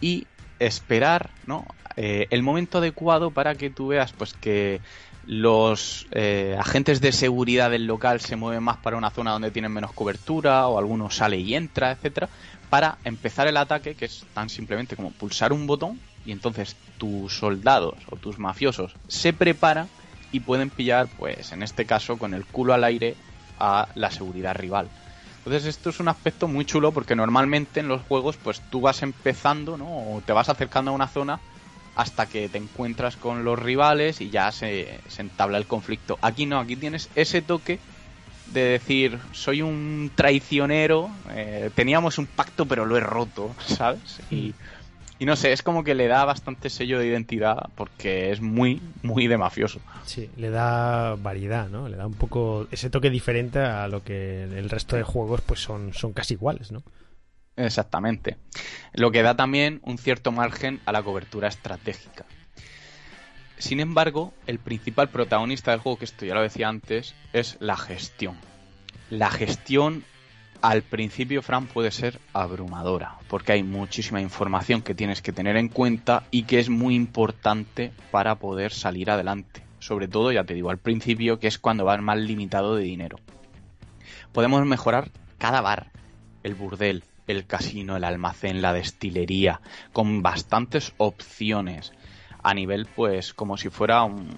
Y 0.00 0.26
esperar, 0.58 1.30
¿no? 1.46 1.64
Eh, 1.96 2.26
el 2.30 2.42
momento 2.42 2.78
adecuado 2.78 3.30
para 3.30 3.54
que 3.54 3.70
tú 3.70 3.88
veas, 3.88 4.12
pues 4.12 4.34
que 4.34 4.80
los 5.26 6.06
eh, 6.10 6.56
agentes 6.58 7.00
de 7.00 7.12
seguridad 7.12 7.70
del 7.70 7.86
local 7.86 8.20
se 8.20 8.36
mueven 8.36 8.62
más 8.62 8.78
para 8.78 8.96
una 8.96 9.10
zona 9.10 9.32
donde 9.32 9.50
tienen 9.50 9.72
menos 9.72 9.92
cobertura 9.92 10.66
o 10.66 10.78
alguno 10.78 11.10
sale 11.10 11.38
y 11.38 11.54
entra, 11.54 11.92
etcétera, 11.92 12.28
para 12.70 12.98
empezar 13.04 13.46
el 13.46 13.56
ataque, 13.56 13.94
que 13.94 14.06
es 14.06 14.24
tan 14.34 14.48
simplemente 14.48 14.96
como 14.96 15.10
pulsar 15.10 15.52
un 15.52 15.66
botón 15.66 16.00
y 16.24 16.32
entonces 16.32 16.76
tus 16.98 17.36
soldados 17.36 17.94
o 18.10 18.16
tus 18.16 18.38
mafiosos 18.38 18.94
se 19.08 19.32
preparan 19.32 19.88
y 20.32 20.40
pueden 20.40 20.70
pillar, 20.70 21.08
pues 21.18 21.52
en 21.52 21.62
este 21.62 21.84
caso, 21.84 22.16
con 22.18 22.34
el 22.34 22.46
culo 22.46 22.72
al 22.74 22.84
aire 22.84 23.14
a 23.58 23.88
la 23.94 24.10
seguridad 24.10 24.54
rival. 24.54 24.88
Entonces 25.38 25.66
esto 25.66 25.90
es 25.90 26.00
un 26.00 26.08
aspecto 26.08 26.48
muy 26.48 26.64
chulo 26.64 26.92
porque 26.92 27.16
normalmente 27.16 27.80
en 27.80 27.88
los 27.88 28.00
juegos 28.02 28.36
pues 28.36 28.62
tú 28.70 28.80
vas 28.80 29.02
empezando, 29.02 29.76
¿no? 29.76 29.86
O 29.86 30.22
te 30.24 30.32
vas 30.32 30.48
acercando 30.48 30.92
a 30.92 30.94
una 30.94 31.08
zona 31.08 31.40
hasta 31.94 32.26
que 32.26 32.48
te 32.48 32.58
encuentras 32.58 33.16
con 33.16 33.44
los 33.44 33.58
rivales 33.58 34.20
y 34.20 34.30
ya 34.30 34.50
se, 34.52 35.00
entabla 35.18 35.58
el 35.58 35.66
conflicto. 35.66 36.18
Aquí 36.22 36.46
no, 36.46 36.58
aquí 36.58 36.76
tienes 36.76 37.10
ese 37.14 37.42
toque 37.42 37.78
de 38.52 38.62
decir, 38.62 39.18
soy 39.32 39.62
un 39.62 40.10
traicionero, 40.14 41.10
eh, 41.30 41.70
teníamos 41.74 42.18
un 42.18 42.26
pacto 42.26 42.66
pero 42.66 42.84
lo 42.84 42.96
he 42.96 43.00
roto, 43.00 43.54
¿sabes? 43.66 44.20
Y, 44.30 44.54
y, 45.18 45.24
no 45.24 45.36
sé, 45.36 45.52
es 45.52 45.62
como 45.62 45.84
que 45.84 45.94
le 45.94 46.08
da 46.08 46.24
bastante 46.24 46.68
sello 46.68 46.98
de 46.98 47.06
identidad 47.06 47.68
porque 47.76 48.32
es 48.32 48.40
muy, 48.40 48.80
muy 49.02 49.26
de 49.26 49.38
mafioso. 49.38 49.80
Sí, 50.04 50.28
le 50.36 50.50
da 50.50 51.14
variedad, 51.14 51.68
¿no? 51.68 51.88
Le 51.88 51.96
da 51.96 52.06
un 52.06 52.14
poco 52.14 52.66
ese 52.70 52.90
toque 52.90 53.10
diferente 53.10 53.58
a 53.58 53.86
lo 53.88 54.02
que 54.02 54.44
el 54.44 54.68
resto 54.68 54.96
de 54.96 55.02
juegos 55.02 55.40
pues 55.42 55.60
son, 55.60 55.92
son 55.94 56.12
casi 56.12 56.34
iguales, 56.34 56.72
¿no? 56.72 56.82
Exactamente. 57.56 58.36
Lo 58.92 59.10
que 59.10 59.22
da 59.22 59.36
también 59.36 59.80
un 59.84 59.98
cierto 59.98 60.32
margen 60.32 60.80
a 60.86 60.92
la 60.92 61.02
cobertura 61.02 61.48
estratégica. 61.48 62.24
Sin 63.58 63.78
embargo, 63.78 64.34
el 64.46 64.58
principal 64.58 65.08
protagonista 65.08 65.70
del 65.70 65.80
juego, 65.80 65.98
que 65.98 66.06
esto 66.06 66.26
ya 66.26 66.34
lo 66.34 66.42
decía 66.42 66.68
antes, 66.68 67.14
es 67.32 67.56
la 67.60 67.76
gestión. 67.76 68.36
La 69.10 69.30
gestión 69.30 70.04
al 70.62 70.82
principio, 70.82 71.42
Fran, 71.42 71.66
puede 71.66 71.90
ser 71.90 72.20
abrumadora, 72.32 73.18
porque 73.28 73.52
hay 73.52 73.62
muchísima 73.62 74.20
información 74.20 74.80
que 74.80 74.94
tienes 74.94 75.20
que 75.20 75.32
tener 75.32 75.56
en 75.56 75.68
cuenta 75.68 76.24
y 76.30 76.44
que 76.44 76.60
es 76.60 76.70
muy 76.70 76.94
importante 76.94 77.92
para 78.10 78.36
poder 78.36 78.72
salir 78.72 79.10
adelante. 79.10 79.62
Sobre 79.80 80.06
todo, 80.06 80.30
ya 80.30 80.44
te 80.44 80.54
digo, 80.54 80.70
al 80.70 80.78
principio, 80.78 81.40
que 81.40 81.48
es 81.48 81.58
cuando 81.58 81.84
vas 81.84 82.00
más 82.00 82.18
limitado 82.18 82.76
de 82.76 82.84
dinero. 82.84 83.18
Podemos 84.32 84.64
mejorar 84.64 85.10
cada 85.38 85.60
bar, 85.60 85.90
el 86.44 86.54
burdel, 86.54 87.04
el 87.26 87.46
casino, 87.46 87.96
el 87.96 88.04
almacén, 88.04 88.62
la 88.62 88.72
destilería, 88.72 89.60
con 89.92 90.22
bastantes 90.22 90.92
opciones 90.96 91.92
a 92.42 92.54
nivel, 92.54 92.86
pues, 92.86 93.34
como 93.34 93.56
si 93.56 93.68
fuera 93.68 94.02
un, 94.02 94.28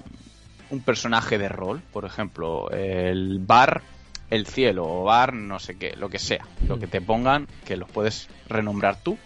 un 0.70 0.80
personaje 0.80 1.38
de 1.38 1.48
rol, 1.48 1.82
por 1.92 2.04
ejemplo, 2.04 2.70
el 2.70 3.38
bar 3.38 3.82
el 4.30 4.46
cielo 4.46 4.84
o 4.86 5.04
bar 5.04 5.34
no 5.34 5.58
sé 5.58 5.76
qué, 5.76 5.94
lo 5.96 6.08
que 6.08 6.18
sea, 6.18 6.46
lo 6.66 6.78
que 6.78 6.86
te 6.86 7.00
pongan, 7.00 7.46
que 7.64 7.76
los 7.76 7.88
puedes 7.90 8.28
renombrar 8.48 8.96
tú, 9.00 9.18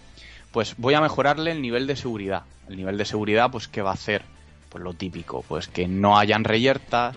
pues 0.51 0.75
voy 0.77 0.93
a 0.93 1.01
mejorarle 1.01 1.51
el 1.51 1.61
nivel 1.61 1.87
de 1.87 1.95
seguridad. 1.95 2.43
El 2.67 2.77
nivel 2.77 2.97
de 2.97 3.05
seguridad, 3.05 3.49
pues, 3.51 3.67
¿qué 3.67 3.81
va 3.81 3.91
a 3.91 3.95
hacer? 3.95 4.23
Pues 4.69 4.83
lo 4.83 4.93
típico, 4.93 5.43
pues 5.47 5.67
que 5.67 5.87
no 5.87 6.17
hayan 6.17 6.43
reyertas. 6.43 7.15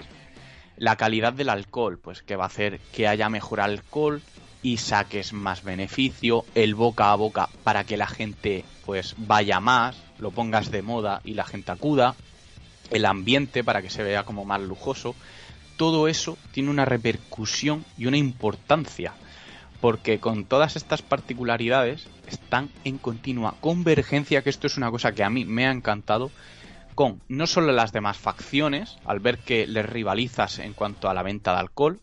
La 0.79 0.97
calidad 0.97 1.33
del 1.33 1.51
alcohol, 1.51 1.99
pues 1.99 2.23
que 2.23 2.37
va 2.37 2.45
a 2.45 2.47
hacer 2.47 2.81
que 2.95 3.07
haya 3.07 3.29
mejor 3.29 3.61
alcohol, 3.61 4.23
y 4.63 4.77
saques 4.77 5.33
más 5.33 5.65
beneficio, 5.65 6.45
el 6.55 6.75
boca 6.75 7.11
a 7.11 7.17
boca 7.17 7.49
para 7.65 7.85
que 7.85 7.97
la 7.97 8.07
gente 8.07 8.65
pues 8.87 9.15
vaya 9.19 9.61
más, 9.61 9.97
lo 10.19 10.31
pongas 10.31 10.71
de 10.71 10.83
moda 10.83 11.21
y 11.25 11.35
la 11.35 11.45
gente 11.45 11.73
acuda, 11.73 12.15
el 12.91 13.05
ambiente 13.05 13.65
para 13.65 13.83
que 13.83 13.91
se 13.91 14.03
vea 14.03 14.25
como 14.25 14.45
más 14.45 14.61
lujoso, 14.61 15.15
todo 15.77 16.09
eso 16.09 16.39
tiene 16.53 16.71
una 16.71 16.85
repercusión 16.85 17.85
y 17.99 18.07
una 18.07 18.17
importancia, 18.17 19.15
porque 19.81 20.21
con 20.21 20.45
todas 20.45 20.77
estas 20.77 21.03
particularidades 21.03 22.07
están 22.29 22.71
en 22.85 22.99
continua 22.99 23.57
convergencia, 23.61 24.43
que 24.43 24.51
esto 24.51 24.67
es 24.67 24.77
una 24.77 24.91
cosa 24.91 25.13
que 25.13 25.25
a 25.25 25.31
mí 25.31 25.45
me 25.45 25.67
ha 25.67 25.73
encantado, 25.73 26.31
con 26.95 27.21
no 27.29 27.47
solo 27.47 27.73
las 27.73 27.93
demás 27.93 28.19
facciones, 28.19 28.99
al 29.05 29.21
ver 29.21 29.39
que 29.39 29.67
les 29.67 29.87
rivalizas 29.87 30.59
en 30.59 30.75
cuanto 30.75 31.09
a 31.09 31.15
la 31.15 31.23
venta 31.23 31.53
de 31.53 31.59
alcohol, 31.59 32.01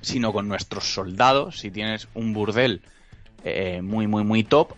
sino 0.00 0.32
con 0.32 0.48
nuestros 0.48 0.92
soldados. 0.92 1.58
Si 1.60 1.70
tienes 1.70 2.08
un 2.14 2.32
burdel 2.32 2.82
eh, 3.44 3.80
muy, 3.82 4.06
muy, 4.06 4.24
muy 4.24 4.44
top, 4.44 4.74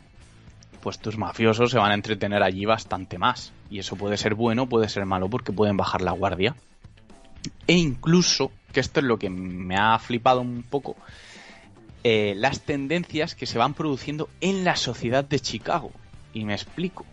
pues 0.81 0.99
tus 0.99 1.17
mafiosos 1.17 1.71
se 1.71 1.79
van 1.79 1.93
a 1.93 1.95
entretener 1.95 2.43
allí 2.43 2.65
bastante 2.65 3.19
más. 3.19 3.53
Y 3.71 3.79
eso 3.79 3.97
puede 3.97 4.17
ser 4.17 4.35
bueno, 4.35 4.69
puede 4.69 4.89
ser 4.89 5.07
malo, 5.07 5.29
porque 5.29 5.53
pueden 5.53 5.77
bajar 5.77 6.03
la 6.03 6.13
guardia. 6.13 6.55
E 7.67 7.75
incluso, 7.75 8.51
que 8.73 8.81
esto 8.81 9.01
es 9.01 9.07
lo 9.07 9.19
que 9.19 9.31
me 9.31 9.77
ha 9.77 9.99
flipado 9.99 10.41
un 10.41 10.63
poco, 10.63 10.97
eh, 12.05 12.35
las 12.37 12.61
tendencias 12.61 13.35
que 13.35 13.47
se 13.47 13.59
van 13.59 13.75
produciendo 13.75 14.29
en 14.41 14.65
la 14.65 14.77
sociedad 14.77 15.25
de 15.25 15.41
Chicago. 15.41 15.93
Y 16.35 16.45
me 16.45 16.55
explico. 16.55 17.07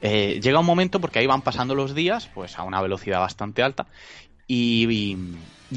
Eh, 0.00 0.40
llega 0.42 0.58
un 0.58 0.66
momento, 0.66 1.00
porque 1.00 1.20
ahí 1.20 1.26
van 1.26 1.42
pasando 1.42 1.74
los 1.74 1.94
días, 1.94 2.28
pues 2.34 2.58
a 2.58 2.64
una 2.64 2.80
velocidad 2.80 3.20
bastante 3.20 3.62
alta, 3.62 3.86
y, 4.48 4.90
y, 4.90 5.18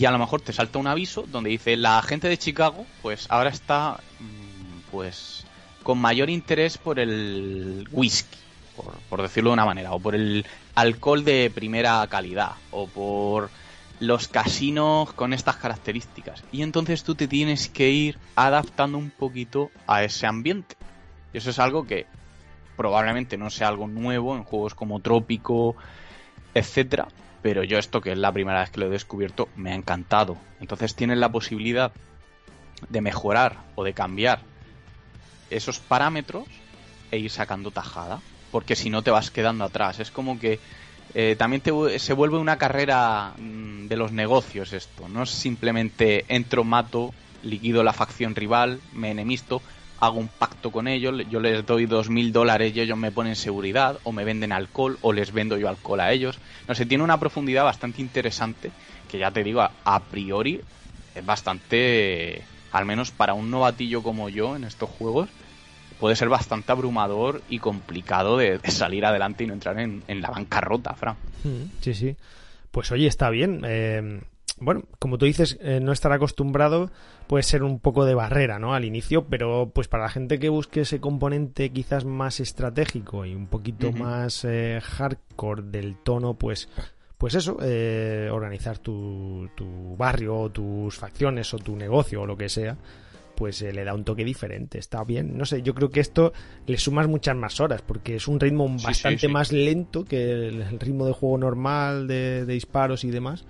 a 0.03 0.11
lo 0.11 0.19
mejor 0.19 0.41
te 0.41 0.51
salta 0.51 0.79
un 0.79 0.87
aviso 0.87 1.23
donde 1.31 1.51
dice 1.51 1.77
la 1.77 2.01
gente 2.01 2.27
de 2.27 2.37
Chicago 2.37 2.85
pues 3.01 3.27
ahora 3.29 3.49
está 3.49 4.01
mm, 4.19 4.91
pues 4.91 5.45
con 5.83 5.99
mayor 5.99 6.29
interés 6.29 6.77
por 6.77 6.99
el 6.99 7.87
whisky 7.91 8.37
por, 9.09 9.21
decirlo 9.21 9.51
de 9.51 9.53
una 9.53 9.65
manera 9.65 9.93
o 9.93 9.99
por 9.99 10.15
el 10.15 10.45
alcohol 10.75 11.23
de 11.23 11.51
primera 11.53 12.05
calidad 12.07 12.51
o 12.71 12.87
por 12.87 13.49
los 14.01 14.27
casinos 14.27 15.13
con 15.13 15.31
estas 15.31 15.55
características. 15.55 16.43
Y 16.51 16.61
entonces 16.61 17.05
tú 17.05 17.15
te 17.15 17.29
tienes 17.29 17.69
que 17.69 17.91
ir 17.91 18.17
adaptando 18.35 18.97
un 18.97 19.09
poquito 19.09 19.71
a 19.87 20.03
ese 20.03 20.27
ambiente. 20.27 20.75
Y 21.33 21.37
eso 21.37 21.51
es 21.51 21.59
algo 21.59 21.87
que 21.87 22.05
probablemente 22.75 23.37
no 23.37 23.49
sea 23.49 23.69
algo 23.69 23.87
nuevo 23.87 24.35
en 24.35 24.43
juegos 24.43 24.75
como 24.75 24.99
Trópico 24.99 25.77
etcétera 26.53 27.07
pero 27.45 27.63
yo 27.63 27.77
esto 27.77 28.01
que 28.01 28.11
es 28.11 28.17
la 28.17 28.31
primera 28.31 28.61
vez 28.61 28.71
que 28.71 28.79
lo 28.79 28.87
he 28.87 28.89
descubierto 28.89 29.49
me 29.55 29.71
ha 29.71 29.75
encantado. 29.75 30.35
Entonces 30.59 30.95
tienes 30.95 31.19
la 31.19 31.31
posibilidad 31.31 31.91
de 32.89 33.01
mejorar 33.01 33.57
o 33.75 33.83
de 33.83 33.93
cambiar 33.93 34.39
esos 35.51 35.77
parámetros 35.77 36.47
e 37.11 37.19
ir 37.19 37.29
sacando 37.29 37.69
tajada, 37.69 38.19
porque 38.51 38.75
si 38.75 38.89
no 38.89 39.03
te 39.03 39.11
vas 39.11 39.29
quedando 39.29 39.63
atrás. 39.63 39.99
Es 39.99 40.09
como 40.09 40.39
que 40.39 40.59
eh, 41.13 41.35
también 41.37 41.61
se 41.99 42.13
vuelve 42.13 42.39
una 42.39 42.57
carrera 42.57 43.33
mm, 43.37 43.89
de 43.89 43.95
los 43.95 44.11
negocios 44.11 44.73
esto, 44.73 45.07
no 45.07 45.21
es 45.21 45.29
simplemente 45.29 46.25
entro, 46.29 46.63
mato, 46.63 47.13
liquido 47.43 47.83
la 47.83 47.93
facción 47.93 48.33
rival, 48.33 48.81
me 48.91 49.11
enemisto, 49.11 49.61
hago 49.99 50.19
un 50.19 50.27
pacto 50.27 50.71
con 50.71 50.87
ellos, 50.87 51.15
yo 51.29 51.39
les 51.39 51.65
doy 51.65 51.85
dos 51.85 52.09
mil 52.09 52.31
dólares 52.31 52.75
y 52.75 52.81
ellos 52.81 52.97
me 52.97 53.11
ponen 53.11 53.35
seguridad, 53.35 53.99
o 54.03 54.11
me 54.11 54.25
venden 54.25 54.51
alcohol, 54.51 54.97
o 55.01 55.13
les 55.13 55.31
vendo 55.31 55.57
yo 55.57 55.69
alcohol 55.69 55.99
a 55.99 56.11
ellos. 56.11 56.39
No 56.67 56.75
sé, 56.75 56.85
tiene 56.85 57.03
una 57.03 57.19
profundidad 57.19 57.63
bastante 57.63 58.01
interesante, 58.01 58.71
que 59.09 59.17
ya 59.17 59.31
te 59.31 59.43
digo, 59.43 59.61
a, 59.61 59.99
priori 60.03 60.61
es 61.13 61.25
bastante, 61.25 62.43
al 62.71 62.85
menos 62.85 63.11
para 63.11 63.33
un 63.33 63.49
novatillo 63.49 64.03
como 64.03 64.29
yo 64.29 64.55
en 64.55 64.65
estos 64.65 64.89
juegos, 64.89 65.29
puede 65.99 66.15
ser 66.15 66.27
bastante 66.27 66.71
abrumador 66.71 67.41
y 67.49 67.59
complicado 67.59 68.37
de, 68.37 68.59
salir 68.69 69.05
adelante 69.05 69.45
y 69.45 69.47
no 69.47 69.53
entrar 69.53 69.79
en, 69.79 70.03
la 70.07 70.29
bancarrota, 70.29 70.93
Fran. 70.93 71.15
Mm, 71.43 71.81
sí, 71.81 71.93
sí. 71.93 72.15
Pues 72.71 72.91
oye, 72.91 73.07
está 73.07 73.29
bien. 73.29 73.61
Eh, 73.65 74.19
bueno, 74.57 74.83
como 74.99 75.17
tú 75.17 75.25
dices, 75.25 75.57
eh, 75.61 75.79
no 75.81 75.91
estar 75.91 76.11
acostumbrado 76.11 76.91
puede 77.27 77.43
ser 77.43 77.63
un 77.63 77.79
poco 77.79 78.05
de 78.05 78.15
barrera, 78.15 78.59
¿no? 78.59 78.73
Al 78.73 78.85
inicio, 78.85 79.25
pero 79.25 79.71
pues 79.73 79.87
para 79.87 80.03
la 80.03 80.09
gente 80.09 80.39
que 80.39 80.49
busque 80.49 80.81
ese 80.81 80.99
componente 80.99 81.71
quizás 81.71 82.05
más 82.05 82.39
estratégico 82.39 83.25
y 83.25 83.35
un 83.35 83.47
poquito 83.47 83.91
más 83.91 84.45
eh, 84.45 84.79
hardcore 84.81 85.63
del 85.63 85.97
tono, 85.97 86.35
pues 86.35 86.69
pues 87.17 87.33
eso, 87.33 87.57
eh, 87.61 88.29
organizar 88.31 88.77
tu, 88.77 89.49
tu 89.55 89.95
barrio, 89.97 90.37
o 90.37 90.49
tus 90.51 90.97
facciones 90.97 91.53
o 91.53 91.57
tu 91.57 91.75
negocio 91.75 92.21
o 92.21 92.25
lo 92.25 92.35
que 92.35 92.49
sea, 92.49 92.77
pues 93.35 93.61
eh, 93.61 93.71
le 93.71 93.83
da 93.83 93.93
un 93.93 94.03
toque 94.03 94.25
diferente. 94.25 94.79
Está 94.79 95.03
bien. 95.03 95.37
No 95.37 95.45
sé, 95.45 95.61
yo 95.61 95.73
creo 95.73 95.89
que 95.89 95.99
esto 95.99 96.33
le 96.67 96.77
sumas 96.77 97.07
muchas 97.07 97.35
más 97.35 97.59
horas 97.59 97.81
porque 97.81 98.15
es 98.15 98.27
un 98.27 98.39
ritmo 98.39 98.67
bastante 98.83 99.27
más 99.27 99.51
lento 99.51 100.03
que 100.05 100.47
el, 100.47 100.79
ritmo 100.79 101.05
de 101.05 101.13
juego 101.13 101.37
normal 101.37 102.07
de, 102.07 102.45
disparos 102.45 103.03
y 103.03 103.11
demás. 103.11 103.45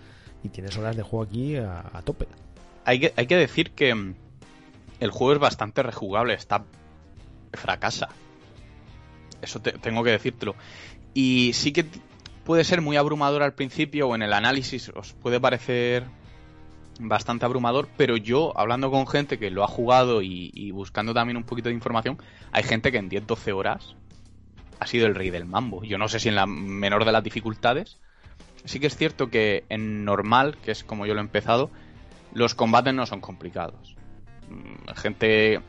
Y 0.45 0.49
tienes 0.49 0.77
horas 0.77 0.95
de 0.95 1.01
juego 1.01 1.23
aquí 1.23 1.55
a, 1.55 2.01
tope. 2.03 2.27
Hay 2.85 2.99
que, 2.99 3.35
decir 3.35 3.71
que 3.71 3.95
mm, 3.95 4.13
el 4.99 5.09
juego 5.09 5.33
es 5.33 5.39
bastante 5.39 5.81
rejugable. 5.81 6.35
Está. 6.35 6.63
fracasa. 7.53 8.09
Eso 9.41 9.59
tengo 9.59 10.03
que 10.03 10.11
decírtelo. 10.11 10.55
Y 11.15 11.53
sí 11.53 11.71
que 11.71 11.85
puede 12.43 12.63
ser 12.63 12.81
muy 12.81 12.95
abrumador 12.95 13.41
al 13.41 13.55
principio 13.55 14.07
o 14.07 14.15
en 14.15 14.21
el 14.21 14.33
análisis 14.33 14.89
os 14.89 15.13
puede 15.13 15.39
parecer 15.39 16.05
bastante 16.99 17.45
abrumador, 17.45 17.89
pero 17.97 18.17
yo, 18.17 18.53
hablando 18.55 18.91
con 18.91 19.07
gente 19.07 19.39
que 19.39 19.49
lo 19.49 19.63
ha 19.63 19.67
jugado 19.67 20.21
y, 20.21 20.71
buscando 20.71 21.13
también 21.13 21.37
un 21.37 21.43
poquito 21.43 21.69
de 21.69 21.75
información, 21.75 22.21
hay 22.51 22.63
gente 22.63 22.91
que 22.91 22.99
en 22.99 23.09
10-12 23.09 23.53
horas 23.53 23.95
ha 24.79 24.85
sido 24.85 25.07
el 25.07 25.15
rey 25.15 25.31
del 25.31 25.45
mambo. 25.45 25.83
Yo 25.83 25.97
no 25.97 26.07
sé 26.07 26.19
si 26.19 26.29
en 26.29 26.35
la 26.35 26.45
menor 26.45 27.03
de 27.03 27.11
las 27.11 27.23
dificultades. 27.23 27.97
Sí 28.65 28.79
que 28.79 28.87
es 28.87 28.97
cierto 28.97 29.29
que 29.29 29.63
en 29.69 30.05
normal, 30.05 30.57
que 30.63 30.71
es 30.71 30.83
como 30.83 31.05
yo 31.05 31.13
lo 31.13 31.21
he 31.21 31.23
empezado, 31.23 31.69
los 32.33 32.55
combates 32.55 32.93
no 32.93 33.05
son 33.05 33.21
complicados. 33.21 33.95
Mm, 34.49 34.91
gente 34.95 35.61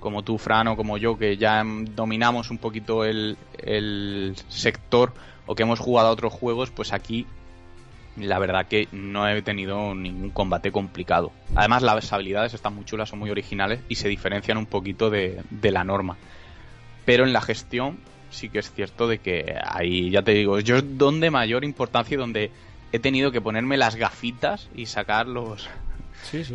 como 0.00 0.22
tú, 0.22 0.38
Fran, 0.38 0.68
o 0.68 0.76
como 0.76 0.98
yo, 0.98 1.18
que 1.18 1.36
ya 1.36 1.64
dominamos 1.64 2.50
un 2.50 2.58
poquito 2.58 3.04
el, 3.04 3.36
el 3.58 4.36
sector 4.48 5.12
o 5.46 5.54
que 5.54 5.64
hemos 5.64 5.80
jugado 5.80 6.08
a 6.08 6.12
otros 6.12 6.32
juegos, 6.32 6.70
pues 6.70 6.92
aquí 6.92 7.26
la 8.16 8.38
verdad 8.38 8.66
que 8.66 8.88
no 8.92 9.28
he 9.28 9.42
tenido 9.42 9.94
ningún 9.94 10.30
combate 10.30 10.72
complicado. 10.72 11.32
Además, 11.54 11.82
las 11.82 12.12
habilidades 12.12 12.54
están 12.54 12.74
muy 12.74 12.84
chulas, 12.84 13.08
son 13.08 13.18
muy 13.18 13.30
originales 13.30 13.80
y 13.88 13.96
se 13.96 14.08
diferencian 14.08 14.56
un 14.56 14.66
poquito 14.66 15.10
de, 15.10 15.42
la 15.62 15.84
norma. 15.84 16.16
Pero 17.04 17.24
en 17.24 17.32
la 17.32 17.40
gestión 17.40 17.98
sí 18.30 18.48
que 18.48 18.58
es 18.58 18.72
cierto 18.72 19.08
de 19.08 19.18
que 19.18 19.56
ahí, 19.64 20.10
ya 20.10 20.22
te 20.22 20.32
digo, 20.32 20.60
yo 20.60 20.76
es 20.76 20.98
donde 20.98 21.30
mayor 21.30 21.64
importancia 21.64 22.14
y 22.14 22.18
donde 22.18 22.50
he 22.92 22.98
tenido 22.98 23.32
que 23.32 23.40
ponerme 23.40 23.76
las 23.76 23.96
gafitas 23.96 24.68
y 24.74 24.86
sacar 24.86 25.26
los, 25.26 25.68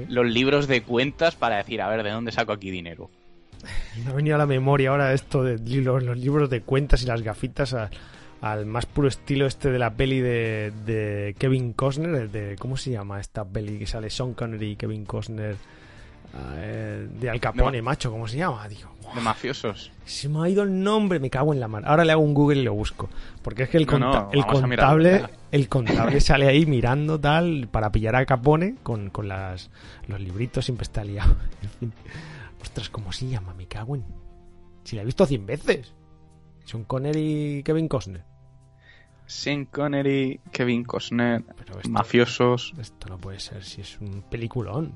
los 0.08 0.26
libros 0.26 0.68
de 0.68 0.84
cuentas 0.84 1.36
para 1.36 1.58
decir, 1.58 1.82
a 1.82 1.90
ver, 1.90 2.04
¿de 2.04 2.12
dónde 2.12 2.32
saco 2.32 2.52
aquí 2.52 2.72
dinero? 2.72 3.10
Me 4.04 4.12
ha 4.12 4.14
venido 4.14 4.36
a 4.36 4.40
la 4.40 4.46
memoria 4.46 4.90
ahora 4.90 5.14
esto 5.14 5.44
de 5.44 5.58
los, 5.82 6.04
los 6.04 6.18
libros 6.18 6.50
de 6.50 6.62
cuentas 6.62 7.04
y 7.04 7.06
las 7.06 7.22
gafitas 7.22 7.74
a, 7.74 7.92
al 8.42 8.66
más 8.66 8.88
puro 8.88 9.08
estilo 9.08 9.46
este 9.46 9.72
de 9.72 9.80
la 9.80 9.94
peli 9.94 10.20
de, 10.20 11.36
Kevin 11.38 11.74
Costner, 11.74 12.30
de 12.30 12.56
¿cómo 12.58 12.76
se 12.76 12.92
llama 12.92 13.20
esta 13.20 13.46
peli 13.46 13.78
que 13.78 13.86
sale 13.86 14.10
Sean 14.10 14.34
Connery 14.34 14.72
y 14.72 14.76
Kevin 14.76 15.06
Costner? 15.06 15.56
Eh, 16.34 17.08
de 17.20 17.30
Al 17.30 17.40
Capone, 17.40 17.82
macho, 17.82 18.10
¿cómo 18.12 18.28
se 18.28 18.38
llama? 18.38 18.68
Digo, 18.68 18.90
de 19.14 19.22
mafiosos. 19.22 19.92
Se 20.06 20.30
me 20.30 20.44
ha 20.44 20.50
ido 20.50 20.64
el 20.64 20.82
nombre, 20.82 21.20
me 21.20 21.30
cago 21.30 21.54
en 21.54 21.60
la 21.60 21.68
mano. 21.68 21.88
Ahora 21.88 22.06
le 22.06 22.12
hago 22.12 22.22
un 22.22 22.34
Google 22.34 22.62
y 22.62 22.64
lo 22.64 22.74
busco. 22.74 23.10
Porque 23.42 23.64
es 23.64 23.70
que 23.70 23.78
el, 23.78 23.84
el 23.84 24.46
contable, 24.46 25.26
el 25.52 25.68
contable 25.70 26.22
sale 26.22 26.48
ahí 26.48 26.66
mirando 26.66 27.20
tal 27.20 27.68
para 27.70 27.92
pillar 27.92 28.16
a 28.16 28.26
Capone 28.26 28.76
con, 28.84 29.10
con 29.10 29.28
las, 29.28 29.70
los 30.08 30.20
libritos, 30.20 30.66
siempre 30.66 30.84
está 30.84 31.04
liado. 31.04 31.36
Ostras, 32.62 32.90
¿cómo 32.90 33.12
se 33.12 33.28
llama? 33.28 33.54
Me 33.54 33.68
cago 33.68 33.96
en. 33.96 34.06
Si 34.84 34.96
la 34.96 35.02
he 35.02 35.06
visto 35.06 35.26
cien 35.26 35.46
veces. 35.46 35.94
Sean 36.64 36.84
Connery 36.86 37.58
y 37.58 37.64
Kevin 37.64 37.88
Costner. 37.88 38.24
Sean 39.26 39.66
Connery, 39.66 40.42
Kevin 40.52 40.84
Costner, 40.84 41.44
mafiosos. 41.90 42.74
Esto 42.78 43.08
no 43.08 43.18
puede 43.18 43.40
ser, 43.40 43.64
si 43.64 43.82
es 43.82 44.00
un 44.00 44.24
peliculón. 44.30 44.94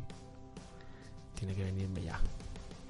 Tiene 1.35 1.53
que 1.53 1.63
venirme 1.63 2.01
ya. 2.01 2.19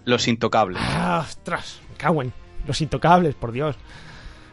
Los 0.05 0.27
Intocables. 0.27 0.81
¡Ah, 0.83 1.25
ostras! 1.27 1.81
Me 1.89 1.97
cago 1.97 2.21
en. 2.21 2.33
Los 2.67 2.81
Intocables, 2.81 3.35
por 3.35 3.51
Dios. 3.51 3.75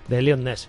De 0.09 0.22
Leon 0.22 0.45
Ness. 0.45 0.68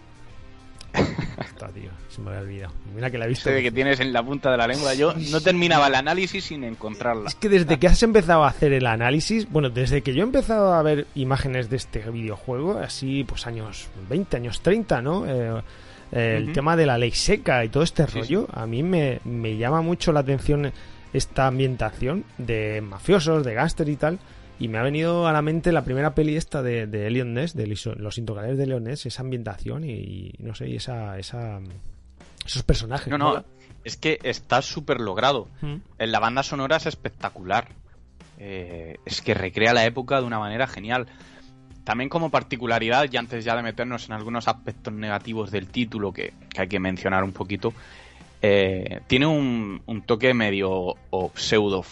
tío, 1.74 1.90
se 2.10 2.22
me 2.22 2.30
había 2.30 2.42
olvidado. 2.42 2.74
Mira 2.94 3.10
que 3.10 3.18
la 3.18 3.26
he 3.26 3.30
visto. 3.30 3.50
que 3.50 3.72
tienes 3.72 4.00
en 4.00 4.14
la 4.14 4.24
punta 4.24 4.52
de 4.52 4.58
la 4.58 4.68
lengua. 4.68 4.94
Yo 4.94 5.14
no 5.32 5.42
terminaba 5.42 5.88
el 5.88 5.96
análisis 5.96 6.46
sin 6.46 6.64
encontrarla. 6.64 7.30
Es 7.30 7.36
que 7.36 7.50
desde 7.50 7.80
que 7.80 7.88
has 7.88 8.04
empezado 8.04 8.44
a 8.44 8.50
hacer 8.50 8.74
el 8.74 8.86
análisis, 8.86 9.50
bueno, 9.50 9.70
desde 9.70 10.02
que 10.02 10.14
yo 10.14 10.22
he 10.22 10.26
empezado 10.26 10.74
a 10.74 10.82
ver 10.84 11.08
imágenes 11.16 11.70
de 11.70 11.78
este 11.78 12.00
videojuego, 12.12 12.80
así 12.80 13.24
pues 13.24 13.48
años 13.48 13.88
20, 14.10 14.38
años 14.38 14.62
30, 14.62 15.02
¿no? 15.02 15.26
Eh, 15.28 15.62
el 16.12 16.54
tema 16.54 16.76
de 16.76 16.86
la 16.86 16.98
ley 16.98 17.12
seca 17.12 17.66
y 17.66 17.70
todo 17.70 17.82
este 17.82 18.06
rollo, 18.06 18.48
a 18.54 18.68
mí 18.68 18.84
me, 18.84 19.20
me 19.24 19.58
llama 19.58 19.82
mucho 19.82 20.12
la 20.12 20.20
atención 20.20 20.72
esta 21.14 21.48
ambientación 21.48 22.26
de 22.38 22.82
mafiosos, 22.82 23.46
de 23.46 23.54
gángster 23.54 23.90
y 23.90 23.96
tal. 23.96 24.20
Y 24.60 24.68
me 24.68 24.78
ha 24.78 24.84
venido 24.84 25.28
a 25.28 25.34
la 25.34 25.42
mente 25.42 25.72
la 25.72 25.84
primera 25.84 26.14
peli 26.14 26.36
esta 26.36 26.62
de, 26.62 26.88
de 26.88 27.10
Leon 27.10 27.34
Ness, 27.34 27.56
de 27.56 27.68
Los 27.68 28.18
Intocables 28.18 28.58
de 28.58 28.68
Leon 28.68 28.84
Ness, 28.84 29.06
esa 29.06 29.22
ambientación 29.22 29.84
y, 29.84 30.34
no 30.40 30.56
sé, 30.56 30.70
y 30.70 30.76
esa, 30.76 31.18
esa, 31.18 31.60
esos 32.46 32.64
personajes. 32.64 33.08
No, 33.10 33.18
no, 33.18 33.44
es 33.84 33.98
que 33.98 34.20
está 34.24 34.62
súper 34.62 35.02
logrado. 35.02 35.48
Mm. 35.62 35.76
En 35.98 36.12
la 36.12 36.20
banda 36.20 36.44
sonora 36.44 36.78
es 36.78 36.86
espectacular. 36.86 37.68
Eh, 38.38 38.98
es 39.06 39.22
que 39.22 39.34
recrea 39.34 39.74
la 39.74 39.86
época 39.86 40.20
de 40.20 40.28
una 40.28 40.40
manera 40.40 40.68
genial. 40.68 41.08
También 41.84 42.10
como 42.10 42.30
particularidad, 42.30 43.08
y 43.12 43.18
antes 43.18 43.44
ya 43.44 43.56
de 43.56 43.64
meternos 43.64 44.08
en 44.08 44.14
algunos 44.14 44.48
aspectos 44.48 44.94
negativos 44.94 45.52
del 45.52 45.68
título 45.68 46.14
que, 46.14 46.34
hay 46.58 46.68
que 46.68 46.80
mencionar 46.80 47.24
un 47.24 47.34
poquito, 47.34 47.74
eh, 48.44 49.00
tiene 49.08 49.26
un, 49.26 49.82
un, 49.88 50.02
toque 50.04 50.36
medio 50.36 50.96
o 51.10 51.32
pseudo 51.34 51.84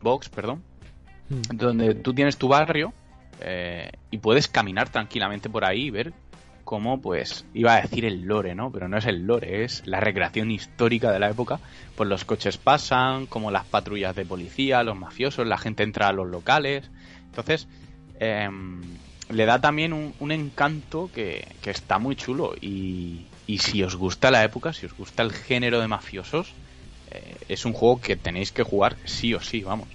box, 0.00 0.28
perdón, 0.28 0.62
Hmm. 1.28 1.40
donde 1.56 1.94
tú 1.94 2.14
tienes 2.14 2.36
tu 2.36 2.46
barrio 2.46 2.92
eh, 3.40 3.90
y 4.12 4.18
puedes 4.18 4.46
caminar 4.46 4.90
tranquilamente 4.90 5.50
por 5.50 5.64
ahí 5.64 5.86
y 5.86 5.90
ver 5.90 6.12
cómo, 6.64 7.00
pues, 7.00 7.44
iba 7.54 7.74
a 7.74 7.80
decir 7.80 8.04
el 8.04 8.22
lore, 8.22 8.54
¿no? 8.54 8.72
Pero 8.72 8.88
no 8.88 8.96
es 8.96 9.06
el 9.06 9.24
lore, 9.24 9.64
es 9.64 9.82
la 9.86 10.00
recreación 10.00 10.50
histórica 10.50 11.12
de 11.12 11.20
la 11.20 11.30
época. 11.30 11.60
Pues 11.94 12.08
los 12.08 12.24
coches 12.24 12.58
pasan, 12.58 13.26
como 13.26 13.52
las 13.52 13.64
patrullas 13.66 14.16
de 14.16 14.24
policía, 14.24 14.82
los 14.82 14.96
mafiosos, 14.96 15.46
la 15.46 15.58
gente 15.58 15.84
entra 15.84 16.08
a 16.08 16.12
los 16.12 16.28
locales. 16.28 16.90
Entonces, 17.26 17.68
em, 18.18 18.82
le 19.30 19.46
da 19.46 19.60
también 19.60 19.92
un, 19.92 20.32
encanto 20.32 21.08
que, 21.14 21.46
está 21.64 21.98
muy 21.98 22.16
chulo. 22.16 22.54
Y, 22.60 23.26
y, 23.46 23.58
si 23.58 23.82
os 23.82 23.96
gusta 23.96 24.30
la 24.30 24.44
época, 24.44 24.72
si 24.72 24.86
os 24.86 24.96
gusta 24.96 25.22
el 25.22 25.32
género 25.32 25.80
de 25.80 25.88
mafiosos, 25.88 26.52
eh, 27.10 27.36
es 27.48 27.64
un 27.64 27.72
juego 27.72 28.00
que 28.00 28.16
tenéis 28.16 28.52
que 28.52 28.62
jugar 28.62 28.96
sí 29.04 29.34
o 29.34 29.40
sí, 29.40 29.62
vamos. 29.62 29.88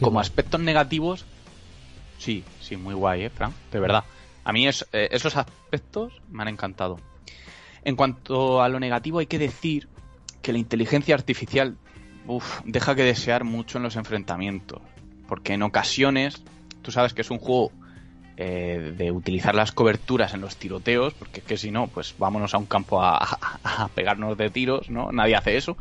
Como 0.00 0.20
aspectos 0.20 0.60
negativos, 0.60 1.24
sí, 2.18 2.44
sí, 2.60 2.76
muy 2.76 2.94
guay, 2.94 3.24
¿eh, 3.24 3.30
Fran? 3.30 3.52
De 3.72 3.80
verdad. 3.80 4.04
A 4.44 4.52
mí 4.52 4.66
es, 4.66 4.86
eh, 4.92 5.08
esos 5.10 5.36
aspectos 5.36 6.12
me 6.30 6.42
han 6.42 6.48
encantado. 6.48 6.98
En 7.84 7.96
cuanto 7.96 8.62
a 8.62 8.68
lo 8.68 8.80
negativo, 8.80 9.18
hay 9.18 9.26
que 9.26 9.38
decir 9.38 9.88
que 10.42 10.52
la 10.52 10.58
inteligencia 10.58 11.14
artificial 11.14 11.76
deja 12.64 12.94
que 12.94 13.02
desear 13.02 13.44
mucho 13.44 13.78
en 13.78 13.84
los 13.84 13.96
enfrentamientos. 13.96 14.80
Porque 15.26 15.54
en 15.54 15.62
ocasiones, 15.62 16.42
tú 16.82 16.92
sabes 16.92 17.14
que 17.14 17.22
es 17.22 17.30
un 17.30 17.38
juego 17.38 17.72
eh, 18.42 18.94
de 18.96 19.12
utilizar 19.12 19.54
las 19.54 19.70
coberturas 19.70 20.32
en 20.32 20.40
los 20.40 20.56
tiroteos, 20.56 21.12
porque 21.12 21.40
es 21.40 21.46
que 21.46 21.58
si 21.58 21.70
no, 21.70 21.88
pues 21.88 22.14
vámonos 22.16 22.54
a 22.54 22.58
un 22.58 22.64
campo 22.64 23.02
a, 23.02 23.38
pegarnos 23.94 24.38
de 24.38 24.48
tiros, 24.48 24.88
¿no? 24.88 25.12
Nadie 25.12 25.36
hace 25.36 25.58
eso 25.58 25.76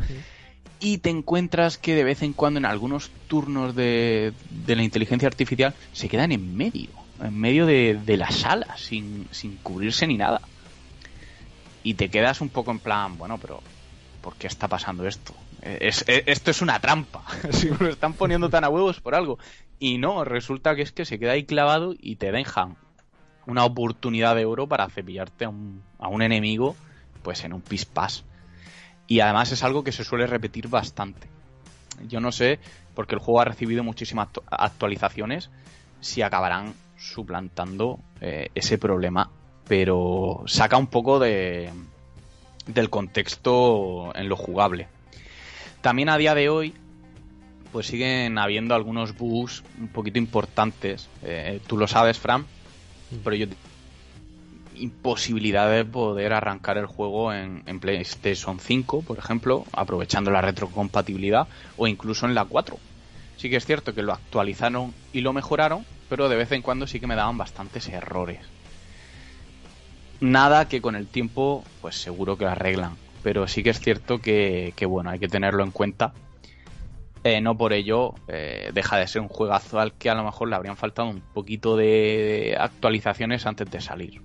y 0.81 0.97
te 0.97 1.09
encuentras 1.09 1.77
que 1.77 1.95
de 1.95 2.03
vez 2.03 2.21
en 2.21 2.33
cuando 2.33 2.57
en 2.57 2.65
algunos 2.65 3.11
turnos 3.29 3.75
de, 3.75 4.33
la 4.67 4.83
inteligencia 4.83 5.29
artificial 5.29 5.73
se 5.93 6.09
quedan 6.09 6.33
en 6.33 6.57
medio, 6.57 6.89
en 7.23 7.39
medio 7.39 7.65
de, 7.65 8.17
la 8.17 8.29
sala, 8.29 8.75
sin, 8.77 9.29
sin 9.31 9.55
cubrirse 9.55 10.05
ni 10.05 10.17
nada. 10.17 10.41
Y 11.81 11.93
te 11.93 12.09
quedas 12.09 12.41
un 12.41 12.49
poco 12.49 12.71
en 12.71 12.79
plan, 12.79 13.17
bueno, 13.17 13.37
pero 13.37 13.61
¿por 14.21 14.35
qué 14.35 14.47
está 14.47 14.67
pasando 14.67 15.07
esto? 15.07 15.33
Es, 15.61 16.03
esto 16.07 16.51
es 16.51 16.61
una 16.61 16.77
trampa. 16.79 17.23
si 17.51 17.69
lo 17.69 17.87
están 17.87 18.11
poniendo 18.15 18.49
tan 18.49 18.65
a 18.65 18.69
huevos 18.69 18.99
por 18.99 19.15
algo. 19.15 19.39
Y 19.79 19.97
no, 19.97 20.25
resulta 20.25 20.75
que 20.75 20.81
es 20.81 20.91
que 20.91 21.05
se 21.05 21.19
queda 21.19 21.31
ahí 21.31 21.45
clavado 21.45 21.95
y 21.97 22.17
te 22.17 22.31
dejan 22.31 22.75
una 23.47 23.65
oportunidad 23.65 24.35
de 24.35 24.45
oro 24.45 24.67
para 24.67 24.89
cepillarte 24.89 25.45
a 25.45 25.49
un, 25.49 26.21
enemigo 26.21 26.75
pues 27.23 27.43
en 27.45 27.53
un 27.53 27.61
pispás. 27.61 28.25
Y 29.07 29.21
además 29.21 29.51
es 29.51 29.63
algo 29.63 29.83
que 29.83 29.91
se 29.91 30.03
suele 30.03 30.27
repetir 30.27 30.67
bastante. 30.67 31.27
Yo 32.07 32.19
no 32.19 32.31
sé, 32.31 32.59
porque 32.93 33.15
el 33.15 33.21
juego 33.21 33.41
ha 33.41 33.45
recibido 33.45 33.83
muchísimas 33.83 34.29
actualizaciones, 34.51 35.49
si 35.99 36.21
acabarán 36.21 36.73
suplantando 36.97 37.99
eh, 38.21 38.49
ese 38.55 38.77
problema, 38.77 39.31
pero 39.67 40.43
saca 40.45 40.77
un 40.77 40.87
poco 40.87 41.19
de, 41.19 41.71
del 42.67 42.89
contexto 42.89 44.13
en 44.15 44.29
lo 44.29 44.35
jugable. 44.35 44.87
También 45.81 46.09
a 46.09 46.17
día 46.17 46.35
de 46.35 46.49
hoy, 46.49 46.73
pues 47.71 47.87
siguen 47.87 48.37
habiendo 48.37 48.75
algunos 48.75 49.17
bugs 49.17 49.63
un 49.79 49.87
poquito 49.87 50.17
importantes. 50.17 51.09
Eh, 51.23 51.59
tú 51.67 51.77
lo 51.77 51.87
sabes, 51.87 52.17
Fran, 52.17 52.45
pero 53.23 53.35
yo 53.35 53.47
imposibilidad 54.79 55.69
de 55.69 55.85
poder 55.85 56.33
arrancar 56.33 56.77
el 56.77 56.85
juego 56.85 57.33
en, 57.33 57.79
PlayStation 57.79 58.59
5, 58.59 59.01
por 59.01 59.17
ejemplo, 59.17 59.65
aprovechando 59.73 60.31
la 60.31 60.41
retrocompatibilidad, 60.41 61.47
o 61.77 61.87
incluso 61.87 62.25
en 62.25 62.35
la 62.35 62.45
4. 62.45 62.77
sí 63.37 63.49
que 63.49 63.57
es 63.57 63.65
cierto 63.65 63.93
que 63.93 64.03
lo 64.03 64.13
actualizaron 64.13 64.93
y 65.13 65.21
lo 65.21 65.33
mejoraron, 65.33 65.85
pero 66.07 66.29
de 66.29 66.37
vez 66.37 66.51
en 66.51 66.61
cuando 66.61 66.87
sí 66.87 66.99
que 66.99 67.07
me 67.07 67.15
daban 67.15 67.37
bastantes 67.37 67.87
errores. 67.89 68.39
Nada 70.21 70.67
que 70.67 70.81
con 70.81 70.95
el 70.95 71.07
tiempo, 71.07 71.63
pues 71.81 71.95
seguro 71.95 72.37
que 72.37 72.45
lo 72.45 72.51
arreglan. 72.51 72.97
Pero 73.23 73.47
sí 73.47 73.63
que 73.63 73.69
es 73.69 73.79
cierto 73.79 74.19
que, 74.19 74.73
que 74.75 74.85
bueno, 74.85 75.09
hay 75.09 75.19
que 75.19 75.27
tenerlo 75.27 75.63
en 75.63 75.71
cuenta. 75.71 76.13
Eh, 77.23 77.41
no 77.41 77.57
por 77.57 77.73
ello 77.73 78.15
eh, 78.27 78.71
deja 78.73 78.97
de 78.97 79.07
ser 79.07 79.21
un 79.21 79.27
juegazo 79.27 79.79
al 79.79 79.93
que 79.93 80.09
a 80.09 80.15
lo 80.15 80.23
mejor 80.23 80.49
le 80.49 80.55
habrían 80.55 80.77
faltado 80.77 81.09
un 81.09 81.21
poquito 81.21 81.75
de 81.75 82.55
actualizaciones 82.59 83.45
antes 83.45 83.69
de 83.69 83.81
salir. 83.81 84.21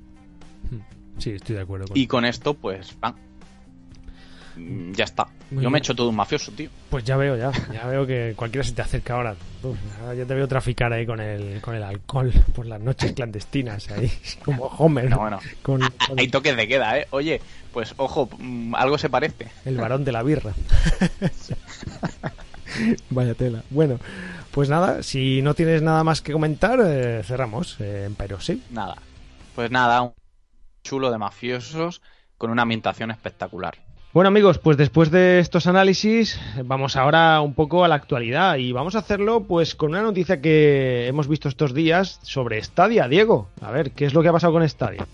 Sí, 1.18 1.30
estoy 1.30 1.56
de 1.56 1.62
acuerdo. 1.62 1.86
Con 1.88 1.96
Y 1.96 2.06
con 2.06 2.24
esto, 2.24 2.54
pues. 2.54 2.96
Mm, 4.56 4.92
ya 4.92 5.04
está. 5.04 5.26
Muy 5.50 5.62
Yo 5.62 5.70
me 5.70 5.78
he 5.78 5.80
hecho 5.80 5.94
todo 5.94 6.08
un 6.08 6.16
mafioso, 6.16 6.52
tío. 6.52 6.70
Pues 6.90 7.04
ya 7.04 7.16
veo, 7.16 7.36
ya. 7.36 7.50
Ya 7.72 7.86
veo 7.86 8.06
que 8.06 8.34
cualquiera 8.36 8.64
se 8.64 8.72
te 8.72 8.82
acerca 8.82 9.14
ahora. 9.14 9.36
Uf, 9.62 9.76
ya 10.16 10.24
te 10.24 10.34
veo 10.34 10.46
traficar 10.46 10.92
ahí 10.92 11.06
con 11.06 11.20
el, 11.20 11.60
con 11.60 11.74
el 11.74 11.82
alcohol 11.82 12.32
por 12.54 12.66
las 12.66 12.80
noches 12.80 13.12
clandestinas 13.12 13.90
ahí. 13.90 14.10
Como 14.44 14.66
Homer. 14.66 15.10
No, 15.10 15.18
bueno. 15.18 15.40
Con, 15.62 15.80
con 15.80 16.18
Hay 16.18 16.28
toques 16.28 16.56
de 16.56 16.68
queda, 16.68 16.98
¿eh? 16.98 17.06
Oye, 17.10 17.40
pues 17.72 17.94
ojo, 17.96 18.28
mm, 18.38 18.74
algo 18.74 18.98
se 18.98 19.08
parece. 19.08 19.48
el 19.64 19.76
varón 19.76 20.04
de 20.04 20.12
la 20.12 20.22
birra. 20.22 20.52
Vaya 23.10 23.34
tela. 23.34 23.62
Bueno, 23.70 23.98
pues 24.50 24.68
nada, 24.68 25.02
si 25.02 25.42
no 25.42 25.54
tienes 25.54 25.82
nada 25.82 26.04
más 26.04 26.20
que 26.20 26.32
comentar, 26.32 26.80
eh, 26.84 27.22
cerramos. 27.24 27.76
Eh, 27.80 28.10
pero 28.16 28.40
sí. 28.40 28.62
Nada. 28.70 28.96
Pues 29.54 29.70
nada, 29.70 30.02
un 30.02 30.12
chulo 30.82 31.10
de 31.10 31.18
mafiosos 31.18 32.02
con 32.38 32.50
una 32.50 32.62
ambientación 32.62 33.10
espectacular. 33.10 33.78
Bueno 34.12 34.28
amigos, 34.28 34.58
pues 34.58 34.76
después 34.76 35.10
de 35.10 35.40
estos 35.40 35.66
análisis 35.66 36.38
vamos 36.64 36.94
ahora 36.94 37.40
un 37.40 37.52
poco 37.52 37.84
a 37.84 37.88
la 37.88 37.96
actualidad 37.96 38.58
y 38.58 38.70
vamos 38.70 38.94
a 38.94 39.00
hacerlo 39.00 39.42
pues 39.42 39.74
con 39.74 39.90
una 39.90 40.02
noticia 40.02 40.40
que 40.40 41.08
hemos 41.08 41.26
visto 41.26 41.48
estos 41.48 41.74
días 41.74 42.20
sobre 42.22 42.62
Stadia, 42.62 43.08
Diego. 43.08 43.48
A 43.60 43.72
ver, 43.72 43.90
¿qué 43.90 44.04
es 44.04 44.14
lo 44.14 44.22
que 44.22 44.28
ha 44.28 44.32
pasado 44.32 44.52
con 44.52 44.68
Stadia? 44.68 45.04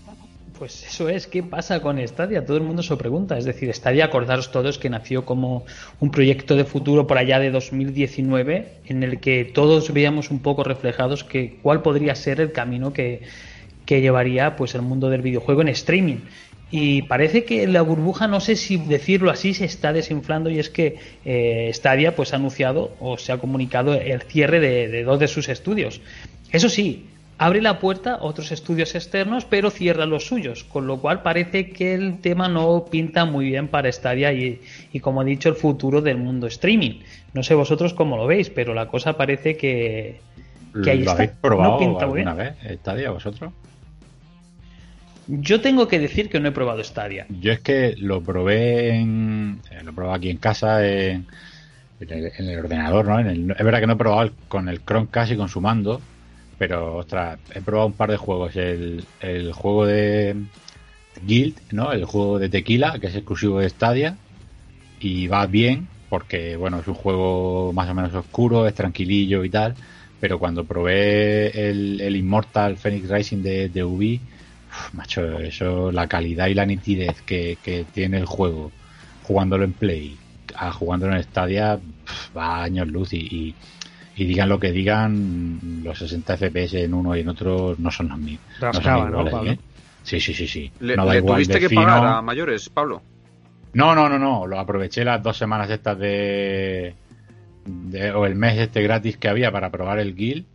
Pues 0.61 0.85
eso 0.85 1.09
es, 1.09 1.25
¿qué 1.25 1.41
pasa 1.41 1.81
con 1.81 1.97
Stadia? 2.07 2.45
Todo 2.45 2.57
el 2.57 2.61
mundo 2.61 2.83
se 2.83 2.91
lo 2.91 2.97
pregunta. 2.99 3.35
Es 3.35 3.45
decir, 3.45 3.73
Stadia, 3.73 4.05
acordaros 4.05 4.51
todos 4.51 4.77
que 4.77 4.91
nació 4.91 5.25
como 5.25 5.65
un 5.99 6.11
proyecto 6.11 6.55
de 6.55 6.65
futuro 6.65 7.07
por 7.07 7.17
allá 7.17 7.39
de 7.39 7.49
2019, 7.49 8.67
en 8.85 9.01
el 9.01 9.19
que 9.19 9.43
todos 9.43 9.91
veíamos 9.91 10.29
un 10.29 10.37
poco 10.37 10.63
reflejados 10.63 11.23
que 11.23 11.57
cuál 11.63 11.81
podría 11.81 12.13
ser 12.13 12.39
el 12.39 12.51
camino 12.51 12.93
que, 12.93 13.23
que 13.87 14.01
llevaría 14.01 14.55
pues 14.55 14.75
el 14.75 14.83
mundo 14.83 15.09
del 15.09 15.23
videojuego 15.23 15.63
en 15.63 15.69
streaming. 15.69 16.17
Y 16.69 17.01
parece 17.01 17.43
que 17.43 17.65
la 17.65 17.81
burbuja, 17.81 18.27
no 18.27 18.39
sé 18.39 18.55
si 18.55 18.77
decirlo 18.77 19.31
así, 19.31 19.55
se 19.55 19.65
está 19.65 19.93
desinflando 19.93 20.51
y 20.51 20.59
es 20.59 20.69
que 20.69 20.99
eh, 21.25 21.71
Stadia 21.73 22.15
pues 22.15 22.33
ha 22.33 22.35
anunciado 22.35 22.95
o 22.99 23.17
se 23.17 23.31
ha 23.31 23.39
comunicado 23.39 23.95
el 23.95 24.21
cierre 24.21 24.59
de, 24.59 24.89
de 24.89 25.03
dos 25.03 25.19
de 25.19 25.27
sus 25.27 25.49
estudios. 25.49 26.01
Eso 26.51 26.69
sí, 26.69 27.07
abre 27.41 27.61
la 27.61 27.79
puerta 27.79 28.13
a 28.15 28.23
otros 28.23 28.51
estudios 28.51 28.93
externos, 28.95 29.45
pero 29.45 29.71
cierra 29.71 30.05
los 30.05 30.25
suyos, 30.27 30.63
con 30.63 30.85
lo 30.87 30.97
cual 30.97 31.23
parece 31.23 31.69
que 31.71 31.93
el 31.95 32.19
tema 32.19 32.47
no 32.47 32.85
pinta 32.89 33.25
muy 33.25 33.45
bien 33.45 33.67
para 33.67 33.91
Stadia 33.91 34.31
y, 34.31 34.61
y 34.93 34.99
como 34.99 35.21
he 35.21 35.25
dicho, 35.25 35.49
el 35.49 35.55
futuro 35.55 36.01
del 36.01 36.17
mundo 36.17 36.47
streaming. 36.47 36.99
No 37.33 37.41
sé 37.43 37.55
vosotros 37.55 37.93
cómo 37.93 38.15
lo 38.15 38.27
veis, 38.27 38.49
pero 38.49 38.73
la 38.73 38.87
cosa 38.87 39.17
parece 39.17 39.57
que, 39.57 40.19
que 40.83 40.91
ahí 40.91 40.97
¿Lo 40.99 41.11
está. 41.11 41.13
habéis 41.13 41.31
probado 41.41 41.71
No 41.73 41.77
pinta 41.79 42.05
alguna 42.05 42.33
bien. 42.35 42.55
vez, 42.61 42.79
Stadia, 42.79 43.09
vosotros? 43.11 43.51
Yo 45.27 45.61
tengo 45.61 45.87
que 45.87 45.99
decir 45.99 46.29
que 46.29 46.39
no 46.39 46.49
he 46.49 46.51
probado 46.51 46.83
Stadia. 46.83 47.25
Yo 47.41 47.51
es 47.53 47.59
que 47.61 47.95
lo 47.97 48.21
probé 48.21 48.89
en, 48.95 49.59
eh, 49.71 49.83
lo 49.83 49.93
probé 49.93 50.13
aquí 50.13 50.29
en 50.29 50.37
casa 50.37 50.85
en, 50.85 51.25
en 51.99 52.09
el, 52.11 52.31
en 52.37 52.49
el 52.49 52.59
ordenador, 52.59 53.05
¿no? 53.07 53.19
En 53.19 53.27
el- 53.27 53.51
es 53.51 53.63
verdad 53.63 53.79
que 53.79 53.87
no 53.87 53.93
he 53.93 53.97
probado 53.97 54.31
con 54.47 54.67
el 54.67 54.81
Chromecast 54.83 55.31
y 55.31 55.37
con 55.37 55.47
su 55.47 55.61
mando, 55.61 56.01
pero 56.61 56.97
ostras, 56.97 57.39
he 57.55 57.61
probado 57.61 57.87
un 57.87 57.93
par 57.93 58.11
de 58.11 58.17
juegos. 58.17 58.55
El, 58.55 59.03
el 59.19 59.51
juego 59.51 59.87
de 59.87 60.35
Guild, 61.25 61.55
¿no? 61.71 61.91
El 61.91 62.05
juego 62.05 62.37
de 62.37 62.49
Tequila, 62.49 62.99
que 62.99 63.07
es 63.07 63.15
exclusivo 63.15 63.59
de 63.59 63.67
Stadia, 63.67 64.15
y 64.99 65.25
va 65.25 65.47
bien 65.47 65.87
porque, 66.07 66.55
bueno, 66.57 66.81
es 66.81 66.87
un 66.87 66.93
juego 66.93 67.73
más 67.73 67.89
o 67.89 67.95
menos 67.95 68.13
oscuro, 68.13 68.67
es 68.67 68.75
tranquilillo 68.75 69.43
y 69.43 69.49
tal, 69.49 69.73
pero 70.19 70.37
cuando 70.37 70.63
probé 70.63 71.47
el, 71.67 71.99
el 71.99 72.15
Immortal 72.15 72.77
Phoenix 72.77 73.09
Rising 73.09 73.41
de, 73.41 73.69
de 73.69 73.83
Ubi, 73.83 74.21
macho, 74.93 75.39
eso, 75.39 75.91
la 75.91 76.05
calidad 76.05 76.45
y 76.45 76.53
la 76.53 76.67
nitidez 76.67 77.23
que, 77.23 77.57
que 77.63 77.85
tiene 77.91 78.19
el 78.19 78.27
juego 78.27 78.71
jugándolo 79.23 79.63
en 79.63 79.73
Play 79.73 80.15
a 80.55 80.71
jugándolo 80.71 81.15
en 81.15 81.23
Stadia 81.23 81.79
va 82.37 82.57
a 82.57 82.63
años 82.63 82.87
luz 82.87 83.13
y, 83.13 83.55
y 84.21 84.25
digan 84.25 84.49
lo 84.49 84.59
que 84.59 84.71
digan, 84.71 85.59
los 85.83 85.97
60 85.97 86.37
FPS 86.37 86.83
en 86.83 86.93
uno 86.93 87.15
y 87.15 87.21
en 87.21 87.29
otro 87.29 87.75
no 87.79 87.89
son 87.89 88.09
los 88.09 88.19
mismos. 88.19 88.45
Rascaba, 88.59 89.03
son 89.05 89.11
¿no, 89.11 89.21
iguales, 89.21 89.33
Pablo? 89.33 89.51
¿eh? 89.51 89.59
Sí, 90.03 90.19
sí, 90.19 90.33
sí, 90.35 90.47
sí. 90.47 90.71
¿Le, 90.79 90.95
no 90.95 91.05
da 91.07 91.13
le 91.13 91.19
igual 91.19 91.37
tuviste 91.37 91.59
que 91.59 91.69
fino. 91.69 91.81
pagar 91.85 92.05
a 92.05 92.21
mayores, 92.21 92.69
Pablo? 92.69 93.01
No, 93.73 93.95
no, 93.95 94.07
no, 94.09 94.19
no. 94.19 94.45
Lo 94.45 94.59
aproveché 94.59 95.03
las 95.03 95.23
dos 95.23 95.37
semanas 95.37 95.71
estas 95.71 95.97
de, 95.97 96.93
de- 97.65 98.11
o 98.11 98.27
el 98.27 98.35
mes 98.35 98.59
este 98.59 98.83
gratis 98.83 99.17
que 99.17 99.27
había 99.27 99.51
para 99.51 99.71
probar 99.71 99.97
el 99.97 100.15
Guild 100.15 100.45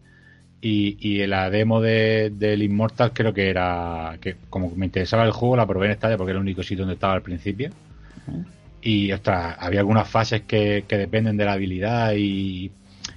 y, 0.60 0.96
y 1.00 1.26
la 1.26 1.50
demo 1.50 1.80
de, 1.80 2.30
del 2.30 2.62
Immortal 2.62 3.10
creo 3.12 3.34
que 3.34 3.48
era 3.50 4.16
que 4.20 4.36
como 4.48 4.70
me 4.76 4.86
interesaba 4.86 5.24
el 5.24 5.32
juego 5.32 5.56
la 5.56 5.66
probé 5.66 5.88
en 5.88 5.94
Stadia 5.96 6.16
porque 6.16 6.30
era 6.30 6.38
el 6.38 6.44
único 6.44 6.62
sitio 6.62 6.84
donde 6.84 6.94
estaba 6.94 7.14
al 7.14 7.22
principio 7.22 7.70
y 8.80 9.10
ostras, 9.10 9.56
había 9.58 9.80
algunas 9.80 10.08
fases 10.08 10.42
que, 10.42 10.84
que 10.86 10.96
dependen 10.98 11.36
de 11.36 11.44
la 11.44 11.54
habilidad 11.54 12.12
y, 12.16 12.70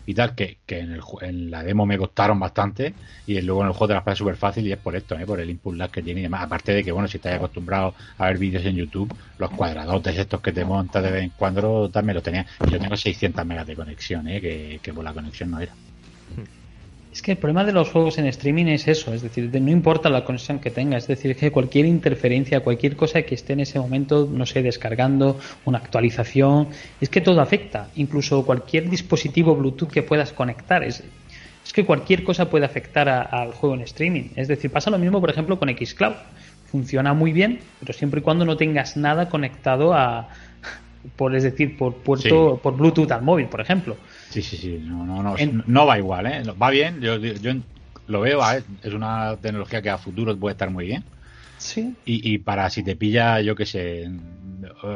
y 0.10 0.16
tal 0.16 0.34
que, 0.34 0.58
que 0.66 0.80
en, 0.80 0.94
el, 0.94 1.02
en 1.22 1.52
la 1.52 1.62
demo 1.62 1.86
me 1.86 1.96
costaron 1.96 2.40
bastante 2.40 2.96
y 3.28 3.40
luego 3.42 3.62
en 3.62 3.68
el 3.68 3.74
juego 3.74 3.90
te 3.90 3.94
las 3.94 4.02
pasas 4.02 4.18
súper 4.18 4.38
fácil 4.38 4.66
y 4.66 4.72
es 4.72 4.80
por 4.80 4.96
esto, 4.96 5.14
¿eh? 5.14 5.24
por 5.24 5.40
el 5.40 5.48
input 5.52 5.76
lag 5.76 5.92
que 5.92 6.02
tiene 6.02 6.22
y 6.22 6.24
demás. 6.24 6.42
Aparte 6.42 6.74
de 6.74 6.84
que, 6.84 6.92
bueno, 6.92 7.08
si 7.08 7.18
estás 7.18 7.36
acostumbrado 7.36 7.94
a 8.18 8.26
ver 8.26 8.40
vídeos 8.40 8.66
en 8.66 8.76
YouTube, 8.76 9.14
los 9.38 9.52
cuadradotes 9.52 10.18
estos 10.18 10.42
que 10.42 10.52
te 10.52 10.66
montas 10.66 11.04
de 11.04 11.12
vez 11.12 11.24
en 11.26 11.30
cuando 11.30 11.92
también 11.92 12.16
los 12.16 12.24
tenía. 12.24 12.44
Y 12.66 12.72
yo 12.72 12.80
tengo 12.80 12.98
600 12.98 13.46
megas 13.46 13.68
de 13.68 13.76
conexión, 13.76 14.28
¿eh? 14.28 14.42
que, 14.42 14.80
que 14.82 14.92
por 14.92 15.04
la 15.04 15.14
conexión 15.14 15.52
no 15.52 15.60
era. 15.60 15.74
Es 17.12 17.24
que 17.24 17.32
el 17.32 17.38
problema 17.40 17.64
de 17.66 17.72
los 17.72 17.90
juegos 17.90 18.20
en 18.20 18.28
streaming 18.28 18.68
es 18.68 18.88
eso, 18.88 19.14
es 19.14 19.24
decir, 19.24 19.50
de- 19.50 19.60
no 19.60 19.72
importa 19.72 20.10
la 20.12 20.24
conexión 20.24 20.60
que 20.60 20.70
tenga, 20.70 20.96
es 20.98 21.08
decir, 21.08 21.36
que 21.36 21.50
cualquier 21.52 21.86
interferencia, 21.88 22.60
cualquier 22.60 22.96
cosa 22.96 23.24
que 23.24 23.34
esté 23.34 23.54
en 23.54 23.62
ese 23.62 23.80
momento, 23.80 24.30
no 24.32 24.46
sé, 24.46 24.62
descargando 24.62 25.40
una 25.66 25.80
actualización, 25.80 26.68
es 27.02 27.10
que 27.10 27.20
todo 27.22 27.42
afecta, 27.42 27.90
incluso 27.96 28.46
cualquier 28.46 28.90
dispositivo 28.92 29.56
Bluetooth 29.56 29.90
que 29.90 30.04
puedas 30.04 30.34
conectar, 30.34 30.84
es, 30.84 31.04
es 31.66 31.74
que 31.74 31.84
cualquier 31.84 32.24
cosa 32.24 32.48
puede 32.48 32.66
afectar 32.66 33.10
a- 33.10 33.24
al 33.24 33.54
juego 33.54 33.74
en 33.74 33.82
streaming. 33.82 34.30
Es 34.36 34.48
decir, 34.48 34.70
pasa 34.70 34.92
lo 34.92 35.00
mismo, 35.00 35.20
por 35.20 35.32
ejemplo, 35.32 35.58
con 35.58 35.70
Xcloud. 35.70 36.14
Funciona 36.68 37.16
muy 37.16 37.34
bien, 37.34 37.60
pero 37.80 37.94
siempre 37.94 38.20
y 38.20 38.24
cuando 38.24 38.46
no 38.46 38.56
tengas 38.56 38.96
nada 38.98 39.30
conectado 39.30 39.96
a, 39.96 40.30
por, 41.16 41.36
es 41.36 41.42
decir, 41.42 41.76
por 41.76 41.96
puerto, 41.96 42.54
Sí. 42.56 42.60
por 42.62 42.78
Bluetooth 42.78 43.12
al 43.12 43.24
móvil, 43.24 43.48
por 43.48 43.62
ejemplo. 43.62 43.98
Sí, 44.30 44.42
sí, 44.42 44.58
sí, 44.58 44.80
no, 44.84 45.06
no, 45.06 45.24
no, 45.24 45.38
En- 45.38 45.64
no 45.66 45.86
va 45.86 45.98
igual, 45.98 46.28
¿eh? 46.28 46.44
Va 46.62 46.70
bien, 46.70 47.02
yo, 47.02 47.18
yo 47.18 47.52
lo 48.08 48.22
veo, 48.22 48.42
¿eh? 48.52 48.64
es 48.84 48.94
una 48.94 49.36
tecnología 49.38 49.82
que 49.82 49.90
a 49.90 49.98
futuro 49.98 50.38
puede 50.38 50.54
estar 50.54 50.70
muy 50.70 50.86
bien. 50.86 51.04
Sí. 51.58 51.96
Y, 52.06 52.34
y 52.34 52.38
para 52.38 52.70
si 52.70 52.84
te 52.84 52.96
pilla, 52.96 53.42
yo 53.42 53.56
qué 53.56 53.66
sé, 53.66 54.10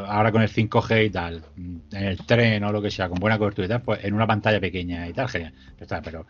ahora 0.08 0.32
con 0.32 0.42
el 0.42 0.50
5G 0.50 1.06
y 1.08 1.10
tal, 1.10 1.44
en 1.58 1.84
el 2.04 2.18
tren 2.26 2.64
o 2.64 2.72
lo 2.72 2.82
que 2.82 2.92
sea, 2.92 3.10
con 3.10 3.20
buena 3.20 3.38
cobertura 3.38 3.66
y 3.66 3.70
tal, 3.70 3.82
pues 3.82 4.04
en 4.04 4.14
una 4.14 4.28
pantalla 4.28 4.60
pequeña 4.60 5.08
y 5.08 5.14
tal, 5.14 5.28
genial. 5.28 5.54
Está, 5.80 6.02
pero 6.02 6.26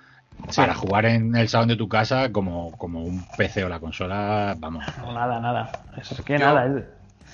para 0.56 0.74
jugar 0.74 1.06
en 1.06 1.36
el 1.36 1.48
salón 1.50 1.68
de 1.68 1.76
tu 1.76 1.88
casa, 1.88 2.32
como, 2.32 2.72
como 2.78 3.04
un 3.04 3.24
PC 3.38 3.64
o 3.66 3.70
la 3.70 3.80
consola, 3.80 4.56
vamos. 4.58 4.84
No, 4.98 5.14
nada, 5.14 5.40
nada. 5.40 5.72
Es 5.98 6.10
que 6.26 6.34
Yo- 6.34 6.40
nada. 6.40 6.66
es- 6.66 6.84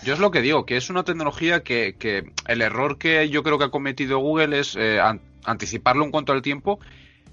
Yo 0.03 0.13
es 0.13 0.19
lo 0.19 0.31
que 0.31 0.41
digo, 0.41 0.65
que 0.65 0.77
es 0.77 0.89
una 0.89 1.03
tecnología 1.03 1.61
que, 1.61 1.95
que 1.99 2.31
el 2.47 2.61
error 2.61 2.97
que 2.97 3.29
yo 3.29 3.43
creo 3.43 3.57
que 3.57 3.65
ha 3.65 3.69
cometido 3.69 4.19
Google 4.19 4.57
es 4.59 4.75
eh, 4.77 4.99
an- 5.01 5.19
anticiparlo 5.45 6.05
en 6.05 6.11
cuanto 6.11 6.33
al 6.33 6.41
tiempo 6.41 6.79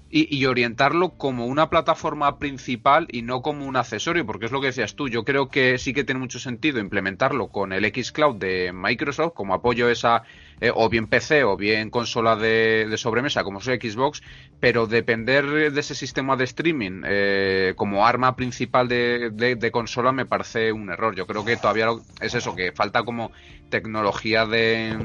y, 0.09 0.35
y 0.35 0.45
orientarlo 0.45 1.11
como 1.11 1.45
una 1.45 1.69
plataforma 1.69 2.37
principal 2.39 3.07
y 3.11 3.21
no 3.21 3.41
como 3.41 3.65
un 3.65 3.75
accesorio, 3.75 4.25
porque 4.25 4.45
es 4.45 4.51
lo 4.51 4.61
que 4.61 4.67
decías 4.67 4.95
tú. 4.95 5.09
Yo 5.09 5.23
creo 5.23 5.49
que 5.49 5.77
sí 5.77 5.93
que 5.93 6.03
tiene 6.03 6.19
mucho 6.19 6.39
sentido 6.39 6.79
implementarlo 6.79 7.49
con 7.49 7.73
el 7.73 7.85
Xcloud 7.85 8.37
de 8.37 8.71
Microsoft 8.73 9.33
como 9.33 9.53
apoyo 9.53 9.87
a 9.87 9.91
esa 9.91 10.23
eh, 10.59 10.71
o 10.73 10.89
bien 10.89 11.07
PC 11.07 11.43
o 11.43 11.55
bien 11.57 11.89
consola 11.89 12.35
de, 12.35 12.87
de 12.89 12.97
sobremesa 12.97 13.43
como 13.43 13.59
es 13.59 13.65
Xbox, 13.65 14.21
pero 14.59 14.87
depender 14.87 15.71
de 15.71 15.79
ese 15.79 15.93
sistema 15.95 16.35
de 16.35 16.45
streaming 16.45 17.03
eh, 17.05 17.73
como 17.75 18.05
arma 18.05 18.35
principal 18.35 18.87
de, 18.87 19.69
consola 19.71 20.11
me 20.11 20.25
parece 20.25 20.71
un 20.71 20.89
error. 20.89 21.15
Yo 21.15 21.27
creo 21.27 21.45
que 21.45 21.57
todavía 21.57 21.89
es 22.21 22.33
eso, 22.33 22.55
que 22.55 22.71
falta 22.71 23.03
como 23.03 23.31
tecnología 23.69 24.45
de, 24.45 24.97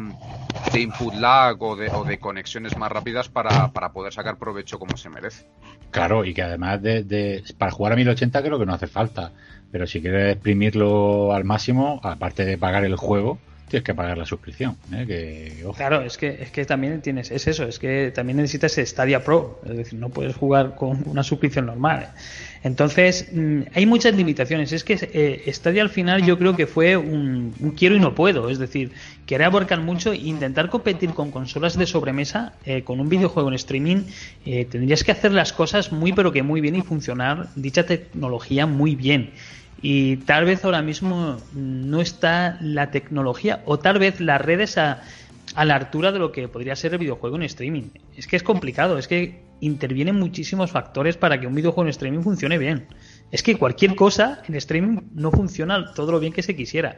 input 0.75 1.15
lag 1.15 1.63
o 1.63 1.77
de, 1.77 1.89
o 1.89 2.07
conexiones 2.21 2.77
más 2.79 2.91
rápidas 2.91 3.29
para, 3.29 3.69
para 3.73 3.93
poder 3.93 4.13
sacar 4.13 4.39
provecho 4.39 4.79
como 4.79 4.97
se 4.97 5.11
merece. 5.11 5.45
Claro, 5.91 6.25
y 6.25 6.33
que 6.33 6.43
además 6.43 6.81
de, 6.83 7.03
de- 7.05 7.45
para 7.59 7.71
jugar 7.71 7.93
a 7.93 7.97
1080 7.97 8.43
creo 8.43 8.59
que 8.59 8.67
no 8.67 8.73
hace 8.73 8.87
falta, 8.87 9.33
pero 9.71 9.87
si 9.87 10.01
quieres 10.01 10.33
exprimirlo 10.35 11.35
al 11.35 11.45
máximo, 11.45 12.01
aparte 12.03 12.45
de 12.47 12.57
pagar 12.57 12.85
el 12.85 12.97
juego, 12.97 13.39
tienes 13.73 13.87
que 13.87 13.95
pagar 13.95 14.19
la 14.19 14.27
suscripción. 14.27 14.77
¿eh? 14.93 15.65
Claro, 15.75 16.03
es 16.03 16.19
que, 16.19 16.43
es 16.43 16.51
que 16.51 16.67
también 16.67 17.01
tienes, 17.01 17.31
es 17.31 17.47
eso, 17.47 17.65
es 17.65 17.79
que 17.79 18.13
también 18.15 18.37
necesitas 18.37 18.75
Stadia 18.77 19.25
Pro, 19.25 19.63
es 19.65 19.75
decir, 19.75 19.99
no 19.99 20.11
puedes 20.11 20.37
jugar 20.37 20.75
con 20.77 21.03
una 21.07 21.23
suscripción 21.23 21.65
normal. 21.65 22.11
Entonces, 22.65 23.31
mm, 23.33 23.63
hay 23.75 23.87
muchas 23.87 24.15
limitaciones. 24.15 24.73
Es 24.73 24.85
que 24.85 24.99
eh, 25.01 25.51
Stadia 25.51 25.81
al 25.81 25.89
final 25.89 26.23
yo 26.23 26.39
creo 26.39 26.55
que 26.55 26.67
fue 26.67 26.99
un, 26.99 27.55
quiero 27.75 27.97
y 27.97 27.99
no 27.99 28.15
puedo, 28.15 28.51
es 28.51 28.59
decir, 28.59 28.93
querer 29.25 29.47
abarcar 29.47 29.81
mucho 29.81 30.13
e 30.13 30.17
intentar 30.17 30.69
competir 30.69 31.15
con 31.15 31.31
consolas 31.31 31.79
de 31.79 31.87
sobremesa, 31.87 32.53
eh, 32.67 32.83
con 32.83 33.01
un 33.01 33.09
videojuego 33.09 33.49
en 33.49 33.55
streaming, 33.55 34.03
eh, 34.45 34.67
tendrías 34.67 35.03
que 35.03 35.13
hacer 35.13 35.33
las 35.33 35.55
cosas 35.55 35.93
muy 35.93 36.13
pero 36.13 36.31
que 36.31 36.43
muy 36.43 36.61
bien 36.61 36.77
y 36.77 36.83
funcionar 36.83 37.49
dicha 37.57 37.87
tecnología 37.87 38.67
muy 38.67 38.97
bien 38.97 39.31
y 39.83 40.19
tal 40.19 40.45
vez 40.45 40.65
ahora 40.65 40.81
mismo 40.81 41.39
no 41.55 42.01
está 42.01 42.57
la 42.61 42.93
tecnología 42.93 43.63
o 43.67 43.81
tal 43.81 43.99
vez 43.99 44.21
las 44.21 44.41
redes 44.41 44.79
a, 44.79 45.03
a, 45.57 45.65
la 45.65 45.75
altura 45.75 46.13
de 46.13 46.21
lo 46.21 46.31
que 46.31 46.47
podría 46.47 46.77
ser 46.77 46.93
el 46.93 46.99
videojuego 46.99 47.35
en 47.35 47.43
streaming. 47.43 47.91
Es 48.17 48.29
que 48.29 48.37
es 48.37 48.45
complicado, 48.45 48.97
es 48.97 49.09
que 49.09 49.43
intervienen 49.61 50.17
muchísimos 50.17 50.71
factores 50.71 51.17
para 51.17 51.41
que 51.41 51.49
un 51.49 51.55
videojuego 51.55 51.83
en 51.83 51.89
streaming 51.89 52.23
funcione 52.23 52.59
bien. 52.59 52.87
Es 53.33 53.43
que 53.43 53.57
cualquier 53.57 53.97
cosa 53.97 54.41
en 54.47 54.55
streaming 54.55 55.01
no 55.15 55.33
funciona 55.33 55.93
todo 55.95 56.13
lo 56.13 56.21
bien 56.21 56.33
que 56.33 56.45
se 56.45 56.55
quisiera. 56.55 56.97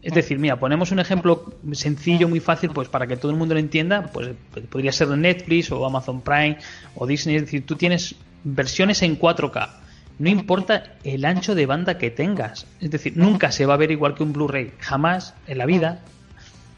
Es 0.00 0.14
decir, 0.14 0.38
mira, 0.38 0.58
ponemos 0.58 0.92
un 0.92 1.00
ejemplo 1.00 1.54
sencillo, 1.72 2.28
muy 2.28 2.40
fácil, 2.40 2.70
pues 2.70 2.88
para 2.88 3.06
que 3.06 3.16
todo 3.16 3.32
el 3.32 3.38
mundo 3.38 3.54
lo 3.54 3.60
entienda, 3.60 4.10
pues 4.12 4.30
podría 4.68 4.90
ser 4.90 5.08
Netflix 5.08 5.70
o 5.70 5.84
Amazon 5.84 6.20
Prime 6.20 6.58
o 6.94 7.06
Disney. 7.06 7.36
Es 7.36 7.42
decir, 7.42 7.66
tú 7.66 7.76
tienes 7.76 8.14
versiones 8.44 9.02
en 9.02 9.18
4K 9.18 9.81
no 10.22 10.30
importa 10.30 10.84
el 11.02 11.24
ancho 11.24 11.56
de 11.56 11.66
banda 11.66 11.98
que 11.98 12.08
tengas. 12.12 12.68
Es 12.80 12.92
decir, 12.92 13.14
nunca 13.16 13.50
se 13.50 13.66
va 13.66 13.74
a 13.74 13.76
ver 13.76 13.90
igual 13.90 14.14
que 14.14 14.22
un 14.22 14.32
Blu-ray. 14.32 14.70
Jamás 14.78 15.34
en 15.48 15.58
la 15.58 15.66
vida. 15.66 16.00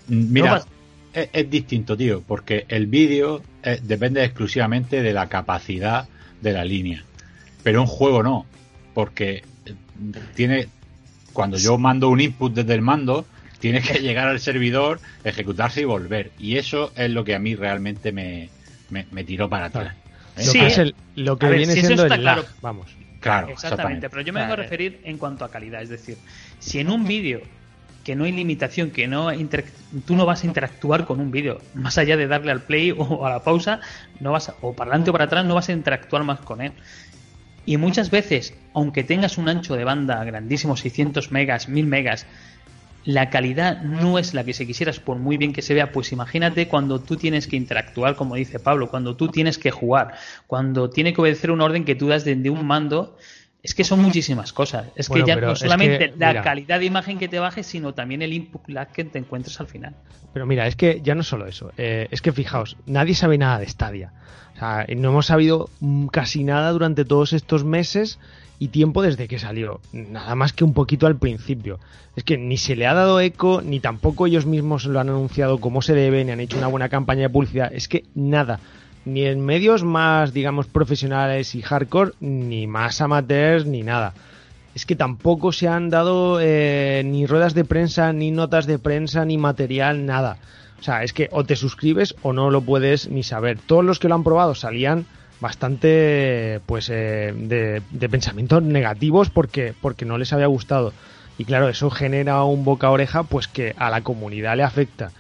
Mira, 0.09 0.65
es, 1.13 1.51
distinto, 1.51 1.95
tío, 1.95 2.23
porque 2.27 2.65
el 2.69 2.87
vídeo 2.87 3.43
eh, 3.63 3.81
depende 3.83 4.25
exclusivamente 4.25 5.03
de 5.03 5.13
la 5.13 5.29
capacidad 5.29 6.09
de 6.41 6.53
la 6.55 6.65
línea. 6.65 7.05
Pero 7.63 7.83
un 7.83 7.87
juego 7.87 8.23
no, 8.23 8.47
porque 8.95 9.43
eh, 9.67 9.75
tiene. 10.35 10.69
Cuando 11.35 11.59
yo 11.59 11.77
mando 11.77 12.09
un 12.09 12.23
input 12.23 12.55
desde 12.55 12.73
el 12.73 12.81
mando, 12.81 13.27
tiene 13.59 13.83
que 13.83 13.99
llegar 14.01 14.27
al 14.27 14.41
servidor, 14.41 15.01
ejecutarse 15.23 15.83
y 15.83 15.85
volver. 15.85 16.31
Y 16.39 16.57
eso 16.57 16.93
es 16.97 17.11
lo 17.11 17.25
que 17.25 17.35
a 17.35 17.39
mí 17.39 17.57
realmente 17.57 18.11
me, 18.11 18.49
me, 18.89 19.25
tiró 19.25 19.51
para 19.51 19.67
atrás. 19.67 19.95
Sí, 20.35 20.61
es 20.61 20.95
lo 21.15 21.37
que 21.37 21.51
viene 21.51 21.75
siendo 21.75 22.07
el 22.07 22.25
lag, 22.25 22.47
vamos. 22.63 22.87
Claro, 23.25 23.49
exactamente. 23.49 24.11
Pero 24.11 24.21
yo 24.23 24.33
me 24.35 24.41
vengo 24.41 24.53
a 24.53 24.57
referir 24.57 25.01
en 25.05 25.17
cuanto 25.17 25.47
a 25.47 25.51
calidad. 25.51 25.83
Es 25.83 25.89
decir, 25.89 26.19
si 26.59 26.79
en 26.79 26.91
un 26.91 27.05
vídeo 27.05 27.41
que 28.05 28.15
no 28.15 28.25
hay 28.25 28.33
limitación, 28.33 28.91
que 28.91 29.09
no 29.09 29.31
tú 30.05 30.15
no 30.15 30.27
vas 30.27 30.45
a 30.45 30.47
interactuar 30.47 31.07
con 31.07 31.21
un 31.21 31.31
vídeo, 31.31 31.59
más 31.73 31.97
allá 31.97 32.19
de 32.19 32.27
darle 32.27 32.53
al 32.53 32.61
play 32.61 32.93
o 32.97 33.25
a 33.25 33.31
la 33.31 33.43
pausa, 33.43 33.81
no 34.21 34.33
vas 34.33 34.53
o 34.61 34.75
para 34.75 34.91
adelante 34.91 35.09
o 35.09 35.13
para 35.15 35.25
atrás, 35.25 35.47
no 35.47 35.55
vas 35.55 35.71
a 35.71 35.73
interactuar 35.73 36.23
más 36.23 36.41
con 36.41 36.61
él. 36.61 36.73
Y 37.65 37.79
muchas 37.79 38.11
veces, 38.11 38.53
aunque 38.75 39.05
tengas 39.05 39.39
un 39.39 39.49
ancho 39.49 39.75
de 39.75 39.85
banda 39.85 40.23
grandísimo, 40.23 40.77
600 40.77 41.33
megas, 41.33 41.71
1000 41.71 41.87
megas, 41.87 42.27
la 43.05 43.31
calidad 43.31 43.83
no 43.83 44.19
es 44.19 44.35
la 44.35 44.45
que 44.45 44.55
se 44.55 44.67
quisieras 44.67 44.99
por 44.99 45.19
muy 45.19 45.37
bien 45.37 45.53
que 45.53 45.63
se 45.63 45.75
vea, 45.75 45.93
pues 45.93 46.13
imagínate 46.13 46.69
cuando 46.69 47.01
tú 47.01 47.17
tienes 47.17 47.47
que 47.47 47.57
interactuar, 47.57 48.17
como 48.17 48.35
dice 48.35 48.59
Pablo, 48.59 48.89
cuando 48.89 49.17
tú 49.17 49.29
tienes 49.29 49.59
que 49.59 49.71
jugar, 49.71 50.15
cuando 50.47 50.91
tiene 50.91 51.13
que 51.13 51.21
obedecer 51.21 51.51
un 51.51 51.61
orden 51.61 51.85
que 51.85 51.95
tú 51.95 52.09
das 52.09 52.25
desde 52.25 52.51
un 52.51 52.67
mando, 52.67 53.17
es 53.63 53.75
que 53.75 53.85
son 53.85 54.01
muchísimas 54.01 54.53
cosas. 54.53 54.89
Es 54.95 55.09
que 55.09 55.23
ya 55.25 55.37
no 55.37 55.57
solamente 55.57 56.13
la 56.19 56.43
calidad 56.43 56.81
de 56.81 56.85
imagen 56.87 57.19
que 57.19 57.29
te 57.29 57.39
baje, 57.39 57.63
sino 57.63 57.95
también 57.95 58.21
el 58.23 58.33
input 58.33 58.69
lag 58.69 58.93
que 58.93 59.05
te 59.05 59.19
encuentres 59.19 59.59
al 59.61 59.67
final. 59.67 59.95
Pero 60.33 60.47
mira, 60.47 60.67
es 60.67 60.77
que 60.77 61.01
ya 61.03 61.15
no 61.15 61.23
solo 61.23 61.47
eso, 61.47 61.73
eh, 61.79 62.09
es 62.11 62.21
que 62.21 62.33
fijaos, 62.33 62.77
nadie 62.87 63.15
sabe 63.15 63.39
nada 63.39 63.59
de 63.59 63.67
Stadia. 63.67 64.13
O 64.55 64.59
sea, 64.59 64.87
no 64.97 65.11
hemos 65.11 65.27
sabido 65.27 65.71
mm, 65.81 66.09
casi 66.09 66.45
nada 66.45 66.71
durante 66.73 67.05
todos 67.05 67.33
estos 67.33 67.65
meses 67.65 68.19
y 68.65 68.69
tiempo 68.69 69.03
desde 69.03 69.29
que 69.29 69.39
salió. 69.39 69.83
Nada 69.93 70.35
más 70.35 70.55
que 70.55 70.65
un 70.65 70.73
poquito 70.73 71.07
al 71.07 71.17
principio. 71.17 71.79
Es 72.17 72.25
que 72.25 72.39
ni 72.39 72.57
se 72.57 72.77
le 72.77 72.87
ha 72.87 72.95
dado 72.95 73.21
eco, 73.21 73.61
ni 73.61 73.79
tampoco 73.79 74.27
ellos 74.27 74.47
mismos 74.47 74.87
lo 74.87 75.01
han 75.01 75.11
anunciado 75.11 75.59
como 75.59 75.83
se 75.83 75.93
debe, 75.93 76.25
ni 76.25 76.33
han 76.33 76.41
hecho 76.41 76.57
una 76.57 76.69
buena 76.69 76.89
campaña 76.89 77.23
de 77.23 77.29
publicidad. 77.29 77.71
Es 77.75 77.89
que 77.89 78.05
nada. 78.15 78.61
Ni 79.05 79.27
en 79.27 79.45
medios 79.45 79.85
más, 79.85 80.33
digamos, 80.33 80.67
profesionales 80.67 81.55
y 81.55 81.61
hardcore, 81.61 82.13
ni 82.21 82.67
más 82.67 83.03
amateurs, 83.03 83.67
ni 83.67 83.83
nada. 83.83 84.15
Es 84.75 84.87
que 84.87 84.97
tampoco 84.97 85.53
se 85.53 85.69
han 85.69 85.91
dado 85.91 86.39
eh, 86.41 87.03
ni 87.05 87.27
ruedas 87.27 87.53
de 87.53 87.67
prensa, 87.67 88.15
ni 88.15 88.31
notas 88.31 88.65
de 88.65 88.79
prensa, 88.79 89.27
ni 89.27 89.37
material, 89.37 90.07
nada. 90.07 90.39
O 90.81 90.83
sea, 90.83 91.03
es 91.03 91.13
que 91.13 91.29
o 91.33 91.45
te 91.45 91.57
suscribes 91.57 92.15
o 92.23 92.33
no 92.33 92.51
lo 92.51 92.63
puedes 92.63 93.11
ni 93.11 93.25
saber. 93.25 93.59
Todos 93.59 93.85
los 93.85 93.99
que 93.99 94.09
lo 94.09 94.15
han 94.15 94.25
probado 94.25 94.55
salían 94.55 95.05
bastante 95.41 96.61
pues 96.67 96.91
eh, 96.91 97.33
de, 97.37 98.09
pensamientos 98.09 98.63
negativos 98.63 99.31
porque, 99.31 99.75
porque 99.81 100.05
no 100.05 100.19
les 100.19 100.33
había 100.33 100.47
gustado. 100.47 100.93
Y 101.37 101.45
claro, 101.45 101.69
eso 101.69 101.91
genera 101.91 102.45
un 102.45 102.65
boca 102.65 102.87
a 102.87 102.91
oreja 102.91 103.25
pues 103.25 103.49
que 103.49 103.75
a 103.77 103.91
la 103.91 104.03
comunidad 104.03 104.57
le 104.57 104.63
afecta. 104.63 105.11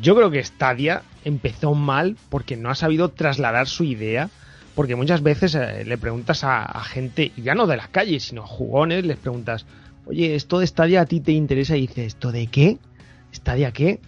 Yo 0.00 0.14
creo 0.14 0.30
que 0.30 0.42
Stadia 0.42 1.02
empezó 1.24 1.74
mal 1.74 2.16
porque 2.28 2.56
no 2.56 2.70
ha 2.70 2.74
sabido 2.74 3.10
trasladar 3.10 3.66
su 3.66 3.84
idea. 3.84 4.30
Porque 4.74 4.96
muchas 4.96 5.22
veces 5.22 5.54
eh, 5.54 5.84
le 5.84 5.98
preguntas 5.98 6.42
a, 6.42 6.82
gente, 6.82 7.30
ya 7.36 7.54
no 7.54 7.68
de 7.68 7.76
la 7.76 7.86
calle, 7.86 8.18
sino 8.18 8.42
a 8.42 8.46
jugones, 8.46 9.06
les 9.06 9.16
preguntas, 9.16 9.66
oye, 10.04 10.34
¿esto 10.34 10.58
de 10.58 10.66
Stadia 10.66 11.02
a 11.02 11.06
ti 11.06 11.20
te 11.20 11.30
interesa? 11.30 11.76
Y 11.76 11.82
dices, 11.82 12.06
¿esto 12.08 12.32
de 12.32 12.48
qué? 12.48 12.78
¿Stadia 13.32 13.70
qué? 13.70 14.00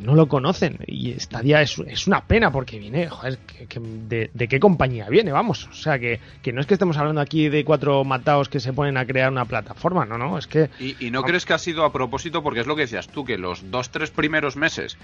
No 0.00 0.14
lo 0.14 0.28
conocen 0.28 0.78
y 0.86 1.18
Stadia 1.18 1.62
es, 1.62 1.78
es 1.86 2.06
una 2.06 2.24
pena 2.24 2.50
porque 2.50 2.78
viene, 2.78 3.08
joder, 3.08 3.38
de, 3.38 4.48
qué 4.48 4.60
compañía 4.60 5.08
viene? 5.08 5.32
Vamos, 5.32 5.68
o 5.70 5.74
sea, 5.74 5.98
que, 5.98 6.20
no 6.52 6.60
es 6.60 6.66
que 6.66 6.74
estemos 6.74 6.96
hablando 6.96 7.20
aquí 7.20 7.48
de 7.48 7.64
cuatro 7.64 8.04
mataos 8.04 8.48
que 8.48 8.60
se 8.60 8.72
ponen 8.72 8.96
a 8.96 9.06
crear 9.06 9.30
una 9.30 9.44
plataforma, 9.44 10.04
no, 10.04 10.18
no, 10.18 10.38
es 10.38 10.46
que... 10.46 10.70
¿Y, 10.78 11.10
no 11.10 11.22
crees 11.22 11.44
que 11.44 11.52
ha 11.52 11.58
sido 11.58 11.84
a 11.84 11.92
propósito? 11.92 12.42
Porque 12.42 12.60
es 12.60 12.66
lo 12.66 12.76
que 12.76 12.82
decías 12.82 13.08
tú, 13.08 13.24
que 13.24 13.38
los 13.38 13.70
dos, 13.70 13.90
tres 13.90 14.10
primeros 14.10 14.56
meses 14.56 14.96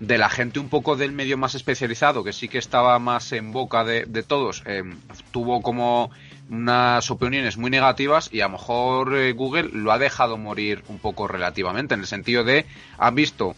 de 0.00 0.18
la 0.18 0.28
gente 0.28 0.58
un 0.58 0.68
poco 0.68 0.96
del 0.96 1.12
medio 1.12 1.38
más 1.38 1.54
especializado, 1.54 2.24
que 2.24 2.32
sí 2.32 2.48
que 2.48 2.58
estaba 2.58 2.98
más 2.98 3.32
en 3.32 3.52
boca 3.52 3.84
de, 3.84 4.04
todos, 4.26 4.62
eh, 4.66 4.82
tuvo 5.30 5.62
como 5.62 6.10
unas 6.50 7.10
opiniones 7.10 7.56
muy 7.56 7.70
negativas 7.70 8.28
y 8.32 8.40
a 8.40 8.46
lo 8.46 8.52
mejor 8.52 9.16
eh, 9.16 9.32
Google 9.32 9.70
lo 9.72 9.92
ha 9.92 9.98
dejado 9.98 10.36
morir 10.36 10.82
un 10.88 10.98
poco 10.98 11.28
relativamente, 11.28 11.94
en 11.94 12.00
el 12.00 12.06
sentido 12.06 12.44
de, 12.44 12.66
han 12.98 13.14
visto 13.14 13.54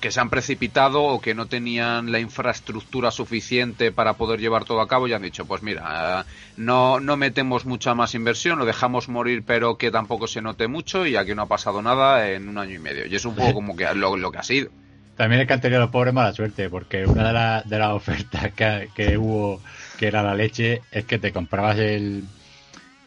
que 0.00 0.10
se 0.10 0.20
han 0.20 0.30
precipitado 0.30 1.02
o 1.02 1.20
que 1.20 1.34
no 1.34 1.46
tenían 1.46 2.12
la 2.12 2.20
infraestructura 2.20 3.10
suficiente 3.10 3.92
para 3.92 4.14
poder 4.14 4.40
llevar 4.40 4.64
todo 4.64 4.80
a 4.80 4.88
cabo 4.88 5.08
y 5.08 5.12
han 5.12 5.22
dicho, 5.22 5.46
pues 5.46 5.62
mira, 5.62 6.24
no, 6.56 7.00
no 7.00 7.16
metemos 7.16 7.66
mucha 7.66 7.94
más 7.94 8.14
inversión, 8.14 8.58
lo 8.58 8.64
dejamos 8.64 9.08
morir 9.08 9.42
pero 9.46 9.76
que 9.76 9.90
tampoco 9.90 10.26
se 10.26 10.42
note 10.42 10.68
mucho 10.68 11.06
y 11.06 11.16
aquí 11.16 11.34
no 11.34 11.42
ha 11.42 11.46
pasado 11.46 11.82
nada 11.82 12.30
en 12.30 12.48
un 12.48 12.58
año 12.58 12.74
y 12.74 12.78
medio. 12.78 13.06
Y 13.06 13.14
es 13.14 13.24
un 13.24 13.34
poco 13.34 13.54
como 13.54 13.76
que 13.76 13.86
lo, 13.94 14.30
que 14.30 14.38
ha 14.38 14.42
sido. 14.42 14.70
También 15.16 15.40
es 15.40 15.46
que 15.46 15.54
han 15.54 15.60
tenido 15.60 15.80
los 15.80 15.90
pobres 15.90 16.12
mala 16.12 16.34
suerte, 16.34 16.68
porque 16.68 17.06
una 17.06 17.62
de, 17.62 17.68
de 17.68 17.78
las 17.78 17.92
ofertas 17.92 18.52
que, 18.52 18.90
que 18.94 19.16
hubo, 19.16 19.62
que 19.98 20.06
era 20.06 20.22
la 20.22 20.34
leche, 20.34 20.82
es 20.90 21.04
que 21.06 21.18
te 21.18 21.32
comprabas 21.32 21.78
el, 21.78 22.24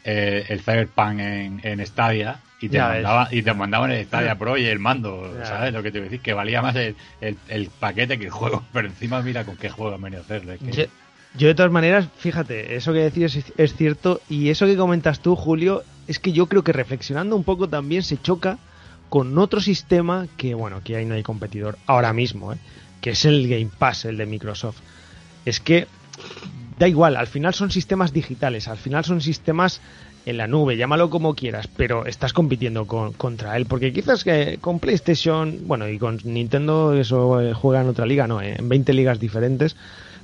eh, 0.04 0.46
el 0.50 0.60
Cyberpunk 0.62 1.20
en, 1.20 1.62
en 1.64 1.86
Stadia 1.86 2.40
y 2.62 2.70
te, 2.70 2.80
mandaba, 2.80 3.28
y 3.32 3.42
te 3.42 3.54
mandaban 3.54 3.92
el 3.92 4.06
Stadia 4.06 4.36
Pro 4.38 4.58
y 4.58 4.66
el 4.66 4.80
mando, 4.80 5.34
¿sabes? 5.44 5.74
Lo 5.74 5.82
que 5.82 5.92
te 5.92 6.00
voy 6.00 6.08
a 6.08 6.10
decir, 6.10 6.22
que 6.22 6.34
valía 6.34 6.62
más 6.62 6.76
el, 6.76 6.96
el, 7.22 7.70
paquete 7.80 8.20
que 8.20 8.26
el 8.26 8.32
juego, 8.32 8.64
pero 8.74 8.88
encima 8.88 9.22
mira 9.22 9.46
con 9.46 9.56
qué 9.56 9.70
juego 9.70 9.96
han 9.96 10.02
venido 10.02 10.22
a 10.22 10.26
hacerle. 10.26 10.60
Yo, 11.36 11.48
de 11.48 11.56
todas 11.56 11.72
maneras, 11.72 12.08
fíjate, 12.18 12.76
eso 12.76 12.92
que 12.92 13.00
decías 13.00 13.36
es, 13.36 13.54
es, 13.56 13.76
cierto 13.76 14.20
y 14.30 14.50
eso 14.50 14.66
que 14.66 14.76
comentas 14.76 15.20
tú, 15.20 15.36
Julio, 15.36 15.84
es 16.08 16.18
que 16.18 16.32
yo 16.32 16.48
creo 16.48 16.64
que 16.64 16.74
reflexionando 16.74 17.36
un 17.36 17.44
poco 17.44 17.70
también 17.70 18.02
se 18.02 18.20
choca 18.20 18.58
con 19.10 19.38
otro 19.38 19.62
sistema 19.62 20.28
que, 20.38 20.54
bueno, 20.54 20.82
que 20.84 20.96
ahí 20.96 21.06
no 21.06 21.16
hay 21.16 21.24
competidor 21.24 21.78
ahora 21.86 22.14
mismo, 22.14 22.54
¿eh? 22.54 22.58
que 23.02 23.12
es 23.12 23.26
el 23.26 23.48
Game 23.48 23.70
Pass, 23.78 24.06
el 24.06 24.18
de 24.18 24.26
Microsoft. 24.26 24.78
Es 25.46 25.60
que 25.60 25.88
da 26.78 26.88
igual, 26.88 27.18
al 27.18 27.28
final 27.28 27.54
son 27.54 27.72
sistemas 27.72 28.14
digitales, 28.14 28.68
al 28.68 28.78
final 28.78 29.04
son 29.04 29.22
sistemas 29.22 29.82
en 30.30 30.38
la 30.38 30.48
nube, 30.48 30.78
llámalo 30.78 31.10
como 31.10 31.36
quieras, 31.36 31.68
pero 31.68 32.06
estás 32.06 32.34
compitiendo 32.34 32.86
con, 32.86 33.14
contra 33.14 33.58
él, 33.58 33.66
porque 33.66 33.92
quizás 33.92 34.24
que 34.24 34.58
con 34.62 34.80
PlayStation, 34.80 35.60
bueno, 35.66 35.88
y 35.88 35.98
con 35.98 36.20
Nintendo 36.24 36.94
eso 36.94 37.42
eh, 37.42 37.54
juega 37.54 37.82
en 37.82 37.88
otra 37.88 38.06
liga, 38.06 38.28
no, 38.28 38.42
eh, 38.42 38.56
en 38.58 38.70
20 38.70 38.94
ligas 38.94 39.20
diferentes, 39.20 39.76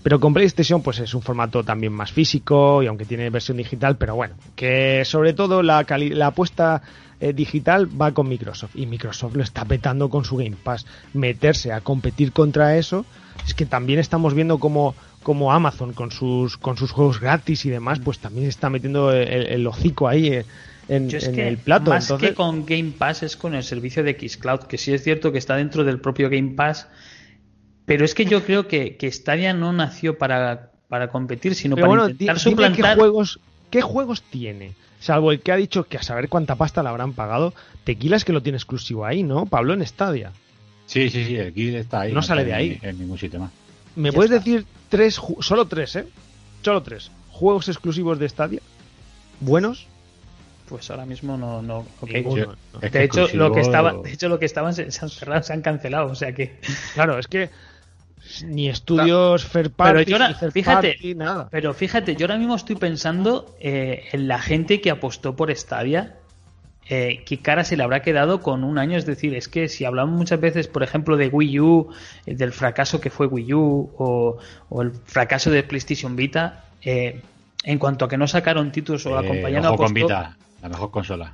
pero 0.03 0.19
con 0.19 0.33
PlayStation 0.33 0.81
pues 0.81 0.99
es 0.99 1.13
un 1.13 1.21
formato 1.21 1.63
también 1.63 1.91
más 1.91 2.11
físico 2.11 2.83
y 2.83 2.87
aunque 2.87 3.05
tiene 3.05 3.29
versión 3.29 3.57
digital, 3.57 3.97
pero 3.97 4.15
bueno, 4.15 4.35
que 4.55 5.03
sobre 5.03 5.33
todo 5.33 5.63
la, 5.63 5.85
la 5.89 6.27
apuesta 6.27 6.81
eh, 7.19 7.33
digital 7.33 7.89
va 7.99 8.11
con 8.11 8.27
Microsoft 8.27 8.75
y 8.75 8.85
Microsoft 8.85 9.35
lo 9.35 9.43
está 9.43 9.65
petando 9.65 10.09
con 10.09 10.25
su 10.25 10.37
Game 10.37 10.57
Pass. 10.61 10.85
Meterse 11.13 11.71
a 11.71 11.81
competir 11.81 12.33
contra 12.33 12.77
eso 12.77 13.05
es 13.45 13.53
que 13.53 13.65
también 13.65 13.99
estamos 13.99 14.33
viendo 14.33 14.59
como 14.59 14.95
como 15.25 15.51
Amazon 15.51 15.91
con 15.93 16.11
sus 16.11 16.55
con 16.55 16.77
sus 16.77 16.91
juegos 16.91 17.19
gratis 17.19 17.65
y 17.65 17.69
demás, 17.71 17.99
pues 17.99 18.19
también 18.19 18.47
está 18.47 18.69
metiendo 18.69 19.11
el, 19.11 19.65
hocico 19.67 20.07
ahí 20.07 20.39
en, 20.87 21.09
Yo 21.09 21.17
es 21.17 21.27
en 21.27 21.33
que 21.35 21.47
el 21.47 21.57
plato. 21.57 21.89
más 21.89 22.05
Entonces, 22.05 22.29
que 22.29 22.35
con 22.35 22.63
Game 22.65 22.91
Pass 22.97 23.23
es 23.23 23.35
con 23.35 23.55
el 23.55 23.63
servicio 23.63 24.03
de 24.03 24.13
Xcloud, 24.13 24.59
que 24.67 24.77
sí 24.77 24.93
es 24.93 25.03
cierto 25.03 25.31
que 25.31 25.39
está 25.39 25.55
dentro 25.57 25.83
del 25.83 25.99
propio 25.99 26.29
Game 26.29 26.51
Pass, 26.55 26.87
pero 27.85 28.05
es 28.05 28.13
que 28.13 28.25
yo 28.25 28.43
creo 28.43 28.67
que, 28.67 28.95
que 28.97 29.11
Stadia 29.11 29.53
no 29.55 29.73
nació 29.73 30.17
para, 30.19 30.71
para 30.87 31.07
competir, 31.09 31.55
sino 31.55 31.75
pero 31.75 31.87
para 31.87 32.01
bueno, 32.03 32.11
intentar 32.11 32.37
dime 32.37 32.45
qué 32.45 32.51
suplantar. 32.51 32.97
juegos, 32.97 33.39
qué 33.71 33.81
juegos 33.81 34.21
tiene. 34.21 34.73
Salvo 34.99 35.31
el 35.31 35.39
que 35.41 35.51
ha 35.51 35.55
dicho 35.55 35.85
que 35.85 35.97
a 35.97 36.03
saber 36.03 36.29
cuánta 36.29 36.55
pasta 36.55 36.81
le 36.83 36.89
habrán 36.89 37.13
pagado. 37.13 37.53
Tequila 37.83 38.15
es 38.17 38.23
que 38.25 38.33
lo 38.33 38.41
tiene 38.41 38.57
exclusivo 38.57 39.05
ahí, 39.05 39.23
¿no? 39.23 39.45
Pablo 39.47 39.73
en 39.73 39.85
Stadia. 39.85 40.31
Sí, 40.87 41.09
sí, 41.09 41.25
sí, 41.25 41.35
el 41.35 41.51
Guild 41.53 41.75
está 41.77 42.01
ahí. 42.01 42.13
No 42.13 42.21
sale 42.21 42.43
de 42.45 42.51
en- 42.51 42.55
ahí. 42.57 42.79
En 42.83 42.99
ningún 42.99 43.17
sitio 43.17 43.39
más. 43.39 43.51
¿Me 43.95 44.09
Ya 44.09 44.15
puedes 44.15 44.31
está. 44.31 44.43
decir 44.43 44.65
tres, 44.89 45.19
solo 45.41 45.65
tres, 45.67 45.95
eh? 45.95 46.07
Solo 46.63 46.81
tres. 46.83 47.11
¿Juegos 47.31 47.67
exclusivos 47.69 48.17
de 48.19 48.29
Stadia? 48.29 48.61
¿Buenos? 49.39 49.87
Pues 50.69 50.89
ahora 50.89 51.05
mismo 51.05 51.37
no, 51.37 51.61
no. 51.61 51.85
¿no? 52.01 52.07
que 52.07 52.89
De 52.89 53.03
hecho, 53.03 53.27
lo 53.33 53.51
que 53.51 53.59
estaba, 53.61 53.93
de 53.93 54.11
hecho, 54.11 54.29
lo 54.29 54.39
que 54.39 54.45
estaban 54.45 54.73
se, 54.73 54.89
se 54.91 55.05
han 55.05 55.09
cerrado, 55.09 55.43
se 55.43 55.53
han 55.53 55.61
cancelado, 55.61 56.07
o 56.11 56.15
sea 56.15 56.33
que. 56.33 56.59
Claro, 56.95 57.19
es 57.19 57.27
que 57.27 57.49
ni 58.43 58.69
estudios 58.69 59.45
fair 59.45 59.69
party, 59.69 60.05
Pero 60.05 60.09
yo 60.09 60.15
ahora- 60.15 60.27
ni 60.29 60.33
third 60.39 60.51
fíjate, 60.51 60.91
party, 60.93 61.15
nada. 61.15 61.47
Pero 61.51 61.73
fíjate, 61.73 62.15
yo 62.15 62.25
ahora 62.25 62.37
mismo 62.37 62.55
estoy 62.55 62.75
pensando 62.75 63.55
eh, 63.59 64.05
en 64.11 64.27
la 64.27 64.39
gente 64.39 64.81
que 64.81 64.89
apostó 64.89 65.35
por 65.35 65.55
Stadia. 65.55 66.15
Eh, 66.87 67.23
¿Qué 67.25 67.39
cara 67.39 67.63
se 67.63 67.75
le 67.77 67.83
habrá 67.83 68.01
quedado 68.01 68.41
con 68.41 68.63
un 68.63 68.77
año? 68.77 68.97
Es 68.97 69.05
decir, 69.05 69.33
es 69.35 69.47
que 69.47 69.69
si 69.69 69.85
hablamos 69.85 70.15
muchas 70.17 70.39
veces, 70.39 70.67
por 70.67 70.83
ejemplo, 70.83 71.17
de 71.17 71.27
Wii 71.27 71.59
U, 71.59 71.89
eh, 72.25 72.35
del 72.35 72.51
fracaso 72.51 73.01
que 73.01 73.09
fue 73.09 73.25
Wii 73.27 73.53
U 73.53 73.91
o, 73.97 74.37
o 74.69 74.81
el 74.81 74.91
fracaso 74.91 75.49
de 75.49 75.63
PlayStation 75.63 76.15
Vita, 76.15 76.65
eh, 76.83 77.21
en 77.63 77.79
cuanto 77.79 78.05
a 78.05 78.09
que 78.09 78.17
no 78.17 78.27
sacaron 78.27 78.71
títulos 78.71 79.05
o 79.07 79.09
Eh, 79.19 79.27
con 79.71 79.85
apostó, 79.85 79.93
Vita, 79.93 80.37
la 80.61 80.69
mejor 80.69 80.91
consola. 80.91 81.33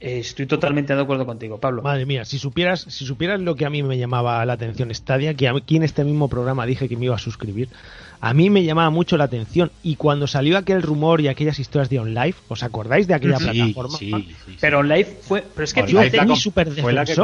Estoy 0.00 0.46
totalmente 0.46 0.94
de 0.94 1.02
acuerdo 1.02 1.26
contigo, 1.26 1.58
Pablo. 1.58 1.82
Madre 1.82 2.06
mía, 2.06 2.24
si 2.24 2.38
supieras, 2.38 2.80
si 2.88 3.04
supieras 3.04 3.40
lo 3.40 3.54
que 3.54 3.66
a 3.66 3.70
mí 3.70 3.82
me 3.82 3.98
llamaba 3.98 4.44
la 4.46 4.54
atención 4.54 4.92
Stadia, 4.94 5.34
que 5.34 5.48
aquí 5.48 5.76
en 5.76 5.82
este 5.82 6.04
mismo 6.04 6.28
programa 6.28 6.64
dije 6.66 6.88
que 6.88 6.96
me 6.96 7.04
iba 7.04 7.14
a 7.14 7.18
suscribir, 7.18 7.68
a 8.22 8.34
mí 8.34 8.50
me 8.50 8.64
llamaba 8.64 8.90
mucho 8.90 9.16
la 9.16 9.24
atención. 9.24 9.70
Y 9.82 9.96
cuando 9.96 10.26
salió 10.26 10.58
aquel 10.58 10.82
rumor 10.82 11.20
y 11.20 11.28
aquellas 11.28 11.58
historias 11.58 11.88
de 11.90 11.98
OnLive, 12.00 12.34
¿os 12.48 12.62
acordáis 12.62 13.06
de 13.06 13.14
aquella 13.14 13.38
Sí, 13.38 13.44
plataforma? 13.44 13.98
sí, 13.98 14.10
sí, 14.10 14.34
sí. 14.46 14.56
Pero 14.60 14.80
OnLive 14.80 15.04
fue. 15.22 15.42
Pero 15.54 15.64
es 15.64 15.72
que 15.74 15.80
la 15.82 15.86
fui 15.86 16.18
comp- 16.34 16.36
súper 16.40 16.70
Fue 16.72 16.92
la 16.92 17.04
que. 17.04 17.14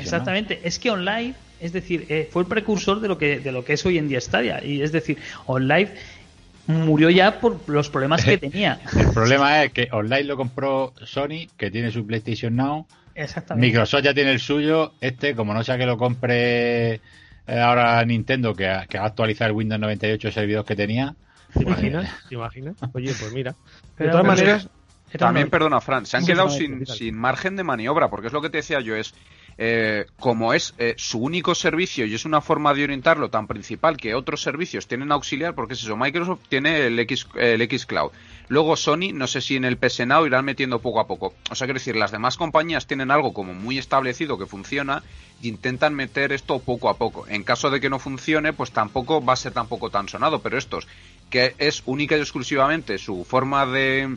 Exactamente, 0.00 0.60
es 0.64 0.78
que 0.78 0.90
OnLive, 0.90 1.34
es 1.60 1.72
decir, 1.72 2.06
eh, 2.08 2.28
fue 2.30 2.42
el 2.42 2.48
precursor 2.48 3.00
de 3.00 3.08
lo 3.08 3.18
que 3.18 3.38
de 3.40 3.52
lo 3.52 3.64
que 3.64 3.72
es 3.74 3.86
hoy 3.86 3.98
en 3.98 4.08
día 4.08 4.20
Stadia 4.20 4.64
y 4.64 4.82
es 4.82 4.92
decir, 4.92 5.18
OnLive 5.46 5.94
murió 6.66 7.10
ya 7.10 7.40
por 7.40 7.60
los 7.68 7.88
problemas 7.90 8.24
que 8.24 8.38
tenía. 8.38 8.80
El 8.98 9.10
problema 9.12 9.62
es 9.64 9.72
que 9.72 9.88
online 9.92 10.24
lo 10.24 10.36
compró 10.36 10.92
Sony, 11.04 11.46
que 11.56 11.70
tiene 11.70 11.90
su 11.90 12.06
PlayStation 12.06 12.54
Now. 12.56 12.86
Exactamente. 13.14 13.66
Microsoft 13.66 14.02
ya 14.02 14.12
tiene 14.14 14.32
el 14.32 14.40
suyo. 14.40 14.92
Este, 15.00 15.34
como 15.34 15.54
no 15.54 15.62
sea 15.64 15.78
que 15.78 15.86
lo 15.86 15.96
compre 15.96 16.94
eh, 16.94 17.00
ahora 17.60 18.04
Nintendo, 18.04 18.54
que, 18.54 18.68
ha- 18.68 18.86
que 18.86 18.98
va 18.98 19.04
a 19.04 19.08
actualizar 19.08 19.48
el 19.48 19.54
Windows 19.56 19.80
98 19.80 20.30
servidores 20.32 20.66
que 20.66 20.76
tenía. 20.76 21.14
¿Te 21.54 21.62
imaginas? 21.62 22.10
¿Te 22.28 22.34
imaginas? 22.34 22.76
Oye, 22.92 23.12
pues 23.18 23.32
mira. 23.32 23.52
De 23.52 23.56
Pero- 23.96 24.10
todas 24.10 24.24
pero- 24.26 24.36
maneras, 24.36 24.68
Era 25.10 25.18
También, 25.26 25.48
perdona, 25.48 25.80
Fran, 25.80 26.04
se 26.04 26.16
han 26.16 26.26
quedado 26.26 26.50
sin, 26.50 26.84
sin 26.84 27.16
margen 27.16 27.56
de 27.56 27.62
maniobra, 27.62 28.10
porque 28.10 28.26
es 28.26 28.32
lo 28.32 28.42
que 28.42 28.50
te 28.50 28.58
decía 28.58 28.80
yo, 28.80 28.94
es 28.96 29.14
eh, 29.58 30.06
como 30.18 30.52
es 30.52 30.74
eh, 30.78 30.94
su 30.98 31.18
único 31.18 31.54
servicio 31.54 32.04
y 32.04 32.14
es 32.14 32.24
una 32.26 32.40
forma 32.40 32.74
de 32.74 32.84
orientarlo 32.84 33.30
tan 33.30 33.46
principal 33.46 33.96
que 33.96 34.14
otros 34.14 34.42
servicios 34.42 34.86
tienen 34.86 35.12
auxiliar, 35.12 35.54
porque 35.54 35.74
es 35.74 35.82
eso, 35.82 35.96
Microsoft 35.96 36.40
tiene 36.48 36.86
el 36.86 36.98
X, 36.98 37.26
el 37.36 37.62
X 37.62 37.86
Cloud. 37.86 38.10
Luego 38.48 38.76
Sony, 38.76 39.12
no 39.12 39.26
sé 39.26 39.40
si 39.40 39.56
en 39.56 39.64
el 39.64 39.76
PS 39.76 40.00
irán 40.00 40.44
metiendo 40.44 40.80
poco 40.80 41.00
a 41.00 41.06
poco. 41.06 41.34
O 41.50 41.54
sea, 41.54 41.66
quiero 41.66 41.78
decir, 41.78 41.96
las 41.96 42.12
demás 42.12 42.36
compañías 42.36 42.86
tienen 42.86 43.10
algo 43.10 43.32
como 43.32 43.54
muy 43.54 43.78
establecido 43.78 44.38
que 44.38 44.46
funciona 44.46 45.02
y 45.42 45.48
intentan 45.48 45.94
meter 45.94 46.32
esto 46.32 46.60
poco 46.60 46.88
a 46.88 46.96
poco. 46.96 47.26
En 47.26 47.42
caso 47.42 47.70
de 47.70 47.80
que 47.80 47.90
no 47.90 47.98
funcione, 47.98 48.52
pues 48.52 48.70
tampoco 48.70 49.24
va 49.24 49.32
a 49.32 49.36
ser 49.36 49.52
tampoco 49.52 49.90
tan 49.90 50.08
sonado, 50.08 50.42
pero 50.42 50.58
estos, 50.58 50.86
que 51.28 51.54
es 51.58 51.82
única 51.86 52.16
y 52.16 52.20
exclusivamente 52.20 52.98
su 52.98 53.24
forma 53.24 53.66
de 53.66 54.16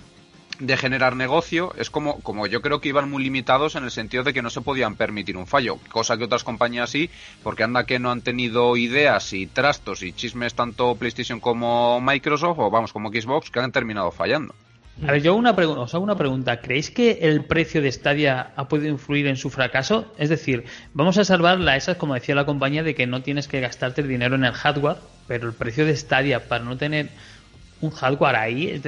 de 0.59 0.77
generar 0.77 1.15
negocio 1.15 1.73
es 1.77 1.89
como, 1.89 2.19
como 2.19 2.45
yo 2.45 2.61
creo 2.61 2.81
que 2.81 2.89
iban 2.89 3.09
muy 3.09 3.23
limitados 3.23 3.75
en 3.75 3.85
el 3.85 3.91
sentido 3.91 4.23
de 4.23 4.33
que 4.33 4.41
no 4.41 4.49
se 4.49 4.61
podían 4.61 4.95
permitir 4.95 5.37
un 5.37 5.47
fallo, 5.47 5.77
cosa 5.89 6.17
que 6.17 6.25
otras 6.25 6.43
compañías 6.43 6.89
sí, 6.89 7.09
porque 7.43 7.63
anda 7.63 7.85
que 7.85 7.99
no 7.99 8.11
han 8.11 8.21
tenido 8.21 8.75
ideas 8.77 9.33
y 9.33 9.47
trastos 9.47 10.03
y 10.03 10.11
chismes 10.11 10.53
tanto 10.53 10.95
PlayStation 10.95 11.39
como 11.39 12.01
Microsoft 12.01 12.59
o 12.59 12.69
vamos 12.69 12.93
como 12.93 13.09
Xbox 13.09 13.49
que 13.49 13.59
han 13.59 13.71
terminado 13.71 14.11
fallando. 14.11 14.53
A 15.07 15.13
ver, 15.13 15.21
yo 15.21 15.33
una 15.33 15.51
os 15.51 15.95
hago 15.95 16.03
una 16.03 16.17
pregunta. 16.17 16.59
¿Creéis 16.59 16.91
que 16.91 17.19
el 17.21 17.45
precio 17.45 17.81
de 17.81 17.89
Stadia 17.89 18.51
ha 18.57 18.67
podido 18.67 18.89
influir 18.89 19.27
en 19.27 19.37
su 19.37 19.49
fracaso? 19.49 20.13
Es 20.17 20.27
decir, 20.27 20.65
vamos 20.93 21.17
a 21.17 21.23
salvarla 21.23 21.77
esas, 21.77 21.95
como 21.95 22.15
decía 22.15 22.35
la 22.35 22.45
compañía, 22.45 22.83
de 22.83 22.95
que 22.95 23.07
no 23.07 23.21
tienes 23.21 23.47
que 23.47 23.61
gastarte 23.61 24.01
el 24.01 24.09
dinero 24.09 24.35
en 24.35 24.43
el 24.43 24.51
hardware, 24.51 24.97
pero 25.25 25.47
el 25.47 25.53
precio 25.53 25.85
de 25.85 25.95
Stadia 25.95 26.49
para 26.49 26.65
no 26.65 26.75
tener 26.75 27.09
un 27.79 27.91
hardware 27.91 28.35
ahí, 28.35 28.81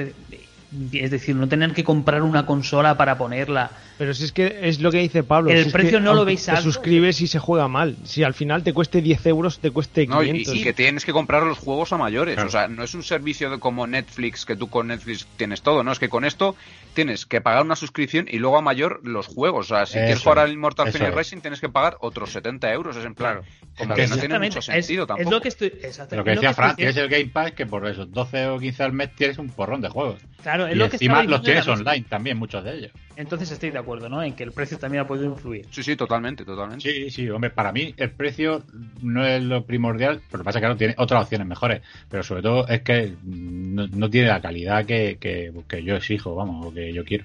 es 0.92 1.10
decir, 1.10 1.34
no 1.36 1.48
tener 1.48 1.72
que 1.72 1.84
comprar 1.84 2.22
una 2.22 2.46
consola 2.46 2.96
para 2.96 3.18
ponerla. 3.18 3.70
pero 3.98 4.14
si 4.14 4.24
es 4.24 4.32
que 4.32 4.60
es 4.62 4.80
lo 4.80 4.90
que 4.90 4.98
dice 4.98 5.22
Pablo. 5.22 5.50
El 5.50 5.62
si 5.62 5.66
es 5.68 5.72
precio 5.72 5.98
que 5.98 6.04
no 6.04 6.14
lo 6.14 6.24
veis 6.24 6.44
Te 6.44 6.50
alto. 6.52 6.62
suscribes 6.62 7.20
y 7.20 7.26
se 7.26 7.38
juega 7.38 7.68
mal. 7.68 7.96
Si 8.04 8.24
al 8.24 8.34
final 8.34 8.62
te 8.64 8.72
cueste 8.72 9.00
10 9.02 9.26
euros, 9.26 9.58
te 9.60 9.70
cueste 9.70 10.06
No, 10.06 10.22
y, 10.22 10.26
500. 10.26 10.54
y 10.56 10.62
que 10.62 10.72
tienes 10.72 11.04
que 11.04 11.12
comprar 11.12 11.42
los 11.44 11.58
juegos 11.58 11.92
a 11.92 11.98
mayores. 11.98 12.34
Claro. 12.34 12.48
O 12.48 12.52
sea, 12.52 12.68
no 12.68 12.82
es 12.82 12.94
un 12.94 13.02
servicio 13.02 13.50
de 13.50 13.58
como 13.58 13.86
Netflix 13.86 14.44
que 14.46 14.56
tú 14.56 14.68
con 14.70 14.88
Netflix 14.88 15.26
tienes 15.36 15.62
todo, 15.62 15.82
¿no? 15.84 15.92
Es 15.92 15.98
que 15.98 16.08
con 16.08 16.24
esto 16.24 16.56
tienes 16.94 17.26
que 17.26 17.40
pagar 17.40 17.62
una 17.64 17.76
suscripción 17.76 18.26
y 18.30 18.38
luego 18.38 18.58
a 18.58 18.62
mayor 18.62 19.00
los 19.04 19.26
juegos. 19.26 19.70
O 19.70 19.74
sea, 19.76 19.86
si 19.86 19.98
Eso 19.98 20.04
quieres 20.06 20.22
jugar 20.22 20.38
es, 20.38 20.44
al 20.44 20.52
Immortal 20.52 20.88
eso 20.88 20.98
Phoenix 20.98 21.10
es. 21.10 21.16
Racing 21.16 21.38
tienes 21.40 21.60
que 21.60 21.68
pagar 21.68 21.96
otros 22.00 22.32
70 22.32 22.72
euros. 22.72 22.96
Es 22.96 23.04
en 23.04 23.14
plan, 23.14 23.40
como 23.78 23.94
Es 23.94 24.00
que 24.00 24.06
no 24.08 24.16
tiene 24.20 24.38
mucho 24.38 24.58
es- 24.58 24.64
sentido 24.64 25.04
es, 25.04 25.08
tampoco. 25.08 25.30
lo 25.30 25.40
que 25.40 25.48
estoy. 25.48 25.68
exactamente, 25.82 26.16
Lo 26.16 26.24
que 26.24 26.30
es 26.32 26.36
decía 26.36 26.54
Fran, 26.54 26.76
tienes 26.76 26.96
el 26.96 27.08
Game 27.08 27.26
Pass 27.26 27.52
que 27.52 27.66
por 27.66 27.86
esos 27.86 28.10
12 28.10 28.46
o 28.48 28.58
15 28.58 28.82
al 28.82 28.92
mes 28.92 29.10
tienes 29.14 29.38
un 29.38 29.48
porrón 29.50 29.80
de 29.80 29.88
juegos. 29.88 30.20
Claro, 30.42 30.61
es 30.66 30.74
Y 30.74 30.78
lo 30.78 30.88
que 30.88 30.96
encima 30.96 31.22
los 31.24 31.42
tienes 31.42 31.66
online 31.66 32.06
también, 32.08 32.36
muchos 32.36 32.64
de 32.64 32.76
ellos. 32.76 32.92
Entonces 33.16 33.50
estoy 33.50 33.70
de 33.70 33.78
acuerdo, 33.78 34.08
¿no? 34.08 34.22
En 34.22 34.34
que 34.34 34.42
el 34.42 34.52
precio 34.52 34.78
también 34.78 35.04
ha 35.04 35.06
podido 35.06 35.26
influir. 35.26 35.66
Sí, 35.70 35.82
sí, 35.82 35.96
totalmente, 35.96 36.44
totalmente. 36.44 36.90
Sí, 36.90 37.10
sí, 37.10 37.28
hombre, 37.30 37.50
para 37.50 37.72
mí 37.72 37.94
el 37.96 38.10
precio 38.10 38.62
no 39.02 39.26
es 39.26 39.42
lo 39.42 39.64
primordial, 39.64 40.20
pero 40.30 40.38
lo 40.38 40.44
que 40.44 40.44
pasa 40.44 40.58
es 40.58 40.62
que 40.62 40.68
no 40.68 40.76
tiene 40.76 40.94
otras 40.98 41.24
opciones 41.24 41.46
mejores, 41.46 41.82
pero 42.08 42.22
sobre 42.22 42.42
todo 42.42 42.66
es 42.68 42.82
que 42.82 43.14
no, 43.24 43.86
no 43.88 44.10
tiene 44.10 44.28
la 44.28 44.40
calidad 44.40 44.84
que, 44.84 45.18
que, 45.20 45.52
que 45.68 45.82
yo 45.82 45.96
exijo, 45.96 46.34
vamos, 46.34 46.66
o 46.66 46.72
que 46.72 46.92
yo 46.92 47.04
quiero. 47.04 47.24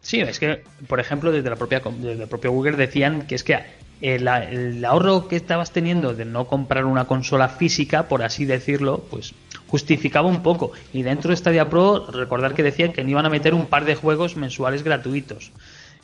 Sí, 0.00 0.20
es 0.20 0.38
que, 0.38 0.62
por 0.86 1.00
ejemplo, 1.00 1.32
desde 1.32 1.50
la 1.50 1.56
propia 1.56 1.80
desde 1.80 2.22
el 2.22 2.28
propio 2.28 2.52
Google 2.52 2.76
decían 2.76 3.26
que 3.26 3.34
es 3.34 3.42
que 3.42 3.58
el, 4.00 4.28
el 4.28 4.84
ahorro 4.84 5.26
que 5.28 5.36
estabas 5.36 5.72
teniendo 5.72 6.14
de 6.14 6.24
no 6.24 6.46
comprar 6.46 6.84
una 6.84 7.06
consola 7.06 7.48
física, 7.48 8.08
por 8.08 8.22
así 8.22 8.44
decirlo, 8.44 9.04
pues 9.10 9.34
justificaba 9.68 10.28
un 10.28 10.42
poco. 10.42 10.72
Y 10.92 11.02
dentro 11.02 11.30
de 11.30 11.36
Stadia 11.36 11.68
Pro, 11.68 12.06
recordar 12.10 12.54
que 12.54 12.62
decían 12.62 12.92
que 12.92 13.02
no 13.04 13.10
iban 13.10 13.26
a 13.26 13.30
meter 13.30 13.54
un 13.54 13.66
par 13.66 13.84
de 13.84 13.94
juegos 13.94 14.36
mensuales 14.36 14.82
gratuitos, 14.82 15.52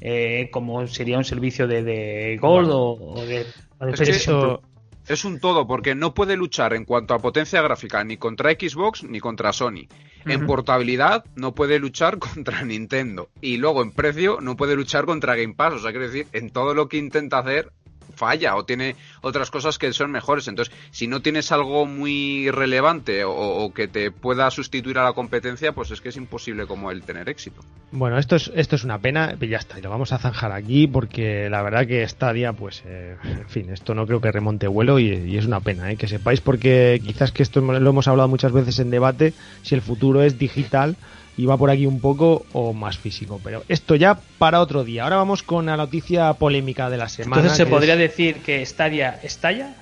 eh, 0.00 0.48
como 0.52 0.86
sería 0.86 1.18
un 1.18 1.24
servicio 1.24 1.66
de, 1.68 1.82
de 1.82 2.38
Gold 2.40 2.70
o, 2.70 2.90
o 2.92 3.24
de, 3.24 3.46
o 3.78 3.86
de 3.86 3.92
Es. 3.92 4.00
Eso- 4.00 4.62
Es 5.08 5.24
un 5.24 5.40
todo, 5.40 5.66
porque 5.66 5.96
no 5.96 6.14
puede 6.14 6.36
luchar 6.36 6.74
en 6.74 6.84
cuanto 6.84 7.12
a 7.14 7.18
potencia 7.18 7.60
gráfica 7.60 8.04
ni 8.04 8.16
contra 8.18 8.52
Xbox 8.52 9.02
ni 9.02 9.18
contra 9.18 9.52
Sony. 9.52 9.88
En 10.26 10.46
portabilidad 10.46 11.24
no 11.34 11.54
puede 11.56 11.80
luchar 11.80 12.18
contra 12.20 12.62
Nintendo. 12.64 13.28
Y 13.40 13.56
luego 13.56 13.82
en 13.82 13.90
precio 13.90 14.38
no 14.40 14.56
puede 14.56 14.76
luchar 14.76 15.04
contra 15.04 15.34
Game 15.34 15.54
Pass. 15.54 15.74
O 15.74 15.78
sea, 15.80 15.90
quiero 15.90 16.06
decir, 16.06 16.28
en 16.32 16.50
todo 16.50 16.72
lo 16.74 16.88
que 16.88 16.98
intenta 16.98 17.38
hacer 17.38 17.72
falla 18.14 18.56
o 18.56 18.64
tiene 18.64 18.96
otras 19.20 19.50
cosas 19.50 19.78
que 19.78 19.92
son 19.92 20.10
mejores. 20.10 20.48
Entonces, 20.48 20.74
si 20.90 21.06
no 21.06 21.20
tienes 21.20 21.52
algo 21.52 21.86
muy 21.86 22.50
relevante 22.50 23.24
o, 23.24 23.32
o 23.32 23.72
que 23.72 23.88
te 23.88 24.10
pueda 24.10 24.50
sustituir 24.50 24.98
a 24.98 25.04
la 25.04 25.12
competencia, 25.12 25.72
pues 25.72 25.90
es 25.90 26.00
que 26.00 26.10
es 26.10 26.16
imposible 26.16 26.66
como 26.66 26.90
el 26.90 27.02
tener 27.02 27.28
éxito. 27.28 27.62
Bueno, 27.90 28.18
esto 28.18 28.36
es, 28.36 28.50
esto 28.54 28.76
es 28.76 28.84
una 28.84 28.98
pena, 28.98 29.36
y 29.40 29.48
ya 29.48 29.58
está, 29.58 29.78
y 29.78 29.82
lo 29.82 29.90
vamos 29.90 30.12
a 30.12 30.18
zanjar 30.18 30.52
aquí 30.52 30.86
porque 30.86 31.48
la 31.50 31.62
verdad 31.62 31.86
que 31.86 32.06
Stadia, 32.08 32.52
pues, 32.52 32.82
eh, 32.86 33.16
en 33.22 33.48
fin, 33.48 33.70
esto 33.70 33.94
no 33.94 34.06
creo 34.06 34.20
que 34.20 34.32
remonte 34.32 34.66
vuelo 34.66 34.98
y, 34.98 35.12
y 35.12 35.36
es 35.36 35.46
una 35.46 35.60
pena, 35.60 35.90
¿eh? 35.90 35.96
que 35.96 36.08
sepáis 36.08 36.40
porque 36.40 37.00
quizás 37.04 37.32
que 37.32 37.42
esto 37.42 37.60
lo 37.60 37.90
hemos 37.90 38.08
hablado 38.08 38.28
muchas 38.28 38.52
veces 38.52 38.78
en 38.78 38.90
debate, 38.90 39.34
si 39.62 39.74
el 39.74 39.82
futuro 39.82 40.22
es 40.22 40.38
digital 40.38 40.96
y 41.36 41.46
va 41.46 41.56
por 41.56 41.70
aquí 41.70 41.86
un 41.86 42.00
poco 42.00 42.44
o 42.52 42.72
más 42.72 42.98
físico, 42.98 43.40
pero 43.42 43.62
esto 43.68 43.94
ya 43.94 44.18
para 44.38 44.60
otro 44.60 44.84
día. 44.84 45.04
Ahora 45.04 45.16
vamos 45.16 45.42
con 45.42 45.66
la 45.66 45.76
noticia 45.76 46.32
polémica 46.34 46.90
de 46.90 46.98
la 46.98 47.08
semana. 47.08 47.36
Entonces 47.42 47.56
se 47.56 47.66
podría 47.66 47.94
es- 47.94 47.98
decir 48.00 48.36
que 48.42 48.64
Stadia 48.66 49.18
estalla. 49.22 49.74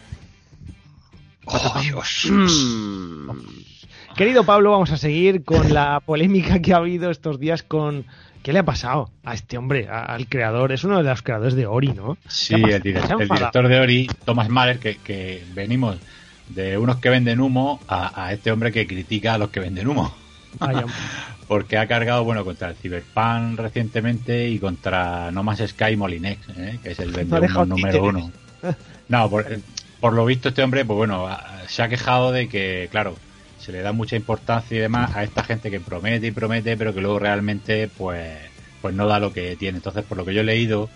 ¡Oh, 1.46 1.80
Dios! 1.80 2.28
Querido 4.16 4.44
Pablo, 4.44 4.72
vamos 4.72 4.90
a 4.90 4.96
seguir 4.96 5.44
con 5.44 5.72
la 5.72 6.00
polémica 6.00 6.60
que 6.60 6.72
ha 6.74 6.76
habido 6.78 7.10
estos 7.10 7.38
días 7.40 7.62
con... 7.62 8.04
¿Qué 8.42 8.52
le 8.54 8.60
ha 8.60 8.64
pasado 8.64 9.10
a 9.24 9.34
este 9.34 9.58
hombre, 9.58 9.88
a- 9.88 10.02
al 10.04 10.26
creador? 10.26 10.72
Es 10.72 10.84
uno 10.84 10.96
de 10.98 11.04
los 11.04 11.20
creadores 11.22 11.54
de 11.54 11.66
Ori, 11.66 11.88
¿no? 11.88 12.16
Sí, 12.26 12.54
¿Qué 12.54 12.74
ha 12.74 12.76
el, 12.76 12.96
ha 12.96 13.22
el 13.22 13.28
director 13.28 13.68
de 13.68 13.80
Ori, 13.80 14.08
Thomas 14.24 14.48
Mahler, 14.48 14.78
que, 14.78 14.96
que 14.96 15.44
venimos 15.54 15.98
de 16.48 16.78
unos 16.78 16.96
que 16.96 17.10
venden 17.10 17.40
humo 17.40 17.80
a, 17.86 18.24
a 18.24 18.32
este 18.32 18.50
hombre 18.50 18.72
que 18.72 18.86
critica 18.86 19.34
a 19.34 19.38
los 19.38 19.50
que 19.50 19.60
venden 19.60 19.88
humo. 19.88 20.14
Vaya, 20.58 20.84
porque 21.50 21.78
ha 21.78 21.88
cargado 21.88 22.22
bueno 22.22 22.44
contra 22.44 22.68
el 22.68 22.76
Cyberpunk 22.76 23.58
recientemente 23.58 24.48
y 24.48 24.60
contra 24.60 25.32
No 25.32 25.42
Man's 25.42 25.68
Sky 25.70 25.96
Molinex, 25.96 26.48
¿eh? 26.56 26.78
que 26.80 26.92
es 26.92 27.00
el 27.00 27.10
vendedor 27.10 27.66
número 27.66 28.04
uno. 28.04 28.30
No, 29.08 29.28
por, 29.28 29.44
por, 29.98 30.12
lo 30.12 30.24
visto 30.24 30.50
este 30.50 30.62
hombre, 30.62 30.84
pues 30.84 30.96
bueno, 30.96 31.28
se 31.66 31.82
ha 31.82 31.88
quejado 31.88 32.30
de 32.30 32.48
que, 32.48 32.88
claro, 32.92 33.16
se 33.58 33.72
le 33.72 33.82
da 33.82 33.90
mucha 33.90 34.14
importancia 34.14 34.76
y 34.76 34.80
demás 34.80 35.16
a 35.16 35.24
esta 35.24 35.42
gente 35.42 35.72
que 35.72 35.80
promete 35.80 36.28
y 36.28 36.30
promete, 36.30 36.76
pero 36.76 36.94
que 36.94 37.00
luego 37.00 37.18
realmente, 37.18 37.88
pues, 37.98 38.30
pues 38.80 38.94
no 38.94 39.08
da 39.08 39.18
lo 39.18 39.32
que 39.32 39.56
tiene. 39.56 39.78
Entonces, 39.78 40.04
por 40.04 40.18
lo 40.18 40.24
que 40.24 40.32
yo 40.32 40.42
he 40.42 40.44
leído, 40.44 40.88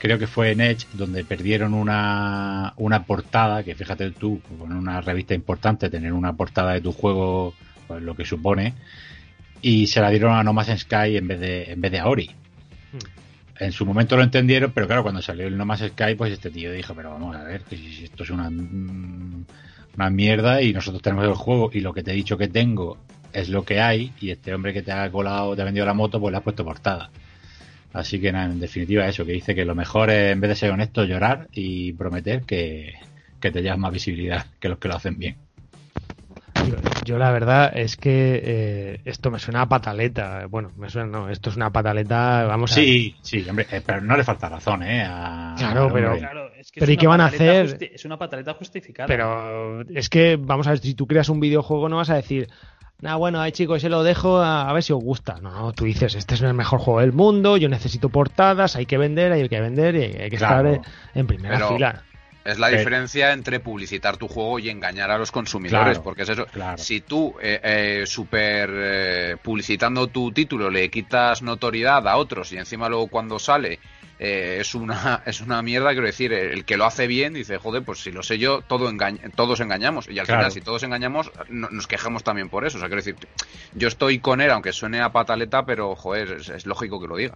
creo 0.00 0.18
que 0.18 0.26
fue 0.26 0.50
en 0.50 0.62
Edge 0.62 0.88
donde 0.94 1.22
perdieron 1.22 1.74
una, 1.74 2.72
una 2.76 3.04
portada, 3.04 3.62
que 3.62 3.76
fíjate 3.76 4.10
tú, 4.10 4.40
con 4.58 4.72
una 4.72 5.00
revista 5.00 5.34
importante, 5.34 5.90
tener 5.90 6.12
una 6.12 6.32
portada 6.32 6.72
de 6.72 6.80
tu 6.80 6.90
juego, 6.90 7.54
pues 7.86 8.02
lo 8.02 8.16
que 8.16 8.24
supone, 8.24 8.74
y 9.66 9.88
se 9.88 10.00
la 10.00 10.10
dieron 10.10 10.32
a 10.32 10.44
No 10.44 10.52
Man's 10.52 10.78
Sky 10.78 11.16
en 11.16 11.26
vez 11.26 11.40
de, 11.40 11.72
en 11.72 11.80
vez 11.80 11.90
de 11.90 11.98
a 11.98 12.06
Ori. 12.06 12.30
Hmm. 12.92 13.58
En 13.58 13.72
su 13.72 13.84
momento 13.84 14.16
lo 14.16 14.22
entendieron, 14.22 14.70
pero 14.70 14.86
claro, 14.86 15.02
cuando 15.02 15.20
salió 15.20 15.48
el 15.48 15.56
No 15.56 15.66
Man's 15.66 15.88
Sky, 15.88 16.14
pues 16.16 16.32
este 16.32 16.52
tío 16.52 16.70
dijo, 16.70 16.94
pero 16.94 17.10
vamos 17.10 17.34
a 17.34 17.42
ver, 17.42 17.62
que 17.62 17.76
si 17.76 18.04
esto 18.04 18.22
es 18.22 18.30
una, 18.30 18.48
una 18.48 20.10
mierda 20.10 20.62
y 20.62 20.72
nosotros 20.72 21.02
tenemos 21.02 21.24
el 21.24 21.34
juego 21.34 21.70
y 21.72 21.80
lo 21.80 21.92
que 21.92 22.04
te 22.04 22.12
he 22.12 22.14
dicho 22.14 22.38
que 22.38 22.46
tengo 22.46 22.98
es 23.32 23.48
lo 23.48 23.64
que 23.64 23.80
hay 23.80 24.12
y 24.20 24.30
este 24.30 24.54
hombre 24.54 24.72
que 24.72 24.82
te 24.82 24.92
ha 24.92 25.10
colado, 25.10 25.56
te 25.56 25.62
ha 25.62 25.64
vendido 25.64 25.84
la 25.84 25.94
moto, 25.94 26.20
pues 26.20 26.30
le 26.30 26.38
ha 26.38 26.42
puesto 26.42 26.64
portada. 26.64 27.10
Así 27.92 28.20
que 28.20 28.28
en 28.28 28.60
definitiva 28.60 29.08
eso, 29.08 29.26
que 29.26 29.32
dice 29.32 29.52
que 29.52 29.64
lo 29.64 29.74
mejor 29.74 30.10
es 30.10 30.32
en 30.32 30.40
vez 30.40 30.50
de 30.50 30.54
ser 30.54 30.70
honesto 30.70 31.02
llorar 31.02 31.48
y 31.50 31.92
prometer 31.94 32.42
que, 32.42 32.94
te 33.40 33.62
llevas 33.62 33.78
más 33.78 33.92
visibilidad 33.92 34.46
que 34.60 34.68
los 34.68 34.78
que 34.78 34.86
lo 34.86 34.94
hacen 34.94 35.18
bien. 35.18 35.36
Yo, 37.04 37.18
la 37.18 37.30
verdad 37.30 37.72
es 37.74 37.96
que 37.96 38.40
eh, 38.42 39.00
esto 39.04 39.30
me 39.30 39.38
suena 39.38 39.62
a 39.62 39.68
pataleta. 39.68 40.46
Bueno, 40.48 40.72
me 40.76 40.88
suena, 40.88 41.08
no, 41.08 41.28
esto 41.28 41.50
es 41.50 41.56
una 41.56 41.70
pataleta, 41.70 42.44
vamos 42.46 42.72
sí, 42.72 43.16
a... 43.18 43.24
Sí, 43.24 43.46
hombre, 43.48 43.66
eh, 43.70 43.82
pero 43.84 44.00
no 44.00 44.16
le 44.16 44.24
falta 44.24 44.48
razón, 44.48 44.82
¿eh? 44.82 45.04
claro, 45.56 45.90
pero... 45.92 46.16
pero 46.74 46.92
¿y 46.92 46.96
qué 46.96 47.06
van 47.06 47.20
a 47.20 47.26
hacer? 47.26 47.78
Es 47.80 48.04
una 48.04 48.18
pataleta 48.18 48.54
justificada. 48.54 49.06
Pero 49.06 49.82
es 49.82 50.08
que, 50.08 50.36
vamos 50.36 50.66
a 50.66 50.70
ver, 50.70 50.78
si 50.78 50.94
tú 50.94 51.06
creas 51.06 51.28
un 51.28 51.40
videojuego 51.40 51.88
no 51.88 51.96
vas 51.96 52.10
a 52.10 52.16
decir, 52.16 52.48
Nah, 52.98 53.16
bueno, 53.16 53.40
ahí 53.40 53.52
chicos, 53.52 53.82
se 53.82 53.90
lo 53.90 54.02
dejo 54.02 54.40
a, 54.40 54.72
ver 54.72 54.82
si 54.82 54.92
os 54.92 55.02
gusta. 55.02 55.38
No, 55.42 55.50
no, 55.50 55.72
tú 55.72 55.84
dices, 55.84 56.14
este 56.14 56.34
es 56.34 56.40
el 56.40 56.54
mejor 56.54 56.80
juego 56.80 57.00
del 57.00 57.12
mundo, 57.12 57.58
yo 57.58 57.68
necesito 57.68 58.08
portadas, 58.08 58.74
hay 58.76 58.86
que 58.86 58.96
vender, 58.96 59.32
hay 59.32 59.48
que 59.48 59.60
vender 59.60 59.96
y 59.96 60.02
hay 60.02 60.30
que 60.30 60.36
estar 60.36 60.80
en 61.14 61.26
primera 61.26 61.68
fila. 61.68 62.02
Es 62.46 62.58
la 62.58 62.68
diferencia 62.68 63.32
entre 63.32 63.60
publicitar 63.60 64.16
tu 64.16 64.28
juego 64.28 64.58
y 64.58 64.70
engañar 64.70 65.10
a 65.10 65.18
los 65.18 65.32
consumidores, 65.32 65.98
porque 65.98 66.22
es 66.22 66.28
eso. 66.30 66.46
Si 66.76 67.00
tú, 67.00 67.34
eh, 67.40 67.60
eh, 67.62 68.02
super 68.06 68.70
eh, 68.72 69.36
publicitando 69.42 70.06
tu 70.06 70.32
título, 70.32 70.70
le 70.70 70.88
quitas 70.90 71.42
notoriedad 71.42 72.06
a 72.08 72.16
otros 72.16 72.52
y 72.52 72.58
encima 72.58 72.88
luego 72.88 73.08
cuando 73.08 73.38
sale 73.38 73.78
eh, 74.18 74.58
es 74.60 74.74
una 74.74 75.22
es 75.26 75.40
una 75.40 75.62
mierda, 75.62 75.90
quiero 75.92 76.06
decir, 76.06 76.32
el 76.32 76.64
que 76.64 76.76
lo 76.76 76.86
hace 76.86 77.06
bien 77.06 77.34
dice, 77.34 77.58
joder, 77.58 77.82
pues 77.82 78.00
si 78.00 78.10
lo 78.10 78.22
sé 78.22 78.38
yo, 78.38 78.62
todo 78.62 78.90
todos 79.34 79.60
engañamos. 79.60 80.08
Y 80.08 80.18
al 80.18 80.26
final, 80.26 80.50
si 80.50 80.60
todos 80.60 80.82
engañamos, 80.82 81.30
nos 81.48 81.86
quejamos 81.86 82.24
también 82.24 82.48
por 82.48 82.66
eso. 82.66 82.78
O 82.78 82.80
sea, 82.80 82.88
quiero 82.88 83.02
decir, 83.02 83.16
yo 83.74 83.88
estoy 83.88 84.18
con 84.18 84.40
él, 84.40 84.50
aunque 84.50 84.72
suene 84.72 85.00
a 85.00 85.10
pataleta, 85.10 85.66
pero 85.66 85.94
joder, 85.96 86.38
es, 86.54 86.66
lógico 86.66 87.00
que 87.00 87.08
lo 87.08 87.16
diga. 87.16 87.34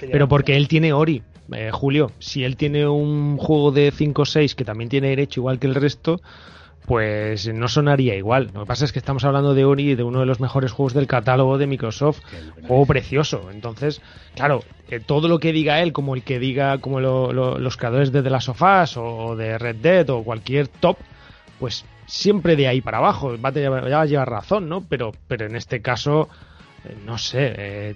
Pero 0.00 0.28
porque 0.28 0.56
él 0.56 0.68
tiene 0.68 0.92
Ori, 0.92 1.22
eh, 1.54 1.70
Julio. 1.72 2.12
Si 2.18 2.44
él 2.44 2.56
tiene 2.56 2.86
un 2.86 3.36
juego 3.36 3.72
de 3.72 3.90
5 3.90 4.22
o 4.22 4.24
6 4.24 4.54
que 4.54 4.64
también 4.64 4.88
tiene 4.88 5.08
derecho 5.08 5.40
igual 5.40 5.58
que 5.58 5.66
el 5.66 5.74
resto, 5.74 6.20
pues 6.86 7.52
no 7.52 7.68
sonaría 7.68 8.16
igual. 8.16 8.50
Lo 8.52 8.60
que 8.60 8.66
pasa 8.66 8.84
es 8.84 8.92
que 8.92 8.98
estamos 8.98 9.24
hablando 9.24 9.54
de 9.54 9.64
Ori, 9.64 9.94
de 9.94 10.02
uno 10.02 10.20
de 10.20 10.26
los 10.26 10.40
mejores 10.40 10.72
juegos 10.72 10.94
del 10.94 11.06
catálogo 11.06 11.58
de 11.58 11.66
Microsoft, 11.66 12.20
juego 12.66 12.86
precioso. 12.86 13.50
Entonces, 13.50 14.02
claro, 14.34 14.64
todo 15.06 15.28
lo 15.28 15.38
que 15.38 15.52
diga 15.52 15.80
él, 15.80 15.92
como 15.92 16.14
el 16.14 16.22
que 16.22 16.38
diga 16.38 16.78
como 16.78 17.00
los 17.00 17.76
creadores 17.76 18.12
de 18.12 18.22
The 18.22 18.30
Last 18.30 18.48
of 18.48 18.62
Us 18.62 18.96
o 18.96 19.36
de 19.36 19.58
Red 19.58 19.76
Dead 19.76 20.10
o 20.10 20.24
cualquier 20.24 20.68
top, 20.68 20.98
pues 21.60 21.84
siempre 22.06 22.56
de 22.56 22.68
ahí 22.68 22.80
para 22.80 22.98
abajo, 22.98 23.36
va 23.40 23.50
a, 23.50 23.68
va 23.68 24.00
a 24.00 24.06
llevar 24.06 24.30
razón, 24.30 24.68
¿no? 24.68 24.82
Pero, 24.88 25.12
pero 25.28 25.46
en 25.46 25.54
este 25.54 25.80
caso 25.80 26.28
no 27.04 27.16
sé. 27.18 27.54
Eh, 27.56 27.94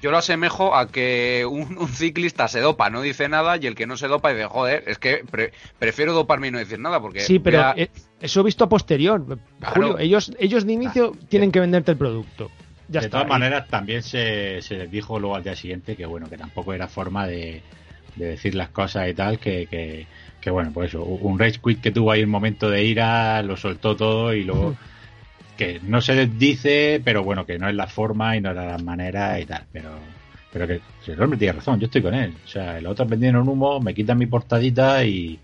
yo 0.00 0.10
lo 0.10 0.18
asemejo 0.18 0.74
a 0.74 0.88
que 0.88 1.44
un, 1.48 1.88
ciclista 1.88 2.48
se 2.48 2.60
dopa, 2.60 2.90
no 2.90 3.02
dice 3.02 3.28
nada, 3.28 3.56
y 3.56 3.66
el 3.66 3.74
que 3.74 3.86
no 3.86 3.96
se 3.96 4.08
dopa 4.08 4.30
dice, 4.32 4.46
joder, 4.46 4.84
es 4.86 4.98
que 4.98 5.24
prefiero 5.78 6.12
doparme 6.12 6.48
y 6.48 6.50
no 6.52 6.58
decir 6.58 6.78
nada. 6.78 7.00
porque 7.00 7.20
Sí, 7.20 7.38
pero 7.38 7.74
eh, 7.76 7.90
eso 8.20 8.40
he 8.40 8.44
visto 8.44 8.64
a 8.64 8.68
posterior. 8.68 9.38
Julio, 9.74 9.98
ellos, 9.98 10.32
ellos 10.38 10.64
de 10.64 10.72
inicio 10.72 11.12
tienen 11.28 11.50
que 11.50 11.60
venderte 11.60 11.92
el 11.92 11.96
producto. 11.96 12.50
de 12.86 13.08
todas 13.08 13.26
maneras, 13.26 13.66
también 13.68 14.02
se, 14.02 14.60
les 14.68 14.90
dijo 14.90 15.18
luego 15.18 15.34
al 15.34 15.42
día 15.42 15.56
siguiente 15.56 15.96
que, 15.96 16.06
bueno, 16.06 16.28
que 16.28 16.38
tampoco 16.38 16.72
era 16.72 16.86
forma 16.86 17.26
de, 17.26 17.62
decir 18.14 18.54
las 18.54 18.68
cosas 18.68 19.08
y 19.08 19.14
tal, 19.14 19.38
que, 19.40 20.06
que, 20.40 20.50
bueno, 20.50 20.70
pues 20.72 20.90
eso, 20.90 21.02
un 21.02 21.38
rage 21.38 21.58
quit 21.64 21.80
que 21.80 21.90
tuvo 21.90 22.12
ahí 22.12 22.22
un 22.22 22.30
momento 22.30 22.70
de 22.70 22.84
ira, 22.84 23.42
lo 23.42 23.56
soltó 23.56 23.96
todo 23.96 24.34
y 24.34 24.44
luego 24.44 24.76
que 25.56 25.80
no 25.82 26.00
se 26.00 26.26
dice, 26.26 27.00
pero 27.04 27.22
bueno, 27.22 27.46
que 27.46 27.58
no 27.58 27.68
es 27.68 27.74
la 27.74 27.86
forma 27.86 28.36
y 28.36 28.40
no 28.40 28.50
era 28.50 28.66
la 28.66 28.78
manera 28.78 29.38
y 29.40 29.46
tal, 29.46 29.64
pero 29.72 29.90
pero 30.52 30.66
que 30.66 30.80
el 31.06 31.22
hombre 31.22 31.38
tiene 31.38 31.54
razón, 31.54 31.80
yo 31.80 31.86
estoy 31.86 32.02
con 32.02 32.14
él. 32.14 32.34
O 32.44 32.48
sea, 32.48 32.78
el 32.78 32.86
otro 32.86 33.06
vendiendo 33.06 33.40
un 33.40 33.48
humo, 33.48 33.80
me 33.80 33.94
quitan 33.94 34.18
mi 34.18 34.26
portadita 34.26 35.02
y, 35.04 35.40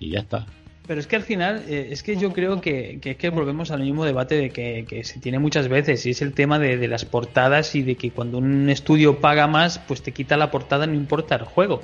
ya 0.00 0.20
está. 0.20 0.46
Pero 0.86 1.00
es 1.00 1.06
que 1.06 1.16
al 1.16 1.22
final, 1.22 1.64
eh, 1.68 1.88
es 1.90 2.02
que 2.02 2.16
yo 2.16 2.32
creo 2.32 2.60
que, 2.60 2.98
que, 3.00 3.16
que, 3.16 3.30
volvemos 3.30 3.70
al 3.70 3.80
mismo 3.80 4.04
debate 4.04 4.36
de 4.36 4.50
que, 4.50 5.04
se 5.04 5.20
tiene 5.20 5.38
muchas 5.38 5.68
veces, 5.68 6.06
y 6.06 6.10
es 6.10 6.22
el 6.22 6.32
tema 6.32 6.58
de, 6.58 6.88
las 6.88 7.04
portadas 7.04 7.74
y 7.74 7.82
de 7.82 7.96
que 7.96 8.10
cuando 8.10 8.38
un 8.38 8.68
estudio 8.68 9.20
paga 9.20 9.46
más, 9.46 9.78
pues 9.80 10.02
te 10.02 10.12
quita 10.12 10.36
la 10.36 10.50
portada, 10.50 10.86
no 10.86 10.94
importa 10.94 11.34
el 11.36 11.44
juego. 11.44 11.82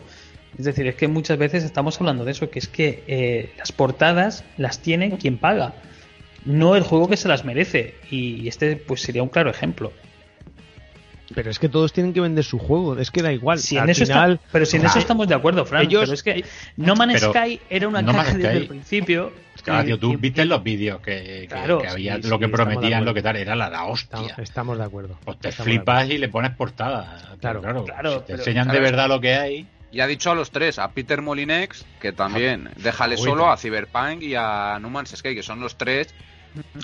Es 0.56 0.64
decir, 0.64 0.86
es 0.86 0.94
que 0.94 1.08
muchas 1.08 1.38
veces 1.38 1.64
estamos 1.64 2.00
hablando 2.00 2.24
de 2.24 2.32
eso, 2.32 2.50
que 2.50 2.58
es 2.58 2.68
que 2.68 3.02
eh, 3.06 3.52
las 3.58 3.72
portadas 3.72 4.44
las 4.56 4.80
tiene 4.80 5.16
quien 5.18 5.38
paga 5.38 5.74
no 6.48 6.74
el 6.76 6.82
juego 6.82 7.08
que 7.08 7.16
se 7.16 7.28
las 7.28 7.44
merece. 7.44 7.94
Y 8.10 8.48
este 8.48 8.76
pues 8.76 9.02
sería 9.02 9.22
un 9.22 9.28
claro 9.28 9.50
ejemplo. 9.50 9.92
Pero 11.34 11.50
es 11.50 11.58
que 11.58 11.68
todos 11.68 11.92
tienen 11.92 12.14
que 12.14 12.22
vender 12.22 12.42
su 12.42 12.58
juego, 12.58 12.98
es 12.98 13.10
que 13.10 13.20
da 13.20 13.30
igual. 13.30 13.58
Si 13.58 13.76
en 13.76 13.90
eso 13.90 14.04
pero 14.50 14.64
si 14.64 14.78
en 14.78 14.86
eso 14.86 14.98
estamos 14.98 15.28
de 15.28 15.34
acuerdo, 15.34 15.66
Frank. 15.66 15.86
pero 15.90 16.12
es 16.12 16.22
que 16.22 16.42
No 16.76 16.96
Man's 16.96 17.20
Sky 17.20 17.60
era 17.68 17.86
una 17.86 18.04
caja 18.04 18.34
desde 18.34 18.56
el 18.56 18.66
principio. 18.66 19.32
Claro, 19.62 19.98
tú 19.98 20.16
viste 20.16 20.46
los 20.46 20.62
vídeos 20.62 21.00
que, 21.00 21.46
había 21.86 22.16
lo 22.18 22.38
que 22.38 22.48
prometían, 22.48 23.04
lo 23.04 23.12
que 23.12 23.20
tal, 23.20 23.36
era 23.36 23.54
la, 23.54 23.68
la 23.68 23.84
hostia. 23.84 24.34
Estamos, 24.38 24.78
de 24.78 24.84
acuerdo. 24.84 25.18
Pues 25.24 25.38
te 25.38 25.52
flipas 25.52 26.08
y 26.08 26.16
le 26.16 26.28
pones 26.28 26.52
portada. 26.52 27.36
Claro, 27.40 27.84
claro. 27.84 28.22
te 28.22 28.34
enseñan 28.34 28.68
de 28.68 28.80
verdad 28.80 29.08
lo 29.08 29.20
que 29.20 29.34
hay. 29.34 29.66
Y 29.90 30.00
ha 30.00 30.06
dicho 30.06 30.30
a 30.30 30.34
los 30.34 30.50
tres, 30.50 30.78
a 30.78 30.90
Peter 30.92 31.22
Molinex, 31.22 31.84
que 32.00 32.12
también, 32.12 32.70
déjale 32.76 33.16
solo 33.16 33.50
a 33.50 33.56
Cyberpunk 33.56 34.22
y 34.22 34.34
a 34.34 34.78
No 34.80 34.88
Man's 34.90 35.10
Sky, 35.16 35.34
que 35.34 35.42
son 35.42 35.60
los 35.60 35.76
tres 35.76 36.14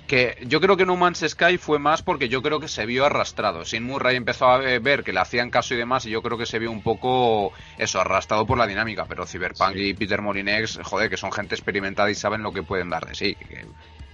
que 0.06 0.38
yo 0.46 0.60
creo 0.60 0.76
que 0.76 0.86
No 0.86 0.96
Man's 0.96 1.24
Sky 1.26 1.58
fue 1.58 1.78
más 1.78 2.02
porque 2.02 2.28
yo 2.28 2.42
creo 2.42 2.60
que 2.60 2.68
se 2.68 2.86
vio 2.86 3.04
arrastrado. 3.06 3.64
Sin 3.64 3.84
Murray 3.84 4.16
empezó 4.16 4.46
a 4.46 4.58
ver 4.58 5.04
que 5.04 5.12
le 5.12 5.20
hacían 5.20 5.50
caso 5.50 5.74
y 5.74 5.76
demás, 5.76 6.06
y 6.06 6.10
yo 6.10 6.22
creo 6.22 6.38
que 6.38 6.46
se 6.46 6.58
vio 6.58 6.70
un 6.70 6.82
poco 6.82 7.52
eso, 7.78 8.00
arrastrado 8.00 8.46
por 8.46 8.58
la 8.58 8.66
dinámica. 8.66 9.06
Pero 9.08 9.26
Cyberpunk 9.26 9.76
y 9.76 9.94
Peter 9.94 10.20
Molinex, 10.20 10.80
joder, 10.82 11.10
que 11.10 11.16
son 11.16 11.32
gente 11.32 11.54
experimentada 11.54 12.10
y 12.10 12.14
saben 12.14 12.42
lo 12.42 12.52
que 12.52 12.62
pueden 12.62 12.90
dar 12.90 13.06
de 13.06 13.14
sí. 13.14 13.36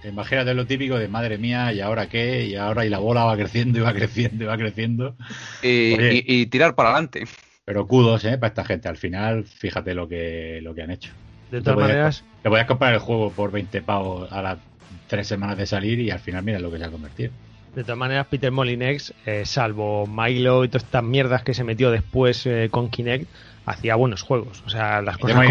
Imagínate 0.03 0.53
lo 0.53 0.65
típico 0.65 0.97
de 0.97 1.07
madre 1.07 1.37
mía, 1.37 1.71
¿y 1.73 1.79
ahora 1.79 2.07
qué? 2.07 2.45
Y 2.45 2.55
ahora 2.55 2.85
y 2.85 2.89
la 2.89 2.97
bola 2.97 3.25
va 3.25 3.37
creciendo 3.37 3.79
y 3.79 3.81
va 3.81 3.93
creciendo 3.93 4.43
y 4.43 4.47
va 4.47 4.57
creciendo. 4.57 5.15
Y, 5.61 6.45
tirar 6.47 6.75
para 6.75 6.89
adelante. 6.89 7.25
Pero 7.65 7.87
kudos, 7.87 8.25
¿eh? 8.25 8.37
Para 8.37 8.49
esta 8.49 8.65
gente. 8.65 8.89
Al 8.89 8.97
final, 8.97 9.45
fíjate 9.45 9.93
lo 9.93 10.07
que, 10.07 10.59
lo 10.63 10.73
que 10.73 10.81
han 10.81 10.91
hecho. 10.91 11.11
De 11.51 11.61
todas 11.61 11.79
maneras. 11.79 12.23
Te 12.41 12.49
voy 12.49 12.59
a 12.59 12.65
comprar 12.65 12.93
el 12.93 12.99
juego 12.99 13.31
por 13.31 13.51
20 13.51 13.81
pavos 13.83 14.31
a 14.31 14.41
la 14.41 14.57
tres 15.11 15.27
semanas 15.27 15.57
de 15.57 15.65
salir 15.65 15.99
y 15.99 16.09
al 16.09 16.19
final 16.19 16.41
mira 16.41 16.57
lo 16.57 16.71
que 16.71 16.77
se 16.77 16.85
ha 16.85 16.89
convertido. 16.89 17.33
De 17.75 17.83
todas 17.83 17.97
maneras, 17.97 18.27
Peter 18.29 18.49
Molinex, 18.49 19.13
eh, 19.25 19.45
salvo 19.45 20.07
Milo 20.07 20.63
y 20.63 20.69
todas 20.69 20.85
estas 20.85 21.03
mierdas 21.03 21.43
que 21.43 21.53
se 21.53 21.65
metió 21.65 21.91
después 21.91 22.45
eh, 22.45 22.69
con 22.71 22.89
Kinect, 22.89 23.27
hacía 23.65 23.95
buenos 23.95 24.21
juegos. 24.21 24.63
O 24.65 24.69
sea, 24.69 25.01
las 25.01 25.17
cosas 25.17 25.45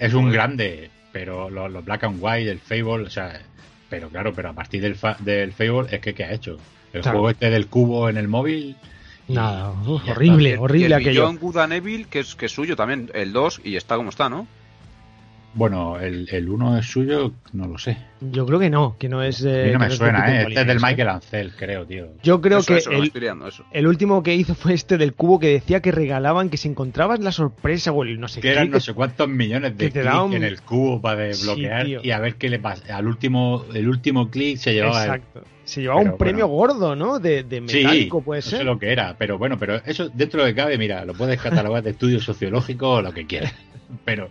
es 0.00 0.12
un 0.12 0.32
grande, 0.32 0.90
pero 1.12 1.48
los 1.50 1.84
Black 1.84 2.02
and 2.02 2.18
White, 2.20 2.50
el 2.50 2.58
Fable, 2.58 3.06
o 3.06 3.10
sea, 3.10 3.40
pero 3.88 4.08
claro, 4.08 4.32
pero 4.34 4.50
a 4.50 4.54
partir 4.54 4.82
del, 4.82 4.96
del 5.20 5.52
Fable 5.52 5.86
es 5.94 6.00
que 6.00 6.12
¿qué 6.12 6.24
ha 6.24 6.32
hecho? 6.32 6.58
El 6.92 7.02
juego 7.02 7.30
este 7.30 7.48
del 7.48 7.68
cubo 7.68 8.08
en 8.08 8.16
el 8.16 8.26
móvil. 8.26 8.74
Nada, 9.28 9.72
horrible, 9.86 10.58
horrible 10.58 10.82
y 10.82 10.84
el 10.86 10.92
aquello. 10.94 11.32
Good 11.32 11.58
and 11.58 11.74
Evil, 11.74 12.08
que 12.08 12.18
es, 12.18 12.34
que 12.34 12.46
es 12.46 12.52
suyo 12.52 12.74
también, 12.74 13.08
el 13.14 13.32
2, 13.32 13.60
y 13.62 13.76
está 13.76 13.94
como 13.94 14.10
está, 14.10 14.28
¿no? 14.28 14.48
Bueno, 15.52 15.98
el, 15.98 16.28
el 16.30 16.48
uno 16.48 16.78
es 16.78 16.86
suyo, 16.86 17.32
no 17.52 17.66
lo 17.66 17.76
sé. 17.76 17.96
Yo 18.20 18.46
creo 18.46 18.60
que 18.60 18.70
no, 18.70 18.96
que 18.98 19.08
no 19.08 19.20
es. 19.20 19.42
A 19.44 19.48
mí 19.48 19.72
no 19.72 19.78
me 19.80 19.86
es 19.88 19.94
suena, 19.96 20.24
Peter 20.24 20.34
¿eh? 20.42 20.44
Este 20.48 20.60
es 20.60 20.66
del 20.68 20.76
¿eh? 20.76 20.80
Michael 20.80 21.08
Ancel, 21.08 21.52
creo, 21.56 21.86
tío. 21.86 22.06
Yo 22.22 22.40
creo 22.40 22.58
Eso, 22.58 22.72
que 22.72 22.78
eso, 22.78 22.90
no 22.92 22.98
el, 23.02 23.48
eso. 23.48 23.64
el 23.72 23.86
último 23.88 24.22
que 24.22 24.34
hizo 24.36 24.54
fue 24.54 24.74
este 24.74 24.96
del 24.96 25.12
cubo 25.14 25.40
que 25.40 25.48
decía 25.48 25.80
que 25.80 25.90
regalaban, 25.90 26.50
que 26.50 26.56
si 26.56 26.68
encontrabas 26.68 27.18
la 27.18 27.32
sorpresa 27.32 27.90
o 27.90 28.04
el 28.04 28.20
no 28.20 28.28
sé 28.28 28.40
Que 28.40 28.48
qué. 28.48 28.52
eran 28.52 28.70
no 28.70 28.78
sé 28.78 28.94
cuántos 28.94 29.28
millones 29.28 29.76
de 29.76 29.90
clics 29.90 30.06
un- 30.22 30.34
en 30.34 30.44
el 30.44 30.60
cubo 30.62 31.00
para 31.00 31.22
desbloquear 31.22 31.86
Sí, 31.86 31.96
y 32.00 32.10
a 32.12 32.20
ver 32.20 32.36
qué 32.36 32.48
le 32.48 32.60
pasa. 32.60 32.96
Al 32.96 33.08
último, 33.08 33.64
el 33.74 33.88
último 33.88 34.30
clic 34.30 34.56
se 34.58 34.72
llevaba 34.72 35.02
el- 35.04 35.10
Exacto. 35.10 35.42
Se 35.64 35.80
llevaba 35.82 36.00
Pero 36.00 36.12
un 36.12 36.18
premio 36.18 36.48
bueno. 36.48 36.74
gordo, 36.74 36.94
¿no? 36.96 37.18
De, 37.18 37.42
de 37.42 37.56
Sí, 37.66 37.78
metálico, 37.78 38.22
puede 38.22 38.38
no 38.40 38.42
ser. 38.42 38.58
sé 38.60 38.64
lo 38.64 38.78
que 38.78 38.92
era, 38.92 39.16
pero 39.18 39.36
bueno, 39.38 39.58
pero 39.58 39.76
eso 39.84 40.08
dentro 40.10 40.44
de 40.44 40.54
cabe, 40.54 40.78
mira, 40.78 41.04
lo 41.04 41.14
puedes 41.14 41.40
catalogar 41.40 41.82
de 41.82 41.90
estudio 41.90 42.20
sociológico 42.20 42.88
o 42.94 43.02
lo 43.02 43.12
que 43.12 43.26
quieras. 43.26 43.52
Pero, 44.04 44.30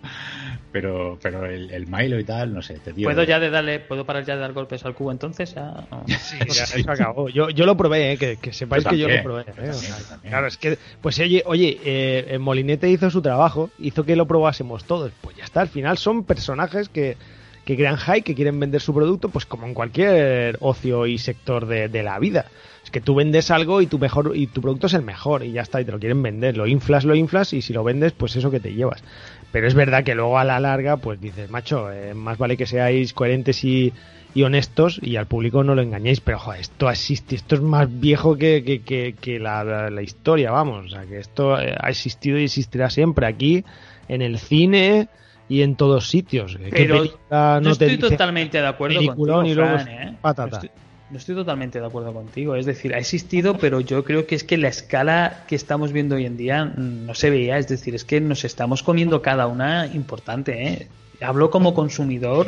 pero, 0.71 1.17
pero 1.21 1.45
el, 1.45 1.71
el 1.71 1.87
Milo 1.87 2.19
y 2.19 2.23
tal, 2.23 2.53
no 2.53 2.61
sé, 2.61 2.75
este 2.75 2.93
tío. 2.93 3.05
¿Puedo 3.07 3.23
ya 3.23 3.39
de 3.39 3.49
darle, 3.49 3.79
puedo 3.79 4.05
parar 4.05 4.23
ya 4.25 4.35
de 4.35 4.41
dar 4.41 4.53
golpes 4.53 4.85
al 4.85 4.93
cubo 4.95 5.11
entonces? 5.11 5.53
Ya- 5.55 6.19
Sí, 6.19 6.37
ya, 6.47 6.63
eso 6.63 6.91
acabó. 6.91 7.29
Yo, 7.29 7.49
yo 7.49 7.65
lo 7.65 7.75
probé, 7.77 8.13
eh, 8.13 8.17
que, 8.17 8.37
que 8.37 8.53
sepáis 8.53 8.83
Yo 8.83 8.89
que 8.91 8.97
yo 8.97 9.07
lo 9.07 9.23
probé. 9.23 9.45
yo 9.45 9.51
eh, 9.51 9.53
también, 9.55 9.71
o 9.71 9.73
sea, 9.75 9.97
yo 9.99 10.05
también. 10.05 10.31
Claro, 10.31 10.47
es 10.47 10.57
que, 10.57 10.77
pues 11.01 11.19
oye, 11.19 11.43
oye 11.45 11.79
eh, 11.83 12.37
Molinete 12.39 12.89
hizo 12.89 13.09
su 13.09 13.21
trabajo, 13.21 13.69
hizo 13.79 14.03
que 14.05 14.15
lo 14.15 14.27
probásemos 14.27 14.83
todos. 14.85 15.11
Pues 15.21 15.35
ya 15.37 15.43
está, 15.45 15.61
al 15.61 15.69
final 15.69 15.97
son 15.97 16.23
personajes 16.23 16.89
que, 16.89 17.17
que 17.65 17.75
crean 17.75 17.97
hype, 17.97 18.21
que 18.23 18.35
quieren 18.35 18.59
vender 18.59 18.81
su 18.81 18.93
producto, 18.93 19.29
pues 19.29 19.45
como 19.45 19.65
en 19.67 19.73
cualquier 19.73 20.57
ocio 20.61 21.05
y 21.07 21.17
sector 21.17 21.65
de, 21.67 21.87
de 21.89 22.03
la 22.03 22.19
vida. 22.19 22.45
Es 22.83 22.91
que 22.91 23.01
tú 23.01 23.13
vendes 23.13 23.51
algo 23.51 23.81
y 23.81 23.87
tu 23.87 23.99
mejor 23.99 24.31
y 24.35 24.47
tu 24.47 24.61
producto 24.61 24.87
es 24.87 24.93
el 24.93 25.01
mejor 25.03 25.43
y 25.43 25.51
ya 25.51 25.61
está, 25.61 25.81
y 25.81 25.85
te 25.85 25.91
lo 25.91 25.99
quieren 25.99 26.23
vender. 26.23 26.55
Lo 26.57 26.65
inflas, 26.65 27.03
lo 27.03 27.13
inflas 27.13 27.53
y 27.53 27.61
si 27.61 27.73
lo 27.73 27.83
vendes, 27.83 28.13
pues 28.13 28.35
eso 28.35 28.49
que 28.49 28.59
te 28.61 28.73
llevas. 28.73 29.03
Pero 29.51 29.67
es 29.67 29.73
verdad 29.73 30.03
que 30.03 30.13
luego 30.15 30.37
a 30.37 30.43
la 30.43 30.59
larga, 30.59 30.97
pues 30.97 31.19
dices, 31.19 31.49
macho, 31.49 31.91
eh, 31.91 32.13
más 32.13 32.37
vale 32.37 32.55
que 32.55 32.67
seáis 32.67 33.13
coherentes 33.13 33.63
y, 33.63 33.91
y 34.35 34.43
honestos 34.43 34.99
y 35.01 35.15
al 35.15 35.25
público 35.25 35.63
no 35.63 35.73
lo 35.73 35.81
engañéis. 35.81 36.21
Pero, 36.21 36.37
joder, 36.37 36.61
esto 36.61 36.89
existe, 36.89 37.35
esto 37.35 37.55
es 37.55 37.61
más 37.61 37.87
viejo 37.99 38.37
que, 38.37 38.63
que, 38.63 38.81
que, 38.83 39.15
que 39.19 39.39
la, 39.39 39.63
la- 39.63 39.89
la 39.89 40.01
historia, 40.03 40.51
vamos. 40.51 40.85
O 40.85 40.89
sea, 40.89 41.01
que 41.03 41.17
esto 41.17 41.59
eh, 41.59 41.75
ha 41.79 41.89
existido 41.89 42.37
y 42.37 42.43
existirá 42.43 42.89
siempre 42.91 43.25
aquí, 43.25 43.63
en 44.07 44.21
el 44.21 44.37
cine 44.37 45.07
y 45.47 45.63
en 45.63 45.75
todos 45.75 46.07
sitios. 46.09 46.55
¿Qué 46.55 46.69
Pero 46.69 47.03
no 47.31 47.61
te 47.75 47.85
estoy 47.87 47.97
totalmente 47.97 48.61
de 48.61 48.67
acuerdo 48.67 48.99
contigo, 49.15 49.63
Fran, 49.63 49.87
¿eh? 49.87 50.17
patata? 50.21 50.57
Estoy, 50.57 50.69
no 51.11 51.17
estoy 51.17 51.35
totalmente 51.35 51.79
de 51.79 51.85
acuerdo 51.85 52.13
contigo. 52.13 52.55
Es 52.55 52.65
decir, 52.65 52.93
ha 52.93 52.99
existido, 52.99 53.57
pero 53.57 53.79
yo 53.79 54.03
creo 54.03 54.27
que 54.27 54.35
es 54.35 54.43
que 54.43 54.57
la 54.57 54.67
escala 54.67 55.43
que 55.47 55.55
estamos 55.55 55.91
viendo 55.91 56.15
hoy 56.15 56.25
en 56.25 56.37
día 56.37 56.65
mm, 56.65 57.05
no 57.05 57.15
se 57.15 57.29
veía. 57.29 57.57
Es 57.57 57.67
decir, 57.67 57.95
es 57.95 58.05
que 58.05 58.21
nos 58.21 58.45
estamos 58.45 58.83
comiendo 58.83 59.21
cada 59.21 59.47
una 59.47 59.87
importante. 59.87 60.67
¿eh? 60.67 60.87
Hablo 61.21 61.49
como 61.49 61.73
consumidor 61.73 62.47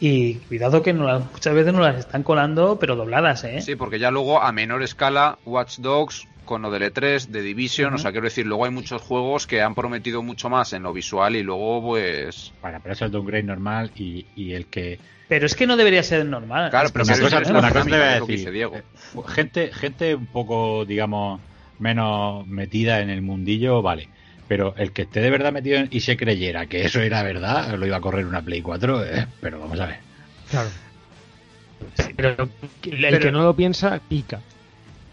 y 0.00 0.34
cuidado 0.34 0.82
que 0.82 0.92
no 0.92 1.20
muchas 1.32 1.54
veces 1.54 1.72
nos 1.72 1.82
las 1.82 1.98
están 1.98 2.22
colando, 2.22 2.78
pero 2.78 2.96
dobladas. 2.96 3.44
¿eh? 3.44 3.60
Sí, 3.60 3.76
porque 3.76 3.98
ya 3.98 4.10
luego 4.10 4.42
a 4.42 4.52
menor 4.52 4.82
escala, 4.82 5.38
Watch 5.44 5.78
Dogs 5.78 6.26
con 6.44 6.62
lo 6.62 6.70
del 6.70 6.82
E3, 6.82 7.26
de 7.28 7.42
Division, 7.42 7.94
o 7.94 7.98
sea, 7.98 8.10
quiero 8.12 8.24
decir, 8.26 8.46
luego 8.46 8.64
hay 8.64 8.70
muchos 8.70 9.00
juegos 9.02 9.46
que 9.46 9.62
han 9.62 9.74
prometido 9.74 10.22
mucho 10.22 10.48
más 10.50 10.72
en 10.72 10.82
lo 10.82 10.92
visual 10.92 11.36
y 11.36 11.42
luego, 11.42 11.82
pues... 11.82 12.52
Para, 12.60 12.80
pero 12.80 12.92
eso 12.94 13.06
es 13.06 13.12
de 13.12 13.18
un 13.18 13.26
grade 13.26 13.42
normal 13.44 13.90
y, 13.96 14.26
y 14.36 14.52
el 14.52 14.66
que. 14.66 14.98
Pero 15.28 15.46
es 15.46 15.54
que 15.54 15.66
no 15.66 15.76
debería 15.76 16.02
ser 16.02 16.24
normal. 16.26 16.70
Claro, 16.70 16.86
Es 16.86 16.92
pero 16.92 17.04
que 17.06 17.12
una 17.12 17.20
cosa, 17.20 17.50
una 17.50 17.72
cosa 17.72 17.84
que 18.26 18.32
decir. 18.32 18.50
Diego. 18.52 18.76
eh, 18.76 18.82
Gente, 19.28 19.72
gente 19.72 20.14
un 20.14 20.26
poco, 20.26 20.84
digamos, 20.84 21.40
menos 21.78 22.46
metida 22.46 23.00
en 23.00 23.08
el 23.10 23.22
mundillo, 23.22 23.80
vale. 23.82 24.08
Pero 24.46 24.74
el 24.76 24.92
que 24.92 25.02
esté 25.02 25.20
de 25.20 25.30
verdad 25.30 25.52
metido 25.52 25.78
en- 25.78 25.88
y 25.90 26.00
se 26.00 26.18
creyera 26.18 26.66
que 26.66 26.84
eso 26.84 27.00
era 27.00 27.22
verdad, 27.22 27.74
lo 27.78 27.86
iba 27.86 27.96
a 27.96 28.00
correr 28.02 28.26
una 28.26 28.42
Play 28.42 28.60
4, 28.60 29.02
eh, 29.04 29.26
pero 29.40 29.58
vamos 29.60 29.80
a 29.80 29.86
ver. 29.86 29.96
Claro. 30.50 30.68
pero 32.16 32.28
el 32.30 32.48
Pero- 32.82 33.18
que 33.20 33.32
no 33.32 33.42
lo 33.42 33.54
piensa, 33.56 34.00
pica. 34.06 34.40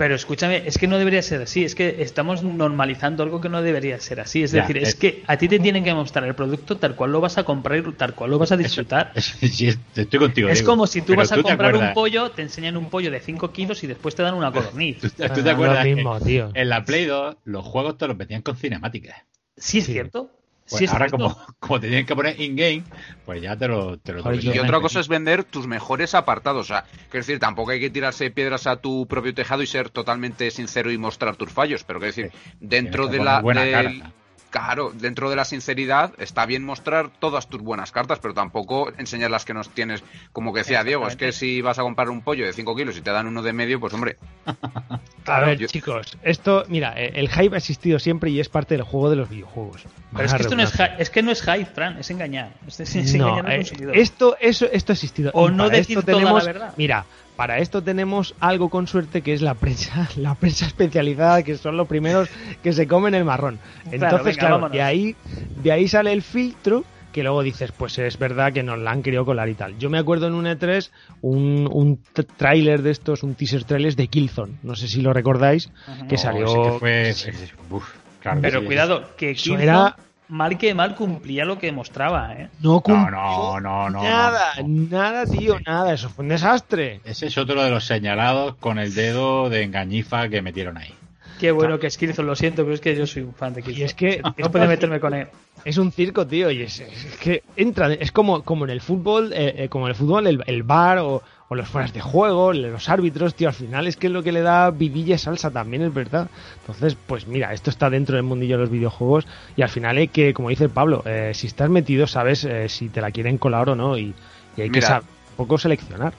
Pero 0.02 0.16
escúchame, 0.16 0.64
es 0.66 0.80
que 0.80 0.88
no 0.88 0.98
debería 0.98 1.22
ser 1.22 1.44
así, 1.44 1.64
es 1.64 1.76
que 1.76 2.02
estamos 2.02 2.42
normalizando 2.42 3.22
algo 3.22 3.40
que 3.40 3.50
no 3.50 3.62
debería 3.62 4.00
ser 4.00 4.20
así. 4.20 4.42
Es 4.42 4.52
Ya, 4.52 4.62
decir, 4.62 4.78
es 4.78 4.90
es- 4.90 4.96
que 4.96 5.22
a 5.28 5.38
ti 5.38 5.48
te 5.48 5.60
tienen 5.60 5.84
que 5.84 5.94
mostrar 5.94 6.24
el 6.26 6.34
producto 6.34 6.76
tal 6.78 6.96
cual 6.96 7.12
lo 7.12 7.22
vas 7.22 7.38
a 7.38 7.44
comprar 7.44 7.78
y 7.78 7.84
tal 7.94 8.16
cual 8.16 8.32
lo 8.32 8.40
vas 8.40 8.52
a 8.52 8.58
disfrutar. 8.58 9.12
Sí, 9.16 9.68
estoy 9.96 10.20
contigo. 10.20 10.50
es 10.50 10.64
como 10.64 10.88
si 10.88 11.02
tú 11.02 11.10
Pero 11.10 11.18
vas 11.20 11.32
a 11.32 11.40
comprar 11.44 11.76
un 11.76 11.94
pollo, 11.94 12.32
te 12.32 12.42
enseñan 12.42 12.78
un 12.78 12.90
pollo 12.90 13.12
de 13.12 13.20
5 13.20 13.52
kilos 13.52 13.84
y 13.84 13.88
después 13.88 14.16
te 14.16 14.24
dan 14.24 14.34
una 14.34 14.52
codorniz. 14.52 15.02
¿Tú, 15.02 15.08
tú 15.18 15.28
te 15.28 15.42
lo 15.44 15.52
acuerdas 15.52 15.86
mismo, 15.86 16.20
que 16.20 16.26
tío. 16.26 16.50
en 16.56 16.70
la 16.70 16.84
Play 16.84 17.06
2 17.06 17.36
los 17.46 17.64
juegos 17.64 18.00
te 18.00 18.08
los 18.08 18.18
metían 18.18 18.42
con 18.42 18.56
cinemáticas? 18.56 19.18
Sí, 19.56 19.78
es 19.78 19.86
Sí. 19.86 19.94
cierto. 19.94 20.32
Pues 20.72 20.80
sí, 20.80 20.88
ahora 20.88 21.10
como, 21.10 21.38
como 21.60 21.80
te 21.80 21.88
tienen 21.88 22.06
que 22.06 22.16
poner 22.16 22.40
in-game, 22.40 22.84
pues 23.26 23.42
ya 23.42 23.58
te 23.58 23.68
lo, 23.68 23.98
te 23.98 24.14
lo 24.14 24.34
Y 24.34 24.58
otra 24.58 24.80
cosa 24.80 25.02
es 25.02 25.10
vender 25.10 25.44
tus 25.44 25.68
mejores 25.68 26.16
apartados. 26.16 26.62
O 26.62 26.68
sea, 26.68 26.86
quiero 27.10 27.26
decir, 27.26 27.40
tampoco 27.40 27.72
hay 27.72 27.82
que 27.82 27.90
tirarse 27.90 28.32
piedras 28.32 28.68
a 28.68 28.78
tu 28.78 29.06
propio 29.06 29.34
tejado 29.34 29.62
y 29.62 29.68
ser 29.68 29.90
totalmente 29.90 30.50
sincero 30.50 30.92
y 30.92 30.98
mostrar 30.98 31.36
tus 31.36 31.52
fallos. 31.52 31.84
Pero 31.84 32.00
quiero 32.00 32.16
decir, 32.16 32.32
dentro 32.60 33.08
de 33.08 33.20
la. 33.20 33.42
buena. 33.42 34.14
Claro, 34.52 34.92
dentro 34.94 35.30
de 35.30 35.36
la 35.38 35.46
sinceridad 35.46 36.14
está 36.18 36.46
bien 36.46 36.64
mostrar 36.66 37.10
todas 37.10 37.48
tus 37.48 37.62
buenas 37.62 37.92
cartas, 37.92 38.20
pero 38.20 38.34
tampoco 38.34 38.92
enseñar 38.98 39.32
las 39.32 39.46
que 39.46 39.54
nos 39.54 39.70
tienes. 39.70 40.04
Como 40.34 40.54
que 40.54 40.60
decía 40.60 40.84
Diego, 40.84 41.08
es 41.08 41.16
que 41.16 41.32
si 41.32 41.62
vas 41.62 41.80
a 41.80 41.84
comprar 41.84 42.10
un 42.10 42.22
pollo 42.22 42.46
de 42.46 42.52
5 42.52 42.76
kilos 42.76 42.98
y 42.98 43.02
te 43.02 43.12
dan 43.12 43.28
uno 43.28 43.42
de 43.42 43.54
medio, 43.54 43.80
pues 43.80 43.94
hombre, 43.94 44.18
A 45.26 45.40
ver, 45.40 45.58
yo- 45.58 45.68
chicos, 45.68 46.18
esto, 46.24 46.66
mira, 46.68 46.94
eh, 46.98 47.12
el 47.16 47.30
hype 47.30 47.56
ha 47.56 47.58
existido 47.60 47.98
siempre 48.00 48.30
y 48.30 48.40
es 48.40 48.50
parte 48.50 48.76
del 48.76 48.84
juego 48.84 49.10
de 49.10 49.16
los 49.16 49.30
videojuegos. 49.30 49.84
Pero 50.12 50.26
es 50.26 50.34
que 50.34 50.42
esto 50.42 50.56
no 50.56 50.64
es, 50.64 50.74
es 50.98 51.10
que 51.10 51.24
no 51.24 51.32
es 51.32 51.42
hype, 51.42 51.66
Fran, 51.66 51.98
es 51.98 52.10
engañar. 52.12 52.54
Es, 52.68 52.80
es- 52.82 52.96
es 52.96 53.16
No, 53.16 53.30
engañar 53.40 53.46
al 53.46 53.62
eh, 53.62 53.66
esto, 53.94 54.36
eso, 54.42 54.66
esto 54.72 54.92
ha 54.92 54.96
existido. 54.96 55.32
O 55.34 55.48
Y 55.50 55.54
no 55.54 55.70
decir 55.70 55.98
esto 56.00 56.12
toda 56.12 56.18
la 56.18 56.24
tenemos, 56.28 56.46
verdad. 56.46 56.74
Mira, 56.76 57.06
para 57.36 57.58
esto 57.60 57.82
tenemos 57.82 58.36
algo 58.40 58.70
con 58.70 58.88
suerte 58.88 59.22
que 59.22 59.34
es 59.34 59.42
la 59.42 59.54
prensa, 59.56 60.08
la 60.18 60.36
prensa 60.36 60.66
especializada, 60.68 61.44
que 61.44 61.58
son 61.58 61.78
los 61.78 61.88
primeros 61.88 62.30
que 62.62 62.74
se 62.74 62.88
comen 62.88 63.16
el 63.16 63.26
marrón. 63.26 63.60
Claro, 63.84 63.96
Entonces, 63.96 64.38
venga, 64.38 64.58
claro, 64.58 64.70
de 64.70 64.82
ahí, 64.82 65.16
de 65.64 65.72
ahí 65.72 65.88
sale 65.88 66.12
el 66.14 66.22
filtro 66.22 66.84
que 67.12 67.24
luego 67.24 67.44
dices, 67.44 67.74
pues 67.74 67.98
es 68.00 68.18
verdad 68.18 68.54
que 68.54 68.64
nos 68.64 68.80
la 68.80 68.92
han 68.92 69.04
querido 69.04 69.26
colar 69.26 69.50
y 69.50 69.54
tal. 69.54 69.78
Yo 69.78 69.90
me 69.90 69.98
acuerdo 70.00 70.28
en 70.28 70.34
un 70.34 70.46
E3 70.46 70.92
un, 71.22 71.68
un 71.70 72.00
tráiler 72.38 72.82
de 72.84 72.92
estos, 72.92 73.24
un 73.24 73.36
teaser 73.36 73.66
trailer 73.66 73.96
de 73.98 74.08
Killzone, 74.08 74.54
no 74.64 74.76
sé 74.76 74.88
si 74.88 75.02
lo 75.02 75.12
recordáis, 75.12 75.72
que 76.08 76.16
Oh, 76.16 76.18
salió... 76.18 76.46
ese 76.46 77.32
que 77.32 77.38
fue, 77.38 77.78
uf, 77.78 77.94
claro 78.22 78.40
que 78.40 78.48
Pero 78.48 78.62
sí, 78.62 78.66
cuidado, 78.66 79.04
que 79.18 79.32
Eso 79.32 79.44
Killzone, 79.44 79.64
era- 79.64 79.96
mal 80.32 80.58
que 80.58 80.74
mal 80.74 80.96
cumplía 80.96 81.46
lo 81.46 81.60
que 81.60 81.72
mostraba, 81.72 82.34
¿eh? 82.34 82.50
No 82.62 82.76
No, 82.76 82.82
cumplió 82.82 83.12
no, 83.12 83.60
no, 83.60 83.90
no. 83.90 84.02
nada, 84.04 84.54
no, 84.64 84.88
nada, 84.90 85.26
tío, 85.26 85.60
nada, 85.66 85.94
eso 85.94 86.10
fue 86.10 86.24
un 86.24 86.30
desastre. 86.30 87.02
Ese 87.04 87.28
es 87.28 87.38
otro 87.38 87.62
de 87.62 87.70
los 87.70 87.86
señalados 87.86 88.56
con 88.56 88.80
el 88.80 88.94
dedo 88.96 89.50
de 89.50 89.64
engañifa 89.64 90.30
que 90.30 90.42
metieron 90.42 90.78
ahí. 90.78 90.94
Qué 91.40 91.52
bueno 91.52 91.80
que 91.80 91.88
es 91.88 91.98
Killzone, 91.98 92.28
lo 92.28 92.36
siento, 92.36 92.62
pero 92.64 92.76
es 92.76 92.82
que 92.82 92.96
yo 92.96 93.08
soy 93.08 93.24
un 93.24 93.34
fan 93.34 93.54
de 93.54 93.62
Killzone. 93.64 93.82
Y 93.82 93.84
es 93.84 93.94
que 93.94 94.22
no 94.38 94.52
puedo 94.52 94.68
meterme 94.68 95.00
con 95.00 95.14
él. 95.16 95.28
es 95.66 95.78
un 95.78 95.92
circo, 95.92 96.26
tío, 96.26 96.50
y 96.52 96.62
es, 96.62 96.80
es 96.80 97.18
que 97.18 97.44
entra, 97.56 97.92
es 97.92 98.12
como, 98.12 98.44
como 98.44 98.64
en 98.66 98.72
el 98.72 98.80
fútbol, 98.80 99.34
eh, 99.34 99.56
eh, 99.58 99.70
como 99.70 99.86
en 99.88 99.90
el 99.90 99.96
fútbol, 99.96 100.28
el, 100.28 100.44
el 100.46 100.64
bar 100.64 101.00
o, 101.00 101.24
o 101.52 101.56
los 101.56 101.68
fueras 101.68 101.92
de 101.92 102.00
juego, 102.00 102.54
los 102.54 102.88
árbitros, 102.88 103.36
tío, 103.36 103.50
al 103.50 103.54
final 103.54 103.86
es 103.86 103.98
que 103.98 104.08
es 104.08 104.14
lo 104.14 104.24
que 104.24 104.32
le 104.32 104.40
da 104.40 104.72
vidilla 104.72 105.16
y 105.16 105.18
salsa 105.18 105.52
también, 105.52 105.82
es 105.82 105.94
verdad. 105.94 106.30
Entonces, 106.62 106.96
pues 107.06 107.28
mira, 107.28 107.52
esto 107.52 107.70
está 107.70 107.90
dentro 107.90 108.16
del 108.16 108.24
mundillo 108.24 108.56
de 108.56 108.62
los 108.62 108.70
videojuegos 108.70 109.28
y 109.58 109.62
al 109.62 109.68
final 109.68 109.98
hay 109.98 110.08
que, 110.08 110.34
como 110.34 110.48
dice 110.48 110.70
Pablo, 110.70 111.04
eh, 111.06 111.34
si 111.34 111.48
estás 111.48 111.70
metido, 111.70 112.08
sabes 112.08 112.46
eh, 112.46 112.70
si 112.70 112.88
te 112.88 113.02
la 113.02 113.12
quieren 113.12 113.38
colar 113.38 113.68
o 113.68 113.76
no 113.76 113.98
y, 113.98 114.14
y 114.56 114.62
hay 114.62 114.70
que 114.70 114.82
saber 114.82 115.04
un 115.32 115.36
poco 115.36 115.58
seleccionar. 115.58 116.14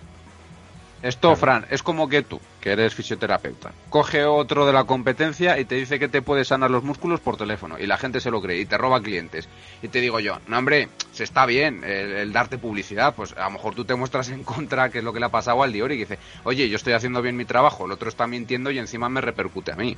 Esto, 1.03 1.35
Fran, 1.35 1.65
es 1.71 1.83
como 1.83 2.11
que 2.11 2.21
tú, 2.21 2.39
que 2.63 2.71
eres 2.71 2.95
fisioterapeuta, 2.95 3.73
coge 3.91 4.25
otro 4.25 4.65
de 4.65 4.73
la 4.73 4.85
competencia 4.85 5.59
y 5.59 5.65
te 5.65 5.75
dice 5.75 5.99
que 5.99 6.09
te 6.09 6.23
puede 6.23 6.45
sanar 6.45 6.71
los 6.71 6.85
músculos 6.85 7.19
por 7.19 7.37
teléfono 7.37 7.77
y 7.79 7.87
la 7.87 7.99
gente 7.99 8.21
se 8.21 8.31
lo 8.31 8.41
cree 8.41 8.61
y 8.61 8.67
te 8.67 8.79
roba 8.79 9.03
clientes. 9.03 9.49
Y 9.83 9.89
te 9.89 10.01
digo 10.01 10.21
yo, 10.21 10.39
no 10.47 10.59
hombre, 10.59 10.89
se 11.11 11.25
está 11.25 11.45
bien 11.45 11.83
el, 11.83 12.13
el 12.13 12.33
darte 12.33 12.59
publicidad, 12.59 13.15
pues 13.17 13.37
a 13.37 13.45
lo 13.45 13.51
mejor 13.51 13.75
tú 13.75 13.85
te 13.85 13.97
muestras 13.97 14.29
en 14.29 14.45
contra, 14.45 14.91
que 14.91 14.99
es 14.99 15.05
lo 15.05 15.13
que 15.13 15.19
le 15.19 15.27
ha 15.27 15.31
pasado 15.31 15.63
al 15.65 15.73
Diori, 15.73 15.97
que 15.97 16.05
dice, 16.05 16.19
oye, 16.45 16.69
yo 16.69 16.77
estoy 16.77 16.93
haciendo 16.93 17.21
bien 17.21 17.37
mi 17.37 17.45
trabajo, 17.45 17.85
el 17.87 17.93
otro 17.93 18.09
está 18.09 18.29
mintiendo 18.29 18.71
y 18.71 18.79
encima 18.79 19.09
me 19.09 19.21
repercute 19.21 19.73
a 19.73 19.77
mí. 19.77 19.97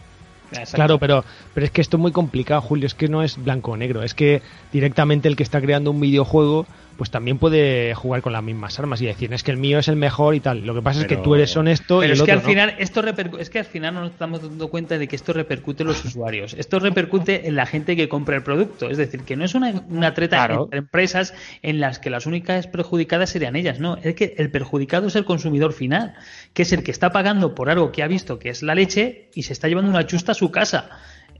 Claro, 0.73 0.99
pero, 0.99 1.25
pero 1.53 1.67
es 1.67 1.73
que 1.73 1.81
esto 1.81 1.97
es 1.97 2.01
muy 2.01 2.13
complicado, 2.13 2.61
Julio. 2.61 2.87
Es 2.87 2.95
que 2.95 3.09
no 3.09 3.23
es 3.23 3.43
blanco 3.43 3.73
o 3.73 3.77
negro. 3.77 4.03
Es 4.03 4.15
que 4.15 4.43
directamente 4.73 5.29
el 5.29 5.37
que 5.37 5.43
está 5.43 5.61
creando 5.61 5.91
un 5.91 6.01
videojuego, 6.01 6.67
pues 6.97 7.11
también 7.11 7.39
puede 7.39 7.95
jugar 7.95 8.23
con 8.23 8.33
las 8.33 8.43
mismas 8.43 8.79
armas 8.79 9.01
y 9.01 9.07
decir, 9.07 9.33
es 9.33 9.43
que 9.43 9.51
el 9.51 9.57
mío 9.57 9.79
es 9.79 9.89
el 9.89 9.97
mejor 9.97 10.35
y 10.35 10.41
tal. 10.41 10.65
Lo 10.67 10.75
que 10.75 10.83
pasa 10.83 11.01
es 11.01 11.07
que 11.07 11.17
tú 11.17 11.35
eres 11.35 11.57
honesto 11.57 12.03
y 12.03 12.07
el 12.07 12.13
es 12.13 12.23
que 12.23 12.33
al 12.33 12.39
no. 12.39 12.45
final 12.45 12.75
esto 12.79 13.03
es 13.39 13.51
que 13.51 13.59
al 13.59 13.65
final 13.65 13.95
no 13.95 14.01
nos 14.03 14.13
estamos 14.13 14.43
dando 14.43 14.69
cuenta 14.69 14.99
de 14.99 15.09
que 15.09 15.17
esto 15.17 15.33
repercute 15.33 15.83
en 15.83 15.89
los 15.89 16.05
usuarios. 16.05 16.55
Esto 16.55 16.79
repercute 16.79 17.49
en 17.49 17.57
la 17.57 17.67
gente 17.67 17.97
que 17.97 18.09
compra 18.09 18.37
el 18.37 18.43
producto. 18.43 18.89
Es 18.91 18.99
decir, 18.99 19.23
que 19.23 19.37
no 19.37 19.45
es 19.45 19.55
una, 19.55 19.85
una 19.89 20.15
treta 20.15 20.37
Claro. 20.37 20.65
entre 20.65 20.79
empresas 20.79 21.35
en 21.63 21.81
las 21.81 21.99
que 21.99 22.11
las 22.11 22.27
únicas 22.27 22.67
perjudicadas 22.67 23.31
serían 23.31 23.57
ellas. 23.57 23.81
No, 23.81 23.97
es 24.03 24.15
que 24.15 24.35
el 24.39 24.51
perjudicado 24.51 25.09
es 25.09 25.17
el 25.17 25.25
consumidor 25.25 25.73
final, 25.73 26.15
que 26.53 26.63
es 26.63 26.73
el 26.73 26.83
que 26.83 26.91
está 26.91 27.11
pagando 27.13 27.55
por 27.55 27.71
algo 27.71 27.93
que 27.93 28.03
ha 28.03 28.07
visto 28.09 28.39
que 28.39 28.49
es 28.51 28.63
la 28.63 28.75
leche 28.75 29.29
y 29.35 29.43
se 29.45 29.53
está 29.53 29.69
llevando 29.69 29.91
una 29.91 30.07
chusta 30.07 30.33
a 30.33 30.35
su 30.35 30.51
casa. 30.51 30.91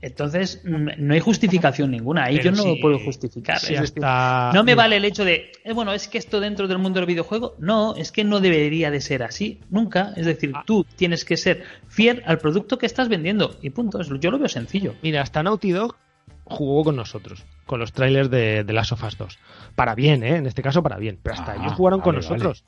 Entonces, 0.05 0.61
mm, 0.63 0.87
no 0.99 1.13
hay 1.15 1.19
justificación 1.19 1.89
ninguna. 1.91 2.25
Ahí 2.25 2.37
Pero 2.37 2.51
yo 2.51 2.63
no 2.63 2.69
lo 2.69 2.79
puedo 2.79 2.99
justificar. 2.99 3.59
sí, 3.59 3.73
Es 3.73 3.81
decir, 3.81 4.03
hasta- 4.05 4.51
no 4.53 4.63
me 4.63 4.75
vale 4.75 4.97
el 4.97 5.05
hecho 5.05 5.25
de, 5.25 5.51
eh, 5.63 5.73
bueno, 5.73 5.93
es 5.93 6.07
que 6.07 6.17
esto 6.19 6.39
dentro 6.39 6.67
del 6.67 6.77
mundo 6.77 6.99
del 6.99 7.07
videojuego, 7.07 7.55
no, 7.59 7.95
es 7.95 8.11
que 8.11 8.23
no 8.23 8.39
debería 8.39 8.91
de 8.91 9.01
ser 9.01 9.23
así, 9.23 9.59
nunca. 9.69 10.13
Es 10.15 10.25
decir, 10.25 10.51
Ah. 10.53 10.63
tú 10.65 10.85
tienes 10.95 11.25
que 11.25 11.37
ser 11.37 11.63
fiel 11.87 12.21
al 12.25 12.37
producto 12.37 12.77
que 12.77 12.85
estás 12.85 13.09
vendiendo 13.09 13.57
y 13.61 13.71
punto. 13.71 14.01
Yo 14.03 14.29
lo 14.31 14.37
veo 14.39 14.47
sencillo. 14.49 14.93
Mira, 15.01 15.21
hasta 15.21 15.41
Naughty 15.41 15.71
Dog 15.71 15.95
jugó 16.43 16.83
con 16.83 16.95
nosotros, 16.95 17.43
con 17.65 17.79
los 17.79 17.91
trailers 17.91 18.29
de, 18.29 18.63
de 18.63 18.73
Last 18.73 18.91
of 18.91 19.03
Us 19.03 19.17
2. 19.17 19.39
Para 19.73 19.95
bien, 19.95 20.21
¿eh? 20.23 20.35
En 20.35 20.45
este 20.45 20.61
caso, 20.61 20.83
para 20.83 20.97
bien. 20.97 21.17
Pero 21.23 21.33
hasta 21.35 21.53
Ah, 21.53 21.55
ellos 21.59 21.73
jugaron 21.73 22.01
con 22.01 22.13
vale, 22.15 22.27
nosotros. 22.27 22.63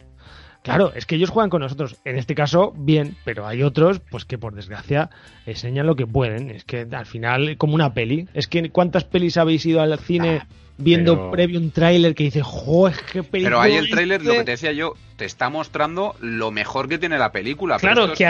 Claro, 0.64 0.92
es 0.96 1.06
que 1.06 1.16
ellos 1.16 1.30
juegan 1.30 1.50
con 1.50 1.62
nosotros. 1.62 1.96
En 2.04 2.18
este 2.18 2.36
caso, 2.36 2.74
bien, 2.76 3.16
pero 3.24 3.48
hay 3.48 3.64
otros, 3.64 4.00
pues 4.00 4.26
que 4.26 4.38
por 4.38 4.54
desgracia 4.54 5.10
enseñan 5.46 5.88
lo 5.88 5.96
que 5.96 6.06
pueden. 6.06 6.50
Es 6.50 6.64
que 6.66 6.86
al 6.92 7.06
final, 7.06 7.56
como 7.58 7.76
una 7.76 7.94
peli. 7.94 8.28
Es 8.34 8.48
que 8.48 8.70
¿cuántas 8.70 9.04
pelis 9.06 9.38
habéis 9.38 9.66
ido 9.66 9.82
al 9.82 9.98
cine 10.00 10.42
Ah, 10.44 10.48
viendo 10.78 11.16
pero- 11.16 11.32
previo 11.32 11.60
un 11.60 11.72
tráiler 11.72 12.14
que 12.16 12.26
dice, 12.26 12.42
¡jo, 12.44 12.88
es 12.90 12.98
que 13.02 13.24
película 13.24 13.58
Pero 13.58 13.62
ahí 13.62 13.76
el 13.76 13.90
tráiler, 13.90 14.22
lo 14.22 14.32
este"? 14.32 14.40
que 14.40 14.46
te 14.46 14.52
decía 14.52 14.72
yo, 14.74 14.94
te 15.16 15.26
está 15.26 15.50
mostrando 15.50 16.16
lo 16.20 16.52
mejor 16.52 16.88
que 16.90 16.98
tiene 17.00 17.18
la 17.18 17.32
película. 17.32 17.78
Claro, 17.80 18.12
es- 18.12 18.18
que 18.18 18.26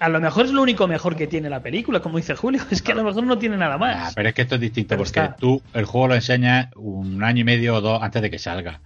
a 0.00 0.08
lo 0.08 0.20
mejor 0.20 0.46
es 0.46 0.52
lo 0.52 0.62
único 0.62 0.88
mejor 0.88 1.14
que 1.14 1.26
tiene 1.26 1.50
la 1.50 1.60
película, 1.60 2.00
como 2.00 2.16
dice 2.16 2.34
Julio. 2.34 2.60
Es 2.70 2.80
que 2.82 2.92
a 2.92 2.94
lo 2.94 3.04
mejor 3.04 3.22
no 3.24 3.36
tiene 3.38 3.56
nada 3.58 3.74
Ah, 3.74 3.78
más. 3.78 4.14
pero 4.14 4.28
es 4.30 4.34
que 4.34 4.42
esto 4.42 4.54
es 4.54 4.60
distinto 4.62 4.88
Pero 4.96 5.04
porque 5.04 5.20
está. 5.20 5.36
tú 5.36 5.60
el 5.74 5.84
juego 5.84 6.08
lo 6.08 6.14
enseñas 6.14 6.68
un 6.74 7.22
año 7.22 7.42
y 7.42 7.44
medio 7.44 7.74
o 7.76 7.80
dos 7.82 8.02
antes 8.02 8.22
de 8.22 8.30
que 8.30 8.38
salga. 8.38 8.80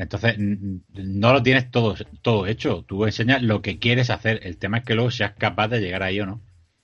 Entonces 0.00 0.36
no 0.38 1.32
lo 1.32 1.42
tienes 1.42 1.70
todo, 1.70 1.94
todo 2.22 2.46
hecho. 2.46 2.84
Tú 2.88 3.04
enseñas 3.04 3.42
lo 3.42 3.60
que 3.60 3.78
quieres 3.78 4.08
hacer. 4.08 4.40
El 4.44 4.56
tema 4.56 4.78
es 4.78 4.84
que 4.84 4.94
luego 4.94 5.10
seas 5.10 5.32
capaz 5.36 5.68
de 5.68 5.80
llegar 5.80 6.02
ahí 6.02 6.18
o 6.20 6.26
no. 6.26 6.40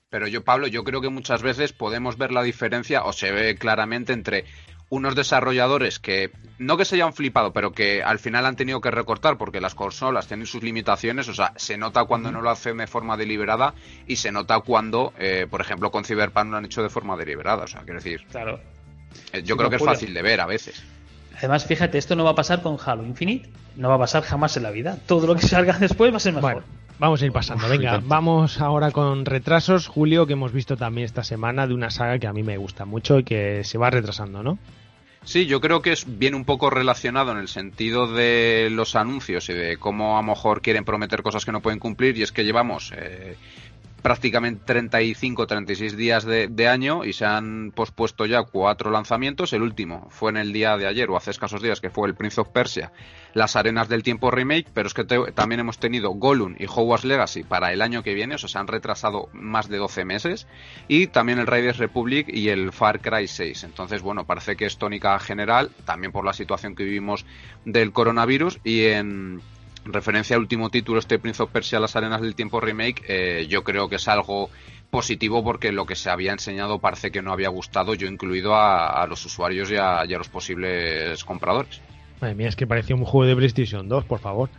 Pero 0.09 0.27
yo, 0.27 0.43
Pablo, 0.43 0.67
yo 0.67 0.83
creo 0.83 1.01
que 1.01 1.09
muchas 1.09 1.41
veces 1.41 1.73
podemos 1.73 2.17
ver 2.17 2.31
la 2.31 2.43
diferencia, 2.43 3.03
o 3.03 3.13
se 3.13 3.31
ve 3.31 3.55
claramente, 3.55 4.13
entre 4.13 4.45
unos 4.89 5.15
desarrolladores 5.15 5.97
que, 5.99 6.31
no 6.59 6.77
que 6.77 6.85
se 6.85 6.95
hayan 6.95 7.11
flipado, 7.11 7.51
pero 7.51 7.71
que 7.71 8.03
al 8.03 8.19
final 8.19 8.45
han 8.45 8.55
tenido 8.55 8.79
que 8.81 8.91
recortar 8.91 9.37
porque 9.37 9.59
las 9.59 9.73
consolas 9.75 10.27
tienen 10.27 10.45
sus 10.45 10.63
limitaciones, 10.63 11.27
o 11.27 11.33
sea, 11.33 11.53
se 11.57 11.77
nota 11.77 12.05
cuando 12.05 12.31
no 12.31 12.41
lo 12.41 12.51
hacen 12.51 12.77
de 12.77 12.87
forma 12.87 13.17
deliberada 13.17 13.73
y 14.07 14.15
se 14.15 14.31
nota 14.31 14.59
cuando, 14.61 15.11
eh, 15.19 15.45
por 15.49 15.59
ejemplo, 15.59 15.91
con 15.91 16.05
Cyberpunk 16.05 16.51
lo 16.51 16.57
han 16.57 16.65
hecho 16.65 16.83
de 16.83 16.89
forma 16.89 17.17
deliberada, 17.17 17.63
o 17.63 17.67
sea, 17.67 17.81
quiero 17.81 17.99
decir, 17.99 18.25
Claro. 18.31 18.61
eh, 19.33 19.41
yo 19.43 19.55
Sí, 19.55 19.57
creo 19.57 19.69
que 19.71 19.75
es 19.75 19.83
fácil 19.83 20.13
de 20.13 20.21
ver 20.21 20.39
a 20.39 20.45
veces. 20.45 20.81
Además, 21.37 21.65
fíjate, 21.65 21.97
esto 21.97 22.15
no 22.15 22.23
va 22.23 22.31
a 22.31 22.35
pasar 22.35 22.61
con 22.61 22.77
Halo 22.83 23.03
Infinite. 23.03 23.49
No 23.75 23.89
va 23.89 23.95
a 23.95 23.99
pasar 23.99 24.23
jamás 24.23 24.57
en 24.57 24.63
la 24.63 24.71
vida. 24.71 24.97
Todo 25.05 25.27
lo 25.27 25.35
que 25.35 25.47
salga 25.47 25.73
después 25.79 26.11
va 26.11 26.17
a 26.17 26.19
ser 26.19 26.33
mejor. 26.33 26.53
Bueno, 26.53 26.67
vamos 26.99 27.21
a 27.21 27.25
ir 27.25 27.31
pasando. 27.31 27.65
Uf, 27.65 27.71
Venga, 27.71 28.01
vamos 28.03 28.59
ahora 28.59 28.91
con 28.91 29.25
retrasos, 29.25 29.87
Julio, 29.87 30.25
que 30.25 30.33
hemos 30.33 30.51
visto 30.51 30.77
también 30.77 31.05
esta 31.05 31.23
semana 31.23 31.67
de 31.67 31.73
una 31.73 31.91
saga 31.91 32.17
que 32.17 32.27
a 32.27 32.33
mí 32.33 32.43
me 32.43 32.57
gusta 32.57 32.85
mucho 32.85 33.19
y 33.19 33.23
que 33.23 33.63
se 33.63 33.77
va 33.77 33.89
retrasando, 33.89 34.41
¿no? 34.41 34.57
Sí, 35.27 35.45
yo 35.45 35.59
creo 35.59 35.81
que 35.81 35.91
es 35.91 36.05
bien 36.17 36.35
un 36.35 36.45
poco 36.45 36.69
relacionado 36.69 37.33
en 37.33 37.37
el 37.37 37.49
sentido 37.49 38.07
de 38.07 38.69
los 38.71 38.95
anuncios 38.95 39.49
y 39.49 39.53
de 39.53 39.75
cómo 39.75 40.17
a 40.17 40.21
lo 40.21 40.27
mejor 40.27 40.61
quieren 40.61 40.85
prometer 40.85 41.21
cosas 41.21 41.43
que 41.43 41.51
no 41.51 41.61
pueden 41.61 41.79
cumplir 41.79 42.17
y 42.17 42.23
es 42.23 42.31
que 42.31 42.45
llevamos 42.45 42.93
eh, 42.95 43.35
prácticamente 44.01 44.63
35 44.65 45.47
36 45.47 45.97
días 45.97 46.25
de, 46.25 46.67
año 46.67 47.05
y 47.05 47.13
se 47.13 47.25
han 47.25 47.71
pospuesto 47.73 48.25
ya 48.25 48.43
cuatro 48.43 48.91
lanzamientos. 48.91 49.53
El 49.53 49.61
último 49.61 50.07
fue 50.09 50.31
en 50.31 50.37
el 50.37 50.53
día 50.53 50.77
de 50.77 50.87
ayer 50.87 51.09
o 51.09 51.17
hace 51.17 51.31
escasos 51.31 51.61
días 51.61 51.81
que 51.81 51.89
fue 51.89 52.07
el 52.07 52.15
Prince 52.15 52.41
of 52.41 52.49
Persia, 52.49 52.91
las 53.33 53.55
Arenas 53.55 53.89
del 53.89 54.03
Tiempo 54.03 54.31
Remake, 54.31 54.67
pero 54.73 54.87
es 54.87 54.93
que 54.93 55.03
también 55.03 55.59
hemos 55.59 55.77
tenido 55.79 56.11
Gollum 56.11 56.55
y 56.57 56.65
Hogwarts 56.65 57.05
Legacy 57.05 57.43
para 57.43 57.71
el 57.73 57.81
año 57.81 58.03
que 58.03 58.13
viene, 58.13 58.35
o 58.35 58.37
sea, 58.37 58.49
se 58.49 58.57
han 58.57 58.67
retrasado 58.67 59.29
más 59.33 59.69
de 59.69 59.77
12 59.77 60.05
meses 60.05 60.47
y 60.87 61.07
también 61.07 61.39
el 61.39 61.47
Raiders 61.47 61.77
Republic 61.77 62.27
y 62.29 62.49
el 62.49 62.71
Far 62.71 63.01
Cry 63.01 63.27
6. 63.27 63.63
Entonces, 63.63 64.01
bueno, 64.01 64.25
parece 64.25 64.55
que 64.55 64.65
es 64.65 64.77
tónica 64.77 65.17
general, 65.19 65.71
también 65.85 66.11
por 66.11 66.25
la 66.25 66.33
situación 66.33 66.75
que 66.75 66.83
vivimos 66.83 67.25
del 67.65 67.91
coronavirus 67.91 68.59
y 68.63 68.85
en 68.85 69.41
referencia 69.93 70.35
al 70.35 70.41
último 70.41 70.69
título, 70.69 70.99
este 70.99 71.19
Prince 71.19 71.43
of 71.43 71.51
Persia, 71.51 71.79
las 71.79 71.95
arenas 71.95 72.21
del 72.21 72.35
tiempo 72.35 72.59
remake, 72.59 73.03
eh, 73.07 73.47
yo 73.49 73.63
creo 73.63 73.89
que 73.89 73.97
es 73.97 74.07
algo 74.07 74.49
positivo 74.89 75.43
porque 75.43 75.71
lo 75.71 75.85
que 75.85 75.95
se 75.95 76.09
había 76.09 76.31
enseñado 76.31 76.79
parece 76.79 77.11
que 77.11 77.21
no 77.21 77.31
había 77.31 77.49
gustado, 77.49 77.93
yo 77.93 78.07
incluido 78.07 78.55
a, 78.55 79.01
a 79.01 79.07
los 79.07 79.25
usuarios 79.25 79.69
y 79.71 79.75
a, 79.75 80.05
y 80.07 80.13
a 80.13 80.17
los 80.17 80.29
posibles 80.29 81.23
compradores. 81.23 81.81
Madre 82.21 82.35
mía, 82.35 82.47
es 82.47 82.55
que 82.55 82.65
parecía 82.65 82.95
un 82.95 83.05
juego 83.05 83.27
de 83.27 83.35
PlayStation 83.35 83.87
2, 83.87 84.05
por 84.05 84.19
favor. 84.19 84.49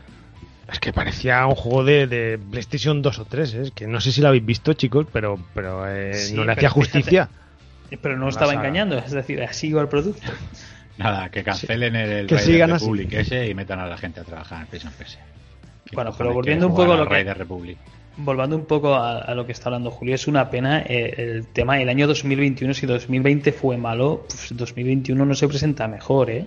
Es 0.71 0.81
que 0.81 0.93
parecía 0.93 1.47
un 1.47 1.55
juego 1.55 1.83
de, 1.83 2.07
de 2.07 2.39
PlayStation 2.39 3.01
2 3.01 3.19
o 3.19 3.25
3, 3.25 3.55
¿eh? 3.55 3.63
es 3.63 3.71
que 3.71 3.87
no 3.87 4.01
sé 4.01 4.13
si 4.13 4.21
lo 4.21 4.29
habéis 4.29 4.45
visto, 4.45 4.75
chicos, 4.75 5.07
pero, 5.13 5.39
pero 5.55 5.89
eh, 5.89 6.13
Sí, 6.15 6.35
no 6.35 6.43
le 6.43 6.55
pero 6.55 6.59
hacía 6.59 6.71
justicia. 6.71 7.31
Pero 8.03 8.17
no 8.17 8.25
Una 8.25 8.31
estaba 8.31 8.53
engañando, 8.53 8.99
es 8.99 9.11
decir, 9.11 9.43
así 9.43 9.69
iba 9.69 9.81
el 9.81 9.89
producto. 9.89 10.31
Nada, 10.99 11.29
que 11.31 11.43
cancelen 11.45 11.95
el 11.97 12.27
Que 12.27 12.35
Raider 12.35 12.53
sigan 12.53 12.73
así. 12.73 12.85
Republic 12.85 13.13
ese 13.15 13.49
y 13.49 13.55
metan 13.55 13.79
a 13.79 13.87
la 13.87 13.97
gente 13.97 14.21
a 14.21 14.25
trabajar 14.25 14.63
en 14.63 14.67
PlayStation 14.67 14.99
Persia. 14.99 15.21
¿Qué 15.87 15.95
Bueno, 15.97 16.13
pero 16.17 16.33
volviendo 16.35 16.67
un 16.67 16.75
poco 16.75 16.93
a 16.93 16.97
lo 16.97 17.05
que- 17.05 17.15
Raider 17.15 17.39
Republic? 17.39 17.79
Volviendo 18.21 18.57
un 18.57 18.65
poco 18.67 18.95
a, 18.97 19.19
a 19.21 19.35
lo 19.37 19.47
que 19.47 19.53
está 19.53 19.69
hablando 19.69 19.93
Julio, 19.93 20.17
es 20.17 20.27
una 20.27 20.51
pena 20.51 20.81
eh, 20.81 21.15
el 21.19 21.47
tema 21.47 21.77
del 21.77 21.89
año 21.89 22.09
2021. 22.09 22.75
Si 22.75 22.85
2020 22.85 23.53
fue 23.53 23.77
malo, 23.77 24.25
pues 24.27 24.49
2021 24.57 25.25
no 25.25 25.35
se 25.35 25.47
presenta 25.47 25.87
mejor, 25.87 26.29
¿eh? 26.31 26.45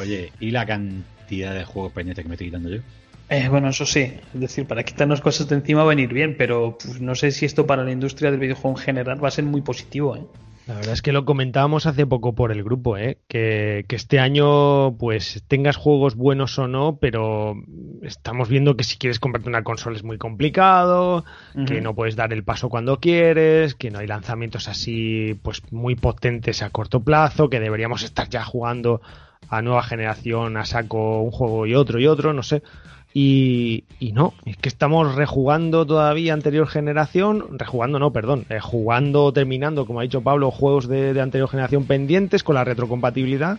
Oye, 0.00 0.32
¿y 0.40 0.50
la 0.50 0.66
cantidad 0.66 1.54
de 1.54 1.64
juegos 1.64 1.92
pendientes 1.92 2.24
que 2.24 2.28
me 2.28 2.34
estoy 2.34 2.48
quitando 2.48 2.70
yo? 2.70 2.80
Eh, 3.28 3.46
bueno, 3.48 3.68
eso 3.68 3.86
sí, 3.86 4.00
es 4.34 4.40
decir, 4.40 4.66
para 4.66 4.82
quitarnos 4.82 5.20
cosas 5.20 5.48
de 5.48 5.54
encima 5.54 5.84
va 5.84 5.92
a 5.92 5.94
venir 5.94 6.12
bien, 6.12 6.34
pero 6.36 6.76
pues, 6.82 7.00
no 7.00 7.14
sé 7.14 7.30
si 7.30 7.46
esto 7.46 7.66
para 7.68 7.84
la 7.84 7.92
industria 7.92 8.30
del 8.32 8.40
videojuego 8.40 8.76
en 8.76 8.82
general 8.84 9.22
va 9.22 9.28
a 9.28 9.30
ser 9.30 9.44
muy 9.44 9.60
positivo, 9.62 10.16
¿eh? 10.16 10.22
La 10.66 10.74
verdad 10.74 10.92
es 10.92 11.02
que 11.02 11.12
lo 11.12 11.24
comentábamos 11.24 11.86
hace 11.86 12.06
poco 12.06 12.34
por 12.34 12.52
el 12.52 12.62
grupo, 12.62 12.96
¿eh? 12.96 13.18
que, 13.26 13.84
que 13.88 13.96
este 13.96 14.20
año 14.20 14.96
pues 14.96 15.42
tengas 15.48 15.76
juegos 15.76 16.14
buenos 16.14 16.56
o 16.58 16.68
no, 16.68 16.98
pero 17.00 17.56
estamos 18.02 18.48
viendo 18.48 18.76
que 18.76 18.84
si 18.84 18.96
quieres 18.96 19.18
comprarte 19.18 19.48
una 19.48 19.64
consola 19.64 19.96
es 19.96 20.04
muy 20.04 20.18
complicado, 20.18 21.24
que 21.66 21.80
no 21.80 21.94
puedes 21.94 22.14
dar 22.14 22.32
el 22.32 22.44
paso 22.44 22.68
cuando 22.68 23.00
quieres, 23.00 23.74
que 23.74 23.90
no 23.90 23.98
hay 23.98 24.06
lanzamientos 24.06 24.68
así 24.68 25.38
pues 25.42 25.62
muy 25.72 25.96
potentes 25.96 26.62
a 26.62 26.70
corto 26.70 27.00
plazo, 27.00 27.50
que 27.50 27.58
deberíamos 27.58 28.04
estar 28.04 28.28
ya 28.28 28.44
jugando 28.44 29.00
a 29.48 29.62
nueva 29.62 29.82
generación 29.82 30.56
a 30.56 30.64
saco 30.64 31.22
un 31.22 31.32
juego 31.32 31.66
y 31.66 31.74
otro 31.74 31.98
y 31.98 32.06
otro, 32.06 32.32
no 32.32 32.44
sé. 32.44 32.62
Y, 33.14 33.84
y 34.00 34.12
no, 34.12 34.32
es 34.46 34.56
que 34.56 34.68
estamos 34.70 35.14
rejugando 35.14 35.84
todavía 35.84 36.32
anterior 36.32 36.66
generación, 36.66 37.58
rejugando 37.58 37.98
no, 37.98 38.10
perdón, 38.10 38.46
eh, 38.48 38.58
jugando, 38.60 39.32
terminando, 39.32 39.84
como 39.86 40.00
ha 40.00 40.02
dicho 40.04 40.22
Pablo, 40.22 40.50
juegos 40.50 40.88
de, 40.88 41.12
de 41.12 41.20
anterior 41.20 41.48
generación 41.50 41.84
pendientes 41.84 42.42
con 42.42 42.54
la 42.54 42.64
retrocompatibilidad. 42.64 43.58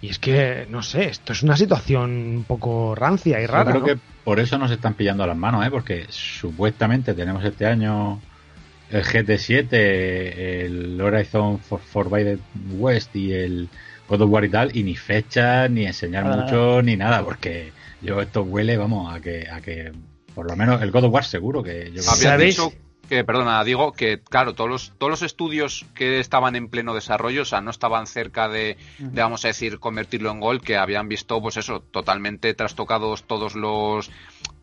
Y 0.00 0.08
es 0.08 0.18
que, 0.18 0.66
no 0.68 0.82
sé, 0.82 1.04
esto 1.04 1.32
es 1.32 1.44
una 1.44 1.56
situación 1.56 2.10
un 2.38 2.44
poco 2.44 2.96
rancia 2.96 3.40
y 3.40 3.46
rara. 3.46 3.72
Yo 3.72 3.80
creo 3.80 3.80
¿no? 3.80 3.86
que 3.86 4.06
por 4.24 4.40
eso 4.40 4.58
nos 4.58 4.72
están 4.72 4.94
pillando 4.94 5.24
las 5.28 5.36
manos, 5.36 5.64
¿eh? 5.64 5.70
porque 5.70 6.06
supuestamente 6.08 7.14
tenemos 7.14 7.44
este 7.44 7.66
año 7.66 8.20
el 8.90 9.04
GT7, 9.04 9.72
el 9.72 11.00
Horizon 11.00 11.60
For- 11.60 11.80
Forbidden 11.80 12.40
West 12.78 13.14
y 13.14 13.32
el 13.32 13.68
God 14.08 14.22
of 14.22 14.30
War 14.30 14.44
y 14.44 14.48
tal, 14.48 14.76
y 14.76 14.82
ni 14.82 14.96
fecha, 14.96 15.68
ni 15.68 15.86
enseñar 15.86 16.24
mucho, 16.24 16.82
ni 16.82 16.96
nada, 16.96 17.22
porque 17.24 17.72
yo 18.02 18.20
esto 18.20 18.42
huele, 18.42 18.76
vamos, 18.76 19.14
a 19.14 19.20
que, 19.20 19.48
a 19.50 19.60
que 19.60 19.92
por 20.34 20.48
lo 20.50 20.56
menos 20.56 20.82
el 20.82 20.90
God 20.90 21.04
of 21.04 21.14
War 21.14 21.24
seguro 21.24 21.62
que 21.62 21.90
yo 21.92 22.02
¿Sabéis? 22.02 22.56
dicho 22.56 22.72
que, 23.08 23.24
perdona, 23.24 23.62
digo 23.62 23.92
que, 23.92 24.20
claro, 24.20 24.54
todos 24.54 24.70
los, 24.70 24.92
todos 24.96 25.10
los 25.10 25.22
estudios 25.22 25.84
que 25.94 26.18
estaban 26.18 26.56
en 26.56 26.68
pleno 26.68 26.94
desarrollo, 26.94 27.42
o 27.42 27.44
sea, 27.44 27.60
no 27.60 27.70
estaban 27.70 28.06
cerca 28.06 28.48
de, 28.48 28.78
de, 28.98 29.20
vamos 29.20 29.44
a 29.44 29.48
decir, 29.48 29.78
convertirlo 29.78 30.30
en 30.30 30.40
gol, 30.40 30.62
que 30.62 30.76
habían 30.76 31.08
visto, 31.08 31.40
pues 31.42 31.58
eso, 31.58 31.80
totalmente 31.80 32.54
trastocados 32.54 33.24
todos 33.24 33.54
los 33.54 34.10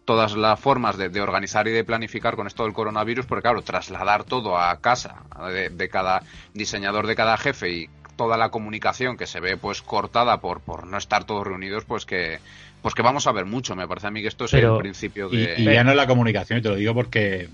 todas 0.06 0.36
las 0.36 0.60
formas 0.60 0.98
de, 0.98 1.10
de 1.10 1.22
organizar 1.22 1.68
y 1.68 1.72
de 1.72 1.84
planificar 1.84 2.36
con 2.36 2.48
esto 2.48 2.64
del 2.64 2.74
coronavirus, 2.74 3.28
porque 3.28 3.44
claro, 3.44 3.62
trasladar 3.62 4.24
todo 4.24 4.58
a 4.58 4.82
casa 4.82 5.22
de, 5.54 5.70
de 5.70 5.88
cada 5.88 6.24
diseñador, 6.56 7.06
de 7.06 7.16
cada 7.16 7.38
jefe 7.38 7.70
y 7.70 7.90
toda 8.16 8.36
la 8.36 8.50
comunicación 8.50 9.16
que 9.16 9.28
se 9.28 9.40
ve 9.40 9.56
pues 9.56 9.84
cortada 9.84 10.42
por, 10.42 10.62
por 10.62 10.88
no 10.88 10.98
estar 10.98 11.26
todos 11.26 11.46
reunidos, 11.46 11.86
pues 11.86 12.08
que 12.08 12.40
pues 12.82 12.94
que 12.96 13.02
vamos 13.02 13.28
a 13.28 13.32
ver 13.32 13.46
mucho. 13.46 13.76
Me 13.76 13.88
parece 13.88 14.08
a 14.08 14.12
mí 14.12 14.22
que 14.22 14.28
esto 14.28 14.46
es 14.46 14.52
Pero- 14.52 14.76
el 14.76 14.82
principio 14.82 15.30
Y, 15.32 15.38
de... 15.38 15.56
y 15.58 15.64
ya 15.66 15.84
no 15.84 15.92
es 15.92 15.98
la 15.98 16.08
comunicación, 16.08 16.60
y 16.60 16.62
te 16.62 16.70
lo 16.70 16.76
digo 16.76 16.94
porque, 16.94 17.50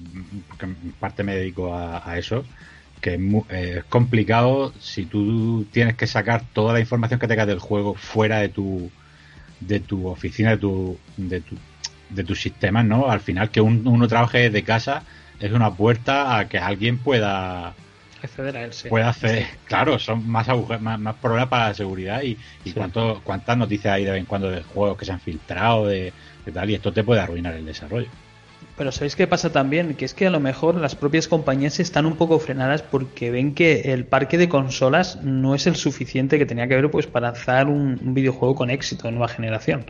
porque 0.47 0.65
en 0.65 0.75
parte 0.99 1.23
me 1.23 1.35
dedico 1.35 1.73
a, 1.75 2.07
a 2.09 2.17
eso, 2.17 2.45
que 3.01 3.15
es, 3.15 3.19
mu- 3.19 3.45
eh, 3.49 3.75
es 3.79 3.83
complicado 3.85 4.73
si 4.79 5.05
tú 5.05 5.65
tienes 5.71 5.95
que 5.95 6.07
sacar 6.07 6.43
toda 6.53 6.73
la 6.73 6.79
información 6.79 7.19
que 7.19 7.27
tengas 7.27 7.47
del 7.47 7.59
juego 7.59 7.95
fuera 7.95 8.39
de 8.39 8.49
tu 8.49 8.89
de 9.59 9.79
tu 9.79 10.07
oficina, 10.07 10.51
de 10.51 10.57
tu 10.57 10.97
de 11.17 11.41
tu 11.41 11.55
de 12.09 12.23
tus 12.23 12.39
sistemas, 12.41 12.85
¿no? 12.85 13.09
Al 13.09 13.19
final 13.19 13.49
que 13.49 13.61
un- 13.61 13.87
uno 13.87 14.07
trabaje 14.07 14.37
desde 14.49 14.63
casa 14.63 15.03
es 15.39 15.51
una 15.51 15.71
puerta 15.73 16.37
a 16.37 16.47
que 16.47 16.59
alguien 16.59 16.97
pueda 16.97 17.73
Acceder 18.25 18.57
a 18.57 18.63
él, 18.65 18.73
sí. 18.73 18.89
pueda 18.89 19.09
hacer, 19.09 19.47
claro, 19.65 19.99
son 19.99 20.25
más 20.27 20.47
agujeros, 20.49 20.81
más, 20.81 20.99
más 20.99 21.17
problemas 21.19 21.49
para 21.49 21.67
la 21.69 21.73
seguridad 21.73 22.21
y, 22.23 22.37
y 22.63 22.73
Sí. 22.73 22.73
cuánto, 22.73 23.21
cuántas 23.23 23.57
noticias 23.57 23.93
hay 23.93 24.05
de 24.05 24.11
vez 24.11 24.19
en 24.21 24.25
cuando 24.27 24.49
de 24.51 24.63
juegos 24.63 24.97
que 24.97 25.05
se 25.05 25.11
han 25.13 25.21
filtrado, 25.21 25.87
de, 25.87 26.15
de 26.45 26.51
tal, 26.51 26.69
y 26.69 26.75
esto 26.75 26.93
te 26.93 27.03
puede 27.03 27.21
arruinar 27.21 27.55
el 27.55 27.65
desarrollo. 27.65 28.11
Pero 28.77 28.91
¿sabéis 28.91 29.15
qué 29.15 29.25
pasa 29.25 29.51
también? 29.53 29.95
Que 29.95 30.03
es 30.03 30.13
que 30.13 30.27
a 30.27 30.29
lo 30.29 30.41
mejor 30.41 30.75
las 30.75 30.95
propias 30.95 31.29
compañías 31.29 31.79
están 31.79 32.05
un 32.05 32.17
poco 32.17 32.39
frenadas 32.39 32.81
porque 32.81 33.31
ven 33.31 33.55
que 33.55 33.93
el 33.93 34.05
parque 34.05 34.37
de 34.37 34.49
consolas 34.49 35.23
no 35.23 35.55
es 35.55 35.65
el 35.65 35.77
suficiente 35.77 36.37
que 36.37 36.45
tenía 36.45 36.67
que 36.67 36.73
haber 36.73 36.91
pues 36.91 37.07
para 37.07 37.31
lanzar 37.31 37.67
un, 37.67 38.13
videojuego 38.13 38.53
con 38.55 38.69
éxito 38.69 39.07
de 39.07 39.11
nueva 39.11 39.29
generación. 39.29 39.85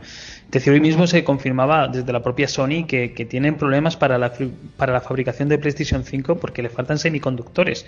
Es 0.46 0.50
decir, 0.52 0.72
hoy 0.72 0.80
mismo 0.80 1.08
se 1.08 1.24
confirmaba 1.24 1.88
desde 1.88 2.12
la 2.12 2.22
propia 2.22 2.46
Sony 2.46 2.86
que, 2.86 3.12
que 3.12 3.24
tienen 3.24 3.56
problemas 3.56 3.96
para 3.96 4.18
la, 4.18 4.32
para 4.76 4.92
la 4.92 5.00
fabricación 5.00 5.48
de 5.48 5.58
PlayStation 5.58 6.04
5 6.04 6.36
porque 6.36 6.62
le 6.62 6.68
faltan 6.68 6.98
semiconductores. 6.98 7.86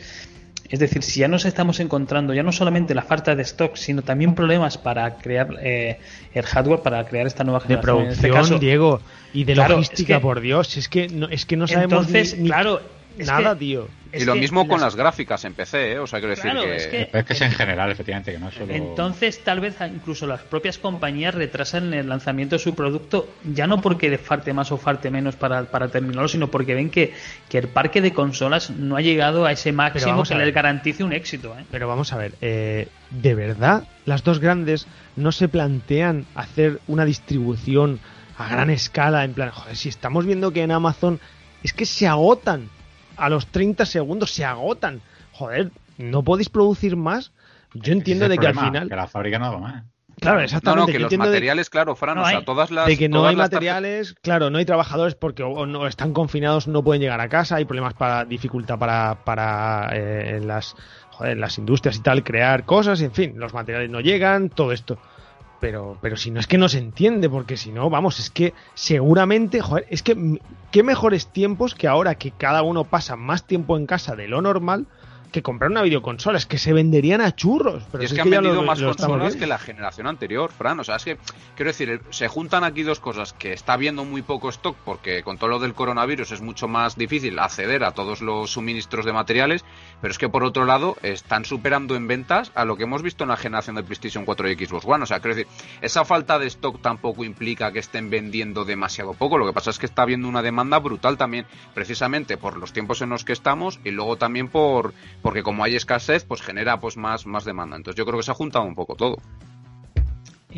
Es 0.70 0.78
decir, 0.80 1.02
si 1.02 1.20
ya 1.20 1.28
nos 1.28 1.44
estamos 1.46 1.80
encontrando 1.80 2.34
ya 2.34 2.42
no 2.42 2.52
solamente 2.52 2.94
la 2.94 3.02
falta 3.02 3.34
de 3.34 3.42
stock, 3.42 3.76
sino 3.76 4.02
también 4.02 4.34
problemas 4.34 4.76
para 4.76 5.16
crear 5.16 5.48
eh, 5.62 5.98
el 6.34 6.44
hardware, 6.44 6.80
para 6.80 7.04
crear 7.06 7.26
esta 7.26 7.42
nueva 7.44 7.60
De 7.60 7.66
generación. 7.68 7.96
En 8.02 8.08
este 8.10 8.20
producción, 8.28 8.42
caso, 8.42 8.58
Diego, 8.58 9.00
y 9.32 9.44
de 9.44 9.54
Claro, 9.54 9.76
logística, 9.76 10.14
es 10.14 10.18
que- 10.18 10.22
por 10.22 10.40
Dios. 10.40 10.76
Es 10.76 10.88
que 10.88 11.08
no, 11.08 11.28
es 11.28 11.46
que 11.46 11.56
no 11.56 11.66
sabemos 11.66 11.92
entonces, 12.06 12.36
ni, 12.36 12.42
ni 12.42 12.48
claro, 12.48 12.80
nada, 13.26 13.54
que- 13.54 13.58
tío. 13.60 13.88
y 14.12 14.24
lo 14.24 14.34
mismo 14.36 14.66
con 14.66 14.80
las- 14.80 14.96
gráficas 14.96 15.44
en 15.44 15.52
PC, 15.54 15.92
¿eh? 15.92 15.98
O 15.98 16.06
sea, 16.06 16.18
quiero 16.18 16.30
decir 16.34 16.50
Claro, 16.50 16.62
que... 16.62 16.76
es 16.76 16.86
que- 16.86 17.08
Pero 17.12 17.18
es 17.20 17.24
que 17.26 17.32
es 17.34 17.40
en 17.42 17.52
general, 17.52 17.90
efectivamente, 17.90 18.32
que 18.32 18.38
no 18.38 18.48
es 18.48 18.54
solo. 18.54 18.72
Entonces, 18.72 19.44
tal 19.44 19.60
vez 19.60 19.76
incluso 19.82 20.26
las 20.26 20.40
propias 20.42 20.78
compañías 20.78 21.34
retrasan 21.34 21.92
el 21.94 22.08
lanzamiento 22.08 22.56
de 22.56 22.60
su 22.60 22.74
producto, 22.74 23.28
ya 23.44 23.66
no 23.66 23.80
porque 23.80 24.08
le 24.08 24.18
falte 24.18 24.52
más 24.52 24.72
o 24.72 24.78
falte 24.78 25.10
menos 25.10 25.36
para, 25.36 25.64
para 25.64 25.88
terminarlo, 25.88 26.28
sino 26.28 26.48
porque 26.48 26.74
ven 26.74 26.90
que, 26.90 27.12
que 27.48 27.58
el 27.58 27.68
parque 27.68 28.00
de 28.00 28.12
consolas 28.12 28.70
no 28.70 28.96
ha 28.96 29.00
llegado 29.02 29.44
a 29.46 29.52
ese 29.52 29.72
máximo 29.72 30.22
que 30.22 30.34
a 30.34 30.38
les 30.38 30.54
garantice 30.54 31.04
un 31.04 31.12
éxito. 31.12 31.54
¿eh? 31.58 31.64
Pero 31.70 31.86
vamos 31.86 32.12
a 32.12 32.16
ver, 32.16 32.34
eh, 32.40 32.88
¿de 33.10 33.34
verdad 33.34 33.84
las 34.06 34.24
dos 34.24 34.38
grandes 34.40 34.86
no 35.16 35.32
se 35.32 35.48
plantean 35.48 36.24
hacer 36.34 36.80
una 36.86 37.04
distribución 37.04 38.00
a 38.38 38.48
gran 38.48 38.70
escala? 38.70 39.24
En 39.24 39.34
plan, 39.34 39.50
joder, 39.50 39.76
si 39.76 39.88
estamos 39.88 40.24
viendo 40.24 40.52
que 40.52 40.62
en 40.62 40.70
Amazon 40.72 41.20
es 41.62 41.72
que 41.72 41.84
se 41.86 42.06
agotan 42.06 42.70
a 43.18 43.28
los 43.28 43.46
30 43.48 43.84
segundos, 43.86 44.30
se 44.32 44.44
agotan. 44.44 45.00
Joder, 45.32 45.70
¿no 45.98 46.22
podéis 46.22 46.48
producir 46.48 46.96
más? 46.96 47.32
Yo 47.74 47.92
entiendo 47.92 48.24
Ese 48.24 48.30
de 48.30 48.34
es 48.36 48.40
que 48.40 48.46
al 48.46 48.54
final... 48.54 48.88
Que 48.88 48.96
la 48.96 49.06
fábrica 49.06 49.38
no 49.38 49.46
haga 49.46 49.58
más. 49.58 49.84
Claro, 50.20 50.40
exactamente. 50.40 50.80
no, 50.80 50.86
que 50.86 50.98
los 50.98 51.02
entiendo 51.04 51.26
de- 51.26 51.30
materiales, 51.32 51.70
claro, 51.70 51.94
Fran, 51.94 52.16
No 52.16 52.22
o 52.22 52.26
sea, 52.26 52.38
hay. 52.38 52.44
todas 52.44 52.72
las... 52.72 52.86
de 52.86 52.98
que 52.98 53.08
no 53.08 53.24
hay 53.26 53.36
tarjetas- 53.36 53.38
materiales, 53.52 54.14
claro, 54.20 54.50
no 54.50 54.58
hay 54.58 54.64
trabajadores 54.64 55.14
porque 55.14 55.44
o 55.44 55.64
no 55.64 55.86
están 55.86 56.12
confinados, 56.12 56.66
no 56.66 56.82
pueden 56.82 57.00
llegar 57.02 57.20
a 57.20 57.28
casa, 57.28 57.54
hay 57.56 57.66
problemas 57.66 57.94
para 57.94 58.24
dificultad 58.24 58.78
para, 58.80 59.18
para 59.24 59.90
eh, 59.92 60.38
en 60.38 60.48
las, 60.48 60.74
joder, 61.12 61.32
en 61.34 61.40
las 61.40 61.56
industrias 61.58 61.96
y 61.98 62.00
tal 62.00 62.24
crear 62.24 62.64
cosas, 62.64 63.00
en 63.00 63.12
fin, 63.12 63.34
los 63.36 63.54
materiales 63.54 63.90
no 63.90 64.00
llegan, 64.00 64.48
todo 64.48 64.72
esto. 64.72 64.98
Pero, 65.60 65.98
pero 66.00 66.16
si 66.16 66.30
no 66.30 66.38
es 66.38 66.46
que 66.46 66.56
no 66.58 66.68
se 66.68 66.78
entiende, 66.78 67.28
porque 67.28 67.56
si 67.56 67.72
no, 67.72 67.90
vamos, 67.90 68.20
es 68.20 68.30
que 68.30 68.54
seguramente, 68.74 69.60
joder, 69.60 69.86
es 69.90 70.02
que 70.02 70.40
qué 70.70 70.82
mejores 70.82 71.26
tiempos 71.26 71.74
que 71.74 71.88
ahora 71.88 72.14
que 72.14 72.30
cada 72.30 72.62
uno 72.62 72.84
pasa 72.84 73.16
más 73.16 73.44
tiempo 73.44 73.76
en 73.76 73.86
casa 73.86 74.14
de 74.16 74.28
lo 74.28 74.40
normal 74.40 74.86
que 75.32 75.42
comprar 75.42 75.70
una 75.70 75.82
videoconsola, 75.82 76.38
es 76.38 76.46
que 76.46 76.56
se 76.56 76.72
venderían 76.72 77.20
a 77.20 77.36
churros. 77.36 77.82
Pero 77.92 78.02
Y 78.02 78.06
es 78.06 78.10
si 78.12 78.16
que 78.16 78.22
han 78.22 78.30
vendido 78.30 78.54
lo- 78.54 78.62
más 78.62 78.80
lo 78.80 78.88
consolas 78.96 79.36
que 79.36 79.46
la 79.46 79.58
generación 79.58 80.06
anterior, 80.06 80.50
Fran. 80.50 80.80
O 80.80 80.84
sea, 80.84 80.96
es 80.96 81.04
que, 81.04 81.18
quiero 81.54 81.68
decir, 81.68 82.00
se 82.08 82.28
juntan 82.28 82.64
aquí 82.64 82.82
dos 82.82 82.98
cosas, 82.98 83.34
que 83.34 83.52
está 83.52 83.74
habiendo 83.74 84.06
muy 84.06 84.22
poco 84.22 84.48
stock, 84.48 84.74
porque 84.86 85.22
con 85.22 85.36
todo 85.36 85.50
lo 85.50 85.58
del 85.58 85.74
coronavirus 85.74 86.32
es 86.32 86.40
mucho 86.40 86.66
más 86.66 86.96
difícil 86.96 87.38
acceder 87.40 87.84
a 87.84 87.92
todos 87.92 88.22
los 88.22 88.50
suministros 88.52 89.04
de 89.04 89.12
materiales, 89.12 89.66
pero 90.00 90.10
es 90.10 90.18
que 90.18 90.28
por 90.28 90.44
otro 90.44 90.64
lado 90.64 90.96
están 91.02 91.44
superando 91.44 91.96
en 91.96 92.06
ventas 92.06 92.52
a 92.54 92.64
lo 92.64 92.76
que 92.76 92.84
hemos 92.84 93.02
visto 93.02 93.24
en 93.24 93.30
la 93.30 93.36
generación 93.36 93.76
de 93.76 93.82
PlayStation 93.82 94.24
4 94.24 94.50
y 94.50 94.66
Xbox 94.66 94.84
One. 94.86 95.02
O 95.02 95.06
sea, 95.06 95.20
quiero 95.20 95.36
decir, 95.36 95.52
esa 95.80 96.04
falta 96.04 96.38
de 96.38 96.46
stock 96.46 96.80
tampoco 96.80 97.24
implica 97.24 97.72
que 97.72 97.78
estén 97.78 98.10
vendiendo 98.10 98.64
demasiado 98.64 99.14
poco. 99.14 99.38
Lo 99.38 99.46
que 99.46 99.52
pasa 99.52 99.70
es 99.70 99.78
que 99.78 99.86
está 99.86 100.02
habiendo 100.02 100.28
una 100.28 100.42
demanda 100.42 100.78
brutal 100.78 101.16
también, 101.16 101.46
precisamente 101.74 102.36
por 102.36 102.56
los 102.56 102.72
tiempos 102.72 103.02
en 103.02 103.10
los 103.10 103.24
que 103.24 103.32
estamos 103.32 103.80
y 103.84 103.90
luego 103.90 104.16
también 104.16 104.48
por 104.48 104.94
porque 105.22 105.42
como 105.42 105.64
hay 105.64 105.76
escasez, 105.76 106.24
pues 106.24 106.42
genera 106.42 106.80
pues 106.80 106.96
más, 106.96 107.26
más 107.26 107.44
demanda. 107.44 107.76
Entonces 107.76 107.98
yo 107.98 108.06
creo 108.06 108.18
que 108.18 108.24
se 108.24 108.30
ha 108.30 108.34
juntado 108.34 108.64
un 108.64 108.74
poco 108.74 108.94
todo. 108.94 109.16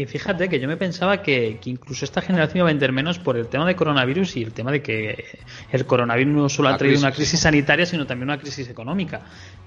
Y 0.00 0.06
fíjate 0.06 0.48
que 0.48 0.58
yo 0.58 0.66
me 0.66 0.78
pensaba 0.78 1.20
que, 1.20 1.58
que 1.60 1.68
incluso 1.68 2.06
esta 2.06 2.22
generación 2.22 2.58
iba 2.58 2.66
a 2.68 2.72
vender 2.72 2.90
menos 2.90 3.18
por 3.18 3.36
el 3.36 3.48
tema 3.48 3.66
de 3.66 3.76
coronavirus 3.76 4.36
y 4.38 4.42
el 4.42 4.52
tema 4.52 4.72
de 4.72 4.80
que 4.80 5.24
el 5.72 5.84
coronavirus 5.84 6.32
no 6.34 6.48
solo 6.48 6.70
ha 6.70 6.76
traído 6.78 6.94
crisis. 6.94 7.04
una 7.04 7.12
crisis 7.14 7.40
sanitaria, 7.40 7.84
sino 7.84 8.06
también 8.06 8.28
una 8.30 8.38
crisis 8.38 8.68
económica. 8.70 9.20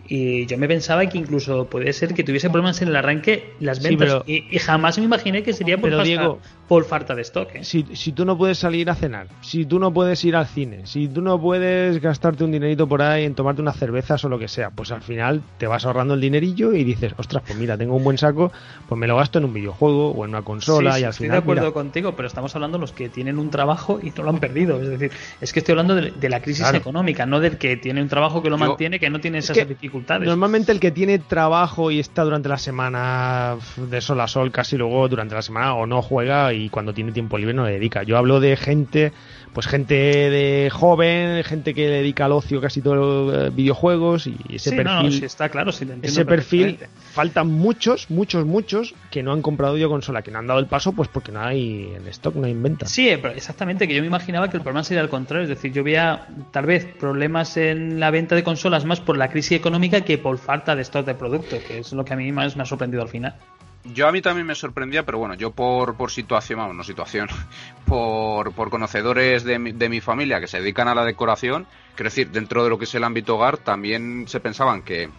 Y 0.07 0.45
yo 0.47 0.57
me 0.57 0.68
pensaba 0.68 1.05
que 1.05 1.18
incluso 1.18 1.65
puede 1.69 1.93
ser 1.93 2.14
que 2.14 2.23
tuviese 2.23 2.49
problemas 2.49 2.81
en 2.81 2.89
el 2.89 2.95
arranque 2.95 3.53
las 3.60 3.77
Sí, 3.77 3.84
ventas. 3.89 4.07
pero- 4.10 4.23
y, 4.27 4.47
y 4.49 4.60
jamás 4.60 4.97
me 4.97 5.05
imaginé 5.05 5.43
que 5.43 5.53
sería 5.53 5.77
por, 5.77 5.85
Pero, 5.91 5.97
falta, 5.97 6.07
Diego, 6.10 6.39
por 6.68 6.84
falta 6.85 7.15
de 7.15 7.22
stock. 7.22 7.55
¿eh? 7.55 7.64
si, 7.64 7.85
si 7.93 8.11
tú 8.11 8.26
no 8.26 8.38
puedes 8.38 8.57
salir 8.57 8.89
a 8.89 8.95
cenar, 8.95 9.27
si 9.41 9.65
tú 9.65 9.80
no 9.80 9.93
puedes 9.93 10.23
ir 10.26 10.35
al 10.35 10.47
cine, 10.47 10.85
si 10.88 11.07
tú 11.07 11.22
no 11.22 11.39
puedes 11.39 12.01
gastarte 12.01 12.43
un 12.43 12.51
dinerito 12.51 12.88
por 12.88 13.01
ahí 13.01 13.23
en 13.23 13.35
tomarte 13.35 13.61
unas 13.61 13.77
cervezas 13.77 14.26
o 14.26 14.30
lo 14.30 14.39
que 14.39 14.47
sea, 14.49 14.72
pues 14.72 14.91
al 14.91 15.03
final 15.03 15.41
te 15.57 15.68
vas 15.68 15.85
ahorrando 15.85 16.15
el 16.15 16.22
dinerillo 16.22 16.73
y 16.73 16.84
dices, 16.84 17.14
ostras, 17.18 17.43
pues 17.45 17.57
mira, 17.57 17.77
tengo 17.77 17.95
un 17.95 18.03
buen 18.03 18.18
saco, 18.18 18.51
pues 18.89 18.99
me 18.99 19.07
lo 19.07 19.15
gasto 19.15 19.38
en 19.39 19.45
un 19.45 19.53
videojuego 19.53 20.11
o 20.24 20.26
en 20.26 20.32
una 20.32 20.41
consola 20.41 20.94
Sí, 20.95 21.02
y 21.02 21.04
al 21.04 21.10
estoy 21.12 21.26
final... 21.28 21.38
de 21.40 21.44
acuerdo 21.44 21.62
mira, 21.64 21.74
contigo, 21.74 22.16
pero 22.16 22.28
estamos 22.28 22.56
hablando 22.56 22.78
de 22.78 22.82
los 22.82 22.91
que 22.91 23.10
tienen 23.10 23.38
un 23.38 23.50
trabajo 23.50 24.00
y 24.02 24.12
no 24.12 24.24
lo 24.24 24.30
han 24.32 24.40
perdido. 24.40 24.82
Es 24.82 24.90
decir, 24.90 25.12
es 25.40 25.54
que 25.54 25.60
estoy 25.60 25.74
hablando 25.74 25.95
de, 25.95 26.12
de 26.12 26.30
la 26.30 26.41
crisis 26.41 26.64
Claro. 26.64 26.78
económica, 26.78 27.26
no 27.26 27.40
del 27.40 27.58
que 27.58 27.78
tiene 27.78 28.02
un 28.02 28.08
trabajo 28.10 28.41
que 28.41 28.50
lo 28.50 28.58
Yo- 28.58 28.66
mantiene, 28.66 29.00
que 29.00 29.10
no 29.10 29.20
tiene 29.20 29.38
esas 29.40 29.58
que 29.58 29.66
dificultades. 29.66 30.28
Normalmente 30.28 30.72
el 30.72 30.80
que 30.80 30.91
tiene 30.91 31.20
trabajo 31.20 31.91
y 31.91 32.00
está 32.00 32.24
durante 32.24 32.50
la 32.50 32.58
semana 32.58 33.58
de 33.78 34.02
sol 34.02 34.20
a 34.22 34.28
sol, 34.28 34.52
casi 34.52 34.78
luego 34.78 35.08
durante 35.10 35.36
la 35.36 35.41
semana 35.41 35.74
o 35.76 35.86
no 35.86 36.02
juega 36.02 36.54
y 36.54 36.70
cuando 36.70 36.94
tiene 36.94 37.12
tiempo 37.12 37.38
libre 37.38 37.54
no 37.54 37.66
le 37.66 37.72
dedica. 37.74 38.04
Yo 38.04 38.18
hablo 38.18 38.40
de 38.40 38.56
gente, 38.56 39.12
pues 39.54 39.68
gente 39.68 39.94
de 39.96 40.70
joven, 40.72 41.44
gente 41.44 41.74
que 41.74 41.88
dedica 41.88 42.26
al 42.26 42.32
ocio 42.32 42.60
casi 42.60 42.82
todo 42.82 43.46
eh, 43.46 43.50
videojuegos 43.52 44.28
y 44.28 44.36
ese 44.50 44.72
Sí, 44.72 44.76
perfil, 44.76 45.04
no, 45.04 45.12
sí, 45.12 45.26
está 45.26 45.50
claro, 45.50 45.72
sí, 45.72 45.88
ese 46.02 46.26
perfil 46.26 46.80
faltan 47.12 47.52
muchos, 47.52 48.10
muchos, 48.10 48.46
muchos 48.46 48.96
que 49.12 49.22
no 49.22 49.32
han 49.32 49.42
comprado 49.42 49.76
videoconsola, 49.76 50.24
que 50.24 50.32
no 50.32 50.40
han 50.40 50.48
dado 50.48 50.60
el 50.60 50.66
paso 50.66 50.94
pues 50.94 51.08
porque 51.08 51.32
no 51.32 51.42
hay 51.42 51.94
en 51.96 52.08
stock, 52.08 52.36
no 52.36 52.46
hay 52.46 52.52
en 52.52 52.64
venta. 52.64 52.88
Sí, 52.88 53.08
eh, 53.10 53.20
pero 53.20 53.34
exactamente, 53.34 53.88
que 53.88 53.94
yo 53.94 54.02
me 54.02 54.08
imaginaba 54.08 54.50
que 54.50 54.58
el 54.58 54.64
problema 54.64 54.84
sería 54.84 55.02
al 55.02 55.10
contrario, 55.10 55.44
es 55.44 55.50
decir, 55.50 55.72
yo 55.72 55.84
veía 55.84 56.28
tal 56.52 56.66
vez 56.66 56.86
problemas 56.86 57.56
en 57.58 58.00
la 58.00 58.10
venta 58.10 58.36
de 58.36 58.44
consolas 58.44 58.86
más 58.86 59.00
por 59.02 59.18
la 59.18 59.30
crisis 59.30 59.54
económica 59.54 60.02
que 60.02 60.18
por 60.18 60.38
falta 60.40 60.76
de 60.76 60.82
stock 60.82 61.06
de 61.06 61.14
producto, 61.14 61.58
que 61.68 61.80
es 61.80 61.94
lo 61.94 62.04
que 62.04 62.14
a 62.14 62.18
mí 62.18 62.32
más 62.32 62.56
me 62.56 62.64
ha 62.64 62.66
sorprendido 62.66 63.04
al 63.04 63.10
final. 63.10 63.36
Yo 63.85 64.07
a 64.07 64.11
mí 64.14 64.22
también 64.22 64.47
me 64.47 64.55
sorprendía, 64.55 65.03
pero 65.03 65.18
bueno, 65.18 65.34
yo 65.34 65.51
por, 65.51 65.95
por 65.95 66.10
situación, 66.10 66.60
vamos, 66.60 66.76
no 66.76 66.84
situación, 66.84 67.27
por, 67.85 68.53
por 68.53 68.69
conocedores 68.69 69.43
de 69.43 69.60
mi, 69.60 69.72
de 69.72 69.89
mi 69.89 69.99
familia 70.01 70.39
que 70.39 70.47
se 70.47 70.60
dedican 70.60 70.88
a 70.88 70.95
la 70.95 71.03
decoración, 71.05 71.68
quiero 71.95 72.10
decir, 72.10 72.30
dentro 72.31 72.64
de 72.64 72.69
lo 72.69 72.77
que 72.77 72.85
es 72.85 72.95
el 72.95 73.03
ámbito 73.03 73.35
hogar, 73.35 73.57
también 73.57 74.26
se 74.27 74.39
pensaban 74.39 74.84
que 74.84 75.10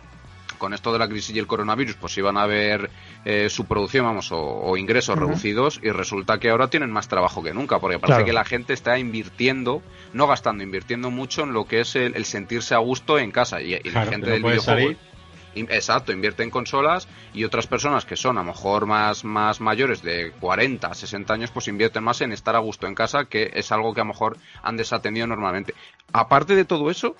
con 0.59 0.73
esto 0.73 0.93
de 0.93 0.99
la 0.99 1.09
crisis 1.09 1.35
y 1.35 1.39
el 1.39 1.47
coronavirus, 1.47 1.97
pues 1.97 2.17
iban 2.17 2.39
a 2.39 2.47
ver 2.47 2.89
eh, 3.27 3.49
su 3.51 3.67
producción, 3.67 4.07
vamos, 4.07 4.33
o, 4.33 4.39
o 4.41 4.77
ingresos 4.79 5.19
reducidos, 5.19 5.79
y 5.83 5.91
resulta 5.91 6.39
que 6.39 6.49
ahora 6.49 6.69
tienen 6.69 6.91
más 6.91 7.09
trabajo 7.09 7.43
que 7.43 7.53
nunca, 7.53 7.81
porque 7.81 7.99
parece 7.99 8.15
Claro. 8.19 8.25
que 8.25 8.33
la 8.33 8.45
gente 8.45 8.73
está 8.73 8.99
invirtiendo, 8.99 9.83
no 10.15 10.27
gastando, 10.27 10.63
invirtiendo 10.63 11.11
mucho 11.11 11.43
en 11.43 11.53
lo 11.53 11.67
que 11.67 11.81
es 11.81 11.97
el, 11.97 12.15
el 12.17 12.25
sentirse 12.25 12.75
a 12.75 12.79
gusto 12.79 13.19
en 13.19 13.31
casa, 13.31 13.61
y, 13.61 13.75
y 13.75 13.79
Claro, 13.81 14.07
la 14.07 14.13
gente 14.13 14.31
del 14.31 14.43
videojuego. 14.43 14.63
salir. 14.63 14.99
Exacto, 15.55 16.13
invierte 16.13 16.43
en 16.43 16.51
consolas 16.51 17.09
y 17.33 17.45
otras 17.45 17.67
personas 17.67 18.05
que 18.05 18.17
son 18.17 18.39
a 18.39 18.41
lo 18.43 18.47
mejor 18.49 18.87
más, 18.87 19.25
más 19.25 19.61
mayores 19.61 20.03
de 20.03 20.33
40, 20.41 20.93
60 20.95 21.33
años, 21.35 21.51
pues 21.51 21.69
invierten 21.69 22.03
más 22.05 22.21
en 22.21 22.33
estar 22.33 22.57
a 22.57 22.61
gusto 22.61 22.87
en 22.87 22.95
casa, 22.95 23.25
que 23.27 23.51
es 23.55 23.71
algo 23.73 23.95
que 23.95 24.01
a 24.01 24.05
lo 24.05 24.09
mejor 24.09 24.37
han 24.63 24.77
desatendido 24.77 25.27
normalmente. 25.27 25.75
Aparte 26.13 26.55
de 26.57 26.65
todo 26.65 26.91
eso, 26.91 27.17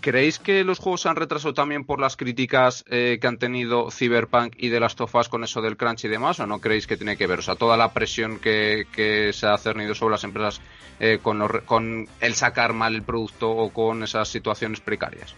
¿creéis 0.00 0.38
que 0.38 0.64
los 0.64 0.78
juegos 0.78 1.02
se 1.02 1.08
han 1.08 1.16
retrasado 1.16 1.54
también 1.54 1.84
por 1.84 2.00
las 2.00 2.16
críticas 2.16 2.84
eh, 2.88 3.18
que 3.20 3.26
han 3.26 3.38
tenido 3.38 3.90
Cyberpunk 3.90 4.54
y 4.56 4.68
de 4.68 4.80
Last 4.80 5.00
of 5.00 5.14
Us 5.14 5.28
con 5.28 5.44
eso 5.44 5.60
del 5.60 5.76
crunch 5.76 6.04
y 6.04 6.08
demás? 6.08 6.38
¿O 6.40 6.46
no 6.46 6.60
creéis 6.60 6.86
que 6.86 6.96
tiene 6.96 7.16
que 7.16 7.26
ver? 7.26 7.40
O 7.40 7.42
sea, 7.42 7.56
toda 7.56 7.76
la 7.76 7.92
presión 7.92 8.38
que, 8.38 8.86
que 8.94 9.32
se 9.32 9.46
ha 9.46 9.58
cernido 9.58 9.94
sobre 9.94 10.12
las 10.12 10.24
empresas 10.24 10.60
eh, 11.00 11.18
con, 11.22 11.38
los 11.38 11.50
re- 11.50 11.60
con 11.62 12.08
el 12.20 12.34
sacar 12.34 12.72
mal 12.72 12.94
el 12.94 13.02
producto 13.02 13.50
o 13.50 13.70
con 13.72 14.02
esas 14.02 14.28
situaciones 14.28 14.80
precarias. 14.80 15.34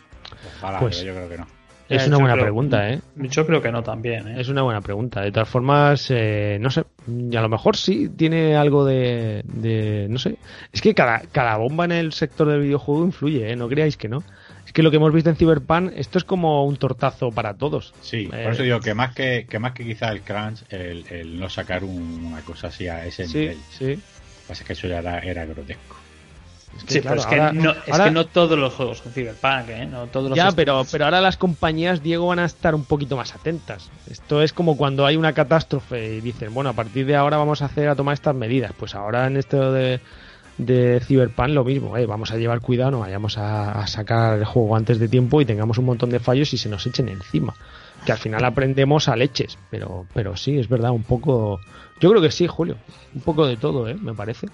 Ojalá, 0.58 0.78
Pues- 0.78 0.98
pero 0.98 1.08
yo 1.12 1.14
creo 1.16 1.28
que 1.28 1.38
no. 1.38 1.59
Es 1.90 2.04
Eh, 2.04 2.08
una 2.08 2.18
buena 2.18 2.34
creo- 2.34 2.44
pregunta, 2.44 2.88
¿eh? 2.88 3.00
Yo 3.16 3.44
creo 3.46 3.60
que 3.60 3.72
no 3.72 3.82
también, 3.82 4.28
¿eh? 4.28 4.40
Es 4.40 4.48
una 4.48 4.62
buena 4.62 4.80
pregunta. 4.80 5.20
De 5.22 5.32
todas 5.32 5.48
formas, 5.48 6.06
eh, 6.10 6.56
no 6.60 6.70
sé, 6.70 6.84
y 7.08 7.34
a 7.36 7.42
lo 7.42 7.48
mejor 7.48 7.76
sí 7.76 8.08
tiene 8.08 8.54
algo 8.56 8.84
de, 8.84 9.42
de- 9.44 10.06
no 10.08 10.18
sé. 10.20 10.36
Es 10.72 10.80
que 10.80 10.94
cada, 10.94 11.20
cada 11.32 11.56
bomba 11.56 11.84
en 11.86 11.92
el 11.92 12.12
sector 12.12 12.48
del 12.48 12.60
videojuego 12.62 13.04
influye, 13.04 13.50
¿eh? 13.50 13.56
No 13.56 13.68
creáis 13.68 13.96
que 13.96 14.08
no. 14.08 14.22
Es 14.64 14.72
que 14.72 14.84
lo 14.84 14.90
que 14.92 14.98
hemos 14.98 15.12
visto 15.12 15.30
en 15.30 15.36
Cyberpunk, 15.36 15.92
esto 15.96 16.18
es 16.18 16.22
como 16.24 16.64
un 16.64 16.76
tortazo 16.76 17.32
para 17.32 17.54
todos. 17.54 17.92
Sí, 18.02 18.28
Eh, 18.32 18.42
por 18.44 18.52
eso 18.52 18.62
digo 18.62 18.78
que 18.80 18.94
más 18.94 19.12
que, 19.12 19.46
que 19.50 19.58
más 19.58 19.72
que 19.72 19.84
quizá 19.84 20.10
el 20.12 20.20
crunch, 20.22 20.62
el, 20.70 21.04
el 21.10 21.40
no 21.40 21.48
sacar 21.50 21.82
un- 21.82 22.24
una 22.26 22.40
cosa 22.42 22.68
así 22.68 22.86
a 22.86 23.04
ese 23.04 23.26
Sí, 23.26 23.38
nivel. 23.38 23.58
sí. 23.70 23.98
Pasa 24.46 24.64
que 24.64 24.74
eso 24.74 24.86
ya 24.86 25.00
era, 25.00 25.18
era 25.18 25.44
grotesco. 25.44 25.96
Es 26.76 26.84
que, 26.84 26.94
Sí, 26.94 27.00
claro, 27.00 27.16
pero 27.16 27.20
es, 27.20 27.26
que 27.26 27.40
ahora- 27.40 27.52
no, 27.52 27.70
es 27.72 27.90
ahora- 27.92 28.04
que 28.04 28.10
no 28.12 28.26
todos 28.26 28.58
los 28.58 28.72
juegos 28.74 28.98
son 28.98 29.12
Cyberpunk, 29.12 29.68
¿eh? 29.68 29.86
No 29.86 30.06
todos 30.06 30.30
los 30.30 30.36
Ya, 30.36 30.52
pero, 30.52 30.82
pero 30.90 31.04
ahora 31.04 31.20
las 31.20 31.36
compañías, 31.36 32.02
Diego, 32.02 32.28
van 32.28 32.38
a 32.38 32.44
estar 32.44 32.74
un 32.74 32.84
poquito 32.84 33.16
más 33.16 33.34
atentas. 33.34 33.90
Esto 34.08 34.40
es 34.42 34.52
como 34.52 34.76
cuando 34.76 35.04
hay 35.04 35.16
una 35.16 35.32
catástrofe 35.32 36.16
y 36.16 36.20
dicen, 36.20 36.54
bueno, 36.54 36.70
a 36.70 36.74
partir 36.74 37.06
de 37.06 37.16
ahora 37.16 37.36
vamos 37.36 37.60
a 37.62 37.66
hacer 37.66 37.88
a 37.88 37.96
tomar 37.96 38.14
estas 38.14 38.34
medidas. 38.34 38.72
Pues 38.78 38.94
ahora 38.94 39.26
en 39.26 39.36
esto 39.36 39.72
de, 39.72 40.00
de 40.58 41.00
Cyberpunk 41.04 41.48
lo 41.50 41.64
mismo, 41.64 41.96
eh, 41.96 42.06
vamos 42.06 42.30
a 42.32 42.36
llevar 42.36 42.60
cuidado, 42.60 42.92
no 42.92 43.00
vayamos 43.00 43.36
a, 43.36 43.72
a 43.72 43.86
sacar 43.86 44.38
el 44.38 44.44
juego 44.44 44.76
antes 44.76 44.98
de 45.00 45.08
tiempo 45.08 45.40
y 45.40 45.44
tengamos 45.44 45.76
un 45.78 45.84
montón 45.86 46.10
de 46.10 46.20
fallos 46.20 46.52
y 46.54 46.56
se 46.58 46.68
nos 46.68 46.86
echen 46.86 47.08
encima. 47.08 47.54
Que 48.06 48.12
al 48.12 48.18
final 48.18 48.44
aprendemos 48.44 49.08
a 49.08 49.16
leches, 49.16 49.58
pero, 49.70 50.06
pero 50.14 50.36
sí, 50.36 50.58
es 50.58 50.68
verdad, 50.68 50.90
un 50.92 51.02
poco... 51.02 51.60
Yo 52.00 52.08
creo 52.10 52.22
que 52.22 52.30
sí, 52.30 52.46
Julio, 52.46 52.76
un 53.14 53.20
poco 53.20 53.46
de 53.46 53.58
todo, 53.58 53.86
¿eh? 53.88 53.94
Me 54.00 54.14
parece. 54.14 54.46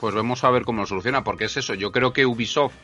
Pues 0.00 0.14
vamos 0.14 0.42
a 0.44 0.50
ver 0.50 0.64
cómo 0.64 0.80
lo 0.82 0.86
soluciona, 0.86 1.22
porque 1.24 1.44
es 1.44 1.56
eso, 1.56 1.74
yo 1.74 1.92
creo 1.92 2.12
que 2.12 2.26
Ubisoft 2.26 2.74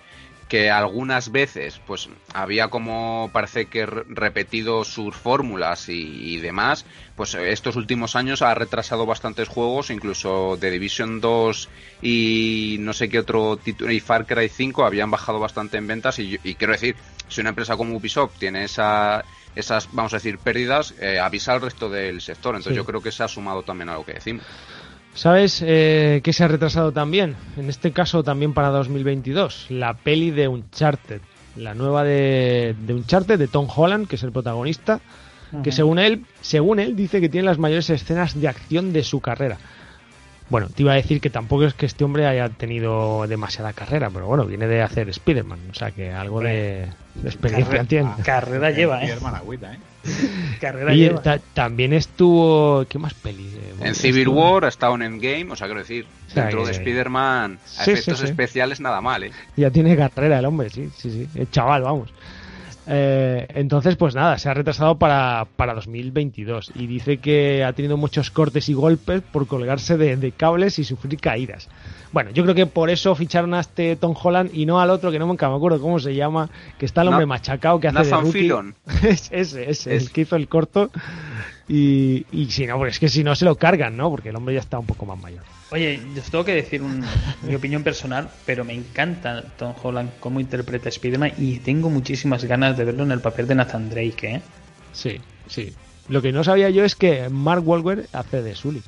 que 0.49 0.71
algunas 0.71 1.33
veces 1.33 1.81
pues 1.89 2.09
había 2.33 2.69
como 2.69 3.31
parece 3.33 3.67
que 3.67 3.85
re- 3.85 4.05
repetido 4.07 4.85
sus 4.85 5.17
fórmulas 5.17 5.89
y, 5.89 6.35
y 6.35 6.37
demás, 6.39 6.85
pues 7.17 7.35
estos 7.35 7.75
últimos 7.75 8.15
años 8.15 8.43
ha 8.43 8.55
retrasado 8.55 9.07
bastantes 9.07 9.49
juegos, 9.49 9.91
incluso 9.91 10.57
The 10.61 10.71
Division 10.71 11.21
2 11.21 11.69
y 12.01 12.77
no 12.79 12.93
sé 12.93 13.09
qué 13.09 13.19
otro 13.19 13.57
título, 13.57 13.91
y 13.91 13.99
Far 13.99 14.25
Cry 14.25 14.49
5 14.49 14.85
habían 14.85 15.11
bajado 15.11 15.41
bastante 15.41 15.79
en 15.79 15.89
ventas 15.89 16.21
y, 16.21 16.39
y 16.45 16.55
quiero 16.55 16.75
decir, 16.75 16.95
si 17.29 17.41
una 17.41 17.51
empresa 17.51 17.77
como 17.77 17.97
Ubisoft 17.97 18.39
tiene 18.39 18.63
esa, 18.63 19.25
esas, 19.57 19.89
vamos 19.93 20.13
a 20.13 20.19
decir, 20.19 20.39
pérdidas, 20.39 20.95
eh, 21.01 21.19
avisa 21.19 21.55
al 21.55 21.61
resto 21.61 21.89
del 21.91 22.21
sector, 22.21 22.55
entonces 22.55 22.75
Sí. 22.75 22.77
yo 22.77 22.85
creo 22.85 23.03
que 23.03 23.11
se 23.11 23.25
ha 23.25 23.29
sumado 23.29 23.65
también 23.65 23.89
a 23.89 23.95
lo 23.95 24.05
que 24.05 24.13
decimos. 24.13 24.45
¿Sabes 25.17 25.63
eh, 25.67 26.21
qué 26.23 26.33
se 26.33 26.45
ha 26.45 26.49
retrasado 26.49 26.93
también? 26.93 27.35
En 27.57 27.69
este 27.69 27.91
caso 27.91 28.23
también 28.23 28.53
para 28.53 28.69
2022. 28.69 29.67
La 29.71 29.95
peli 29.95 30.31
de 30.31 30.47
Uncharted. 30.47 31.21
La 31.57 31.75
nueva 31.75 32.05
de, 32.05 32.77
de 32.79 32.95
Uncharted, 32.95 33.39
de 33.39 33.49
Tom 33.49 33.67
Holland, 33.75 34.07
que 34.07 34.17
es 34.17 34.23
el 34.23 34.31
protagonista. 34.33 35.01
Que 35.63 35.73
según 35.73 35.99
él, 35.99 36.25
según 36.43 36.81
él, 36.81 36.97
dice 36.97 37.21
que 37.21 37.29
tiene 37.31 37.47
las 37.47 37.57
mayores 37.59 37.89
escenas 37.89 38.39
de 38.39 38.49
acción 38.49 38.93
de 38.93 39.03
su 39.05 39.21
carrera. 39.21 39.57
Bueno, 40.51 40.69
te 40.69 40.83
iba 40.83 40.93
a 40.93 40.97
decir 40.97 41.21
que 41.21 41.31
tampoco 41.31 41.65
es 41.65 41.73
que 41.75 41.87
este 41.87 42.05
hombre 42.05 42.27
haya 42.27 42.49
tenido 42.51 43.27
demasiada 43.27 43.73
carrera, 43.73 44.11
pero 44.11 44.27
bueno, 44.27 44.45
viene 44.45 44.67
de 44.67 44.83
hacer 44.83 45.09
Spider-Man, 45.09 45.59
o 45.71 45.75
sea 45.75 45.93
que 45.93 46.13
algo 46.13 46.41
de, 46.41 46.87
de 47.15 47.29
experiencia 47.29 47.65
Carrera- 47.71 47.85
tiene. 47.89 48.11
Carrera 48.25 48.71
lleva, 48.73 49.03
¿eh? 49.03 49.07
Spiderman 49.07 49.35
agüita, 49.37 49.73
¿eh? 49.75 49.79
Carrera 50.61 50.93
lleva. 50.95 51.23
ta- 51.23 51.39
también 51.55 51.93
estuvo. 51.93 52.85
¿Qué 52.89 52.99
más 52.99 53.15
pelis? 53.15 53.53
Eh, 53.55 53.73
bueno, 53.77 53.87
En 53.87 53.95
Civil 53.95 54.20
estuvo- 54.23 54.53
War 54.55 54.65
ha 54.65 54.69
estado 54.69 54.95
en 54.95 55.03
Endgame, 55.03 55.49
o 55.51 55.57
sea, 55.57 55.66
quiero 55.66 55.81
decir, 55.81 56.07
O 56.28 56.31
sea, 56.31 56.43
dentro 56.45 56.61
que- 56.62 56.66
de 56.70 56.73
Spider-Man, 56.73 57.59
a 57.78 57.85
Sí, 57.85 57.91
efectos 57.93 58.19
sí, 58.19 58.27
sí. 58.27 58.31
especiales 58.31 58.81
nada 58.81 59.01
mal, 59.01 59.24
¿eh? 59.24 59.31
Ya 59.57 59.70
tiene 59.70 59.97
carrera 59.97 60.39
el 60.39 60.45
hombre, 60.45 60.70
sí, 60.70 60.89
sí, 60.97 61.11
sí. 61.11 61.28
El 61.39 61.51
chaval, 61.51 61.83
vamos. 61.83 62.11
Eh, 62.89 63.49
entonces, 63.55 63.97
pues 63.97 64.15
nada, 64.15 64.39
se 64.39 64.49
ha 64.49 64.55
retrasado 64.55 64.97
para, 64.97 65.47
para 65.57 65.74
2022 65.74 66.70
y 66.77 66.87
dice 66.87 67.19
que 67.19 67.65
ha 67.65 67.73
tenido 67.73 67.97
muchos 67.97 68.31
cortes 68.31 68.69
y 68.69 68.74
golpes 68.74 69.23
por 69.23 69.49
colgarse 69.49 69.97
de, 69.97 70.16
de 70.16 70.31
cables 70.33 70.78
y 70.78 70.85
sufrir 70.85 71.19
caídas. 71.19 71.69
Bueno, 72.12 72.31
yo 72.31 72.43
creo 72.45 72.55
que 72.55 72.66
por 72.66 72.89
eso 72.91 73.15
ficharon 73.15 73.53
a 73.55 73.61
este 73.61 73.97
Tom 73.97 74.15
Holland 74.20 74.51
y 74.55 74.65
no 74.66 74.81
al 74.81 74.91
otro 74.91 75.11
que 75.11 75.19
no 75.19 75.27
nunca 75.27 75.49
me 75.51 75.57
acuerdo 75.57 75.81
cómo 75.81 75.99
se 75.99 76.15
llama, 76.15 76.49
que 76.78 76.87
está 76.87 77.03
el 77.03 77.09
hombre 77.09 77.24
Na- 77.24 77.31
machacado 77.31 77.78
que 77.81 77.89
hace 77.89 77.99
de 77.99 78.05
Nathan 78.05 78.20
rookie. 78.24 78.39
Fillion. 78.39 78.74
Es 79.03 79.28
ese, 79.33 79.70
ese, 79.70 79.95
Es- 79.97 80.03
el 80.05 80.11
que 80.12 80.20
hizo 80.23 80.37
el 80.37 80.49
corto. 80.49 80.91
Y, 81.69 82.24
y 82.31 82.51
si 82.51 82.66
no, 82.66 82.78
pues 82.78 82.95
es 82.95 83.01
que 83.01 83.09
si 83.09 83.24
no 83.24 83.35
se 83.35 83.45
lo 83.45 83.57
cargan, 83.57 83.97
¿no? 83.97 84.09
Porque 84.11 84.28
el 84.28 84.37
hombre 84.37 84.55
ya 84.55 84.61
está 84.61 84.78
un 84.78 84.87
poco 84.87 85.05
más 85.05 85.20
mayor. 85.20 85.43
Oye, 85.73 86.01
yo 86.15 86.23
os 86.23 86.31
tengo 86.31 86.45
que 86.45 86.55
decir 86.55 86.81
un- 86.81 87.05
mi 87.43 87.55
opinión 87.57 87.83
personal, 87.83 88.31
pero 88.45 88.65
me 88.65 88.73
encanta 88.73 89.43
Tom 89.59 89.74
Holland 89.83 90.11
cómo 90.20 90.39
interpreta 90.39 90.89
a 90.89 90.91
Spider-Man 90.91 91.33
y 91.39 91.59
tengo 91.59 91.91
muchísimas 91.91 92.45
ganas 92.45 92.77
de 92.77 92.85
verlo 92.85 93.03
en 93.03 93.11
el 93.11 93.20
papel 93.20 93.49
de 93.49 93.57
Nathan 93.57 93.91
Drake, 93.91 94.35
¿eh? 94.37 94.43
Sí, 94.93 95.20
sí. 95.49 95.74
Lo 96.09 96.23
que 96.23 96.31
no 96.31 96.45
sabía 96.45 96.70
yo 96.70 96.85
es 96.85 96.95
que 96.95 97.28
Mark 97.31 97.66
Wahlberg 97.66 98.07
hace 98.12 98.43
de 98.43 98.55
Sully. 98.55 98.81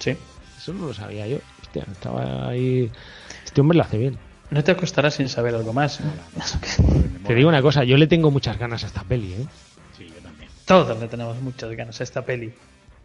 Sí. 0.00 0.16
Eso 0.58 0.72
no 0.74 0.86
lo 0.88 0.94
sabía 0.94 1.28
yo. 1.28 1.38
Hostia, 1.74 1.86
estaba 1.90 2.48
ahí. 2.50 2.90
Este 3.46 3.62
hombre 3.62 3.78
lo 3.78 3.84
hace 3.84 3.96
bien. 3.96 4.18
No 4.50 4.62
te 4.62 4.72
acostarás 4.72 5.14
sin 5.14 5.30
saber 5.30 5.54
algo 5.54 5.72
más. 5.72 6.00
¿eh? 6.00 6.04
Te 7.26 7.34
digo 7.34 7.48
una 7.48 7.62
cosa, 7.62 7.82
yo 7.84 7.96
le 7.96 8.06
tengo 8.06 8.30
muchas 8.30 8.58
ganas 8.58 8.84
a 8.84 8.88
esta 8.88 9.02
peli, 9.04 9.32
¿eh? 9.32 9.46
Sí, 9.96 10.06
yo 10.14 10.20
también. 10.22 10.50
Todos 10.66 11.00
le 11.00 11.08
tenemos 11.08 11.40
muchas 11.40 11.70
ganas 11.74 11.98
a 11.98 12.04
esta 12.04 12.26
peli. 12.26 12.52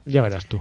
Ya 0.04 0.22
verás 0.22 0.46
tú. 0.48 0.60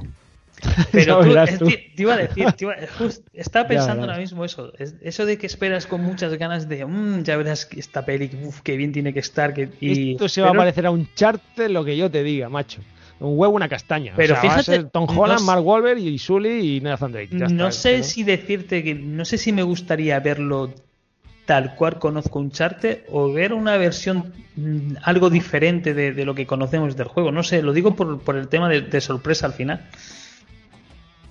Pero 0.93 1.19
tú, 1.21 1.29
verás 1.31 1.59
tú. 1.59 1.67
te, 1.67 1.93
te 1.97 2.03
iba 2.03 2.15
a 2.15 2.17
decir, 2.19 2.53
te 2.53 2.65
iba- 2.65 2.77
just- 2.99 3.27
estaba 3.33 3.67
pensando 3.67 4.03
ahora 4.05 4.19
mismo 4.19 4.45
eso. 4.45 4.73
es- 4.79 4.95
eso 5.03 5.27
de 5.27 5.37
que 5.37 5.47
esperas 5.49 5.87
con 5.89 6.01
muchas 6.05 6.33
ganas 6.35 6.69
de, 6.69 6.85
"Mm, 6.87 7.25
ya 7.25 7.37
verás 7.37 7.67
que 7.67 7.81
esta 7.81 8.05
peli, 8.05 8.31
uf, 8.45 8.61
qué 8.61 8.77
bien 8.77 8.93
tiene 8.93 9.13
que 9.13 9.19
estar. 9.21 9.53
Que, 9.53 9.69
y, 9.81 10.13
Esto 10.13 10.29
se 10.29 10.43
va 10.43 10.51
a 10.51 10.55
parecer 10.55 10.87
a 10.87 10.93
un 10.93 11.13
charte 11.17 11.69
lo 11.69 11.85
que 11.85 11.97
yo 11.97 12.09
te 12.09 12.23
diga, 12.23 12.49
macho. 12.49 12.81
Un 13.19 13.39
huevo, 13.39 13.55
una 13.55 13.69
castaña. 13.69 14.13
Pero 14.17 14.35
o 14.35 14.41
sea, 14.41 14.49
va 14.49 14.55
a 14.57 14.59
fíjate, 14.63 14.81
ser 14.83 14.91
Tom 14.91 15.07
no 15.07 15.21
Holland, 15.21 15.41
s- 15.41 15.47
Mark 15.47 15.67
Wahlberg 15.67 15.99
y 15.99 16.19
Sully 16.19 16.77
y 16.77 16.81
Nathan 16.81 17.13
Drake. 17.13 17.29
Ya 17.33 17.47
no 17.49 17.69
está, 17.69 17.73
sé 17.73 18.03
si 18.03 18.23
decirte 18.25 18.83
que 18.85 18.95
no 18.95 19.25
sé 19.25 19.39
si 19.39 19.53
me 19.53 19.63
gustaría 19.63 20.21
verlo 20.21 20.73
tal 21.47 21.75
cual 21.77 21.99
conozco 21.99 22.39
un 22.41 22.51
charte 22.51 23.05
o 23.11 23.33
ver 23.33 23.53
una 23.53 23.77
versión 23.77 24.33
mm, 24.57 24.97
algo 25.05 25.31
diferente 25.31 25.95
de, 25.95 26.13
de 26.13 26.25
lo 26.25 26.35
que 26.35 26.47
conocemos 26.47 26.97
del 26.97 27.07
juego. 27.07 27.33
No 27.33 27.43
sé, 27.43 27.63
lo 27.63 27.73
digo 27.73 27.95
por, 27.97 28.21
por 28.21 28.37
el 28.37 28.49
tema 28.49 28.69
de, 28.69 28.83
de 28.83 29.01
sorpresa 29.01 29.47
al 29.47 29.53
final. 29.55 29.89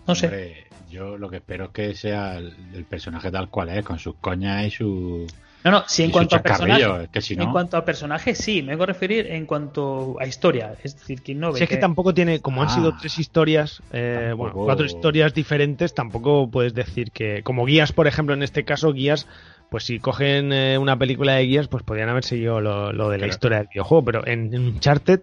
No 0.07 0.15
sé. 0.15 0.27
Hombre, 0.27 0.67
yo 0.89 1.17
lo 1.17 1.29
que 1.29 1.37
espero 1.37 1.65
es 1.65 1.71
que 1.71 1.93
sea 1.95 2.37
el, 2.37 2.55
el 2.73 2.85
personaje 2.85 3.29
tal 3.31 3.49
cual 3.49 3.69
es, 3.69 3.83
con 3.83 3.99
sus 3.99 4.15
coñas 4.15 4.65
y 4.65 4.71
su. 4.71 5.27
No, 5.65 5.71
no, 5.71 5.83
sí, 5.87 6.03
en 6.03 6.11
cuanto 6.11 6.35
a 6.35 6.43
personaje. 6.43 6.79
chascarrillo, 6.81 7.03
es 7.05 7.09
que 7.09 7.21
si 7.21 7.35
no- 7.35 7.43
En 7.43 7.51
cuanto 7.51 7.75
a 7.75 7.83
personaje, 7.83 8.35
sí, 8.35 8.61
me 8.61 8.73
vengo 8.73 8.83
a 8.83 8.85
referir 8.85 9.25
en 9.31 9.47
cuanto 9.47 10.15
a 10.19 10.27
historia. 10.27 10.75
Es 10.83 10.95
decir, 10.95 11.23
que 11.23 11.33
no 11.33 11.53
Si 11.55 11.63
es 11.63 11.69
que 11.69 11.77
tampoco 11.77 12.13
tiene, 12.13 12.39
como 12.39 12.61
han 12.61 12.67
Ah. 12.67 12.71
sido 12.75 12.93
tres 12.95 13.17
historias, 13.17 13.81
eh, 13.91 14.33
bueno, 14.37 14.53
cuatro 14.53 14.85
historias 14.85 15.33
diferentes, 15.33 15.95
tampoco 15.95 16.49
puedes 16.51 16.75
decir 16.75 17.09
que, 17.11 17.41
como 17.41 17.65
guías, 17.65 17.91
por 17.93 18.05
ejemplo, 18.05 18.35
en 18.35 18.43
este 18.43 18.63
caso, 18.63 18.93
guías, 18.93 19.27
pues 19.71 19.85
si 19.85 19.99
cogen 19.99 20.53
eh, 20.53 20.77
una 20.77 20.97
película 20.99 21.33
de 21.33 21.43
guías, 21.47 21.67
pues 21.67 21.81
podrían 21.83 22.09
haber 22.09 22.23
seguido 22.23 22.61
lo, 22.61 22.93
lo 22.93 23.09
de 23.09 23.17
la 23.17 23.23
Claro. 23.23 23.31
historia 23.33 23.57
del 23.57 23.67
videojuego, 23.67 24.05
pero 24.05 24.27
en, 24.27 24.53
en 24.53 24.67
Uncharted 24.67 25.21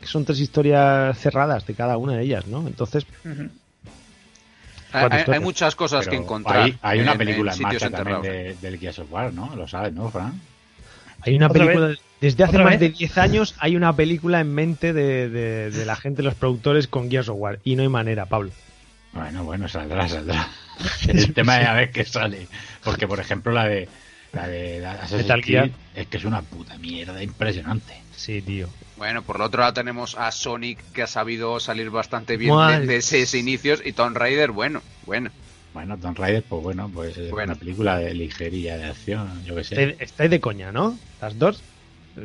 que 0.00 0.06
son 0.06 0.26
tres 0.26 0.38
historias 0.40 1.18
cerradas 1.18 1.66
de 1.66 1.72
cada 1.74 1.96
una 1.96 2.12
de 2.18 2.24
ellas, 2.24 2.46
¿no? 2.46 2.66
Entonces, 2.66 3.06
hay- 4.92 5.40
muchas 5.40 5.74
cosas 5.74 6.00
Pero 6.06 6.10
que 6.10 6.22
encontrar. 6.22 6.62
Hay, 6.62 6.78
hay 6.82 7.00
una 7.00 7.12
en- 7.12 7.18
película 7.18 7.52
en 7.52 7.56
en, 7.58 7.62
marcha 7.62 7.90
también 7.90 8.22
de, 8.22 8.54
del 8.60 8.78
Gears 8.78 8.98
of 9.00 9.12
War, 9.12 9.32
¿no? 9.32 9.54
Lo 9.56 9.66
sabes, 9.68 9.92
¿no, 9.92 10.10
Fran? 10.10 10.40
hay 11.22 11.36
una 11.36 11.46
¿Otra 11.46 11.60
película, 11.64 11.86
vez? 11.88 11.98
desde 12.20 12.44
hace 12.44 12.50
¿Otra 12.56 12.64
más 12.64 12.78
vez? 12.78 12.80
de 12.80 12.88
10 12.90 13.18
años, 13.18 13.54
hay 13.58 13.74
una 13.76 13.94
película 13.94 14.40
en 14.40 14.54
mente 14.54 14.92
de, 14.92 15.28
de- 15.28 15.70
de 15.70 15.84
la 15.86 15.96
gente, 15.96 16.22
los 16.22 16.34
productores 16.34 16.86
con 16.88 17.10
Gears 17.10 17.28
of 17.28 17.36
War, 17.38 17.58
y 17.64 17.74
no 17.76 17.82
hay 17.82 17.88
manera, 17.88 18.26
Pablo. 18.26 18.50
Bueno, 19.12 19.44
bueno, 19.44 19.66
saldrá, 19.68 20.08
saldrá. 20.08 20.46
El 21.08 21.32
tema 21.32 21.58
es 21.60 21.66
a 21.66 21.72
ver 21.72 21.90
qué 21.90 22.04
sale. 22.04 22.46
Porque, 22.84 23.08
por 23.08 23.18
ejemplo, 23.18 23.50
la 23.52 23.66
de. 23.66 23.88
La 24.32 24.46
de 24.46 24.80
la 24.80 24.92
Assassin's 24.92 25.22
Metal 25.22 25.40
Creed 25.40 25.54
Gear. 25.62 25.70
es 25.94 26.06
que 26.08 26.16
es 26.18 26.24
una 26.26 26.42
puta 26.42 26.76
mierda 26.76 27.22
impresionante. 27.22 27.94
Sí, 28.16 28.40
tío. 28.42 28.68
Bueno, 28.96 29.22
por 29.22 29.38
lo 29.38 29.44
otro 29.44 29.60
lado 29.60 29.74
tenemos 29.74 30.16
a 30.16 30.32
Sonic 30.32 30.78
que 30.92 31.02
ha 31.02 31.06
sabido 31.06 31.60
salir 31.60 31.90
bastante 31.90 32.36
bien 32.36 32.56
de, 32.80 32.86
de 32.86 32.96
esos 32.96 33.34
inicios 33.34 33.82
y 33.84 33.92
Tomb 33.92 34.16
Raider, 34.16 34.50
bueno, 34.50 34.82
bueno. 35.04 35.30
Bueno, 35.74 35.98
Tomb 35.98 36.16
Raider, 36.18 36.42
pues 36.48 36.62
bueno, 36.62 36.90
pues 36.92 37.16
es 37.18 37.30
Bueno. 37.30 37.52
una 37.52 37.58
película 37.60 37.98
de 37.98 38.14
ligería, 38.14 38.78
de 38.78 38.86
acción, 38.86 39.44
yo 39.44 39.54
qué 39.54 39.64
sé. 39.64 39.74
Estáis, 39.82 40.00
estáis 40.10 40.30
de 40.30 40.40
coña, 40.40 40.72
¿no? 40.72 40.98
Las 41.20 41.38
dos. 41.38 41.62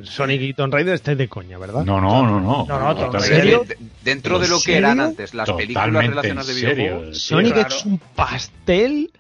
Sonic 0.03 0.41
y 0.41 0.53
Tomb 0.53 0.73
Raider 0.73 0.93
estáis 0.95 1.17
de 1.17 1.27
coña, 1.27 1.57
¿verdad? 1.57 1.83
No, 1.83 1.99
no, 1.99 2.25
no, 2.25 2.39
no. 2.39 2.65
No, 2.65 2.93
no, 2.93 3.19
serio, 3.19 3.65
de- 3.67 3.77
dentro 4.05 4.39
de 4.39 4.47
lo 4.47 4.61
que 4.61 4.77
eran 4.77 5.01
antes 5.01 5.33
las 5.33 5.51
películas 5.51 5.91
relacionadas 5.91 6.47
de 6.47 6.53
videojuegos. 6.53 7.17
Sonic 7.21 7.53
claro. 7.53 7.75
es 7.75 7.85
un 7.85 7.97
pastel. 8.15 9.11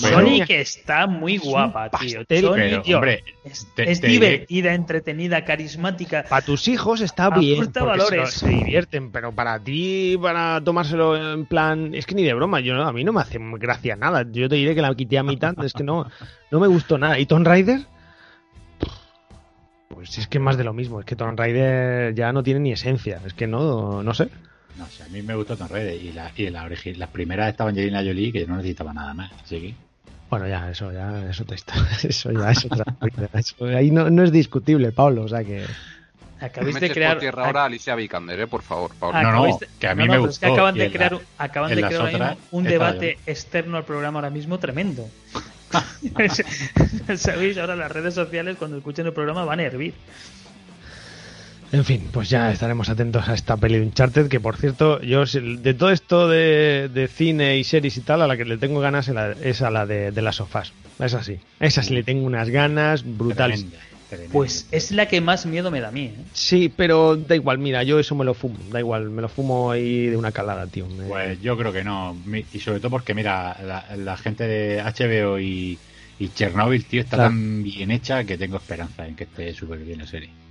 Bueno, 0.00 0.18
Sonic 0.20 0.50
está 0.50 1.06
muy 1.06 1.34
es 1.34 1.42
guapa, 1.42 1.90
tío. 1.90 2.20
pastel, 2.20 2.44
Sonic 2.44 2.56
pero, 2.64 2.82
tío, 2.82 2.96
hombre, 2.96 3.24
es, 3.44 3.66
te- 3.74 3.90
es 3.90 4.00
te 4.00 4.08
diré- 4.08 4.20
divertida, 4.20 4.74
entretenida, 4.74 5.44
carismática. 5.44 6.24
Para 6.28 6.44
tus 6.44 6.66
hijos 6.68 7.00
está 7.00 7.24
Aporta 7.26 7.40
bien, 7.40 7.58
porque 7.66 7.80
valores. 7.80 8.30
Se, 8.30 8.38
se 8.40 8.48
divierten, 8.48 9.10
pero 9.12 9.32
para 9.32 9.58
ti, 9.58 10.16
para 10.20 10.60
tomárselo 10.64 11.34
en 11.34 11.44
plan, 11.46 11.94
es 11.94 12.06
que 12.06 12.14
ni 12.14 12.22
de 12.22 12.32
broma, 12.34 12.60
yo 12.60 12.74
no- 12.74 12.86
a 12.86 12.92
mí 12.92 13.04
no 13.04 13.12
me 13.12 13.20
hace 13.20 13.38
gracia 13.40 13.94
nada. 13.96 14.24
Yo 14.30 14.48
te 14.48 14.56
diré 14.56 14.74
que 14.74 14.82
la 14.82 14.94
quité 14.94 15.18
a 15.18 15.22
mitad, 15.22 15.54
es 15.64 15.72
que 15.74 15.82
no, 15.84 16.06
no 16.50 16.60
me 16.60 16.68
gustó 16.68 16.96
nada. 16.98 17.18
¿Y 17.18 17.26
Tomb 17.26 17.46
Raider? 17.46 17.80
Pues 19.88 20.16
es 20.18 20.26
que 20.26 20.38
es 20.38 20.42
más 20.44 20.56
de 20.56 20.64
lo 20.64 20.72
mismo, 20.72 21.00
es 21.00 21.06
que 21.06 21.16
Tomb 21.16 21.38
Raider 21.38 22.14
ya 22.14 22.32
no 22.32 22.42
tiene 22.42 22.60
ni 22.60 22.72
esencia, 22.72 23.20
es 23.26 23.34
que 23.34 23.46
no, 23.46 24.02
no 24.02 24.14
sé. 24.14 24.28
No 24.78 24.88
sé, 24.88 25.02
a 25.02 25.08
mí 25.08 25.22
me 25.22 25.34
gustó 25.34 25.56
Tomb 25.56 25.70
Raider 25.70 25.94
y, 26.02 26.12
la, 26.12 26.30
y 26.36 26.48
la 26.50 26.64
origi- 26.66 26.96
las 26.96 27.10
primeras 27.10 27.50
estaban 27.50 27.72
Angelina 27.74 27.98
Jolie 28.02 28.32
que 28.32 28.46
no 28.46 28.56
necesitaba 28.56 28.92
nada 28.92 29.12
más. 29.14 29.30
Así 29.44 29.60
que, 29.60 29.74
Bueno, 30.30 30.48
ya, 30.48 30.70
eso 30.70 30.90
ya 30.92 31.28
es 31.30 31.40
otra 31.40 31.56
historia, 31.56 31.88
eso 32.02 32.32
ya 32.32 32.50
es 32.50 32.64
otra. 32.64 32.84
Eso 33.34 33.66
ahí 33.66 33.90
no, 33.90 34.08
no 34.10 34.22
es 34.24 34.32
discutible, 34.32 34.90
Pablo, 34.92 35.22
o 35.24 35.28
sea 35.28 35.44
que... 35.44 35.64
Me 36.60 36.72
de 36.80 36.90
crear. 36.90 37.12
por 37.12 37.20
tierra 37.20 37.46
ahora 37.46 37.62
a 37.62 37.64
Alicia 37.66 37.94
Vikander, 37.94 38.40
eh, 38.40 38.46
por 38.48 38.62
favor, 38.62 38.90
Pablo. 38.98 39.22
No, 39.22 39.46
no, 39.46 39.58
que 39.78 39.86
a 39.86 39.94
mí 39.94 40.04
no, 40.06 40.12
me 40.12 40.18
pero 40.18 40.30
es 40.30 40.38
que 40.40 40.46
gustó, 40.48 40.54
acaban 40.54 40.74
de 40.74 40.90
crear, 40.90 41.12
la- 41.12 41.18
un- 41.18 41.24
acaban 41.38 41.68
de 41.70 41.76
crear 41.76 41.94
otras 42.02 42.12
mismo 42.12 42.36
un 42.50 42.66
estaba 42.66 42.92
debate 42.92 43.18
externo 43.26 43.76
al 43.76 43.84
programa 43.84 44.18
ahora 44.18 44.30
mismo 44.30 44.58
tremendo. 44.58 45.08
Sabéis, 47.16 47.58
ahora 47.58 47.76
las 47.76 47.92
redes 47.92 48.14
sociales 48.14 48.56
cuando 48.58 48.78
escuchen 48.78 49.06
el 49.06 49.12
programa 49.12 49.44
van 49.44 49.60
a 49.60 49.62
hervir. 49.62 49.94
En 51.72 51.84
fin, 51.86 52.10
pues 52.12 52.28
ya 52.28 52.52
estaremos 52.52 52.90
atentos 52.90 53.26
a 53.28 53.34
esta 53.34 53.56
peli 53.56 53.78
de 53.78 53.86
Uncharted, 53.86 54.28
que 54.28 54.40
por 54.40 54.56
cierto, 54.58 55.00
yo 55.00 55.24
de 55.24 55.72
todo 55.74 55.90
esto 55.90 56.28
de, 56.28 56.90
de 56.92 57.08
cine 57.08 57.56
y 57.56 57.64
series 57.64 57.96
y 57.96 58.02
tal, 58.02 58.20
a 58.20 58.26
la 58.26 58.36
que 58.36 58.44
le 58.44 58.58
tengo 58.58 58.80
ganas 58.80 59.08
es 59.08 59.16
a 59.16 59.28
la, 59.28 59.32
es 59.40 59.62
a 59.62 59.70
la 59.70 59.86
de, 59.86 60.12
de 60.12 60.22
las 60.22 60.36
sofás. 60.36 60.74
Es 60.98 61.14
así. 61.14 61.38
Esa 61.60 61.82
sí 61.82 61.94
le 61.94 62.02
tengo 62.04 62.26
unas 62.26 62.50
ganas 62.50 63.04
brutales. 63.04 63.60
Tremenda, 63.60 63.78
tremenda. 64.06 64.32
Pues 64.34 64.68
es 64.70 64.90
la 64.92 65.06
que 65.08 65.22
más 65.22 65.46
miedo 65.46 65.70
me 65.70 65.80
da 65.80 65.88
a 65.88 65.92
mí. 65.92 66.12
¿eh? 66.14 66.24
Sí, 66.34 66.68
pero 66.68 67.16
da 67.16 67.34
igual, 67.36 67.58
mira, 67.58 67.82
yo 67.84 67.98
eso 67.98 68.14
me 68.16 68.26
lo 68.26 68.34
fumo, 68.34 68.58
da 68.70 68.78
igual, 68.78 69.08
me 69.08 69.22
lo 69.22 69.30
fumo 69.30 69.70
ahí 69.70 70.08
de 70.08 70.16
una 70.18 70.30
calada, 70.32 70.66
tío. 70.66 70.86
Me- 70.88 71.06
Pues 71.08 71.40
yo 71.40 71.56
creo 71.56 71.72
que 71.72 71.84
no. 71.84 72.14
Mi- 72.14 72.44
Y 72.52 72.60
sobre 72.60 72.80
todo 72.80 72.90
porque, 72.90 73.14
mira, 73.14 73.56
la, 73.62 73.96
la 73.96 74.16
gente 74.18 74.46
de 74.46 74.78
HBO 74.82 75.40
y, 75.40 75.78
y 76.18 76.28
Chernobyl, 76.28 76.86
tío, 76.86 77.00
está 77.00 77.16
Claro. 77.16 77.30
tan 77.30 77.62
bien 77.62 77.90
hecha 77.90 78.24
que 78.24 78.36
tengo 78.36 78.58
esperanza 78.58 79.08
en 79.08 79.16
que 79.16 79.24
esté 79.24 79.54
súper 79.54 79.78
bien 79.78 80.00
la 80.00 80.06
serie. 80.06 80.41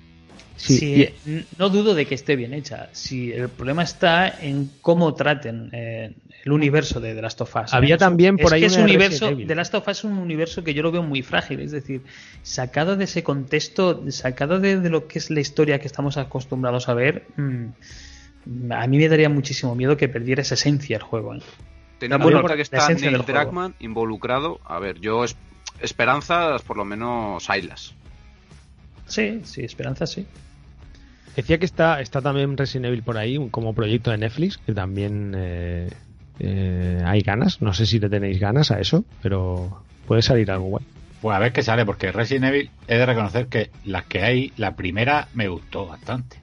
Sí, 0.56 0.78
Sí, 0.78 1.10
y- 1.26 1.30
n- 1.30 1.46
no 1.58 1.70
dudo 1.70 1.96
de 1.96 2.06
que 2.06 2.14
esté 2.16 2.36
bien 2.36 2.54
hecha. 2.54 2.90
Si 2.92 3.32
el 3.32 3.50
problema 3.50 3.84
está 3.84 4.28
en 4.30 4.70
cómo 4.82 5.14
traten 5.16 5.70
eh, 5.74 6.14
el 6.46 6.52
universo 6.52 7.00
de 7.00 7.16
The 7.16 7.22
Last 7.22 7.42
of 7.42 7.56
Us. 7.56 7.74
Había 7.74 7.96
Es- 7.96 8.00
también 8.00 8.38
por 8.38 8.48
es 8.48 8.52
ahí 8.54 8.62
que 8.62 8.70
de 8.70 8.82
universo. 8.84 9.30
The 9.48 9.56
Last 9.56 9.74
of 9.76 9.88
Us 9.88 9.98
es 10.00 10.04
un 10.04 10.18
universo 10.18 10.64
que 10.64 10.74
yo 10.74 10.84
lo 10.84 10.92
veo 10.92 11.02
muy 11.04 11.22
frágil. 11.24 11.60
Es 11.62 11.72
decir, 11.72 12.02
sacado 12.44 12.96
de 12.96 13.06
ese 13.06 13.24
contexto, 13.24 14.04
sacado 14.12 14.60
de, 14.60 14.80
de 14.80 14.90
lo 14.90 15.08
que 15.08 15.18
es 15.20 15.30
la 15.32 15.40
historia 15.40 15.80
que 15.80 15.88
estamos 15.88 16.18
acostumbrados 16.18 16.90
a 16.90 16.94
ver, 16.94 17.26
mm, 17.38 17.66
a 18.72 18.88
mí 18.88 18.98
me 18.98 19.08
daría 19.10 19.30
muchísimo 19.30 19.76
miedo 19.76 19.98
que 19.98 20.10
perdiera 20.10 20.42
esa 20.42 20.54
esencia 20.56 20.98
el 20.98 21.04
juego. 21.04 21.36
¿eh? 21.36 21.40
Teniendo 22.00 22.28
en 22.28 22.34
cuenta 22.34 22.56
que 22.56 22.62
está 22.64 22.78
esencia 22.78 23.12
Neil. 23.12 23.24
Druckmann 23.26 23.76
involucrado, 23.80 24.60
a 24.66 24.80
ver, 24.80 25.00
yo 25.00 25.24
es- 25.24 25.36
esperanzas 25.82 26.62
por 26.64 26.78
lo 26.78 26.86
menos 26.86 27.50
haylas. 27.50 27.94
Sí, 29.12 29.42
sí, 29.44 29.62
esperanza 29.64 30.06
sí. 30.08 30.26
Decía 31.36 31.58
que 31.60 31.66
está, 31.66 32.02
está 32.02 32.22
también 32.22 32.58
Resident 32.58 32.88
Evil 32.88 33.04
por 33.04 33.18
ahí, 33.18 33.38
un- 33.38 33.50
como 33.50 33.74
proyecto 33.74 34.12
de 34.12 34.18
Netflix, 34.18 34.58
que 34.58 34.74
también 34.74 35.34
eh, 35.36 35.90
eh, 36.40 37.02
hay 37.06 37.22
ganas. 37.22 37.62
No 37.62 37.74
sé 37.74 37.86
si 37.86 38.00
le 38.00 38.10
tenéis 38.10 38.40
ganas 38.40 38.72
a 38.72 38.80
eso, 38.80 39.06
pero 39.22 39.84
puede 40.08 40.22
salir 40.22 40.52
algo 40.52 40.66
guay. 40.66 40.86
Pues 41.22 41.36
a 41.36 41.40
ver 41.40 41.54
qué 41.54 41.62
sale, 41.62 41.86
porque 41.86 42.12
Resident 42.12 42.46
Evil 42.46 42.70
he 42.88 42.96
de 42.98 43.06
reconocer 43.06 43.48
que 43.48 43.70
las 43.86 44.06
que 44.06 44.24
hay, 44.24 44.54
la 44.58 44.76
primera 44.76 45.28
me 45.34 45.48
gustó 45.48 45.86
bastante. 45.86 46.38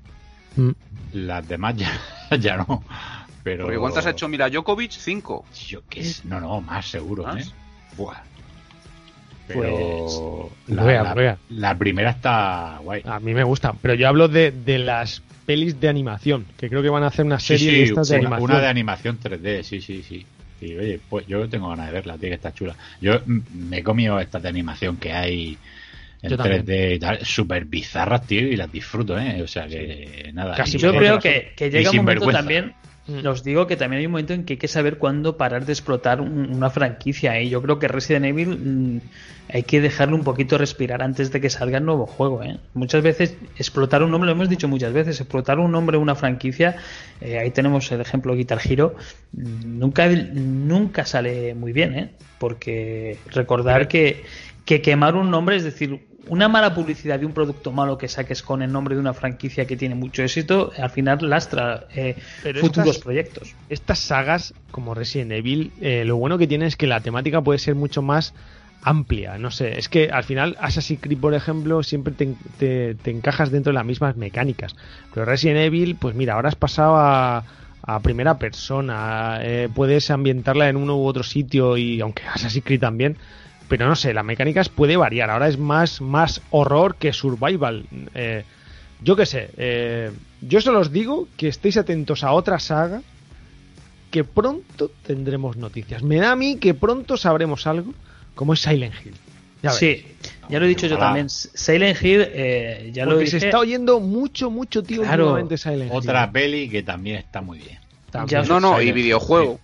Mm. 0.56 0.70
Las 1.14 1.46
demás 1.48 1.74
ya, 1.76 1.90
ya 2.38 2.56
no. 2.58 2.84
Pero... 3.42 3.64
Porque 3.64 3.78
¿cuántas 3.78 4.06
ha 4.06 4.10
hecho 4.10 4.28
Mila 4.28 4.48
Djokovic? 4.48 4.90
Cinco. 4.92 5.44
Yo 5.68 5.82
qué 5.88 6.04
sé. 6.04 6.22
No, 6.28 6.40
no, 6.40 6.60
más 6.60 6.88
seguro, 6.90 7.24
¿Más? 7.24 7.46
¿eh? 7.48 7.50
Buah. 7.96 8.16
Pero 9.48 10.50
Pues, 10.66 10.76
la, 10.76 10.82
ruega, 10.82 11.02
la- 11.02 11.14
ruega. 11.14 11.38
la 11.50 11.78
primera 11.78 12.10
está 12.10 12.78
guay. 12.82 13.02
A 13.04 13.18
mí 13.20 13.34
me 13.34 13.42
gusta, 13.44 13.72
pero 13.80 13.94
yo 13.94 14.06
hablo 14.08 14.28
de, 14.28 14.50
de 14.52 14.78
las 14.78 15.22
pelis 15.46 15.80
de 15.80 15.88
animación, 15.88 16.44
que 16.58 16.68
creo 16.68 16.82
que 16.82 16.90
van 16.90 17.02
a 17.02 17.06
hacer 17.08 17.24
una 17.24 17.40
serie 17.40 17.70
sí, 17.70 17.76
de 17.78 17.82
estas 17.84 18.08
de 18.08 18.16
una, 18.18 18.26
animación. 18.28 18.50
una 18.50 18.60
de 18.60 18.66
animación 18.68 19.18
3D, 19.20 19.62
sí, 19.62 19.80
sí, 19.80 20.02
sí. 20.06 20.26
Y 20.60 20.76
oye, 20.76 21.00
pues 21.08 21.26
yo 21.26 21.48
tengo 21.48 21.68
ganas 21.70 21.86
de 21.86 21.92
verla, 21.92 22.14
tío, 22.18 22.28
que 22.28 22.34
está 22.34 22.52
chula. 22.52 22.74
Yo 23.00 23.20
me 23.26 23.78
he 23.78 23.82
comido 23.82 24.18
estas 24.20 24.42
de 24.42 24.48
animación 24.48 24.96
que 24.96 25.12
hay 25.12 25.56
en 26.20 26.30
Yo 26.30 26.36
también. 26.36 26.66
3D 26.66 26.96
y 26.96 26.98
tal, 26.98 27.24
súper 27.24 27.64
bizarras, 27.64 28.26
tío, 28.26 28.40
y 28.40 28.56
las 28.56 28.70
disfruto, 28.70 29.18
¿eh? 29.18 29.40
O 29.42 29.46
sea 29.46 29.66
que 29.68 30.30
nada. 30.34 30.56
Casi 30.56 30.76
Yo 30.76 30.92
creo 30.94 31.18
que, 31.20 31.52
que 31.56 31.70
llega 31.70 31.90
un 31.92 31.96
momento 31.98 32.28
también, 32.30 32.74
Mm. 33.08 33.26
os 33.26 33.42
digo 33.42 33.66
que 33.66 33.76
también 33.76 34.00
hay 34.00 34.06
un 34.06 34.12
momento 34.12 34.34
en 34.34 34.44
que 34.44 34.52
hay 34.54 34.58
que 34.58 34.68
saber 34.68 34.98
cuándo 34.98 35.36
parar 35.38 35.64
de 35.64 35.72
explotar 35.72 36.20
un- 36.20 36.54
una 36.54 36.68
franquicia. 36.70 37.38
¿eh? 37.38 37.48
Yo 37.48 37.62
creo 37.62 37.78
que 37.78 37.88
Resident 37.88 38.26
Evil 38.26 38.48
mm, 38.58 39.00
hay 39.54 39.62
que 39.62 39.80
dejarle 39.80 40.14
un 40.14 40.24
poquito 40.24 40.58
respirar 40.58 41.02
antes 41.02 41.32
de 41.32 41.40
que 41.40 41.48
salga 41.48 41.78
el 41.78 41.84
nuevo 41.86 42.06
juego. 42.06 42.42
¿eh? 42.42 42.58
Muchas 42.74 43.02
veces 43.02 43.34
explotar 43.56 44.02
un 44.02 44.10
nombre, 44.10 44.26
lo 44.26 44.32
hemos 44.32 44.48
dicho 44.50 44.68
muchas 44.68 44.92
veces, 44.92 45.18
explotar 45.20 45.58
un 45.58 45.72
nombre 45.72 45.96
una 45.96 46.14
franquicia, 46.14 46.76
eh, 47.22 47.38
ahí 47.38 47.50
tenemos 47.50 47.90
el 47.92 48.00
ejemplo 48.02 48.34
Guitar 48.34 48.60
Hero, 48.62 48.94
mm, 49.32 49.78
nunca, 49.78 50.06
nunca 50.08 51.06
sale 51.06 51.54
muy 51.54 51.72
bien, 51.72 51.94
¿eh? 51.98 52.10
porque 52.38 53.16
recordar 53.32 53.88
que, 53.88 54.22
que 54.66 54.82
quemar 54.82 55.14
un 55.16 55.30
nombre, 55.30 55.56
es 55.56 55.64
decir, 55.64 56.07
una 56.28 56.48
mala 56.48 56.74
publicidad 56.74 57.18
de 57.18 57.26
un 57.26 57.32
producto 57.32 57.72
malo 57.72 57.98
que 57.98 58.08
saques 58.08 58.42
con 58.42 58.62
el 58.62 58.70
nombre 58.72 58.94
de 58.94 59.00
una 59.00 59.14
franquicia 59.14 59.66
que 59.66 59.76
tiene 59.76 59.94
mucho 59.94 60.22
éxito, 60.22 60.72
al 60.78 60.90
final 60.90 61.18
lastra 61.22 61.86
eh, 61.94 62.16
Pero 62.42 62.60
futuros 62.60 62.88
estas- 62.90 63.02
proyectos. 63.04 63.54
Estas 63.68 63.98
sagas, 63.98 64.54
como 64.70 64.94
Resident 64.94 65.32
Evil, 65.32 65.72
eh, 65.80 66.04
lo 66.04 66.16
bueno 66.16 66.38
que 66.38 66.46
tiene 66.46 66.66
es 66.66 66.76
que 66.76 66.86
la 66.86 67.00
temática 67.00 67.40
puede 67.42 67.58
ser 67.58 67.74
mucho 67.74 68.02
más 68.02 68.34
amplia. 68.82 69.38
No 69.38 69.50
sé, 69.50 69.78
es 69.78 69.88
que 69.88 70.10
al 70.10 70.22
final 70.24 70.56
Assassin's 70.60 71.00
Creed, 71.00 71.18
por 71.18 71.34
ejemplo, 71.34 71.82
siempre 71.82 72.14
te, 72.14 72.34
te- 72.58 72.94
te 72.94 73.10
encajas 73.10 73.50
dentro 73.50 73.70
de 73.72 73.74
las 73.74 73.84
mismas 73.86 74.16
mecánicas. 74.16 74.76
Pero 75.12 75.26
Resident 75.26 75.58
Evil, 75.60 75.96
pues 75.96 76.14
mira, 76.14 76.34
ahora 76.34 76.48
has 76.48 76.54
pasado 76.54 76.96
a, 76.96 77.44
a 77.82 78.00
primera 78.00 78.38
persona, 78.38 79.38
eh, 79.42 79.68
puedes 79.74 80.10
ambientarla 80.10 80.68
en 80.68 80.76
uno 80.76 80.96
u 80.96 81.06
otro 81.06 81.22
sitio 81.22 81.76
y 81.76 82.00
aunque 82.00 82.22
Assassin's 82.24 82.64
Creed 82.64 82.80
también, 82.80 83.16
pero 83.68 83.86
no 83.86 83.96
sé, 83.96 84.14
las 84.14 84.24
mecánicas 84.24 84.68
puede 84.68 84.96
variar. 84.96 85.30
Ahora 85.30 85.48
es 85.48 85.58
más, 85.58 86.00
más 86.00 86.40
horror 86.50 86.96
que 86.96 87.12
survival. 87.12 87.84
Eh, 88.14 88.44
yo 89.02 89.14
qué 89.16 89.26
sé, 89.26 89.50
eh, 89.56 90.10
yo 90.40 90.60
solo 90.60 90.80
os 90.80 90.90
digo 90.92 91.28
que 91.36 91.48
estéis 91.48 91.76
atentos 91.76 92.24
a 92.24 92.32
otra 92.32 92.58
saga 92.58 93.02
que 94.10 94.24
pronto 94.24 94.90
tendremos 95.06 95.56
noticias. 95.56 96.02
Me 96.02 96.16
da 96.16 96.32
a 96.32 96.36
mí 96.36 96.56
que 96.56 96.74
pronto 96.74 97.16
sabremos 97.16 97.66
algo, 97.66 97.92
como 98.34 98.54
es 98.54 98.60
Silent 98.60 98.94
Hill. 99.04 99.14
Ya. 99.62 99.70
Sí, 99.70 100.04
ya 100.48 100.58
lo 100.60 100.64
he 100.66 100.68
dicho 100.68 100.86
yo 100.86 100.96
también. 100.98 101.28
Silent 101.28 102.00
Hill, 102.02 102.24
eh, 102.28 102.90
ya 102.94 103.04
lo 103.04 103.10
Porque 103.12 103.24
dije. 103.26 103.40
se 103.40 103.46
está 103.46 103.58
oyendo 103.58 103.98
mucho, 104.00 104.50
mucho, 104.50 104.82
tío, 104.82 105.02
Claro. 105.02 105.24
últimamente 105.24 105.58
Silent 105.58 105.90
Otra 105.92 106.24
Hill. 106.24 106.30
peli 106.32 106.68
que 106.70 106.82
también 106.84 107.16
está 107.16 107.40
muy 107.42 107.58
bien. 107.58 107.78
También. 108.10 108.42
Ya- 108.44 108.48
No, 108.48 108.60
no, 108.60 108.76
y 108.76 108.84
Silent 108.84 108.96
videojuego. 108.96 109.60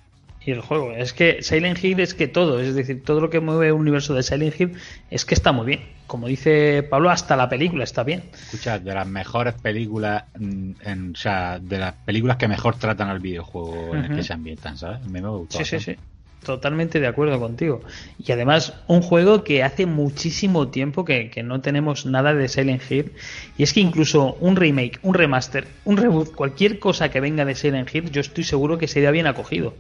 Y 0.47 0.51
el 0.51 0.61
juego. 0.61 0.93
Es 0.93 1.13
que 1.13 1.43
Silent 1.43 1.83
Hill 1.83 2.01
es 2.01 2.13
que 2.15 2.29
todo, 2.29 2.61
es 2.61 2.75
decir, 2.75 3.03
todo 3.03 3.21
lo 3.21 3.31
que 3.31 3.41
mueve 3.41 3.69
el 3.69 3.73
universo 3.73 4.15
de 4.15 4.23
Silent 4.23 4.61
Hill 4.61 4.73
es 5.11 5.25
que 5.25 5.35
está 5.35 5.53
muy 5.53 5.67
bien. 5.67 5.81
Como 6.07 6.27
dice 6.27 6.83
Pablo, 6.83 7.11
hasta 7.11 7.35
la 7.35 7.49
película 7.49 7.85
está 7.85 8.03
bien. 8.03 8.25
Escucha, 8.35 8.79
de 8.79 8.93
las 8.93 9.07
mejores 9.07 9.55
películas, 9.55 10.25
mm, 10.39 10.71
en, 10.83 11.13
o 11.13 11.17
sea, 11.17 11.59
de 11.59 11.79
las 11.79 11.95
películas 11.95 12.37
que 12.37 12.47
mejor 12.47 12.77
tratan 12.77 13.09
al 13.09 13.21
videojuego 13.21 13.95
en 13.95 14.05
el 14.05 14.17
que 14.17 14.23
se 14.23 14.35
ambientan, 14.35 14.77
¿sabes? 14.77 14.99
A 15.03 15.09
mí 15.09 15.21
me. 15.21 15.23
Sí, 15.49 15.65
sí, 15.65 15.81
sí. 15.81 15.97
Totalmente 16.45 17.01
de 17.01 17.07
acuerdo 17.07 17.41
contigo. 17.41 17.81
Y 18.19 18.31
además, 18.31 18.75
un 18.87 19.01
juego 19.01 19.45
que 19.45 19.63
hace 19.63 19.87
muchísimo 19.87 20.69
tiempo 20.69 21.07
que, 21.07 21.31
que 21.31 21.43
no 21.43 21.63
tenemos 21.63 22.05
nada 22.05 22.35
de 22.35 22.49
Silent 22.49 22.83
Hill. 22.91 23.13
Y 23.57 23.63
es 23.63 23.73
que 23.73 23.81
incluso 23.81 24.35
un 24.41 24.57
remake, 24.57 24.99
un 25.03 25.15
remaster, 25.15 25.67
un 25.87 25.97
reboot, 25.97 26.35
cualquier 26.35 26.79
cosa 26.79 27.11
que 27.11 27.21
venga 27.21 27.47
de 27.47 27.55
Silent 27.55 27.95
Hill, 27.95 28.11
yo 28.11 28.21
estoy 28.21 28.45
seguro 28.45 28.77
que 28.77 28.89
sería 28.89 29.11
bien 29.11 29.27
acogido. 29.27 29.75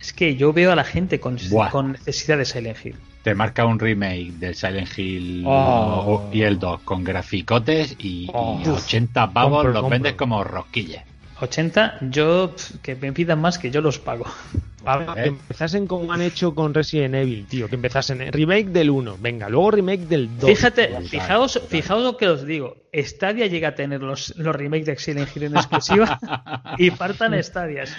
Es 0.00 0.12
que 0.12 0.36
yo 0.36 0.52
veo 0.52 0.72
a 0.72 0.76
la 0.76 0.84
gente 0.84 1.18
con, 1.20 1.36
Buah. 1.50 1.70
con 1.70 1.92
necesidad 1.92 2.38
de 2.38 2.44
Silent 2.44 2.84
Hill. 2.84 2.96
Te 3.22 3.34
marca 3.34 3.64
un 3.64 3.78
remake 3.78 4.32
del 4.38 4.54
Silent 4.54 4.96
Hill 4.98 5.42
Oh. 5.46 6.28
y 6.32 6.42
el 6.42 6.58
2 6.58 6.80
con 6.82 7.02
graficotes 7.02 7.96
y, 7.98 8.28
Oh. 8.32 8.60
y 8.64 8.68
80 8.68 9.32
pavos 9.32 9.52
Compro, 9.58 9.72
los 9.72 9.80
compro. 9.82 9.94
vendes 9.96 10.12
como 10.14 10.44
rosquillas. 10.44 11.04
80, 11.40 11.98
yo 12.10 12.54
que 12.82 12.94
me 12.96 13.12
pidan 13.12 13.40
más 13.40 13.58
que 13.58 13.70
yo 13.70 13.80
los 13.80 13.98
pago. 13.98 14.24
Pablo, 14.84 15.12
Eh. 15.16 15.22
que 15.24 15.28
empezasen 15.30 15.86
como 15.88 16.12
han 16.12 16.20
hecho 16.22 16.54
con 16.54 16.72
Resident 16.72 17.16
Evil, 17.16 17.46
tío. 17.48 17.68
Que 17.68 17.74
empezasen 17.74 18.20
en 18.20 18.32
remake 18.32 18.66
del 18.68 18.88
1, 18.90 19.16
venga, 19.20 19.48
luego 19.48 19.72
remake 19.72 20.06
del 20.06 20.28
2. 20.38 20.48
Fíjate, 20.48 20.86
brutal, 20.86 21.08
fijaos, 21.08 21.52
brutal. 21.54 21.68
fijaos 21.70 22.02
lo 22.04 22.16
que 22.16 22.28
os 22.28 22.46
digo. 22.46 22.76
Stadia 22.94 23.46
llega 23.48 23.68
a 23.70 23.74
tener 23.74 24.00
los, 24.00 24.34
los 24.36 24.54
remakes 24.54 24.86
de 24.86 24.96
Silent 24.96 25.28
Hill 25.36 25.42
en 25.44 25.56
exclusiva 25.56 26.20
y 26.78 26.92
partan 26.92 27.34
Stadias. 27.42 27.92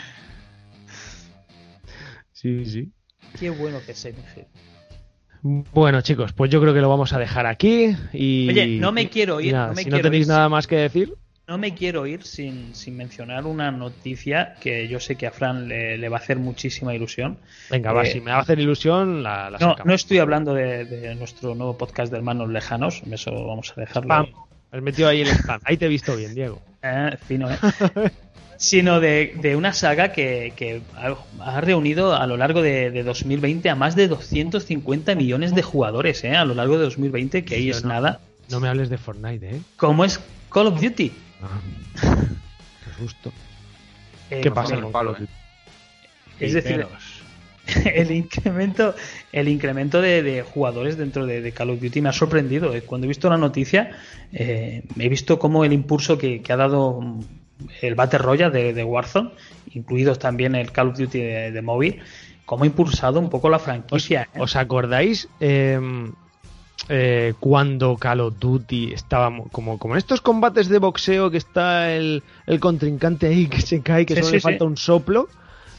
Sí, 2.39 2.65
sí. 2.65 2.91
Qué 3.39 3.49
bueno 3.49 3.79
que 3.83 3.93
es 3.93 3.97
Silent 3.97 4.25
Hill. 4.35 4.45
Bueno, 5.41 6.01
chicos, 6.01 6.33
pues 6.33 6.51
yo 6.51 6.61
creo 6.61 6.73
que 6.73 6.81
lo 6.81 6.89
vamos 6.89 7.13
a 7.13 7.19
dejar 7.19 7.45
aquí. 7.47 7.95
Y, 8.13 8.47
Oye, 8.49 8.67
no 8.79 8.91
me 8.91 9.09
quiero 9.09 9.39
ir, 9.41 9.53
nada, 9.53 9.67
no 9.69 9.73
me 9.73 9.83
si 9.83 9.89
no 9.89 9.99
tenéis 10.01 10.27
ir. 10.27 10.29
nada 10.33 10.49
más 10.49 10.67
que 10.67 10.75
decir, 10.75 11.13
No 11.47 11.57
me 11.57 11.73
quiero 11.73 12.05
ir 12.05 12.23
sin, 12.23 12.75
sin 12.75 12.95
mencionar 12.97 13.45
una 13.45 13.71
noticia 13.71 14.55
que 14.61 14.87
yo 14.87 14.99
sé 14.99 15.15
que 15.15 15.25
a 15.27 15.31
Fran 15.31 15.67
le, 15.67 15.97
le 15.97 16.09
va 16.09 16.17
a 16.17 16.19
hacer 16.19 16.37
muchísima 16.37 16.93
ilusión. 16.93 17.39
venga, 17.71 17.91
va, 17.93 18.03
Eh, 18.03 18.11
si 18.11 18.19
me 18.21 18.31
va 18.31 18.37
a 18.37 18.41
hacer 18.41 18.59
ilusión, 18.59 19.23
la, 19.23 19.49
la 19.49 19.57
No, 19.57 19.69
sacamos. 19.71 19.85
no 19.85 19.93
estoy 19.95 20.17
hablando 20.19 20.53
de, 20.53 20.85
de 20.85 21.15
nuestro 21.15 21.55
nuevo 21.55 21.75
podcast 21.77 22.11
de 22.11 22.17
Hermanos 22.17 22.49
Lejanos, 22.49 23.01
eso 23.11 23.31
vamos 23.47 23.73
a 23.75 23.81
dejarlo. 23.81 24.13
Spam. 24.13 24.25
Has 24.71 24.81
metido 24.81 25.07
ahí 25.07 25.21
el 25.21 25.27
spam. 25.29 25.61
Ahí 25.63 25.77
te 25.77 25.85
he 25.85 25.89
visto 25.89 26.15
bien, 26.15 26.35
Diego. 26.35 26.61
Eh, 26.83 27.17
fino, 27.25 27.49
¿eh? 27.49 27.57
Sino 28.57 28.99
de, 28.99 29.33
de 29.39 29.55
una 29.55 29.73
saga 29.73 30.11
que, 30.11 30.53
que 30.55 30.81
ha, 31.39 31.61
reunido 31.61 32.15
a 32.15 32.25
lo 32.27 32.37
largo 32.37 32.61
de, 32.61 32.91
de 32.91 33.03
2020 33.03 33.69
a 33.69 33.75
más 33.75 33.95
de 33.95 34.07
250 34.07 35.15
millones 35.15 35.53
de 35.53 35.61
jugadores, 35.61 36.23
¿eh? 36.23 36.35
A 36.35 36.45
lo 36.45 36.53
largo 36.53 36.77
de 36.77 36.85
2020, 36.85 37.45
que 37.45 37.55
ahí 37.55 37.69
es 37.69 37.83
¿no? 37.83 37.89
nada. 37.89 38.19
No 38.49 38.59
me 38.59 38.67
hables 38.67 38.89
de 38.89 38.97
Fortnite, 38.97 39.57
¿eh? 39.57 39.61
Como 39.75 40.05
es 40.05 40.19
Call 40.51 40.67
of 40.67 40.81
Duty. 40.81 41.11
Ah, 41.41 41.59
qué 42.83 43.03
susto. 43.03 43.31
Eh, 44.29 44.41
¿Qué 44.41 44.51
pasa 44.51 44.79
con 44.79 44.91
Call 44.91 45.07
of 45.07 45.17
eh. 45.17 45.19
Duty? 45.21 45.33
Es 46.39 46.53
decir, 46.53 46.87
el 47.93 48.11
incremento, 48.11 48.95
el 49.31 49.47
incremento 49.49 50.01
de, 50.01 50.43
jugadores 50.43 50.97
dentro 50.97 51.25
de, 51.25 51.51
Call 51.51 51.71
of 51.71 51.81
Duty 51.81 52.01
me 52.01 52.09
ha 52.09 52.13
sorprendido. 52.13 52.73
Eh. 52.73 52.81
Cuando 52.81 53.05
he 53.05 53.07
visto 53.09 53.29
la 53.29 53.37
noticia, 53.37 53.91
eh, 54.31 54.83
he 54.97 55.09
visto 55.09 55.39
cómo 55.39 55.65
el 55.65 55.73
impulso 55.73 56.17
que, 56.17 56.41
ha 56.47 56.55
dado 56.55 57.01
el 57.81 57.95
Battle 57.95 58.19
Royale 58.19 58.73
de, 58.73 58.83
Warzone, 58.83 59.31
incluidos 59.73 60.19
también 60.19 60.55
el 60.55 60.71
Call 60.71 60.89
of 60.89 60.97
Duty 60.97 61.19
de, 61.19 61.61
móvil, 61.61 61.99
cómo 62.45 62.63
ha 62.63 62.67
impulsado 62.67 63.19
un 63.19 63.29
poco 63.29 63.49
la 63.49 63.59
franquicia. 63.59 64.29
¿Os, 64.37 64.55
¿eh? 64.55 64.59
acordáis? 64.59 65.27
Em, 65.39 66.13
cuando 67.39 67.97
Call 67.97 68.21
of 68.21 68.35
Duty 68.39 68.93
estaba 68.93 69.31
como, 69.51 69.77
como 69.77 69.95
en 69.95 69.97
estos 69.97 70.21
combates 70.21 70.69
de 70.69 70.79
boxeo 70.79 71.29
que 71.31 71.37
está 71.37 71.91
el, 71.93 72.23
contrincante 72.59 73.27
ahí 73.27 73.47
que 73.47 73.61
se 73.61 73.81
cae, 73.81 74.05
que 74.05 74.15
solo 74.15 74.31
le 74.31 74.39
falta 74.39 74.65
un 74.65 74.77
soplo. 74.77 75.27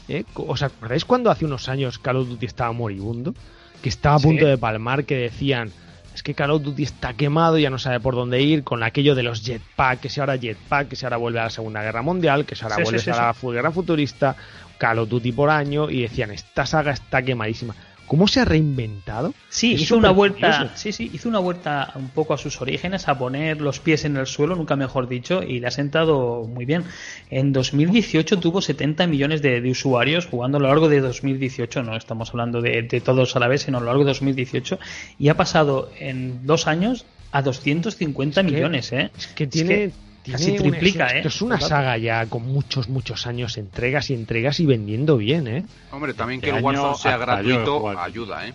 ¿Eh? 0.07 0.23
¿Os 0.33 0.63
acordáis 0.63 1.05
cuando 1.05 1.29
hace 1.29 1.45
unos 1.45 1.69
años 1.69 1.99
Call 1.99 2.17
of 2.17 2.29
Duty 2.29 2.45
estaba 2.45 2.71
moribundo? 2.71 3.33
Que 3.81 3.89
estaba 3.89 4.15
a 4.15 4.19
punto 4.19 4.45
de 4.45 4.57
palmar, 4.57 5.05
que 5.05 5.15
decían, 5.15 5.71
es 6.19 6.23
que 6.23 6.33
Call 6.33 6.51
of 6.51 6.63
Duty 6.63 6.83
está 6.83 7.13
quemado, 7.13 7.57
ya 7.57 7.69
no 7.69 7.79
sabe 7.79 8.01
por 8.01 8.13
dónde 8.13 8.41
ir, 8.41 8.65
con 8.65 8.83
aquello 8.83 9.15
de 9.15 9.23
los 9.23 9.41
jetpack, 9.41 10.01
que 10.01 10.09
si 10.09 10.19
ahora 10.19 10.35
jetpack, 10.35 10.89
que 10.89 10.97
si 10.97 11.05
ahora 11.05 11.15
vuelve 11.15 11.39
a 11.39 11.43
la 11.43 11.49
Segunda 11.49 11.81
Guerra 11.81 12.01
Mundial, 12.01 12.45
que 12.45 12.55
si 12.55 12.63
ahora 12.63 12.75
vuelve 12.83 12.99
a 13.09 13.15
la 13.15 13.51
guerra 13.53 13.71
futurista, 13.71 14.35
Call 14.77 14.99
of 14.99 15.07
Duty 15.07 15.31
por 15.31 15.49
año, 15.49 15.89
y 15.89 16.01
decían, 16.01 16.31
esta 16.31 16.65
saga 16.65 16.91
está 16.91 17.21
quemadísima 17.21 17.73
cómo 18.09 18.27
se 18.27 18.39
ha 18.39 18.45
reinventado. 18.45 19.35
Sí, 19.49 19.73
hizo 19.73 19.95
una 19.95 20.09
vuelta, 20.09 20.75
sí, 20.75 20.91
sí, 20.91 21.11
hizo 21.13 21.29
una 21.29 21.37
vuelta 21.37 21.93
un 21.93 22.09
poco 22.09 22.33
a 22.33 22.39
sus 22.39 22.59
orígenes, 22.59 23.07
a 23.07 23.19
poner 23.19 23.61
los 23.61 23.79
pies 23.79 24.03
en 24.03 24.17
el 24.17 24.25
suelo, 24.25 24.55
nunca 24.55 24.75
mejor 24.75 25.07
dicho, 25.07 25.43
y 25.43 25.59
le 25.59 25.67
ha 25.67 25.71
sentado 25.71 26.43
muy 26.43 26.65
bien. 26.65 26.83
En 27.29 27.53
2018 27.53 28.39
tuvo 28.39 28.61
70 28.61 29.05
millones 29.05 29.43
de, 29.43 29.61
usuarios 29.69 30.25
jugando 30.25 30.57
a 30.57 30.61
lo 30.61 30.67
largo 30.69 30.89
de 30.89 31.01
2018, 31.01 31.83
no 31.83 31.95
estamos 31.95 32.31
hablando 32.31 32.61
de, 32.61 32.81
todos 33.05 33.35
a 33.35 33.39
la 33.39 33.47
vez, 33.47 33.61
sino 33.61 33.77
a 33.77 33.81
lo 33.81 33.85
largo 33.85 34.01
de 34.01 34.07
2018, 34.07 34.79
y 35.19 35.29
ha 35.29 35.37
pasado 35.37 35.91
en 35.99 36.47
dos 36.47 36.65
años 36.65 37.05
a 37.31 37.43
250 37.43 38.41
millones, 38.41 38.91
¿eh? 38.91 39.11
Es 39.15 39.27
que 39.27 39.45
tiene, 39.45 39.91
Casi 40.23 40.53
triplica, 40.53 41.07
¿eh? 41.07 41.17
Esto 41.17 41.29
es 41.29 41.41
una 41.41 41.59
saga 41.59 41.97
ya 41.97 42.25
con 42.27 42.45
muchos, 42.45 42.89
muchos 42.89 43.25
años, 43.25 43.57
entregas 43.57 44.09
y 44.09 44.13
entregas 44.13 44.59
y 44.59 44.65
vendiendo 44.65 45.17
bien, 45.17 45.47
¿eh? 45.47 45.65
Hombre, 45.91 46.13
también 46.13 46.41
que 46.41 46.49
el 46.49 46.63
Warzone 46.63 46.97
sea 46.97 47.17
gratuito 47.17 47.89
ayuda, 47.89 48.47
¿eh? 48.47 48.53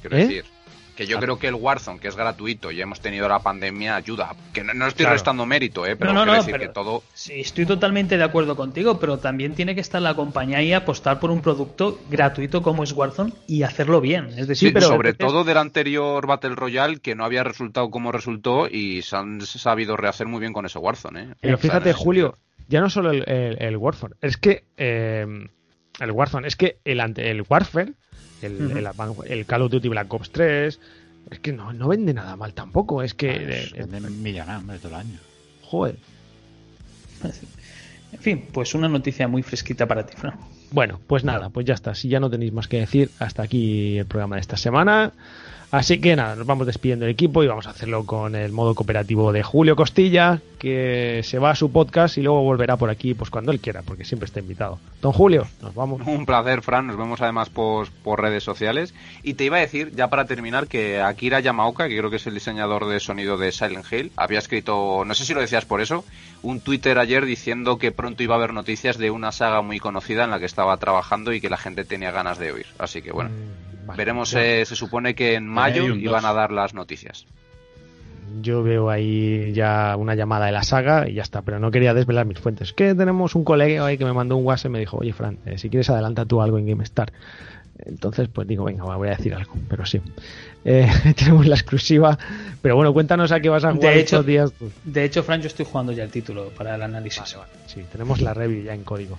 Quiero 0.00 0.16
¿Eh? 0.16 0.20
decir. 0.20 0.44
Que 0.98 1.06
yo 1.06 1.20
creo 1.20 1.38
que 1.38 1.46
el 1.46 1.54
Warzone, 1.54 2.00
que 2.00 2.08
es 2.08 2.16
gratuito 2.16 2.72
y 2.72 2.80
hemos 2.80 2.98
tenido 2.98 3.28
la 3.28 3.38
pandemia, 3.38 3.94
ayuda. 3.94 4.34
Que 4.52 4.64
no, 4.64 4.84
estoy 4.84 5.06
restando 5.06 5.46
mérito, 5.46 5.86
¿eh? 5.86 5.94
pero 5.94 6.12
no, 6.12 6.26
no, 6.26 6.34
decir 6.34 6.58
que 6.58 6.70
todo. 6.70 7.04
Sí, 7.14 7.34
estoy 7.38 7.66
totalmente 7.66 8.16
de 8.16 8.24
acuerdo 8.24 8.56
contigo, 8.56 8.98
pero 8.98 9.18
también 9.18 9.54
tiene 9.54 9.76
que 9.76 9.80
estar 9.80 10.02
la 10.02 10.14
compañía 10.14 10.60
y 10.60 10.72
apostar 10.72 11.20
por 11.20 11.30
un 11.30 11.40
producto 11.40 12.00
gratuito 12.10 12.62
como 12.62 12.82
es 12.82 12.90
Warzone 12.90 13.32
y 13.46 13.62
hacerlo 13.62 14.00
bien. 14.00 14.30
Es 14.36 14.48
decir, 14.48 14.72
pero 14.72 14.88
sobre 14.88 15.14
todo 15.14 15.44
del 15.44 15.58
anterior 15.58 16.26
Battle 16.26 16.56
Royale, 16.56 16.98
que 16.98 17.14
no 17.14 17.24
había 17.24 17.44
resultado 17.44 17.92
como 17.92 18.10
resultó 18.10 18.66
y 18.66 19.02
se 19.02 19.14
han 19.14 19.40
sabido 19.42 19.96
rehacer 19.96 20.26
muy 20.26 20.40
bien 20.40 20.52
con 20.52 20.66
ese 20.66 20.80
Warzone. 20.80 21.22
¿eh? 21.22 21.34
Pero 21.40 21.58
fíjate, 21.58 21.92
Julio, 21.92 22.36
ya 22.66 22.80
no 22.80 22.90
solo 22.90 23.12
el, 23.12 23.76
Warzone, 23.76 24.16
es 24.20 24.36
que. 24.36 24.64
Eh, 24.76 25.24
el 26.00 26.10
Warzone, 26.10 26.48
es 26.48 26.56
que 26.56 26.78
el, 26.84 27.00
el 27.00 27.44
Warfare 27.48 27.92
el, 28.42 29.46
Call 29.46 29.62
of 29.62 29.70
Duty 29.70 29.88
Black 29.88 30.12
Ops 30.12 30.30
3. 30.30 30.80
Es 31.30 31.38
que 31.40 31.52
no, 31.52 31.72
no 31.72 31.88
vende 31.88 32.14
nada 32.14 32.36
mal 32.36 32.54
tampoco. 32.54 33.02
Es 33.02 33.14
que. 33.14 33.30
Eh, 33.74 33.86
vende 33.88 34.10
millonadas 34.10 34.80
todo 34.80 34.88
el 34.88 35.00
año. 35.00 35.18
Joder. 35.62 35.96
En 38.10 38.20
fin, 38.20 38.48
pues 38.52 38.74
una 38.74 38.88
noticia 38.88 39.28
muy 39.28 39.42
fresquita 39.42 39.86
para 39.86 40.06
ti, 40.06 40.16
Fran. 40.16 40.34
Bueno, 40.70 40.98
pues 41.06 41.24
nada, 41.24 41.50
pues 41.50 41.66
ya 41.66 41.74
está. 41.74 41.94
Si 41.94 42.08
ya 42.08 42.20
no 42.20 42.30
tenéis 42.30 42.52
más 42.52 42.68
que 42.68 42.78
decir, 42.78 43.10
hasta 43.18 43.42
aquí 43.42 43.98
el 43.98 44.06
programa 44.06 44.36
de 44.36 44.40
esta 44.40 44.56
semana. 44.56 45.12
Así 45.70 46.00
que 46.00 46.16
nada, 46.16 46.34
nos 46.34 46.46
vamos 46.46 46.66
despidiendo 46.66 47.04
del 47.04 47.12
equipo 47.12 47.44
y 47.44 47.46
vamos 47.46 47.66
a 47.66 47.70
hacerlo 47.70 48.06
con 48.06 48.34
el 48.34 48.52
modo 48.52 48.74
cooperativo 48.74 49.32
de 49.32 49.42
Julio 49.42 49.76
Costilla, 49.76 50.40
que 50.58 51.20
se 51.24 51.38
va 51.38 51.50
a 51.50 51.54
su 51.54 51.70
podcast 51.70 52.16
y 52.16 52.22
luego 52.22 52.42
volverá 52.42 52.78
por 52.78 52.88
aquí 52.88 53.12
pues 53.12 53.28
cuando 53.28 53.52
él 53.52 53.60
quiera, 53.60 53.82
porque 53.82 54.06
siempre 54.06 54.24
está 54.24 54.40
invitado. 54.40 54.78
Don 55.02 55.12
Julio, 55.12 55.46
nos 55.60 55.74
vamos. 55.74 56.00
Un 56.06 56.24
placer, 56.24 56.62
Fran, 56.62 56.86
nos 56.86 56.96
vemos 56.96 57.20
además 57.20 57.50
por, 57.50 57.90
por 58.02 58.22
redes 58.22 58.44
sociales. 58.44 58.94
Y 59.22 59.34
te 59.34 59.44
iba 59.44 59.58
a 59.58 59.60
decir, 59.60 59.92
ya 59.94 60.08
para 60.08 60.24
terminar, 60.24 60.68
que 60.68 61.02
Akira 61.02 61.40
Yamaoka, 61.40 61.86
que 61.86 61.98
creo 61.98 62.08
que 62.08 62.16
es 62.16 62.26
el 62.26 62.34
diseñador 62.34 62.86
de 62.86 62.98
sonido 62.98 63.36
de 63.36 63.52
Silent 63.52 63.92
Hill, 63.92 64.12
había 64.16 64.38
escrito, 64.38 65.04
no 65.04 65.14
sé 65.14 65.26
si 65.26 65.34
lo 65.34 65.40
decías 65.42 65.66
por 65.66 65.82
eso, 65.82 66.02
un 66.42 66.60
Twitter 66.60 66.98
ayer 66.98 67.26
diciendo 67.26 67.76
que 67.76 67.92
pronto 67.92 68.22
iba 68.22 68.36
a 68.36 68.38
haber 68.38 68.54
noticias 68.54 68.96
de 68.96 69.10
una 69.10 69.32
saga 69.32 69.60
muy 69.60 69.80
conocida 69.80 70.24
en 70.24 70.30
la 70.30 70.38
que 70.38 70.46
estaba 70.46 70.78
trabajando 70.78 71.34
y 71.34 71.42
que 71.42 71.50
la 71.50 71.58
gente 71.58 71.84
tenía 71.84 72.10
ganas 72.10 72.38
de 72.38 72.52
oír. 72.52 72.66
Así 72.78 73.02
que 73.02 73.12
bueno. 73.12 73.30
Mm. 73.30 73.77
Veremos, 73.96 74.34
eh, 74.34 74.64
se 74.64 74.76
supone 74.76 75.14
que 75.14 75.34
en 75.34 75.46
mayo 75.46 75.94
iban 75.94 76.24
a 76.24 76.32
dar 76.32 76.52
las 76.52 76.74
noticias. 76.74 77.26
Yo 78.42 78.62
veo 78.62 78.90
ahí 78.90 79.52
ya 79.52 79.96
una 79.96 80.14
llamada 80.14 80.46
de 80.46 80.52
la 80.52 80.62
saga 80.62 81.08
y 81.08 81.14
ya 81.14 81.22
está, 81.22 81.42
pero 81.42 81.58
no 81.58 81.70
quería 81.70 81.94
desvelar 81.94 82.26
mis 82.26 82.38
fuentes. 82.38 82.72
Que 82.72 82.94
tenemos 82.94 83.34
un 83.34 83.44
colega 83.44 83.86
ahí 83.86 83.96
que 83.96 84.04
me 84.04 84.12
mandó 84.12 84.36
un 84.36 84.44
WhatsApp 84.44 84.66
y 84.66 84.72
me 84.72 84.78
dijo, 84.80 84.98
oye 84.98 85.12
Fran, 85.12 85.38
eh, 85.46 85.58
si 85.58 85.70
quieres 85.70 85.88
adelanta 85.90 86.26
tú 86.26 86.42
algo 86.42 86.58
en 86.58 86.66
GameStar. 86.66 87.12
Entonces, 87.78 88.28
pues 88.28 88.46
digo, 88.46 88.64
venga, 88.64 88.84
voy 88.84 89.08
a 89.08 89.12
decir 89.12 89.34
algo, 89.34 89.54
pero 89.68 89.86
sí. 89.86 90.00
Eh, 90.64 90.88
tenemos 91.16 91.46
la 91.46 91.54
exclusiva. 91.54 92.18
Pero 92.60 92.76
bueno, 92.76 92.92
cuéntanos 92.92 93.32
a 93.32 93.40
qué 93.40 93.48
vas 93.48 93.64
a 93.64 93.72
jugar 93.72 93.94
de 93.94 94.00
estos 94.00 94.26
días. 94.26 94.52
De 94.84 95.04
hecho, 95.04 95.22
Fran, 95.22 95.40
yo 95.40 95.46
estoy 95.46 95.64
jugando 95.64 95.92
ya 95.92 96.04
el 96.04 96.10
título 96.10 96.50
para 96.50 96.74
el 96.74 96.82
análisis. 96.82 97.36
Sí, 97.66 97.80
tenemos 97.90 98.20
la 98.20 98.34
review 98.34 98.64
ya 98.64 98.74
en 98.74 98.84
código. 98.84 99.18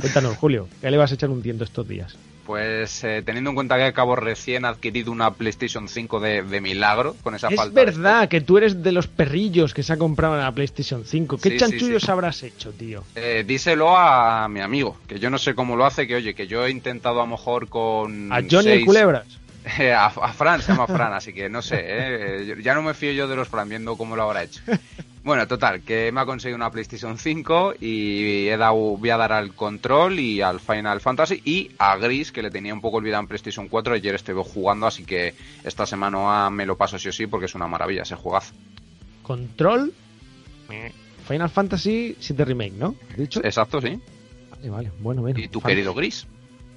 Cuéntanos, 0.00 0.36
Julio, 0.36 0.68
¿qué 0.80 0.90
le 0.90 0.96
vas 0.96 1.10
a 1.10 1.14
echar 1.14 1.30
un 1.30 1.42
tiento 1.42 1.64
estos 1.64 1.86
días? 1.88 2.16
Pues 2.46 3.02
eh, 3.02 3.22
teniendo 3.26 3.50
en 3.50 3.56
cuenta 3.56 3.76
que 3.76 3.82
acabo 3.82 4.14
recién 4.14 4.64
adquirido 4.64 5.10
una 5.10 5.34
PlayStation 5.34 5.88
5 5.88 6.20
de, 6.20 6.60
milagro 6.60 7.16
con 7.22 7.34
esa 7.34 7.50
falta. 7.50 7.80
Es 7.80 7.86
verdad 7.86 8.28
que 8.28 8.40
tú 8.40 8.56
eres 8.56 8.84
de 8.84 8.92
los 8.92 9.08
perrillos 9.08 9.74
que 9.74 9.82
se 9.82 9.92
ha 9.92 9.96
comprado 9.96 10.34
en 10.34 10.42
la 10.42 10.52
PlayStation 10.52 11.04
5. 11.04 11.38
¿Qué 11.38 11.56
chanchullos 11.56 12.08
habrás 12.08 12.44
hecho, 12.44 12.70
tío? 12.70 13.02
Eh, 13.16 13.44
díselo 13.46 13.96
a 13.96 14.48
mi 14.48 14.60
amigo, 14.60 14.96
que 15.08 15.18
yo 15.18 15.28
no 15.28 15.38
sé 15.38 15.54
cómo 15.54 15.74
lo 15.74 15.84
hace, 15.84 16.06
que 16.06 16.14
oye, 16.14 16.34
que 16.34 16.46
yo 16.46 16.64
he 16.64 16.70
intentado 16.70 17.20
a 17.20 17.24
lo 17.24 17.30
mejor 17.32 17.68
con. 17.68 18.32
A 18.32 18.40
Johnny 18.48 18.84
Culebras. 18.84 19.26
A, 19.94 20.10
Fran, 20.32 20.62
se 20.62 20.72
llama 20.72 20.86
Fran, 20.86 21.12
así 21.12 21.32
que 21.32 21.48
no 21.48 21.62
sé, 21.62 21.82
¿eh? 21.82 22.56
ya 22.62 22.74
no 22.74 22.82
me 22.82 22.94
fío 22.94 23.12
yo 23.12 23.26
de 23.26 23.36
los 23.36 23.48
Fran 23.48 23.68
viendo 23.68 23.96
cómo 23.96 24.16
lo 24.16 24.22
habrá 24.22 24.42
hecho. 24.44 24.60
Bueno, 25.26 25.48
total, 25.48 25.80
que 25.82 26.12
me 26.12 26.20
ha 26.20 26.24
conseguido 26.24 26.54
una 26.54 26.70
PlayStation 26.70 27.18
5 27.18 27.74
y 27.80 28.46
he 28.46 28.56
dado, 28.56 28.76
voy 28.76 29.10
a 29.10 29.16
dar 29.16 29.32
al 29.32 29.54
Control 29.54 30.20
y 30.20 30.40
al 30.40 30.60
Final 30.60 31.00
Fantasy 31.00 31.42
y 31.44 31.72
a 31.78 31.96
Gris, 31.96 32.30
que 32.30 32.42
le 32.42 32.50
tenía 32.52 32.72
un 32.72 32.80
poco 32.80 32.98
olvidado 32.98 33.22
en 33.22 33.26
PlayStation 33.26 33.66
4. 33.66 33.94
Ayer 33.94 34.14
estuve 34.14 34.44
jugando, 34.44 34.86
así 34.86 35.04
que 35.04 35.34
esta 35.64 35.84
semana 35.84 36.48
me 36.50 36.64
lo 36.64 36.76
paso 36.76 36.96
sí 36.96 37.08
o 37.08 37.12
sí 37.12 37.26
porque 37.26 37.46
es 37.46 37.56
una 37.56 37.66
maravilla 37.66 38.02
ese 38.02 38.14
juegazo. 38.14 38.54
Control, 39.24 39.92
Final 41.26 41.50
Fantasy 41.50 42.16
7 42.20 42.44
Remake, 42.44 42.74
¿no? 42.74 42.94
¿Dicho? 43.16 43.40
Exacto, 43.42 43.80
sí. 43.80 43.98
Vale, 44.50 44.70
vale, 44.70 44.92
bueno, 45.00 45.22
bueno. 45.22 45.40
¿Y 45.40 45.48
tu 45.48 45.60
querido 45.60 45.92
Gris? 45.92 46.24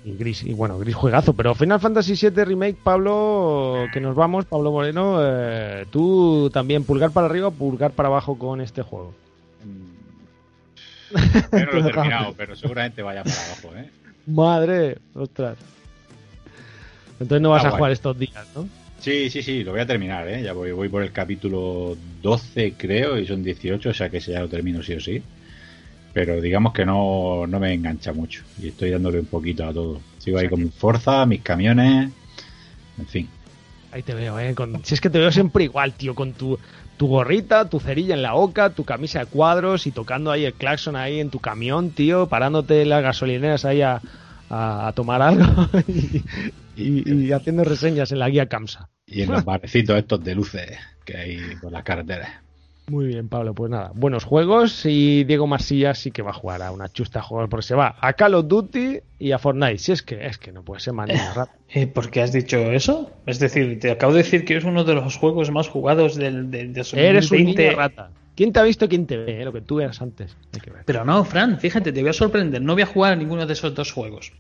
Y 0.03 0.13
gris 0.13 0.43
y 0.43 0.53
bueno 0.53 0.80
gris 0.80 0.95
juegazo 0.95 1.34
pero 1.34 1.55
Final 1.55 1.80
Fantasy 1.80 2.13
VII 2.13 2.45
remake 2.45 2.77
Pablo 2.81 3.88
que 3.91 3.99
nos 3.99 4.15
vamos 4.15 4.45
Pablo 4.45 4.71
Moreno 4.71 5.19
eh, 5.21 5.85
tú 5.89 6.49
también 6.53 6.84
pulgar 6.84 7.11
para 7.11 7.27
arriba 7.27 7.51
pulgar 7.51 7.91
para 7.91 8.07
abajo 8.07 8.38
con 8.38 8.61
este 8.61 8.81
juego 8.81 9.13
no 11.51 11.65
lo 11.65 11.80
he 11.80 11.84
terminado 11.91 12.34
pero 12.38 12.55
seguramente 12.55 13.01
vaya 13.01 13.23
para 13.23 13.35
abajo 13.35 13.76
¿eh? 13.76 13.89
madre 14.27 14.97
ostras 15.13 15.57
entonces 17.19 17.41
no 17.41 17.49
vas 17.49 17.65
a 17.65 17.71
jugar 17.71 17.91
estos 17.91 18.17
días 18.17 18.47
¿no? 18.55 18.67
Sí, 18.99 19.30
sí, 19.30 19.41
sí, 19.41 19.63
lo 19.63 19.71
voy 19.71 19.80
a 19.80 19.85
terminar, 19.85 20.27
¿eh? 20.27 20.43
Ya 20.43 20.51
voy, 20.51 20.73
voy 20.73 20.89
por 20.89 21.01
el 21.01 21.13
capítulo 21.13 21.95
12, 22.21 22.73
creo, 22.77 23.17
y 23.17 23.26
son 23.26 23.41
18, 23.41 23.91
o 23.91 23.93
sea 23.93 24.09
que 24.09 24.19
ya 24.19 24.41
lo 24.41 24.49
termino 24.49 24.84
sí 24.84 24.93
o 24.93 24.99
sí 24.99 25.23
pero 26.14 26.41
digamos 26.41 26.73
que 26.73 26.86
no, 26.86 27.45
no 27.48 27.60
me 27.60 27.73
engancha 27.73 28.14
mucho 28.14 28.44
y 28.61 28.69
estoy 28.69 28.90
dándole 28.90 29.19
un 29.19 29.26
poquito 29.26 29.65
a 29.65 29.73
todo. 29.73 30.02
Sigo 30.18 30.38
ahí 30.40 30.49
con 30.49 30.64
mi 30.64 30.69
fuerza, 30.69 31.26
mis 31.26 31.41
camiones, 31.41 32.11
en 32.98 33.07
fin. 33.07 33.30
Ahí 33.91 34.03
te 34.03 34.14
veo, 34.14 34.40
¿eh? 34.40 34.53
Si 34.84 34.94
es 34.94 35.02
que 35.02 35.10
te 35.10 35.18
veo 35.18 35.31
siempre 35.31 35.64
igual, 35.64 35.94
tío, 35.94 36.14
con 36.14 36.34
tu, 36.34 36.60
tu 36.98 37.07
gorrita, 37.07 37.69
tu 37.69 37.80
cerilla 37.80 38.14
en 38.14 38.22
la 38.22 38.34
boca, 38.34 38.69
tu 38.69 38.84
camisa 38.84 39.19
de 39.19 39.26
cuadros 39.26 39.88
y 39.88 39.91
tocando 39.91 40.31
ahí 40.31 40.45
el 40.45 40.53
claxon 40.53 40.95
ahí 40.95 41.19
en 41.19 41.30
tu 41.30 41.40
camión, 41.40 41.91
tío, 41.91 42.27
parándote 42.27 42.86
las 42.86 43.02
gasolineras 43.02 43.65
ahí 43.65 43.81
a, 43.81 44.02
a, 44.49 44.91
tomar 44.95 45.22
algo 45.22 45.69
y, 46.76 47.31
haciendo 47.31 47.64
reseñas 47.64 48.11
en 48.11 48.19
la 48.19 48.30
guía 48.30 48.48
CAMSA. 48.48 48.90
Y 49.06 49.23
en 49.23 49.31
los 49.31 49.45
barecitos 49.45 49.98
estos 49.98 50.23
de 50.23 50.36
luces 50.36 50.77
que 51.06 51.18
hay 51.18 51.40
por 51.61 51.72
las 51.72 51.84
carreteras. 51.84 52.30
Muy 52.90 53.06
bien, 53.06 53.30
Pablo, 53.30 53.53
pues 53.53 53.70
nada, 53.70 53.91
buenos 53.94 54.24
juegos 54.24 54.84
y 54.86 55.24
Diego 55.24 55.45
Marsilla 55.45 55.94
sí 55.94 56.10
que 56.10 56.24
va 56.24 56.32
a 56.32 56.34
jugar 56.34 56.64
a 56.64 56.72
una 56.72 56.90
chusta 56.90 57.22
juegos 57.22 57.48
porque 57.49 57.68
se 57.68 57.76
va 57.76 57.95
a 58.02 58.14
Call 58.14 58.34
of 58.34 58.48
Duty 58.48 58.99
y 59.20 59.32
a 59.32 59.38
Fortnite. 59.38 59.78
Si 59.78 59.91
es 59.91 60.02
que 60.02 60.26
es 60.26 60.40
que 60.40 60.52
no 60.52 60.64
puede 60.64 60.82
ser 60.82 60.94
más 60.94 61.10
eh, 61.70 61.86
¿Por 61.86 62.10
qué 62.10 62.22
has 62.22 62.32
dicho 62.32 62.57
eso? 62.57 63.11
Es 63.28 63.38
decir, 63.38 63.80
te 63.80 63.91
acabo 63.91 64.14
de 64.14 64.20
decir 64.20 64.44
que 64.44 64.57
es 64.57 64.64
uno 64.64 64.84
de 64.84 64.95
los 64.95 65.18
juegos 65.18 65.52
más 65.52 65.68
jugados 65.68 66.16
del, 66.16 66.49
del, 66.49 66.76
Eres 66.94 67.32
un 67.32 67.44
niño 67.44 67.76
rata. 67.76 68.10
¿Quién 68.36 68.53
te 68.53 68.60
ha 68.60 68.64
visto? 68.64 68.90
¿Quién 68.90 69.06
te 69.06 69.18
ve? 69.18 69.41
Eh, 69.41 69.45
lo 69.45 69.53
que 69.53 69.61
tú 69.61 69.80
eras 69.80 70.02
antes. 70.02 70.36
Pero 70.86 71.06
no, 71.06 71.24
Fran, 71.26 71.60
fíjate, 71.60 71.91
te 71.91 72.02
voy 72.02 72.10
a 72.10 72.14
sorprender. 72.14 72.61
No 72.61 72.74
voy 72.74 72.84
a 72.84 72.88
jugar 72.88 73.14
a 73.14 73.16
ninguno 73.16 73.45
de 73.45 73.53
esos 73.53 73.76
dos 73.76 73.91
juegos. 73.91 74.32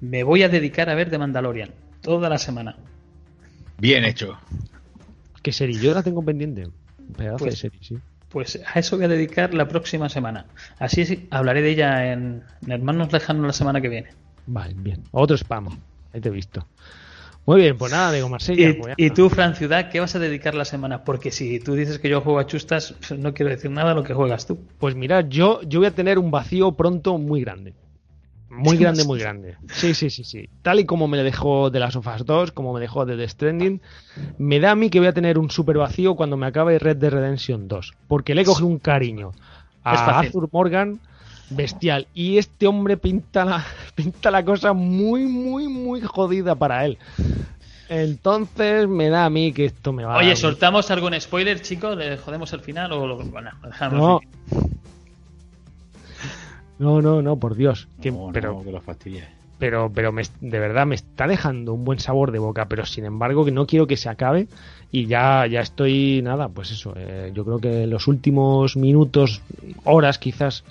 Me 0.00 0.22
voy 0.22 0.42
a 0.42 0.48
dedicar 0.48 0.88
a 0.88 0.94
ver 0.94 1.10
The 1.10 1.18
Mandalorian 1.18 1.70
toda 2.00 2.30
la 2.30 2.38
semana. 2.38 2.76
Bien 3.76 4.04
hecho. 4.04 4.38
¿Qué 5.42 5.52
serie? 5.52 5.78
Yo 5.78 5.92
la 5.92 6.02
tengo 6.02 6.22
pendiente. 6.24 6.68
Pedazo 7.16 7.38
Pues- 7.38 7.54
de 7.54 7.56
serie, 7.56 7.78
sí. 7.82 7.98
Pues 8.28 8.60
a 8.74 8.78
eso 8.78 8.96
voy 8.96 9.06
a 9.06 9.08
dedicar 9.08 9.54
la 9.54 9.66
próxima 9.68 10.10
semana. 10.10 10.44
Así 10.78 11.00
es, 11.00 11.16
hablaré 11.30 11.62
de 11.62 11.70
ella 11.70 12.12
en, 12.12 12.42
en 12.62 12.72
Hermanos 12.72 13.10
Lejanos 13.10 13.46
la 13.46 13.52
semana 13.54 13.80
que 13.80 13.88
viene. 13.88 14.08
Vale, 14.46 14.74
bien. 14.76 15.02
Otro 15.12 15.34
spam. 15.36 15.68
Ahí 16.12 16.20
te 16.20 16.28
he 16.28 16.32
visto. 16.32 16.66
Muy 17.46 17.62
bien, 17.62 17.78
pues 17.78 17.90
nada, 17.90 18.12
digo 18.12 18.28
Marsella. 18.28 18.68
Y, 18.68 18.72
pues 18.74 18.94
y 18.98 19.08
tú, 19.10 19.30
Fran 19.30 19.54
Ciudad, 19.54 19.88
¿qué 19.90 20.00
vas 20.00 20.14
a 20.14 20.18
dedicar 20.18 20.54
la 20.54 20.66
semana? 20.66 21.04
Porque 21.04 21.30
si 21.30 21.58
tú 21.60 21.72
dices 21.74 21.98
que 21.98 22.10
yo 22.10 22.20
juego 22.20 22.38
a 22.38 22.46
chustas, 22.46 22.94
no 23.16 23.32
quiero 23.32 23.50
decir 23.50 23.70
nada 23.70 23.88
de 23.90 23.94
lo 23.94 24.02
que 24.04 24.12
juegas 24.12 24.46
tú. 24.46 24.58
Pues 24.78 24.94
mirad, 24.94 25.24
yo, 25.30 25.62
yo 25.62 25.80
voy 25.80 25.86
a 25.86 25.94
tener 25.94 26.18
un 26.18 26.30
vacío 26.30 26.72
pronto 26.72 27.16
muy 27.16 27.40
grande. 27.40 27.72
Muy 28.50 28.78
grande, 28.78 29.04
muy 29.04 29.18
grande. 29.18 29.56
Sí, 29.70 29.94
sí, 29.94 30.08
sí, 30.08 30.24
sí. 30.24 30.48
Tal 30.62 30.80
y 30.80 30.84
como 30.84 31.06
me 31.06 31.18
dejó 31.18 31.70
de 31.70 31.80
las 31.80 31.94
Us 31.96 32.24
2, 32.24 32.52
como 32.52 32.72
me 32.72 32.80
dejó 32.80 33.04
de 33.04 33.16
The 33.16 33.28
Stranding, 33.28 33.80
me 34.38 34.58
da 34.58 34.70
a 34.70 34.74
mí 34.74 34.88
que 34.88 34.98
voy 34.98 35.08
a 35.08 35.12
tener 35.12 35.38
un 35.38 35.50
super 35.50 35.76
vacío 35.76 36.14
cuando 36.14 36.36
me 36.36 36.46
acabe 36.46 36.78
Red 36.78 36.96
Dead 36.96 37.10
Redemption 37.10 37.68
2. 37.68 37.92
Porque 38.08 38.34
le 38.34 38.42
he 38.42 38.44
cogido 38.44 38.66
un 38.66 38.78
cariño 38.78 39.32
a. 39.84 40.18
Arthur 40.18 40.48
Morgan 40.50 40.98
bestial. 41.50 42.06
Y 42.14 42.38
este 42.38 42.66
hombre 42.66 42.96
pinta 42.96 43.44
la, 43.44 43.64
pinta 43.94 44.30
la 44.30 44.44
cosa 44.44 44.72
muy, 44.72 45.26
muy, 45.26 45.68
muy 45.68 46.00
jodida 46.00 46.54
para 46.54 46.84
él. 46.84 46.98
Entonces 47.88 48.86
me 48.86 49.08
da 49.08 49.24
a 49.24 49.30
mí 49.30 49.52
que 49.52 49.66
esto 49.66 49.92
me 49.92 50.04
va 50.04 50.14
a... 50.14 50.18
Oye, 50.18 50.36
¿soltamos 50.36 50.90
algún 50.90 51.18
spoiler, 51.18 51.60
chicos? 51.62 51.96
¿Le 51.96 52.18
jodemos 52.18 52.52
el 52.52 52.60
final 52.60 52.92
o 52.92 53.06
lo, 53.06 53.16
bueno, 53.16 53.50
lo 53.62 53.68
dejamos? 53.68 53.98
No. 53.98 54.20
No, 56.78 57.02
no, 57.02 57.22
no, 57.22 57.36
por 57.36 57.54
Dios. 57.56 57.88
Que- 58.00 58.10
No, 58.12 58.26
no, 58.28 58.32
pero 58.32 58.62
que 58.64 58.70
lo 58.72 58.82
pero, 59.58 59.90
pero 59.92 60.12
me- 60.12 60.22
de 60.40 60.58
verdad 60.60 60.86
me 60.86 60.94
está 60.94 61.26
dejando 61.26 61.74
un 61.74 61.84
buen 61.84 61.98
sabor 61.98 62.30
de 62.30 62.38
boca, 62.38 62.66
pero 62.68 62.86
sin 62.86 63.04
embargo 63.04 63.44
que 63.44 63.50
no 63.50 63.66
quiero 63.66 63.88
que 63.88 63.96
se 63.96 64.08
acabe 64.08 64.46
y 64.92 65.06
ya, 65.06 65.46
ya 65.46 65.60
estoy, 65.60 66.20
nada, 66.22 66.48
pues 66.48 66.70
eso, 66.70 66.94
eh, 66.96 67.32
yo 67.34 67.44
creo 67.44 67.58
que 67.58 67.86
los 67.88 68.06
últimos 68.06 68.76
minutos, 68.76 69.42
horas 69.84 70.18
quizás, 70.18 70.62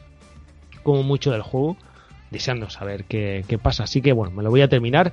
como 0.84 1.03
mucho 1.03 1.31
del 1.31 1.41
juego, 1.41 1.75
deseando 2.31 2.69
saber 2.69 3.03
qué, 3.03 3.43
qué 3.47 3.57
pasa. 3.57 3.84
Así 3.84 4.01
que 4.01 4.13
bueno, 4.13 4.34
me 4.34 4.41
lo 4.43 4.49
voy 4.49 4.61
a 4.61 4.69
terminar. 4.69 5.11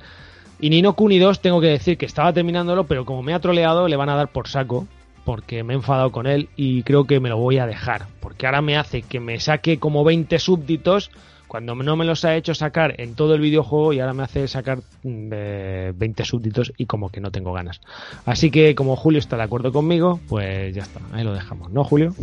Y 0.61 0.69
Nino 0.69 0.93
Kuni 0.95 1.19
2 1.19 1.41
tengo 1.41 1.59
que 1.59 1.67
decir 1.67 1.97
que 1.97 2.05
estaba 2.05 2.31
terminándolo, 2.31 2.85
pero 2.87 3.03
como 3.05 3.23
me 3.23 3.33
ha 3.33 3.39
troleado 3.41 3.89
le 3.89 3.97
van 3.97 4.07
a 4.07 4.15
dar 4.15 4.29
por 4.29 4.47
saco, 4.47 4.87
porque 5.25 5.63
me 5.63 5.73
he 5.73 5.75
enfadado 5.75 6.11
con 6.11 6.27
él 6.27 6.47
y 6.55 6.83
creo 6.83 7.05
que 7.05 7.19
me 7.19 7.29
lo 7.29 7.37
voy 7.37 7.57
a 7.57 7.65
dejar, 7.65 8.05
porque 8.21 8.45
ahora 8.45 8.61
me 8.61 8.77
hace 8.77 9.01
que 9.01 9.19
me 9.19 9.39
saque 9.39 9.79
como 9.79 10.03
20 10.03 10.39
súbditos 10.39 11.11
cuando 11.47 11.75
no 11.75 11.95
me 11.95 12.05
los 12.05 12.25
ha 12.25 12.35
hecho 12.35 12.53
sacar 12.53 12.99
en 12.99 13.15
todo 13.15 13.35
el 13.35 13.41
videojuego 13.41 13.93
y 13.93 13.99
ahora 13.99 14.13
me 14.13 14.23
hace 14.23 14.47
sacar 14.47 14.79
mm, 15.03 15.29
eh, 15.31 15.93
20 15.95 16.25
súbditos 16.25 16.73
y 16.77 16.85
como 16.85 17.09
que 17.09 17.21
no 17.21 17.31
tengo 17.31 17.53
ganas. 17.53 17.81
Así 18.25 18.51
que 18.51 18.75
como 18.75 18.95
Julio 18.95 19.19
está 19.19 19.35
de 19.37 19.43
acuerdo 19.43 19.71
conmigo, 19.71 20.19
pues 20.27 20.73
ya 20.73 20.83
está, 20.83 21.01
ahí 21.11 21.23
lo 21.23 21.33
dejamos, 21.33 21.71
¿no, 21.71 21.83
Julio? 21.83 22.13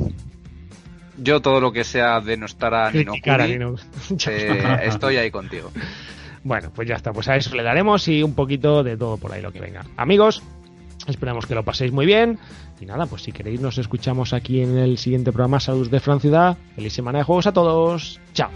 Yo 1.18 1.40
todo 1.40 1.60
lo 1.60 1.72
que 1.72 1.84
sea 1.84 2.20
denostar 2.20 2.74
a 2.74 2.90
Nino 2.90 3.12
Criticar 3.12 3.40
a 3.42 3.46
Nino. 3.46 3.74
eh, 4.28 4.76
estoy 4.84 5.16
ahí 5.16 5.30
contigo. 5.30 5.70
Bueno, 6.44 6.72
pues 6.74 6.88
ya 6.88 6.96
está, 6.96 7.12
pues 7.12 7.28
a 7.28 7.36
eso 7.36 7.54
le 7.54 7.62
daremos 7.62 8.08
y 8.08 8.22
un 8.22 8.34
poquito 8.34 8.82
de 8.82 8.96
todo 8.96 9.16
por 9.16 9.32
ahí 9.32 9.42
lo 9.42 9.52
que 9.52 9.60
venga. 9.60 9.84
Amigos, 9.96 10.42
esperamos 11.06 11.46
que 11.46 11.54
lo 11.54 11.64
paséis 11.64 11.92
muy 11.92 12.06
bien. 12.06 12.38
Y 12.80 12.86
nada, 12.86 13.06
pues 13.06 13.22
si 13.22 13.32
queréis 13.32 13.60
nos 13.60 13.78
escuchamos 13.78 14.32
aquí 14.32 14.60
en 14.60 14.78
el 14.78 14.98
siguiente 14.98 15.32
programa 15.32 15.60
Salud 15.60 15.90
de 15.90 16.00
Fran. 16.00 16.20
Feliz 16.20 16.92
semana 16.92 17.18
de 17.18 17.24
juegos 17.24 17.46
a 17.46 17.52
todos. 17.52 18.20
Chao. 18.32 18.50